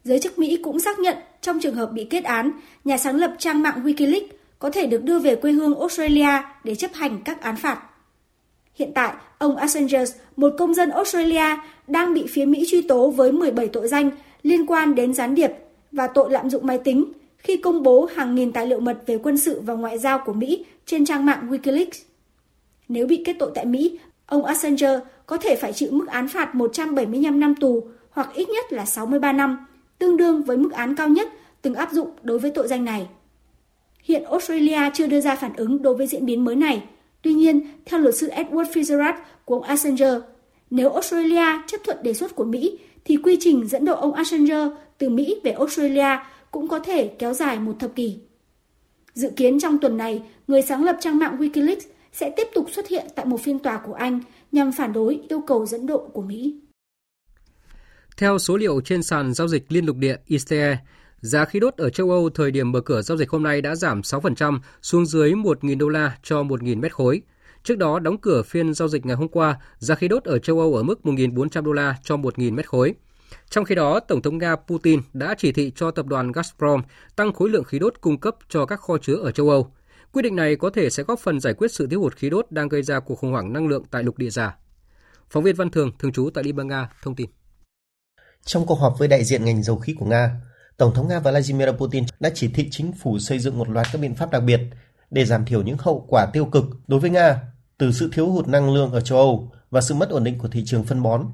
Giới 0.04 0.18
chức 0.18 0.38
Mỹ 0.38 0.58
cũng 0.62 0.80
xác 0.80 0.98
nhận 0.98 1.16
trong 1.40 1.60
trường 1.60 1.74
hợp 1.74 1.92
bị 1.92 2.04
kết 2.04 2.24
án, 2.24 2.50
nhà 2.84 2.98
sáng 2.98 3.16
lập 3.16 3.34
trang 3.38 3.62
mạng 3.62 3.82
Wikileaks 3.84 4.26
có 4.58 4.70
thể 4.70 4.86
được 4.86 5.04
đưa 5.04 5.18
về 5.18 5.36
quê 5.36 5.52
hương 5.52 5.78
Australia 5.78 6.42
để 6.64 6.74
chấp 6.74 6.90
hành 6.94 7.22
các 7.24 7.42
án 7.42 7.56
phạt. 7.56 7.82
Hiện 8.74 8.92
tại, 8.94 9.12
ông 9.38 9.56
Assange, 9.56 10.04
một 10.36 10.52
công 10.58 10.74
dân 10.74 10.90
Australia, 10.90 11.56
đang 11.86 12.14
bị 12.14 12.24
phía 12.28 12.44
Mỹ 12.44 12.64
truy 12.68 12.82
tố 12.82 13.10
với 13.10 13.32
17 13.32 13.68
tội 13.68 13.88
danh 13.88 14.10
liên 14.42 14.66
quan 14.66 14.94
đến 14.94 15.14
gián 15.14 15.34
điệp 15.34 15.50
và 15.92 16.06
tội 16.06 16.30
lạm 16.30 16.50
dụng 16.50 16.66
máy 16.66 16.78
tính 16.78 17.12
khi 17.38 17.56
công 17.56 17.82
bố 17.82 18.08
hàng 18.14 18.34
nghìn 18.34 18.52
tài 18.52 18.66
liệu 18.66 18.80
mật 18.80 18.98
về 19.06 19.18
quân 19.18 19.38
sự 19.38 19.60
và 19.60 19.74
ngoại 19.74 19.98
giao 19.98 20.22
của 20.26 20.32
Mỹ 20.32 20.64
trên 20.86 21.04
trang 21.04 21.26
mạng 21.26 21.48
Wikileaks. 21.50 22.02
Nếu 22.88 23.06
bị 23.06 23.22
kết 23.24 23.36
tội 23.38 23.50
tại 23.54 23.64
Mỹ, 23.64 23.98
ông 24.26 24.44
Assange 24.44 24.98
có 25.26 25.36
thể 25.36 25.56
phải 25.56 25.72
chịu 25.72 25.88
mức 25.92 26.08
án 26.08 26.28
phạt 26.28 26.54
175 26.54 27.40
năm 27.40 27.54
tù 27.54 27.88
hoặc 28.10 28.30
ít 28.34 28.48
nhất 28.48 28.72
là 28.72 28.84
63 28.84 29.32
năm, 29.32 29.66
tương 29.98 30.16
đương 30.16 30.42
với 30.42 30.56
mức 30.56 30.72
án 30.72 30.94
cao 30.94 31.08
nhất 31.08 31.28
từng 31.62 31.74
áp 31.74 31.92
dụng 31.92 32.10
đối 32.22 32.38
với 32.38 32.50
tội 32.50 32.68
danh 32.68 32.84
này. 32.84 33.06
Hiện 34.02 34.24
Australia 34.24 34.90
chưa 34.94 35.06
đưa 35.06 35.20
ra 35.20 35.36
phản 35.36 35.56
ứng 35.56 35.82
đối 35.82 35.94
với 35.94 36.06
diễn 36.06 36.26
biến 36.26 36.44
mới 36.44 36.56
này. 36.56 36.82
Tuy 37.22 37.32
nhiên, 37.32 37.60
theo 37.86 38.00
luật 38.00 38.14
sư 38.14 38.28
Edward 38.28 38.64
Fitzgerald 38.64 39.14
của 39.44 39.54
ông 39.54 39.62
Assange, 39.62 40.10
nếu 40.70 40.90
Australia 40.90 41.44
chấp 41.66 41.78
thuận 41.84 42.02
đề 42.02 42.14
xuất 42.14 42.36
của 42.36 42.44
Mỹ, 42.44 42.78
thì 43.04 43.16
quy 43.16 43.36
trình 43.40 43.68
dẫn 43.68 43.84
độ 43.84 43.94
ông 43.94 44.12
Assange 44.12 44.56
từ 44.98 45.08
Mỹ 45.08 45.40
về 45.44 45.50
Australia 45.50 46.18
cũng 46.50 46.68
có 46.68 46.78
thể 46.78 47.14
kéo 47.18 47.34
dài 47.34 47.58
một 47.58 47.72
thập 47.78 47.94
kỷ. 47.94 48.18
Dự 49.14 49.30
kiến 49.36 49.60
trong 49.60 49.78
tuần 49.78 49.96
này, 49.96 50.22
người 50.48 50.62
sáng 50.62 50.84
lập 50.84 50.96
trang 51.00 51.18
mạng 51.18 51.36
Wikileaks 51.38 51.86
sẽ 52.12 52.32
tiếp 52.36 52.48
tục 52.54 52.66
xuất 52.70 52.88
hiện 52.88 53.06
tại 53.14 53.26
một 53.26 53.40
phiên 53.40 53.58
tòa 53.58 53.80
của 53.86 53.94
Anh 53.94 54.20
nhằm 54.52 54.72
phản 54.72 54.92
đối 54.92 55.20
yêu 55.28 55.40
cầu 55.46 55.66
dẫn 55.66 55.86
độ 55.86 56.08
của 56.12 56.22
Mỹ. 56.22 56.60
Theo 58.16 58.38
số 58.38 58.56
liệu 58.56 58.80
trên 58.80 59.02
sàn 59.02 59.34
giao 59.34 59.48
dịch 59.48 59.72
liên 59.72 59.84
lục 59.84 59.96
địa 59.96 60.16
ICE, 60.26 60.78
giá 61.20 61.44
khí 61.44 61.60
đốt 61.60 61.76
ở 61.76 61.90
châu 61.90 62.10
Âu 62.10 62.30
thời 62.30 62.50
điểm 62.50 62.72
mở 62.72 62.80
cửa 62.80 63.02
giao 63.02 63.18
dịch 63.18 63.30
hôm 63.30 63.42
nay 63.42 63.62
đã 63.62 63.74
giảm 63.74 64.00
6% 64.00 64.58
xuống 64.82 65.06
dưới 65.06 65.32
1.000 65.32 65.78
đô 65.78 65.88
la 65.88 66.18
cho 66.22 66.42
1.000 66.42 66.80
mét 66.80 66.92
khối. 66.92 67.22
Trước 67.62 67.78
đó, 67.78 67.98
đóng 67.98 68.18
cửa 68.18 68.42
phiên 68.42 68.74
giao 68.74 68.88
dịch 68.88 69.06
ngày 69.06 69.16
hôm 69.16 69.28
qua, 69.28 69.60
giá 69.78 69.94
khí 69.94 70.08
đốt 70.08 70.24
ở 70.24 70.38
châu 70.38 70.60
Âu 70.60 70.74
ở 70.74 70.82
mức 70.82 71.00
1.400 71.02 71.62
đô 71.62 71.72
la 71.72 71.96
cho 72.04 72.16
1.000 72.16 72.54
mét 72.54 72.68
khối. 72.68 72.94
Trong 73.50 73.64
khi 73.64 73.74
đó, 73.74 74.00
Tổng 74.00 74.22
thống 74.22 74.38
Nga 74.38 74.56
Putin 74.56 75.00
đã 75.12 75.34
chỉ 75.38 75.52
thị 75.52 75.72
cho 75.76 75.90
tập 75.90 76.06
đoàn 76.06 76.32
Gazprom 76.32 76.82
tăng 77.16 77.32
khối 77.32 77.48
lượng 77.48 77.64
khí 77.64 77.78
đốt 77.78 77.94
cung 78.00 78.20
cấp 78.20 78.36
cho 78.48 78.66
các 78.66 78.80
kho 78.80 78.98
chứa 78.98 79.16
ở 79.16 79.30
châu 79.30 79.50
Âu. 79.50 79.72
Quyết 80.12 80.22
định 80.22 80.36
này 80.36 80.56
có 80.56 80.70
thể 80.70 80.90
sẽ 80.90 81.02
góp 81.02 81.18
phần 81.18 81.40
giải 81.40 81.54
quyết 81.54 81.72
sự 81.72 81.86
thiếu 81.86 82.00
hụt 82.00 82.16
khí 82.16 82.30
đốt 82.30 82.46
đang 82.50 82.68
gây 82.68 82.82
ra 82.82 83.00
cuộc 83.00 83.14
khủng 83.14 83.32
hoảng 83.32 83.52
năng 83.52 83.68
lượng 83.68 83.84
tại 83.90 84.02
lục 84.02 84.18
địa 84.18 84.30
già. 84.30 84.56
Phóng 85.30 85.44
viên 85.44 85.56
Văn 85.56 85.70
Thường, 85.70 85.90
thường 85.98 86.12
trú 86.12 86.30
tại 86.34 86.44
Liên 86.44 86.56
bang 86.56 86.68
Nga, 86.68 86.88
thông 87.02 87.14
tin. 87.14 87.30
Trong 88.44 88.66
cuộc 88.66 88.74
họp 88.74 88.98
với 88.98 89.08
đại 89.08 89.24
diện 89.24 89.44
ngành 89.44 89.62
dầu 89.62 89.76
khí 89.76 89.94
của 89.98 90.06
Nga, 90.06 90.40
Tổng 90.76 90.94
thống 90.94 91.08
Nga 91.08 91.20
Vladimir 91.20 91.68
Putin 91.68 92.04
đã 92.20 92.30
chỉ 92.34 92.48
thị 92.48 92.68
chính 92.70 92.92
phủ 92.92 93.18
xây 93.18 93.38
dựng 93.38 93.58
một 93.58 93.68
loạt 93.68 93.86
các 93.92 94.00
biện 94.00 94.14
pháp 94.14 94.30
đặc 94.30 94.42
biệt 94.42 94.60
để 95.10 95.24
giảm 95.24 95.44
thiểu 95.44 95.62
những 95.62 95.76
hậu 95.78 96.06
quả 96.08 96.26
tiêu 96.32 96.44
cực 96.44 96.64
đối 96.86 97.00
với 97.00 97.10
Nga 97.10 97.40
từ 97.78 97.92
sự 97.92 98.10
thiếu 98.12 98.30
hụt 98.30 98.48
năng 98.48 98.74
lượng 98.74 98.92
ở 98.92 99.00
châu 99.00 99.18
Âu 99.18 99.52
và 99.70 99.80
sự 99.80 99.94
mất 99.94 100.08
ổn 100.08 100.24
định 100.24 100.38
của 100.38 100.48
thị 100.48 100.62
trường 100.66 100.84
phân 100.84 101.02
bón, 101.02 101.26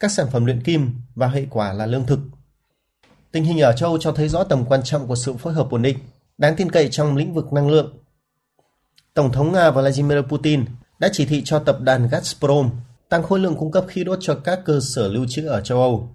các 0.00 0.10
sản 0.10 0.26
phẩm 0.32 0.44
luyện 0.44 0.62
kim 0.62 0.92
và 1.14 1.26
hệ 1.26 1.46
quả 1.50 1.72
là 1.72 1.86
lương 1.86 2.06
thực. 2.06 2.18
Tình 3.32 3.44
hình 3.44 3.60
ở 3.60 3.72
châu 3.72 3.88
Âu 3.88 3.98
cho 3.98 4.12
thấy 4.12 4.28
rõ 4.28 4.44
tầm 4.44 4.64
quan 4.64 4.80
trọng 4.84 5.06
của 5.06 5.16
sự 5.16 5.34
phối 5.34 5.52
hợp 5.52 5.70
ổn 5.70 5.82
định, 5.82 5.98
đáng 6.38 6.56
tin 6.56 6.70
cậy 6.70 6.88
trong 6.90 7.16
lĩnh 7.16 7.34
vực 7.34 7.52
năng 7.52 7.68
lượng. 7.68 7.96
Tổng 9.14 9.32
thống 9.32 9.52
Nga 9.52 9.70
Vladimir 9.70 10.18
Putin 10.28 10.64
đã 10.98 11.08
chỉ 11.12 11.26
thị 11.26 11.42
cho 11.44 11.58
tập 11.58 11.80
đoàn 11.80 12.08
Gazprom 12.08 12.70
tăng 13.08 13.22
khối 13.22 13.38
lượng 13.38 13.56
cung 13.56 13.70
cấp 13.70 13.84
khí 13.88 14.04
đốt 14.04 14.18
cho 14.22 14.34
các 14.34 14.60
cơ 14.64 14.80
sở 14.82 15.08
lưu 15.08 15.26
trữ 15.28 15.46
ở 15.46 15.60
châu 15.60 15.78
Âu. 15.78 16.08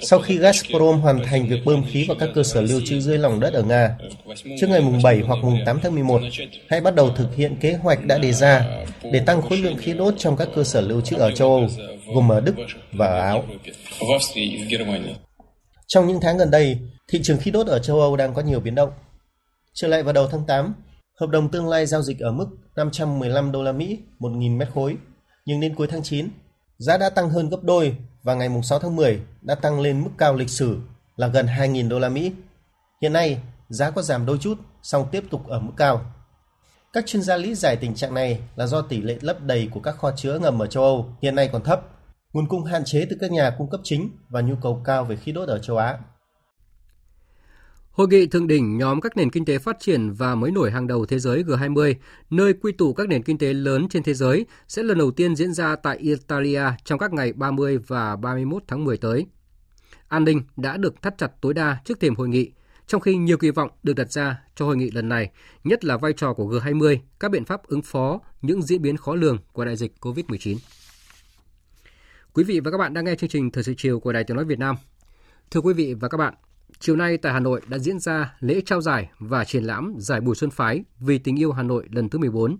Sau 0.00 0.18
khi 0.18 0.38
Gazprom 0.38 1.00
hoàn 1.00 1.24
thành 1.24 1.48
việc 1.48 1.64
bơm 1.64 1.84
khí 1.90 2.04
vào 2.08 2.16
các 2.20 2.28
cơ 2.34 2.42
sở 2.42 2.60
lưu 2.60 2.80
trữ 2.84 3.00
dưới 3.00 3.18
lòng 3.18 3.40
đất 3.40 3.52
ở 3.52 3.62
Nga, 3.62 3.96
trước 4.60 4.66
ngày 4.70 4.80
mùng 4.80 5.02
7 5.02 5.20
hoặc 5.20 5.38
mùng 5.42 5.58
8 5.66 5.80
tháng 5.82 5.94
11, 5.94 6.20
hãy 6.68 6.80
bắt 6.80 6.94
đầu 6.94 7.10
thực 7.10 7.36
hiện 7.36 7.56
kế 7.60 7.72
hoạch 7.72 8.04
đã 8.04 8.18
đề 8.18 8.32
ra 8.32 8.64
để 9.12 9.20
tăng 9.26 9.42
khối 9.42 9.58
lượng 9.58 9.76
khí 9.76 9.94
đốt 9.94 10.14
trong 10.18 10.36
các 10.36 10.48
cơ 10.54 10.64
sở 10.64 10.80
lưu 10.80 11.00
trữ 11.00 11.16
ở 11.16 11.30
châu 11.30 11.48
Âu, 11.48 11.68
gồm 12.14 12.28
ở 12.28 12.40
Đức 12.40 12.54
và 12.92 13.06
ở 13.06 13.20
Áo. 13.20 13.44
Trong 15.86 16.06
những 16.06 16.18
tháng 16.22 16.38
gần 16.38 16.50
đây, 16.50 16.78
thị 17.12 17.20
trường 17.22 17.38
khí 17.38 17.50
đốt 17.50 17.66
ở 17.66 17.78
châu 17.78 18.00
Âu 18.00 18.16
đang 18.16 18.34
có 18.34 18.42
nhiều 18.42 18.60
biến 18.60 18.74
động. 18.74 18.90
Trở 19.74 19.88
lại 19.88 20.02
vào 20.02 20.12
đầu 20.12 20.28
tháng 20.30 20.44
8, 20.46 20.74
hợp 21.20 21.26
đồng 21.26 21.50
tương 21.50 21.68
lai 21.68 21.86
giao 21.86 22.02
dịch 22.02 22.20
ở 22.20 22.32
mức 22.32 22.46
515 22.76 23.52
đô 23.52 23.62
la 23.62 23.72
Mỹ 23.72 23.98
1.000 24.18 24.56
mét 24.56 24.68
khối, 24.74 24.96
nhưng 25.46 25.60
đến 25.60 25.74
cuối 25.74 25.86
tháng 25.90 26.02
9, 26.02 26.28
giá 26.80 26.96
đã 26.96 27.10
tăng 27.10 27.30
hơn 27.30 27.48
gấp 27.48 27.62
đôi 27.62 27.96
và 28.22 28.34
ngày 28.34 28.48
6 28.62 28.78
tháng 28.78 28.96
10 28.96 29.20
đã 29.42 29.54
tăng 29.54 29.80
lên 29.80 30.04
mức 30.04 30.10
cao 30.18 30.34
lịch 30.34 30.50
sử 30.50 30.78
là 31.16 31.26
gần 31.26 31.46
2.000 31.46 31.88
đô 31.88 31.98
la 31.98 32.08
Mỹ. 32.08 32.32
Hiện 33.02 33.12
nay, 33.12 33.38
giá 33.68 33.90
có 33.90 34.02
giảm 34.02 34.26
đôi 34.26 34.38
chút, 34.38 34.58
song 34.82 35.08
tiếp 35.10 35.24
tục 35.30 35.48
ở 35.48 35.60
mức 35.60 35.72
cao. 35.76 36.04
Các 36.92 37.06
chuyên 37.06 37.22
gia 37.22 37.36
lý 37.36 37.54
giải 37.54 37.76
tình 37.76 37.94
trạng 37.94 38.14
này 38.14 38.40
là 38.56 38.66
do 38.66 38.82
tỷ 38.82 39.00
lệ 39.00 39.18
lấp 39.20 39.42
đầy 39.42 39.68
của 39.70 39.80
các 39.80 39.96
kho 39.96 40.10
chứa 40.16 40.38
ngầm 40.38 40.62
ở 40.62 40.66
châu 40.66 40.82
Âu 40.82 41.06
hiện 41.22 41.34
nay 41.34 41.48
còn 41.52 41.62
thấp, 41.64 41.80
nguồn 42.32 42.48
cung 42.48 42.64
hạn 42.64 42.82
chế 42.84 43.06
từ 43.10 43.16
các 43.20 43.30
nhà 43.30 43.50
cung 43.58 43.70
cấp 43.70 43.80
chính 43.84 44.10
và 44.28 44.40
nhu 44.40 44.54
cầu 44.62 44.82
cao 44.84 45.04
về 45.04 45.16
khí 45.16 45.32
đốt 45.32 45.48
ở 45.48 45.58
châu 45.58 45.76
Á. 45.76 45.98
Hội 48.00 48.08
nghị 48.08 48.26
thượng 48.26 48.46
đỉnh 48.46 48.78
nhóm 48.78 49.00
các 49.00 49.16
nền 49.16 49.30
kinh 49.30 49.44
tế 49.44 49.58
phát 49.58 49.76
triển 49.80 50.12
và 50.12 50.34
mới 50.34 50.50
nổi 50.50 50.70
hàng 50.70 50.86
đầu 50.86 51.06
thế 51.06 51.18
giới 51.18 51.42
G20, 51.42 51.94
nơi 52.30 52.52
quy 52.52 52.72
tụ 52.72 52.94
các 52.94 53.08
nền 53.08 53.22
kinh 53.22 53.38
tế 53.38 53.54
lớn 53.54 53.88
trên 53.90 54.02
thế 54.02 54.14
giới, 54.14 54.46
sẽ 54.68 54.82
lần 54.82 54.98
đầu 54.98 55.10
tiên 55.10 55.36
diễn 55.36 55.52
ra 55.52 55.76
tại 55.76 55.96
Italia 55.96 56.62
trong 56.84 56.98
các 56.98 57.12
ngày 57.12 57.32
30 57.32 57.78
và 57.86 58.16
31 58.16 58.62
tháng 58.68 58.84
10 58.84 58.96
tới. 58.96 59.26
An 60.08 60.24
ninh 60.24 60.42
đã 60.56 60.76
được 60.76 61.02
thắt 61.02 61.18
chặt 61.18 61.30
tối 61.40 61.54
đa 61.54 61.76
trước 61.84 62.00
thềm 62.00 62.14
hội 62.14 62.28
nghị, 62.28 62.50
trong 62.86 63.00
khi 63.00 63.16
nhiều 63.16 63.38
kỳ 63.38 63.50
vọng 63.50 63.70
được 63.82 63.92
đặt 63.96 64.12
ra 64.12 64.42
cho 64.54 64.66
hội 64.66 64.76
nghị 64.76 64.90
lần 64.90 65.08
này, 65.08 65.30
nhất 65.64 65.84
là 65.84 65.96
vai 65.96 66.12
trò 66.12 66.32
của 66.32 66.44
G20, 66.44 66.98
các 67.20 67.30
biện 67.30 67.44
pháp 67.44 67.66
ứng 67.66 67.82
phó 67.82 68.20
những 68.42 68.62
diễn 68.62 68.82
biến 68.82 68.96
khó 68.96 69.14
lường 69.14 69.38
của 69.52 69.64
đại 69.64 69.76
dịch 69.76 69.92
COVID-19. 70.00 70.56
Quý 72.32 72.44
vị 72.44 72.60
và 72.60 72.70
các 72.70 72.78
bạn 72.78 72.94
đang 72.94 73.04
nghe 73.04 73.14
chương 73.14 73.30
trình 73.30 73.50
Thời 73.50 73.64
sự 73.64 73.74
chiều 73.76 74.00
của 74.00 74.12
Đài 74.12 74.24
Tiếng 74.24 74.36
nói 74.36 74.44
Việt 74.44 74.58
Nam. 74.58 74.76
Thưa 75.50 75.60
quý 75.60 75.74
vị 75.74 75.94
và 75.94 76.08
các 76.08 76.16
bạn, 76.18 76.34
Chiều 76.78 76.96
nay 76.96 77.16
tại 77.16 77.32
Hà 77.32 77.40
Nội 77.40 77.60
đã 77.66 77.78
diễn 77.78 77.98
ra 77.98 78.34
lễ 78.40 78.60
trao 78.66 78.80
giải 78.80 79.10
và 79.18 79.44
triển 79.44 79.64
lãm 79.64 79.94
giải 79.98 80.20
Bùi 80.20 80.34
Xuân 80.34 80.50
Phái 80.50 80.84
vì 81.00 81.18
tình 81.18 81.38
yêu 81.38 81.52
Hà 81.52 81.62
Nội 81.62 81.86
lần 81.90 82.08
thứ 82.08 82.18
14. 82.18 82.56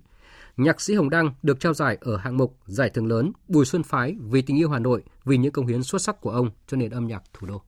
Nhạc 0.57 0.81
sĩ 0.81 0.95
Hồng 0.95 1.11
Đăng 1.11 1.35
được 1.43 1.61
trao 1.61 1.75
giải 1.75 1.99
ở 2.01 2.17
hạng 2.17 2.37
mục 2.37 2.57
giải 2.67 2.91
thưởng 2.91 3.07
lớn 3.07 3.33
Bùi 3.49 3.65
Xuân 3.65 3.83
Phái 3.83 4.17
vì 4.31 4.43
tình 4.43 4.59
yêu 4.59 4.71
Hà 4.71 4.79
Nội 4.79 5.03
vì 5.25 5.37
những 5.37 5.53
công 5.53 5.67
hiến 5.67 5.83
xuất 5.83 6.03
sắc 6.03 6.21
của 6.21 6.31
ông 6.31 6.51
cho 6.67 6.77
nền 6.77 6.91
âm 6.91 7.07
nhạc 7.07 7.23
thủ 7.33 7.47
đô. 7.47 7.63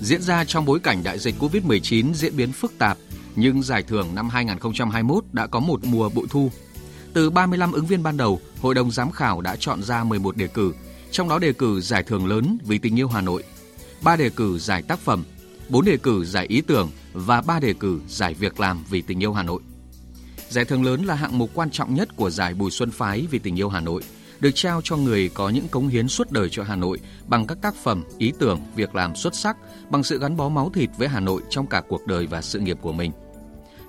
Diễn 0.00 0.22
ra 0.22 0.44
trong 0.44 0.64
bối 0.64 0.80
cảnh 0.80 1.02
đại 1.04 1.18
dịch 1.18 1.34
COVID-19 1.38 2.12
diễn 2.14 2.36
biến 2.36 2.52
phức 2.52 2.72
tạp, 2.78 2.98
nhưng 3.36 3.62
giải 3.62 3.82
thưởng 3.82 4.14
năm 4.14 4.28
2021 4.28 5.24
đã 5.32 5.46
có 5.46 5.60
một 5.60 5.80
mùa 5.84 6.08
bội 6.14 6.26
thu. 6.30 6.50
Từ 7.12 7.30
35 7.30 7.72
ứng 7.72 7.86
viên 7.86 8.02
ban 8.02 8.16
đầu, 8.16 8.40
Hội 8.60 8.74
đồng 8.74 8.90
giám 8.90 9.10
khảo 9.10 9.40
đã 9.40 9.56
chọn 9.56 9.82
ra 9.82 10.04
11 10.04 10.36
đề 10.36 10.46
cử, 10.46 10.72
trong 11.12 11.28
đó 11.28 11.38
đề 11.38 11.52
cử 11.52 11.80
giải 11.80 12.02
thưởng 12.02 12.26
lớn 12.26 12.58
vì 12.66 12.78
tình 12.78 12.98
yêu 12.98 13.08
Hà 13.08 13.20
Nội, 13.20 13.42
3 14.02 14.16
đề 14.16 14.30
cử 14.30 14.58
giải 14.58 14.82
tác 14.82 14.98
phẩm, 14.98 15.24
4 15.68 15.84
đề 15.84 15.96
cử 15.96 16.24
giải 16.24 16.46
ý 16.46 16.60
tưởng 16.60 16.90
và 17.12 17.40
3 17.40 17.60
đề 17.60 17.72
cử 17.72 18.00
giải 18.08 18.34
việc 18.34 18.60
làm 18.60 18.84
vì 18.90 19.02
tình 19.02 19.22
yêu 19.22 19.32
Hà 19.32 19.42
Nội. 19.42 19.62
Giải 20.48 20.64
thưởng 20.64 20.84
lớn 20.84 21.04
là 21.04 21.14
hạng 21.14 21.38
mục 21.38 21.50
quan 21.54 21.70
trọng 21.70 21.94
nhất 21.94 22.16
của 22.16 22.30
giải 22.30 22.54
Bùi 22.54 22.70
Xuân 22.70 22.90
Phái 22.90 23.26
vì 23.30 23.38
tình 23.38 23.58
yêu 23.58 23.68
Hà 23.68 23.80
Nội, 23.80 24.02
được 24.40 24.50
trao 24.54 24.80
cho 24.84 24.96
người 24.96 25.28
có 25.28 25.48
những 25.48 25.68
cống 25.68 25.88
hiến 25.88 26.08
suốt 26.08 26.30
đời 26.30 26.48
cho 26.50 26.62
Hà 26.62 26.76
Nội 26.76 27.00
bằng 27.26 27.46
các 27.46 27.58
tác 27.62 27.74
phẩm, 27.74 28.04
ý 28.18 28.32
tưởng, 28.38 28.60
việc 28.74 28.94
làm 28.94 29.16
xuất 29.16 29.34
sắc, 29.34 29.56
bằng 29.90 30.02
sự 30.02 30.18
gắn 30.18 30.36
bó 30.36 30.48
máu 30.48 30.70
thịt 30.74 30.90
với 30.98 31.08
Hà 31.08 31.20
Nội 31.20 31.42
trong 31.50 31.66
cả 31.66 31.82
cuộc 31.88 32.06
đời 32.06 32.26
và 32.26 32.42
sự 32.42 32.58
nghiệp 32.58 32.78
của 32.80 32.92
mình. 32.92 33.12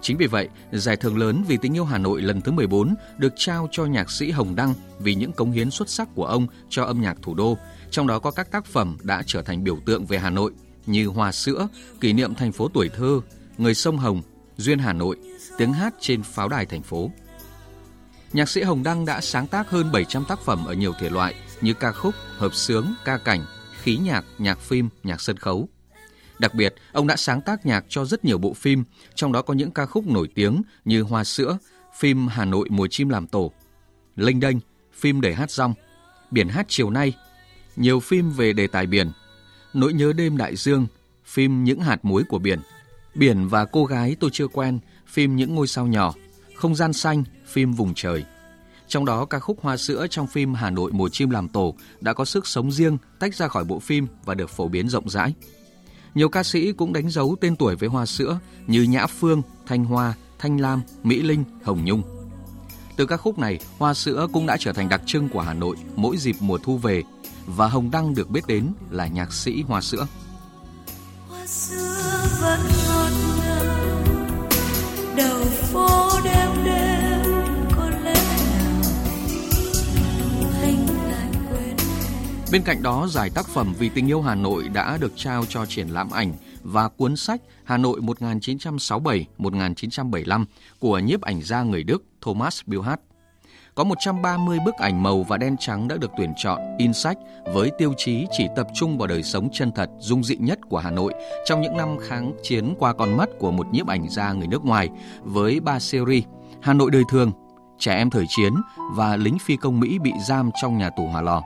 Chính 0.02 0.18
vì 0.18 0.28
vậy, 0.28 0.50
giải 0.72 0.96
thưởng 0.96 1.18
lớn 1.18 1.44
vì 1.48 1.58
tình 1.58 1.76
yêu 1.76 1.86
Hà 1.86 1.98
Nội 1.98 2.22
lần 2.22 2.42
thứ 2.42 2.52
14 2.52 2.96
được 3.18 3.34
trao 3.36 3.68
cho 3.72 3.86
nhạc 3.86 4.12
sĩ 4.12 4.32
Hồng 4.32 4.56
Đăng 4.56 4.74
vì 5.00 5.16
những 5.16 5.32
cống 5.32 5.52
hiến 5.52 5.72
xuất 5.72 5.90
sắc 5.90 6.10
của 6.16 6.26
ông 6.26 6.48
cho 6.70 6.84
âm 6.84 7.02
nhạc 7.02 7.18
thủ 7.22 7.34
đô, 7.34 7.58
trong 7.92 8.08
đó 8.08 8.20
có 8.20 8.32
các 8.32 8.52
tác 8.52 8.66
phẩm 8.66 8.98
đã 9.04 9.24
trở 9.26 9.42
thành 9.42 9.64
biểu 9.64 9.78
tượng 9.86 10.06
về 10.06 10.18
Hà 10.18 10.30
Nội 10.30 10.52
như 10.86 11.08
Hoa 11.08 11.32
sữa, 11.32 11.68
kỷ 12.00 12.14
niệm 12.14 12.36
thành 12.36 12.52
phố 12.52 12.68
tuổi 12.68 12.90
thơ, 12.90 13.22
Người 13.58 13.74
sông 13.74 13.98
Hồng, 13.98 14.22
Duyên 14.58 14.80
Hà 14.80 14.94
Nội, 14.94 15.18
tiếng 15.58 15.74
hát 15.74 15.94
trên 16.00 16.24
pháo 16.24 16.50
đài 16.50 16.66
thành 16.66 16.82
phố. 16.82 17.12
Nhạc 18.34 18.50
sĩ 18.50 18.62
Hồng 18.62 18.84
Đăng 18.84 19.06
đã 19.06 19.22
sáng 19.22 19.48
tác 19.48 19.70
hơn 19.70 19.92
700 19.92 20.26
tác 20.28 20.40
phẩm 20.40 20.66
ở 20.66 20.74
nhiều 20.74 20.94
thể 21.00 21.10
loại 21.10 21.36
như 21.62 21.74
ca 21.74 21.92
khúc, 21.92 22.14
hợp 22.38 22.54
sướng, 22.54 22.94
ca 23.06 23.18
cảnh, 23.18 23.46
khí 23.82 23.98
nhạc, 23.98 24.26
nhạc 24.38 24.60
phim, 24.60 24.90
nhạc 25.04 25.22
sân 25.22 25.38
khấu. 25.38 25.70
Đặc 26.42 26.54
biệt, 26.54 26.76
ông 26.92 27.08
đã 27.08 27.16
sáng 27.16 27.42
tác 27.42 27.66
nhạc 27.66 27.86
cho 27.90 28.06
rất 28.06 28.26
nhiều 28.26 28.38
bộ 28.38 28.54
phim, 28.54 28.84
trong 29.16 29.32
đó 29.32 29.42
có 29.42 29.54
những 29.54 29.72
ca 29.72 29.86
khúc 29.86 30.08
nổi 30.08 30.30
tiếng 30.36 30.62
như 30.86 31.02
Hoa 31.02 31.24
sữa, 31.24 31.58
phim 31.98 32.28
Hà 32.28 32.46
Nội 32.46 32.68
mùa 32.70 32.88
chim 32.88 33.10
làm 33.10 33.28
tổ, 33.28 33.52
linh 34.16 34.40
đênh, 34.40 34.58
phim 34.94 35.22
để 35.22 35.34
hát 35.34 35.52
rong, 35.52 35.74
Biển 36.32 36.48
hát 36.48 36.66
chiều 36.70 36.90
nay, 36.90 37.14
nhiều 37.76 38.00
phim 38.00 38.32
về 38.32 38.54
đề 38.54 38.68
tài 38.68 38.88
biển, 38.88 39.12
Nỗi 39.74 39.94
nhớ 39.94 40.14
đêm 40.14 40.38
đại 40.38 40.56
dương, 40.56 40.88
phim 41.26 41.64
Những 41.64 41.80
hạt 41.80 42.06
muối 42.06 42.24
của 42.24 42.40
biển, 42.40 42.60
Biển 43.16 43.48
và 43.48 43.66
cô 43.66 43.86
gái 43.86 44.16
tôi 44.20 44.30
chưa 44.34 44.48
quen, 44.48 44.80
phim 45.08 45.36
Những 45.36 45.56
ngôi 45.56 45.68
sao 45.68 45.88
nhỏ, 45.88 46.14
Không 46.56 46.76
gian 46.76 46.94
xanh, 46.94 47.24
phim 47.46 47.74
Vùng 47.74 47.94
trời. 47.96 48.26
Trong 48.88 49.06
đó 49.06 49.26
ca 49.26 49.40
khúc 49.40 49.62
Hoa 49.62 49.78
sữa 49.78 50.08
trong 50.10 50.28
phim 50.28 50.54
Hà 50.54 50.70
Nội 50.70 50.92
mùa 50.92 51.10
chim 51.10 51.30
làm 51.30 51.48
tổ 51.48 51.76
đã 52.02 52.14
có 52.14 52.26
sức 52.26 52.48
sống 52.48 52.72
riêng 52.72 52.98
tách 53.20 53.36
ra 53.36 53.48
khỏi 53.48 53.64
bộ 53.64 53.80
phim 53.80 54.08
và 54.26 54.34
được 54.34 54.50
phổ 54.50 54.68
biến 54.68 54.90
rộng 54.90 55.10
rãi. 55.10 55.34
Nhiều 56.16 56.30
ca 56.30 56.44
sĩ 56.44 56.72
cũng 56.72 56.94
đánh 56.94 57.10
dấu 57.10 57.36
tên 57.42 57.56
tuổi 57.56 57.76
với 57.76 57.90
Hoa 57.90 58.06
sữa 58.06 58.40
như 58.68 58.84
Nhã 58.84 59.08
Phương, 59.08 59.42
Thanh 59.66 59.86
Hoa, 59.86 60.14
Thanh 60.40 60.62
Lam, 60.62 60.82
Mỹ 61.04 61.22
Linh, 61.22 61.44
Hồng 61.64 61.86
Nhung. 61.86 62.04
Từ 62.96 63.06
các 63.06 63.18
khúc 63.18 63.40
này, 63.40 63.60
Hoa 63.78 63.94
sữa 63.94 64.28
cũng 64.34 64.46
đã 64.46 64.58
trở 64.60 64.74
thành 64.74 64.90
đặc 64.90 65.02
trưng 65.06 65.30
của 65.30 65.42
Hà 65.42 65.54
Nội 65.54 65.76
mỗi 65.96 66.18
dịp 66.18 66.36
mùa 66.40 66.58
thu 66.58 66.78
về 66.78 67.04
và 67.46 67.68
Hồng 67.68 67.92
Đăng 67.92 68.16
được 68.16 68.30
biết 68.30 68.48
đến 68.48 68.74
là 68.90 69.08
nhạc 69.08 69.34
sĩ 69.34 69.64
Hoa 69.68 69.82
sữa. 69.82 70.08
Hoa 71.30 71.48
sữa 71.48 72.26
vẫn 72.42 72.60
ngọt 72.88 73.10
ngào, 73.38 74.04
đầu 75.18 75.46
phố 75.46 76.10
đêm 76.24 76.31
Bên 82.52 82.62
cạnh 82.62 82.84
đó, 82.84 83.08
giải 83.10 83.30
tác 83.30 83.46
phẩm 83.46 83.74
Vì 83.80 83.90
tình 83.90 84.08
yêu 84.08 84.22
Hà 84.22 84.36
Nội 84.36 84.70
đã 84.74 84.98
được 84.98 85.12
trao 85.16 85.46
cho 85.46 85.66
triển 85.66 85.88
lãm 85.88 86.12
ảnh 86.12 86.34
và 86.64 86.88
cuốn 86.88 87.16
sách 87.16 87.42
Hà 87.64 87.78
Nội 87.78 88.00
1967-1975 88.02 90.46
của 90.80 91.00
nhiếp 91.00 91.22
ảnh 91.22 91.42
gia 91.42 91.64
người 91.64 91.84
Đức 91.84 92.04
Thomas 92.22 92.62
Bilhart. 92.66 93.00
có 93.76 93.84
130 93.84 94.60
bức 94.66 94.76
ảnh 94.76 95.04
màu 95.04 95.24
và 95.24 95.38
đen 95.38 95.56
trắng 95.60 95.88
đã 95.88 95.98
được 95.98 96.12
tuyển 96.18 96.34
chọn, 96.38 96.60
in 96.78 96.94
sách 96.94 97.18
với 97.54 97.72
tiêu 97.78 97.94
chí 97.98 98.26
chỉ 98.32 98.48
tập 98.56 98.68
trung 98.76 98.98
vào 98.98 99.08
đời 99.08 99.24
sống 99.24 99.50
chân 99.54 99.72
thật, 99.76 99.90
dung 100.00 100.24
dị 100.24 100.36
nhất 100.36 100.60
của 100.70 100.78
Hà 100.78 100.92
Nội 100.92 101.14
trong 101.46 101.62
những 101.62 101.78
năm 101.78 101.98
kháng 102.02 102.34
chiến 102.44 102.76
qua 102.80 102.94
con 102.94 103.18
mắt 103.18 103.30
của 103.40 103.52
một 103.52 103.68
nhiếp 103.72 103.88
ảnh 103.88 104.10
gia 104.10 104.34
người 104.34 104.48
nước 104.48 104.66
ngoài 104.66 104.90
với 105.22 105.60
ba 105.60 105.80
series 105.80 106.24
Hà 106.62 106.74
Nội 106.74 106.92
đời 106.92 107.04
thường, 107.10 107.32
Trẻ 107.80 107.96
em 107.96 108.10
thời 108.10 108.26
chiến 108.30 108.54
và 108.92 109.16
lính 109.16 109.38
phi 109.40 109.56
công 109.56 109.80
Mỹ 109.80 110.00
bị 110.00 110.12
giam 110.28 110.50
trong 110.62 110.78
nhà 110.78 110.90
tù 110.90 111.08
Hỏa 111.08 111.22
Lò. 111.22 111.42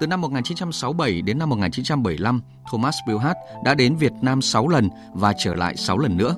Từ 0.00 0.06
năm 0.06 0.20
1967 0.20 1.22
đến 1.22 1.38
năm 1.38 1.50
1975, 1.50 2.40
Thomas 2.70 2.96
Bilhart 3.06 3.38
đã 3.64 3.74
đến 3.74 3.96
Việt 3.96 4.12
Nam 4.22 4.42
6 4.42 4.68
lần 4.68 4.88
và 5.12 5.32
trở 5.38 5.54
lại 5.54 5.76
6 5.76 5.98
lần 5.98 6.16
nữa. 6.16 6.36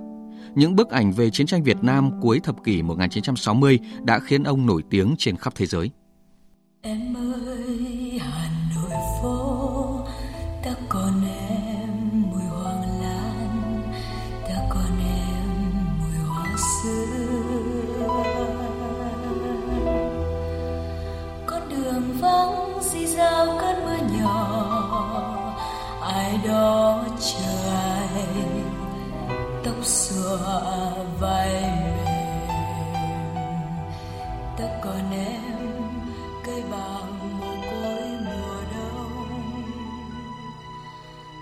Những 0.54 0.76
bức 0.76 0.90
ảnh 0.90 1.12
về 1.12 1.30
chiến 1.30 1.46
tranh 1.46 1.62
Việt 1.62 1.76
Nam 1.82 2.10
cuối 2.20 2.40
thập 2.40 2.64
kỷ 2.64 2.82
1960 2.82 3.78
đã 4.02 4.18
khiến 4.18 4.42
ông 4.42 4.66
nổi 4.66 4.82
tiếng 4.90 5.14
trên 5.18 5.36
khắp 5.36 5.52
thế 5.56 5.66
giới. 5.66 5.90
Em 6.82 7.16
ơi 7.16 7.97
tóc 30.28 31.06
vai 31.20 31.52
mềm. 31.94 32.06
Ta 34.58 34.80
còn 34.84 35.10
em 35.12 35.58
cây 36.46 36.62
bàng 36.70 37.38
mồ 37.38 37.54
côi 37.70 38.08
mùa 38.26 38.60
đông. 38.74 39.28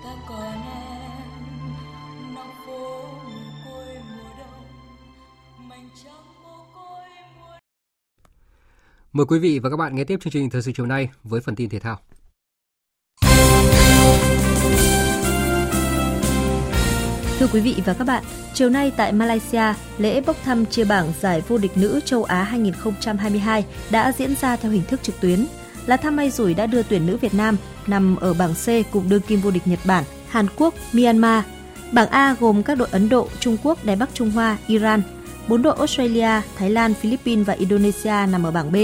Ta 0.04 0.10
còn 0.28 0.52
em, 0.52 1.74
nóc 2.34 2.46
phố 2.66 3.02
mồ 3.24 3.40
côi 3.64 3.94
mùa 3.94 4.30
đông. 4.38 5.68
Mảnh 5.68 5.88
trắng 6.04 6.24
mồ 6.42 6.64
côi 6.74 7.08
mùa 7.38 7.58
Mời 9.12 9.26
quý 9.26 9.38
vị 9.38 9.58
và 9.58 9.70
các 9.70 9.76
bạn 9.76 9.94
nghe 9.94 10.04
tiếp 10.04 10.18
chương 10.20 10.32
trình 10.32 10.50
Thời 10.50 10.62
sự 10.62 10.72
chiều 10.76 10.86
nay 10.86 11.08
với 11.24 11.40
phần 11.40 11.56
tin 11.56 11.70
thể 11.70 11.78
thao. 11.78 11.98
Thưa 17.38 17.46
quý 17.52 17.60
vị 17.60 17.74
và 17.84 17.94
các 17.94 18.04
bạn, 18.04 18.24
chiều 18.54 18.70
nay 18.70 18.92
tại 18.96 19.12
Malaysia, 19.12 19.74
lễ 19.98 20.20
bốc 20.20 20.36
thăm 20.44 20.66
chia 20.66 20.84
bảng 20.84 21.12
giải 21.20 21.42
vô 21.48 21.58
địch 21.58 21.76
nữ 21.76 22.00
châu 22.04 22.24
Á 22.24 22.42
2022 22.42 23.64
đã 23.90 24.12
diễn 24.18 24.34
ra 24.40 24.56
theo 24.56 24.72
hình 24.72 24.82
thức 24.88 25.02
trực 25.02 25.20
tuyến. 25.20 25.46
Là 25.86 25.96
thăm 25.96 26.16
may 26.16 26.30
rủi 26.30 26.54
đã 26.54 26.66
đưa 26.66 26.82
tuyển 26.82 27.06
nữ 27.06 27.16
Việt 27.16 27.34
Nam 27.34 27.56
nằm 27.86 28.16
ở 28.16 28.34
bảng 28.34 28.54
C 28.54 28.92
cùng 28.92 29.08
đương 29.08 29.20
kim 29.20 29.40
vô 29.40 29.50
địch 29.50 29.66
Nhật 29.66 29.78
Bản, 29.84 30.04
Hàn 30.28 30.46
Quốc, 30.56 30.74
Myanmar. 30.92 31.44
Bảng 31.92 32.08
A 32.08 32.36
gồm 32.40 32.62
các 32.62 32.74
đội 32.78 32.88
Ấn 32.90 33.08
Độ, 33.08 33.28
Trung 33.40 33.56
Quốc, 33.62 33.84
Đài 33.84 33.96
Bắc 33.96 34.08
Trung 34.14 34.30
Hoa, 34.30 34.56
Iran. 34.66 35.02
Bốn 35.48 35.62
đội 35.62 35.74
Australia, 35.78 36.40
Thái 36.58 36.70
Lan, 36.70 36.94
Philippines 36.94 37.46
và 37.46 37.54
Indonesia 37.54 38.26
nằm 38.30 38.46
ở 38.46 38.50
bảng 38.50 38.72
B. 38.72 38.76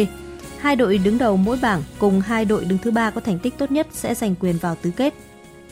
Hai 0.58 0.76
đội 0.76 0.98
đứng 0.98 1.18
đầu 1.18 1.36
mỗi 1.36 1.58
bảng 1.62 1.82
cùng 1.98 2.20
hai 2.20 2.44
đội 2.44 2.64
đứng 2.64 2.78
thứ 2.78 2.90
ba 2.90 3.10
có 3.10 3.20
thành 3.20 3.38
tích 3.38 3.58
tốt 3.58 3.70
nhất 3.70 3.86
sẽ 3.92 4.14
giành 4.14 4.34
quyền 4.34 4.58
vào 4.58 4.74
tứ 4.82 4.90
kết. 4.90 5.14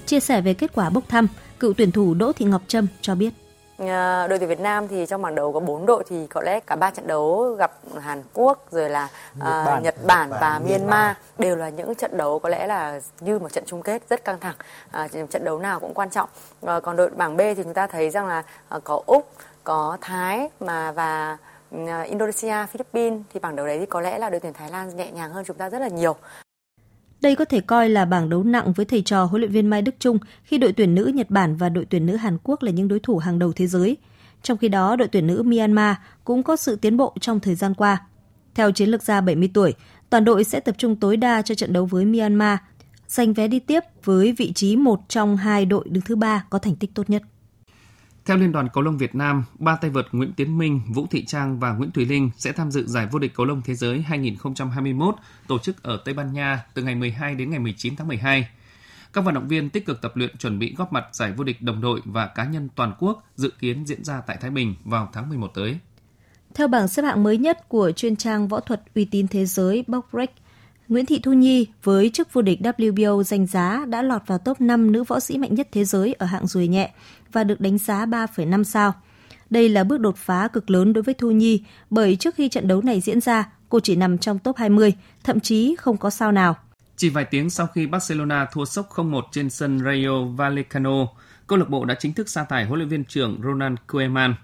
Chia 0.07 0.20
sẻ 0.20 0.41
về 0.41 0.55
kết 0.55 0.70
quả 0.74 0.91
bốc 0.91 1.05
thăm, 1.09 1.26
cựu 1.61 1.72
tuyển 1.76 1.92
thủ 1.92 2.14
Đỗ 2.14 2.32
Thị 2.32 2.44
Ngọc 2.44 2.62
Trâm 2.68 2.86
cho 3.00 3.14
biết. 3.14 3.30
À, 3.78 4.26
đội 4.26 4.38
tuyển 4.38 4.48
Việt 4.48 4.61
Nam 4.61 4.88
thì 4.88 5.06
trong 5.06 5.22
bảng 5.22 5.34
đấu 5.34 5.52
có 5.52 5.61
4 5.61 5.86
đội 5.86 6.04
thì 6.08 6.26
có 6.26 6.42
lẽ 6.42 6.61
cả 6.61 6.76
ba 6.76 6.90
trận 6.90 7.06
đấu 7.06 7.54
gặp 7.58 7.72
Hàn 8.00 8.22
Quốc 8.34 8.66
rồi 8.70 8.90
là 8.90 9.08
Nhật 9.34 9.46
à, 9.46 9.64
Bản, 9.64 9.82
Nhật 9.82 9.94
Bản 10.06 10.30
và 10.30 10.61
Myanmar 10.68 11.16
đều 11.38 11.56
là 11.56 11.68
những 11.68 11.94
trận 11.94 12.16
đấu 12.16 12.38
có 12.38 12.48
lẽ 12.48 12.66
là 12.66 13.00
như 13.20 13.38
một 13.38 13.52
trận 13.52 13.64
chung 13.66 13.82
kết 13.82 14.02
rất 14.11 14.24
căng 14.24 14.40
thẳng. 14.40 14.54
À, 14.90 15.08
trận 15.30 15.44
đấu 15.44 15.58
nào 15.58 15.80
cũng 15.80 15.94
quan 15.94 16.11
trọng. 16.11 16.28
À, 16.66 16.80
còn 16.80 16.96
đội 16.96 17.11
bảng 17.11 17.36
B 17.36 17.40
thì 17.40 17.62
chúng 17.62 17.74
ta 17.74 17.86
thấy 17.86 18.11
rằng 18.11 18.26
là 18.26 18.42
à, 18.68 18.78
có 18.84 19.02
Úc, 19.06 19.30
có 19.64 19.98
Thái 20.00 20.48
mà 20.61 20.92
và 20.92 21.36
à, 21.86 22.02
Indonesia, 22.02 22.66
Philippines 22.72 23.20
thì 23.32 23.40
bảng 23.40 23.56
đấu 23.56 23.66
đấy 23.66 23.78
thì 23.78 23.86
có 23.86 24.00
lẽ 24.00 24.18
là 24.18 24.30
đội 24.30 24.40
tuyển 24.40 24.52
Thái 24.52 24.70
Lan 24.70 24.96
nhẹ 24.96 25.11
nhàng 25.11 25.32
hơn 25.32 25.44
chúng 25.46 25.56
ta 25.56 25.70
rất 25.70 25.78
là 25.78 25.88
nhiều. 25.88 26.16
Đây 27.20 27.36
có 27.36 27.44
thể 27.44 27.60
coi 27.60 27.88
là 27.88 28.04
bảng 28.04 28.28
đấu 28.28 28.44
nặng 28.44 28.72
với 28.72 28.86
thầy 28.86 29.02
trò 29.02 29.24
huấn 29.24 29.40
luyện 29.40 29.52
viên 29.52 29.66
Mai 29.66 29.82
Đức 29.82 29.94
Trung 29.98 30.18
khi 30.42 30.58
đội 30.58 30.72
tuyển 30.72 30.94
nữ 30.94 31.12
Nhật 31.14 31.30
Bản 31.30 31.56
và 31.56 31.68
đội 31.68 31.84
tuyển 31.84 32.06
nữ 32.06 32.16
Hàn 32.16 32.38
Quốc 32.42 32.62
là 32.62 32.70
những 32.70 32.88
đối 32.88 33.00
thủ 33.00 33.18
hàng 33.18 33.38
đầu 33.38 33.52
thế 33.52 33.66
giới. 33.66 33.96
Trong 34.42 34.58
khi 34.58 34.68
đó, 34.68 34.96
đội 34.96 35.08
tuyển 35.08 35.26
nữ 35.26 35.42
Myanmar 35.42 35.96
cũng 36.24 36.42
có 36.42 36.56
sự 36.56 36.76
tiến 36.76 36.96
bộ 36.96 37.14
trong 37.20 37.40
thời 37.40 37.54
gian 37.54 37.74
qua. 37.74 38.06
Theo 38.54 38.72
chiến 38.72 38.88
lược 38.88 39.02
gia 39.02 39.20
70 39.20 39.50
tuổi, 39.54 39.74
toàn 40.10 40.24
đội 40.24 40.44
sẽ 40.44 40.60
tập 40.60 40.74
trung 40.78 40.96
tối 40.96 41.16
đa 41.16 41.42
cho 41.42 41.54
trận 41.54 41.72
đấu 41.72 41.86
với 41.86 42.04
Myanmar. 42.04 42.58
giành 43.08 43.32
vé 43.32 43.48
đi 43.48 43.58
tiếp 43.58 43.80
với 44.04 44.32
vị 44.32 44.52
trí 44.52 44.76
một 44.76 45.00
trong 45.08 45.36
hai 45.36 45.66
đội 45.66 45.84
đứng 45.88 46.04
thứ 46.04 46.16
ba 46.16 46.44
có 46.50 46.58
thành 46.58 46.76
tích 46.76 46.94
tốt 46.94 47.10
nhất. 47.10 47.22
Theo 48.24 48.36
Liên 48.36 48.52
đoàn 48.52 48.68
Cầu 48.72 48.82
lông 48.82 48.98
Việt 48.98 49.14
Nam, 49.14 49.44
ba 49.58 49.76
tay 49.76 49.90
vợt 49.90 50.06
Nguyễn 50.12 50.32
Tiến 50.32 50.58
Minh, 50.58 50.80
Vũ 50.88 51.06
Thị 51.10 51.24
Trang 51.24 51.58
và 51.58 51.72
Nguyễn 51.72 51.90
Thùy 51.90 52.04
Linh 52.04 52.30
sẽ 52.36 52.52
tham 52.52 52.70
dự 52.70 52.86
giải 52.86 53.06
vô 53.10 53.18
địch 53.18 53.32
cầu 53.34 53.46
lông 53.46 53.62
thế 53.64 53.74
giới 53.74 54.00
2021 54.02 55.14
tổ 55.46 55.58
chức 55.58 55.82
ở 55.82 56.02
Tây 56.04 56.14
Ban 56.14 56.32
Nha 56.32 56.64
từ 56.74 56.82
ngày 56.82 56.94
12 56.94 57.34
đến 57.34 57.50
ngày 57.50 57.58
19 57.58 57.96
tháng 57.96 58.08
12. 58.08 58.48
Các 59.12 59.24
vận 59.24 59.34
động 59.34 59.48
viên 59.48 59.70
tích 59.70 59.86
cực 59.86 60.02
tập 60.02 60.12
luyện 60.14 60.36
chuẩn 60.36 60.58
bị 60.58 60.74
góp 60.78 60.92
mặt 60.92 61.04
giải 61.12 61.32
vô 61.32 61.44
địch 61.44 61.62
đồng 61.62 61.80
đội 61.80 62.00
và 62.04 62.26
cá 62.26 62.44
nhân 62.44 62.68
toàn 62.74 62.94
quốc 62.98 63.24
dự 63.36 63.52
kiến 63.58 63.84
diễn 63.86 64.04
ra 64.04 64.20
tại 64.26 64.36
Thái 64.40 64.50
Bình 64.50 64.74
vào 64.84 65.08
tháng 65.12 65.28
11 65.28 65.50
tới. 65.54 65.78
Theo 66.54 66.68
bảng 66.68 66.88
xếp 66.88 67.02
hạng 67.02 67.22
mới 67.22 67.38
nhất 67.38 67.68
của 67.68 67.92
chuyên 67.92 68.16
trang 68.16 68.48
võ 68.48 68.60
thuật 68.60 68.82
uy 68.94 69.04
tín 69.04 69.28
thế 69.28 69.46
giới 69.46 69.84
Boxrec, 69.86 70.30
Nguyễn 70.91 71.07
Thị 71.07 71.20
Thu 71.22 71.32
Nhi 71.32 71.66
với 71.82 72.11
chức 72.11 72.32
vô 72.32 72.43
địch 72.43 72.61
WBO 72.61 73.22
danh 73.22 73.47
giá 73.47 73.84
đã 73.88 74.03
lọt 74.03 74.22
vào 74.26 74.38
top 74.38 74.61
5 74.61 74.93
nữ 74.93 75.05
võ 75.05 75.20
sĩ 75.20 75.38
mạnh 75.38 75.55
nhất 75.55 75.68
thế 75.72 75.84
giới 75.84 76.12
ở 76.12 76.26
hạng 76.26 76.47
rùi 76.47 76.68
nhẹ 76.68 76.93
và 77.32 77.45
được 77.45 77.61
đánh 77.61 77.78
giá 77.78 78.07
3,5 78.07 78.62
sao. 78.62 78.95
Đây 79.51 79.68
là 79.68 79.84
bước 79.84 80.01
đột 80.01 80.16
phá 80.16 80.49
cực 80.49 80.70
lớn 80.70 80.93
đối 80.93 81.03
với 81.03 81.14
Thu 81.14 81.30
Nhi 81.30 81.62
bởi 81.91 82.16
trước 82.16 82.34
khi 82.34 82.49
trận 82.49 82.68
đấu 82.68 82.82
này 82.82 83.01
diễn 83.01 83.20
ra, 83.20 83.53
cô 83.68 83.80
chỉ 83.80 83.97
nằm 83.97 84.18
trong 84.18 84.38
top 84.38 84.57
20, 84.57 84.93
thậm 85.24 85.41
chí 85.41 85.76
không 85.78 85.97
có 85.97 86.11
sao 86.11 86.32
nào. 86.32 86.57
Chỉ 86.97 87.09
vài 87.09 87.24
tiếng 87.24 87.51
sau 87.51 87.66
khi 87.66 87.86
Barcelona 87.86 88.47
thua 88.53 88.64
sốc 88.64 88.88
0-1 88.91 89.22
trên 89.32 89.51
sân 89.51 89.80
Rayo 89.84 90.24
Vallecano, 90.36 91.07
câu 91.47 91.59
lạc 91.59 91.68
bộ 91.68 91.84
đã 91.84 91.95
chính 91.95 92.12
thức 92.12 92.28
sa 92.28 92.45
thải 92.45 92.64
huấn 92.64 92.78
luyện 92.78 92.88
viên 92.88 93.05
trưởng 93.05 93.41
Ronald 93.45 93.76
Koeman. 93.86 94.34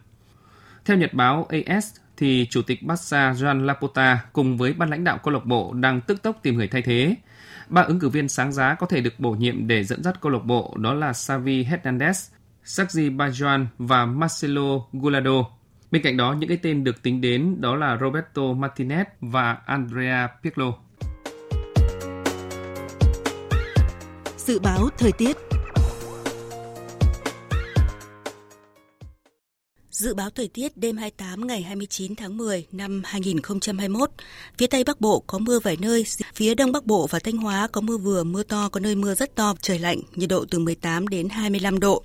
Theo 0.84 0.97
nhật 0.97 1.14
báo 1.14 1.49
AS, 1.66 1.94
thì 2.16 2.46
chủ 2.50 2.62
tịch 2.62 2.82
Barca 2.82 3.32
Joan 3.32 3.64
Laporta 3.64 4.18
cùng 4.32 4.56
với 4.56 4.72
ban 4.72 4.90
lãnh 4.90 5.04
đạo 5.04 5.18
câu 5.22 5.34
lạc 5.34 5.44
bộ 5.44 5.72
đang 5.72 6.00
tức 6.00 6.22
tốc 6.22 6.38
tìm 6.42 6.56
người 6.56 6.68
thay 6.68 6.82
thế. 6.82 7.14
Ba 7.68 7.82
ứng 7.82 7.98
cử 7.98 8.08
viên 8.08 8.28
sáng 8.28 8.52
giá 8.52 8.74
có 8.74 8.86
thể 8.86 9.00
được 9.00 9.20
bổ 9.20 9.30
nhiệm 9.30 9.66
để 9.66 9.84
dẫn 9.84 10.02
dắt 10.02 10.20
câu 10.20 10.32
lạc 10.32 10.44
bộ 10.44 10.74
đó 10.76 10.94
là 10.94 11.12
Xavi 11.12 11.64
Hernandez, 11.64 12.30
Sergi 12.64 13.10
Bajuan 13.16 13.66
và 13.78 14.06
Marcelo 14.06 14.80
Gulado. 14.92 15.44
Bên 15.90 16.02
cạnh 16.02 16.16
đó, 16.16 16.32
những 16.32 16.48
cái 16.48 16.58
tên 16.62 16.84
được 16.84 17.02
tính 17.02 17.20
đến 17.20 17.56
đó 17.60 17.76
là 17.76 17.98
Roberto 18.00 18.42
Martinez 18.42 19.04
và 19.20 19.56
Andrea 19.66 20.28
Pirlo. 20.42 20.72
Dự 24.36 24.58
báo 24.58 24.88
thời 24.98 25.12
tiết 25.12 25.36
Dự 29.97 30.14
báo 30.14 30.30
thời 30.30 30.49
tiết 30.49 30.76
đêm 30.76 30.97
28 30.97 31.47
ngày 31.47 31.62
29 31.62 32.16
tháng 32.16 32.36
10 32.36 32.66
năm 32.72 33.03
2021. 33.05 34.11
Phía 34.59 34.66
Tây 34.66 34.84
Bắc 34.84 35.01
Bộ 35.01 35.22
có 35.26 35.38
mưa 35.38 35.59
vài 35.59 35.76
nơi, 35.80 36.05
phía 36.34 36.55
Đông 36.55 36.72
Bắc 36.72 36.86
Bộ 36.86 37.07
và 37.11 37.18
Thanh 37.18 37.36
Hóa 37.36 37.68
có 37.72 37.80
mưa 37.80 37.97
vừa, 37.97 38.24
mưa 38.24 38.42
to, 38.42 38.68
có 38.68 38.80
nơi 38.80 38.94
mưa 38.94 39.14
rất 39.14 39.34
to, 39.34 39.55
trời 39.61 39.78
lạnh, 39.78 40.01
nhiệt 40.14 40.28
độ 40.28 40.44
từ 40.51 40.59
18 40.59 41.09
đến 41.09 41.28
25 41.28 41.80
độ. 41.80 42.03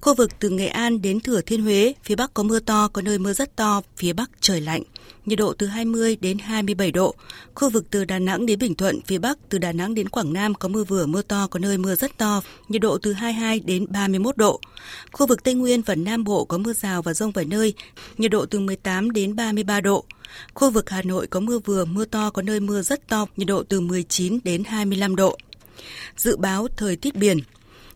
Khu 0.00 0.14
vực 0.14 0.30
từ 0.38 0.50
Nghệ 0.50 0.66
An 0.66 1.02
đến 1.02 1.20
Thừa 1.20 1.40
Thiên 1.40 1.62
Huế, 1.62 1.94
phía 2.04 2.16
Bắc 2.16 2.34
có 2.34 2.42
mưa 2.42 2.60
to, 2.60 2.88
có 2.88 3.02
nơi 3.02 3.18
mưa 3.18 3.32
rất 3.32 3.56
to, 3.56 3.82
phía 3.96 4.12
Bắc 4.12 4.30
trời 4.40 4.60
lạnh, 4.60 4.82
nhiệt 5.26 5.38
độ 5.38 5.52
từ 5.52 5.66
20 5.66 6.16
đến 6.20 6.38
27 6.38 6.92
độ. 6.92 7.14
Khu 7.54 7.70
vực 7.70 7.84
từ 7.90 8.04
Đà 8.04 8.18
Nẵng 8.18 8.46
đến 8.46 8.58
Bình 8.58 8.74
Thuận, 8.74 9.00
phía 9.06 9.18
Bắc 9.18 9.38
từ 9.48 9.58
Đà 9.58 9.72
Nẵng 9.72 9.94
đến 9.94 10.08
Quảng 10.08 10.32
Nam 10.32 10.54
có 10.54 10.68
mưa 10.68 10.84
vừa, 10.84 11.06
mưa 11.06 11.22
to, 11.22 11.46
có 11.46 11.58
nơi 11.58 11.78
mưa 11.78 11.94
rất 11.94 12.18
to, 12.18 12.42
nhiệt 12.68 12.82
độ 12.82 12.98
từ 12.98 13.12
22 13.12 13.60
đến 13.60 13.86
31 13.88 14.36
độ. 14.36 14.60
Khu 15.12 15.26
vực 15.26 15.44
Tây 15.44 15.54
Nguyên 15.54 15.82
và 15.82 15.94
Nam 15.94 16.24
Bộ 16.24 16.44
có 16.44 16.58
mưa 16.58 16.72
rào 16.72 17.02
và 17.02 17.14
rông 17.14 17.30
vài 17.30 17.44
nơi, 17.44 17.74
nhiệt 18.18 18.30
độ 18.30 18.46
từ 18.46 18.60
18 18.60 19.10
đến 19.10 19.36
33 19.36 19.80
độ. 19.80 20.04
Khu 20.54 20.70
vực 20.70 20.90
Hà 20.90 21.02
Nội 21.02 21.26
có 21.26 21.40
mưa 21.40 21.58
vừa, 21.58 21.84
mưa 21.84 22.04
to, 22.04 22.30
có 22.30 22.42
nơi 22.42 22.60
mưa 22.60 22.82
rất 22.82 23.08
to, 23.08 23.26
nhiệt 23.36 23.48
độ 23.48 23.62
từ 23.62 23.80
19 23.80 24.38
đến 24.44 24.64
25 24.64 25.16
độ. 25.16 25.38
Dự 26.16 26.36
báo 26.36 26.68
thời 26.76 26.96
tiết 26.96 27.16
biển, 27.16 27.38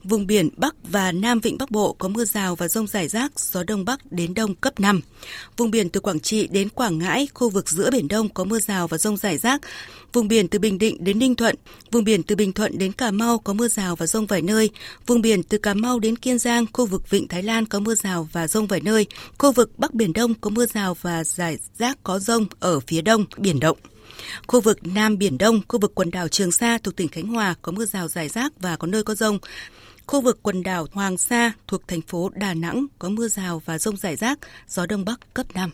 Vùng 0.09 0.27
biển 0.27 0.49
Bắc 0.57 0.75
và 0.91 1.13
Nam 1.13 1.41
Vịnh 1.41 1.59
Bắc 1.59 1.71
Bộ 1.71 1.93
có 1.93 2.09
mưa 2.09 2.25
rào 2.25 2.57
và 2.57 2.69
rông 2.69 2.87
rải 2.87 3.09
rác, 3.09 3.41
gió 3.41 3.63
Đông 3.63 3.85
Bắc 3.85 4.13
đến 4.13 4.35
Đông 4.35 4.55
cấp 4.55 4.81
5. 4.81 5.01
Vùng 5.57 5.71
biển 5.71 5.89
từ 5.89 6.01
Quảng 6.01 6.21
Trị 6.21 6.47
đến 6.47 6.69
Quảng 6.69 6.99
Ngãi, 6.99 7.29
khu 7.35 7.51
vực 7.51 7.69
giữa 7.69 7.91
Biển 7.91 8.09
Đông 8.09 8.29
có 8.29 8.45
mưa 8.45 8.59
rào 8.59 8.89
và 8.89 8.99
rông 8.99 9.17
rải 9.17 9.39
rác. 9.39 9.61
Vùng 10.13 10.29
biển 10.29 10.49
từ 10.49 10.59
Bình 10.59 10.79
Định 10.79 11.05
đến 11.05 11.19
Ninh 11.19 11.35
Thuận, 11.35 11.55
vùng 11.91 12.05
biển 12.05 12.23
từ 12.23 12.37
Bình 12.37 12.53
Thuận 12.53 12.79
đến 12.79 12.93
Cà 12.93 13.11
Mau 13.11 13.39
có 13.39 13.53
mưa 13.53 13.69
rào 13.69 13.97
và 13.97 14.07
rông 14.07 14.27
vài 14.27 14.43
nơi. 14.43 14.71
Vùng 15.07 15.23
biển 15.23 15.43
từ 15.43 15.59
Cà 15.59 15.75
Mau 15.75 15.99
đến 15.99 16.17
Kiên 16.17 16.39
Giang, 16.39 16.67
khu 16.73 16.87
vực 16.87 17.11
Vịnh 17.11 17.29
Thái 17.29 17.43
Lan 17.43 17.67
có 17.67 17.81
mưa 17.81 17.95
rào 17.95 18.29
và 18.33 18.49
rông 18.49 18.67
vài 18.67 18.81
nơi. 18.81 19.07
Khu 19.39 19.53
vực 19.53 19.79
Bắc 19.79 19.95
Biển 19.95 20.13
Đông 20.13 20.35
có 20.35 20.51
mưa 20.51 20.67
rào 20.67 20.97
và 21.01 21.25
rải 21.25 21.59
rác 21.79 21.99
có 22.03 22.19
rông 22.19 22.47
ở 22.61 22.81
phía 22.81 23.03
đông, 23.03 23.25
biển 23.37 23.61
động. 23.61 23.79
Khu 24.47 24.61
vực 24.61 24.79
Nam 24.87 25.19
Biển 25.19 25.39
Đông, 25.39 25.61
khu 25.69 25.81
vực 25.81 25.93
quần 25.95 26.11
đảo 26.11 26.29
Trường 26.29 26.53
Sa 26.53 26.79
thuộc 26.79 26.97
tỉnh 26.97 27.09
Khánh 27.09 27.27
Hòa 27.27 27.55
có 27.63 27.73
mưa 27.73 27.85
rào 27.85 28.09
rải 28.09 28.29
rác 28.29 28.53
và 28.61 28.77
có 28.77 28.87
nơi 28.87 29.03
có 29.03 29.15
rông. 29.15 29.39
Khu 30.07 30.21
vực 30.21 30.39
quần 30.43 30.63
đảo 30.63 30.87
Hoàng 30.93 31.19
Sa 31.19 31.53
thuộc 31.67 31.89
thành 31.89 32.01
phố 32.01 32.31
Đà 32.35 32.55
Nẵng 32.55 32.87
có 32.99 33.09
mưa 33.09 33.29
rào 33.29 33.63
và 33.65 33.79
rông 33.79 33.97
rải 33.97 34.17
rác, 34.17 34.39
gió 34.69 34.87
đông 34.87 35.05
bắc 35.05 35.35
cấp 35.35 35.47
5. 35.55 35.71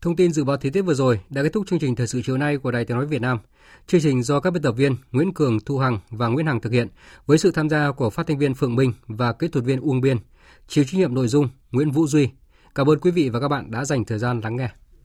Thông 0.00 0.16
tin 0.16 0.32
dự 0.32 0.44
báo 0.44 0.56
thời 0.56 0.70
tiết 0.70 0.82
vừa 0.82 0.94
rồi 0.94 1.20
đã 1.30 1.42
kết 1.42 1.48
thúc 1.52 1.66
chương 1.66 1.78
trình 1.78 1.96
thời 1.96 2.06
sự 2.06 2.20
chiều 2.24 2.36
nay 2.36 2.58
của 2.58 2.70
Đài 2.70 2.84
Tiếng 2.84 2.96
nói 2.96 3.06
Việt 3.06 3.20
Nam. 3.20 3.38
Chương 3.86 4.00
trình 4.00 4.22
do 4.22 4.40
các 4.40 4.50
biên 4.50 4.62
tập 4.62 4.72
viên 4.72 4.96
Nguyễn 5.12 5.34
Cường, 5.34 5.60
Thu 5.60 5.78
Hằng 5.78 5.98
và 6.10 6.28
Nguyễn 6.28 6.46
Hằng 6.46 6.60
thực 6.60 6.72
hiện 6.72 6.88
với 7.26 7.38
sự 7.38 7.50
tham 7.50 7.68
gia 7.68 7.92
của 7.92 8.10
phát 8.10 8.26
thanh 8.26 8.38
viên 8.38 8.54
Phượng 8.54 8.76
Minh 8.76 8.92
và 9.06 9.32
kỹ 9.32 9.48
thuật 9.48 9.64
viên 9.64 9.80
Uông 9.80 10.00
Biên. 10.00 10.16
Chịu 10.68 10.84
trách 10.84 10.98
nhiệm 10.98 11.14
nội 11.14 11.28
dung 11.28 11.48
Nguyễn 11.70 11.90
Vũ 11.90 12.06
Duy. 12.06 12.28
Cảm 12.74 12.90
ơn 12.90 13.00
quý 13.00 13.10
vị 13.10 13.28
và 13.28 13.40
các 13.40 13.48
bạn 13.48 13.70
đã 13.70 13.84
dành 13.84 14.04
thời 14.04 14.18
gian 14.18 14.40
lắng 14.40 14.56
nghe. 14.56 14.68